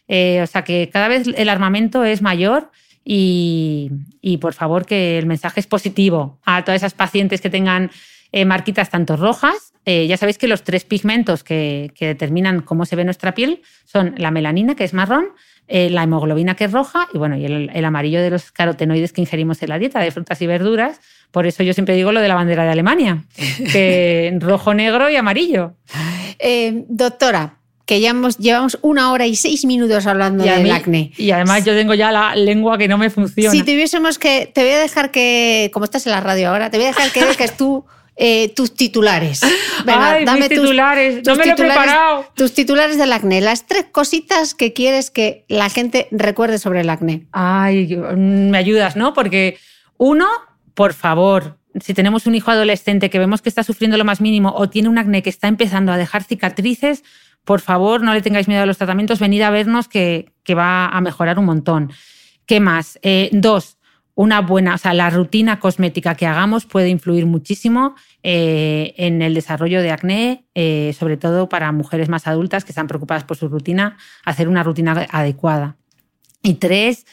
Eh, 0.08 0.42
o 0.44 0.46
sea 0.46 0.64
que 0.64 0.92
cada 0.94 1.08
vez 1.08 1.28
el 1.36 1.50
armamento 1.50 2.04
es 2.04 2.22
mayor 2.22 2.70
y, 3.04 3.90
por 4.40 4.54
favor 4.54 4.86
que 4.86 5.18
el 5.18 5.26
mensaje 5.26 5.60
es 5.60 5.66
positivo 5.66 6.40
a 6.46 6.64
todas 6.64 6.82
esas 6.82 6.94
pacientes 6.94 7.42
que 7.42 7.50
tengan 7.50 7.90
eh, 8.32 8.46
marquitas 8.46 8.92
tanto 8.92 9.18
rojas. 9.18 9.74
Eh, 9.86 10.06
ya 10.06 10.18
sabéis 10.18 10.38
que 10.38 10.48
los 10.48 10.64
tres 10.64 10.86
pigmentos 10.86 11.44
que, 11.44 11.92
determinan 12.00 12.62
cómo 12.62 12.86
se 12.86 12.96
ve 12.96 13.06
nuestra 13.06 13.34
piel 13.34 13.64
son 13.86 14.14
la 14.20 14.30
melanina, 14.30 14.76
que 14.76 14.84
es 14.84 14.94
marrón, 14.94 15.30
la 15.68 16.04
hemoglobina, 16.04 16.56
que 16.56 16.66
es 16.66 16.72
roja, 16.72 17.08
y 17.14 17.18
bueno, 17.18 17.38
y 17.38 17.46
el, 17.46 17.86
amarillo 17.86 18.22
de 18.22 18.30
los 18.30 18.52
carotenoides 18.52 19.14
que 19.14 19.22
ingerimos 19.22 19.62
en 19.64 19.70
la 19.70 19.80
dieta 19.80 20.00
de 20.00 20.12
frutas 20.12 20.42
y 20.42 20.48
verduras. 20.48 21.00
Por 21.32 21.48
eso 21.48 21.64
yo 21.64 21.74
siempre 21.74 21.96
digo 21.96 22.12
lo 22.12 22.22
de 22.22 22.28
la 22.28 22.36
bandera 22.36 22.64
de 22.64 22.72
Alemania, 22.72 23.24
que 23.72 24.38
rojo, 24.40 24.74
negro 24.74 25.10
y 25.10 25.16
amarillo. 25.16 25.74
doctora, 26.88 27.58
que 27.86 28.02
ya 28.02 28.14
llevamos 28.40 28.80
una 28.82 29.12
hora 29.12 29.28
y 29.28 29.36
seis 29.36 29.64
minutos 29.66 30.08
hablando 30.08 30.44
del 30.44 30.72
acné. 30.72 31.12
Y 31.18 31.32
además 31.32 31.64
yo 31.66 31.74
tengo 31.74 31.94
ya 31.94 32.12
la 32.12 32.36
lengua 32.36 32.78
que 32.78 32.88
no 32.88 32.98
me 32.98 33.10
funciona. 33.10 33.52
Si 33.52 33.62
tuviésemos 33.62 34.18
que, 34.18 34.52
te 34.54 34.64
voy 34.64 34.72
a 34.72 34.80
dejar 34.80 35.12
que, 35.12 35.70
como 35.72 35.86
estás 35.86 36.06
en 36.08 36.12
la 36.12 36.22
radio 36.22 36.50
ahora, 36.50 36.70
te 36.72 36.78
voy 36.78 36.86
a 36.86 36.90
dejar 36.90 37.12
que 37.12 37.24
dejes 37.26 37.56
tú 37.56 37.86
eh, 38.16 38.54
tus 38.56 38.74
titulares. 38.74 39.42
Venga, 39.86 40.24
dame 40.24 40.50
tus 40.50 40.62
titulares. 40.62 41.26
no 41.26 41.36
me 41.36 41.46
lo 41.46 41.52
he 41.52 41.56
preparado. 41.56 42.26
Tus 42.36 42.54
titulares 42.54 42.98
del 42.98 43.12
acné. 43.12 43.42
Las 43.42 43.66
tres 43.66 43.86
cositas 43.92 44.56
que 44.56 44.74
quieres 44.74 45.12
que 45.12 45.46
la 45.48 45.70
gente 45.70 46.08
recuerde 46.12 46.60
sobre 46.60 46.82
el 46.82 46.90
acné. 46.90 47.28
Ay, 47.32 47.96
me 48.16 48.58
ayudas, 48.58 48.96
¿no? 48.96 49.14
Porque 49.14 49.58
uno, 49.98 50.28
por 50.74 50.94
favor, 50.94 51.58
si 51.82 51.94
tenemos 51.94 52.26
un 52.26 52.36
hijo 52.36 52.52
adolescente 52.52 53.10
que 53.10 53.20
vemos 53.20 53.42
que 53.42 53.50
está 53.50 53.64
sufriendo 53.64 53.98
lo 53.98 54.06
más 54.06 54.22
mínimo 54.22 54.54
o 54.56 54.70
tiene 54.70 54.90
un 54.90 54.98
acné 54.98 55.22
que 55.22 55.30
está 55.30 55.48
empezando 55.48 55.92
a 55.92 55.98
dejar 55.98 56.24
cicatrices, 56.24 57.04
por 57.44 57.62
favor, 57.62 58.02
no 58.02 58.14
le 58.14 58.22
tengáis 58.22 58.48
miedo 58.48 58.64
a 58.64 58.66
los 58.66 58.78
tratamientos, 58.78 59.20
venid 59.20 59.42
a 59.42 59.52
vernos 59.52 59.88
que, 59.88 60.32
va 60.58 60.88
a 60.88 61.02
mejorar 61.02 61.38
un 61.38 61.46
montón. 61.46 61.92
¿Qué 62.46 62.60
más? 62.60 62.98
Eh, 63.02 63.30
dos, 63.34 63.78
una 64.16 64.42
buena, 64.42 64.76
o 64.76 64.78
sea, 64.78 64.94
la 64.94 65.10
rutina 65.10 65.60
cosmética 65.60 66.16
que 66.16 66.26
hagamos 66.26 66.66
puede 66.66 66.90
influir 66.90 67.26
muchísimo 67.26 67.96
eh, 68.24 68.94
en 68.98 69.22
el 69.22 69.34
desarrollo 69.34 69.82
de 69.82 69.92
acné, 69.92 70.46
eh, 70.56 70.96
sobre 70.98 71.18
todo 71.18 71.50
para 71.50 71.72
mujeres 71.74 72.08
más 72.08 72.26
adultas 72.26 72.64
que 72.64 72.72
están 72.72 72.88
preocupadas 72.88 73.26
por 73.26 73.36
su 73.36 73.50
rutina, 73.50 73.98
hacer 74.24 74.48
una 74.48 74.64
rutina 74.64 75.06
adecuada. 75.12 75.76
Y 76.46 76.54
tres, 76.56 77.06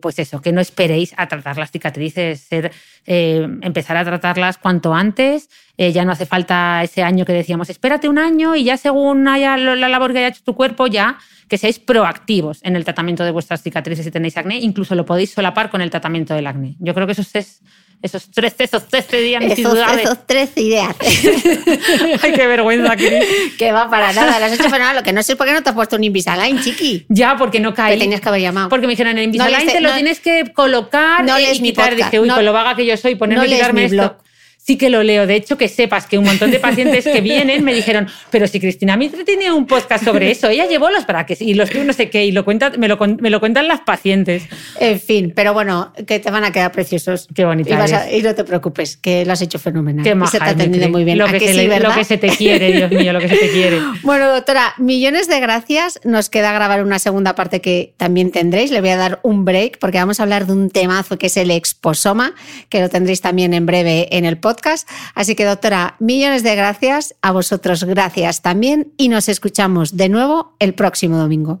pues 0.00 0.18
eso, 0.18 0.42
que 0.42 0.52
no 0.52 0.60
esperéis 0.60 1.14
a 1.16 1.28
tratar 1.28 1.56
las 1.56 1.70
cicatrices, 1.70 2.40
ser, 2.40 2.72
empezar 3.06 3.96
a 3.96 4.04
tratarlas 4.04 4.58
cuanto 4.58 4.94
antes 4.94 5.48
eh, 5.78 5.90
ya 5.90 6.04
no 6.04 6.12
hace 6.12 6.26
falta 6.26 6.82
ese 6.82 7.02
año 7.02 7.24
que 7.24 7.32
decíamos, 7.32 7.70
espérate 7.70 8.08
un 8.08 8.18
año 8.18 8.54
y 8.54 8.64
ya 8.64 8.76
según 8.76 9.26
haya 9.26 9.56
la 9.56 9.88
labor 9.88 10.12
que 10.12 10.18
haya 10.18 10.28
hecho 10.28 10.42
tu 10.44 10.54
cuerpo, 10.54 10.86
ya 10.86 11.18
que 11.48 11.56
seáis 11.56 11.78
proactivos 11.78 12.60
en 12.62 12.76
el 12.76 12.84
tratamiento 12.84 13.24
de 13.24 13.30
vuestras 13.30 13.62
cicatrices 13.62 14.04
si 14.04 14.10
tenéis 14.10 14.36
acné, 14.36 14.58
incluso 14.58 14.94
lo 14.94 15.06
podéis 15.06 15.30
solapar 15.30 15.70
con 15.70 15.80
el 15.80 15.90
tratamiento 15.90 16.34
del 16.34 16.46
acné. 16.46 16.76
Yo 16.78 16.94
creo 16.94 17.06
que 17.06 17.12
eso 17.12 17.22
es 17.34 17.62
esos 18.02 18.30
13, 18.30 18.64
esos 18.64 18.88
13 18.88 19.16
días 19.20 19.42
esos, 19.44 19.78
esos 19.98 20.26
13 20.26 20.60
ideas. 20.60 20.96
Ay, 22.22 22.32
qué 22.32 22.46
vergüenza, 22.46 22.96
Cris. 22.96 23.54
que 23.56 23.72
va 23.72 23.88
para 23.88 24.12
nada. 24.12 24.40
Las 24.40 24.52
hecho 24.52 24.64
para 24.64 24.78
nada. 24.78 24.94
Lo 24.94 25.02
que 25.02 25.12
no 25.12 25.22
sé 25.22 25.36
por 25.36 25.46
qué 25.46 25.52
no 25.52 25.62
te 25.62 25.70
has 25.70 25.74
puesto 25.74 25.96
un 25.96 26.04
Invisalign, 26.04 26.60
chiqui. 26.60 27.06
Ya, 27.08 27.36
porque 27.36 27.60
no 27.60 27.72
cae. 27.74 27.94
Te 27.94 28.00
tenías 28.00 28.20
que 28.20 28.28
haber 28.28 28.40
llamado. 28.40 28.68
Porque 28.68 28.86
me 28.86 28.92
dijeron, 28.92 29.12
en 29.12 29.18
el 29.18 29.24
Invisalign 29.24 29.66
te 29.68 29.80
lo 29.80 29.94
tienes 29.94 30.20
que 30.20 30.52
colocar 30.52 31.24
no 31.24 31.38
y 31.38 31.44
quitar. 31.60 31.94
Dije, 31.94 32.20
uy, 32.20 32.28
no, 32.28 32.34
con 32.34 32.44
lo 32.44 32.52
vaga 32.52 32.74
que 32.74 32.84
yo 32.84 32.96
soy, 32.96 33.14
ponerme 33.14 33.46
no 33.46 33.52
quitarme 33.52 33.84
esto. 33.84 33.96
Blog. 33.96 34.16
Sí 34.64 34.76
que 34.78 34.90
lo 34.90 35.02
leo. 35.02 35.26
De 35.26 35.34
hecho, 35.34 35.58
que 35.58 35.68
sepas 35.68 36.06
que 36.06 36.18
un 36.18 36.24
montón 36.24 36.50
de 36.50 36.58
pacientes 36.60 37.04
que 37.04 37.20
vienen 37.20 37.64
me 37.64 37.74
dijeron, 37.74 38.06
pero 38.30 38.46
si 38.46 38.60
Cristina 38.60 38.96
Mitre 38.96 39.24
tiene 39.24 39.50
un 39.52 39.66
podcast 39.66 40.04
sobre 40.04 40.30
eso, 40.30 40.48
ella 40.48 40.66
llevó 40.66 40.90
los 40.90 41.04
para 41.04 41.26
que 41.26 41.36
y 41.40 41.54
los 41.54 41.68
que 41.70 41.82
no 41.84 41.92
sé 41.92 42.10
qué, 42.10 42.24
y 42.24 42.32
lo 42.32 42.44
cuenta, 42.44 42.70
me, 42.78 42.86
lo, 42.88 42.96
me 43.20 43.30
lo 43.30 43.40
cuentan 43.40 43.66
las 43.68 43.80
pacientes. 43.80 44.44
En 44.78 45.00
fin, 45.00 45.32
pero 45.34 45.52
bueno, 45.52 45.92
que 46.06 46.18
te 46.20 46.30
van 46.30 46.44
a 46.44 46.52
quedar 46.52 46.70
preciosos. 46.72 47.26
Qué 47.34 47.44
bonita 47.44 47.70
y, 47.70 47.76
vas 47.76 47.92
a- 47.92 48.08
eres. 48.08 48.20
y 48.20 48.22
no 48.22 48.34
te 48.34 48.44
preocupes, 48.44 48.96
que 48.96 49.24
lo 49.24 49.32
has 49.32 49.42
hecho 49.42 49.58
fenomenal. 49.58 50.04
Qué 50.04 50.10
y 50.10 50.14
maja, 50.14 50.30
se 50.32 50.38
te 50.38 50.44
ha 50.44 50.48
atendido 50.50 50.88
muy 50.88 51.04
bien. 51.04 51.18
Lo 51.18 51.26
¿A 51.26 51.32
que, 51.32 51.38
que 51.38 51.48
se 51.48 51.54
sí, 51.54 51.66
le- 51.66 51.80
lo 51.80 51.92
que 51.94 52.04
se 52.04 52.18
te 52.18 52.28
quiere, 52.28 52.72
Dios 52.72 52.90
mío, 52.90 53.12
lo 53.12 53.18
que 53.20 53.28
se 53.28 53.36
te 53.36 53.50
quiere. 53.50 53.78
Bueno, 54.02 54.32
doctora, 54.32 54.74
millones 54.78 55.28
de 55.28 55.40
gracias. 55.40 56.00
Nos 56.04 56.28
queda 56.30 56.52
grabar 56.52 56.82
una 56.82 56.98
segunda 56.98 57.34
parte 57.34 57.60
que 57.60 57.94
también 57.96 58.30
tendréis. 58.30 58.70
Le 58.70 58.80
voy 58.80 58.90
a 58.90 58.96
dar 58.96 59.20
un 59.22 59.44
break 59.44 59.78
porque 59.78 59.98
vamos 59.98 60.20
a 60.20 60.22
hablar 60.24 60.46
de 60.46 60.52
un 60.52 60.70
temazo 60.70 61.18
que 61.18 61.26
es 61.26 61.36
el 61.36 61.50
exposoma, 61.50 62.34
que 62.68 62.80
lo 62.80 62.88
tendréis 62.88 63.20
también 63.20 63.54
en 63.54 63.66
breve 63.66 64.08
en 64.16 64.24
el 64.24 64.38
podcast. 64.52 64.88
Así 65.14 65.34
que, 65.34 65.44
doctora, 65.44 65.96
millones 65.98 66.42
de 66.42 66.54
gracias. 66.54 67.14
A 67.22 67.32
vosotros, 67.32 67.84
gracias 67.84 68.42
también. 68.42 68.92
Y 68.96 69.08
nos 69.08 69.28
escuchamos 69.28 69.96
de 69.96 70.08
nuevo 70.08 70.56
el 70.58 70.74
próximo 70.74 71.16
domingo. 71.16 71.60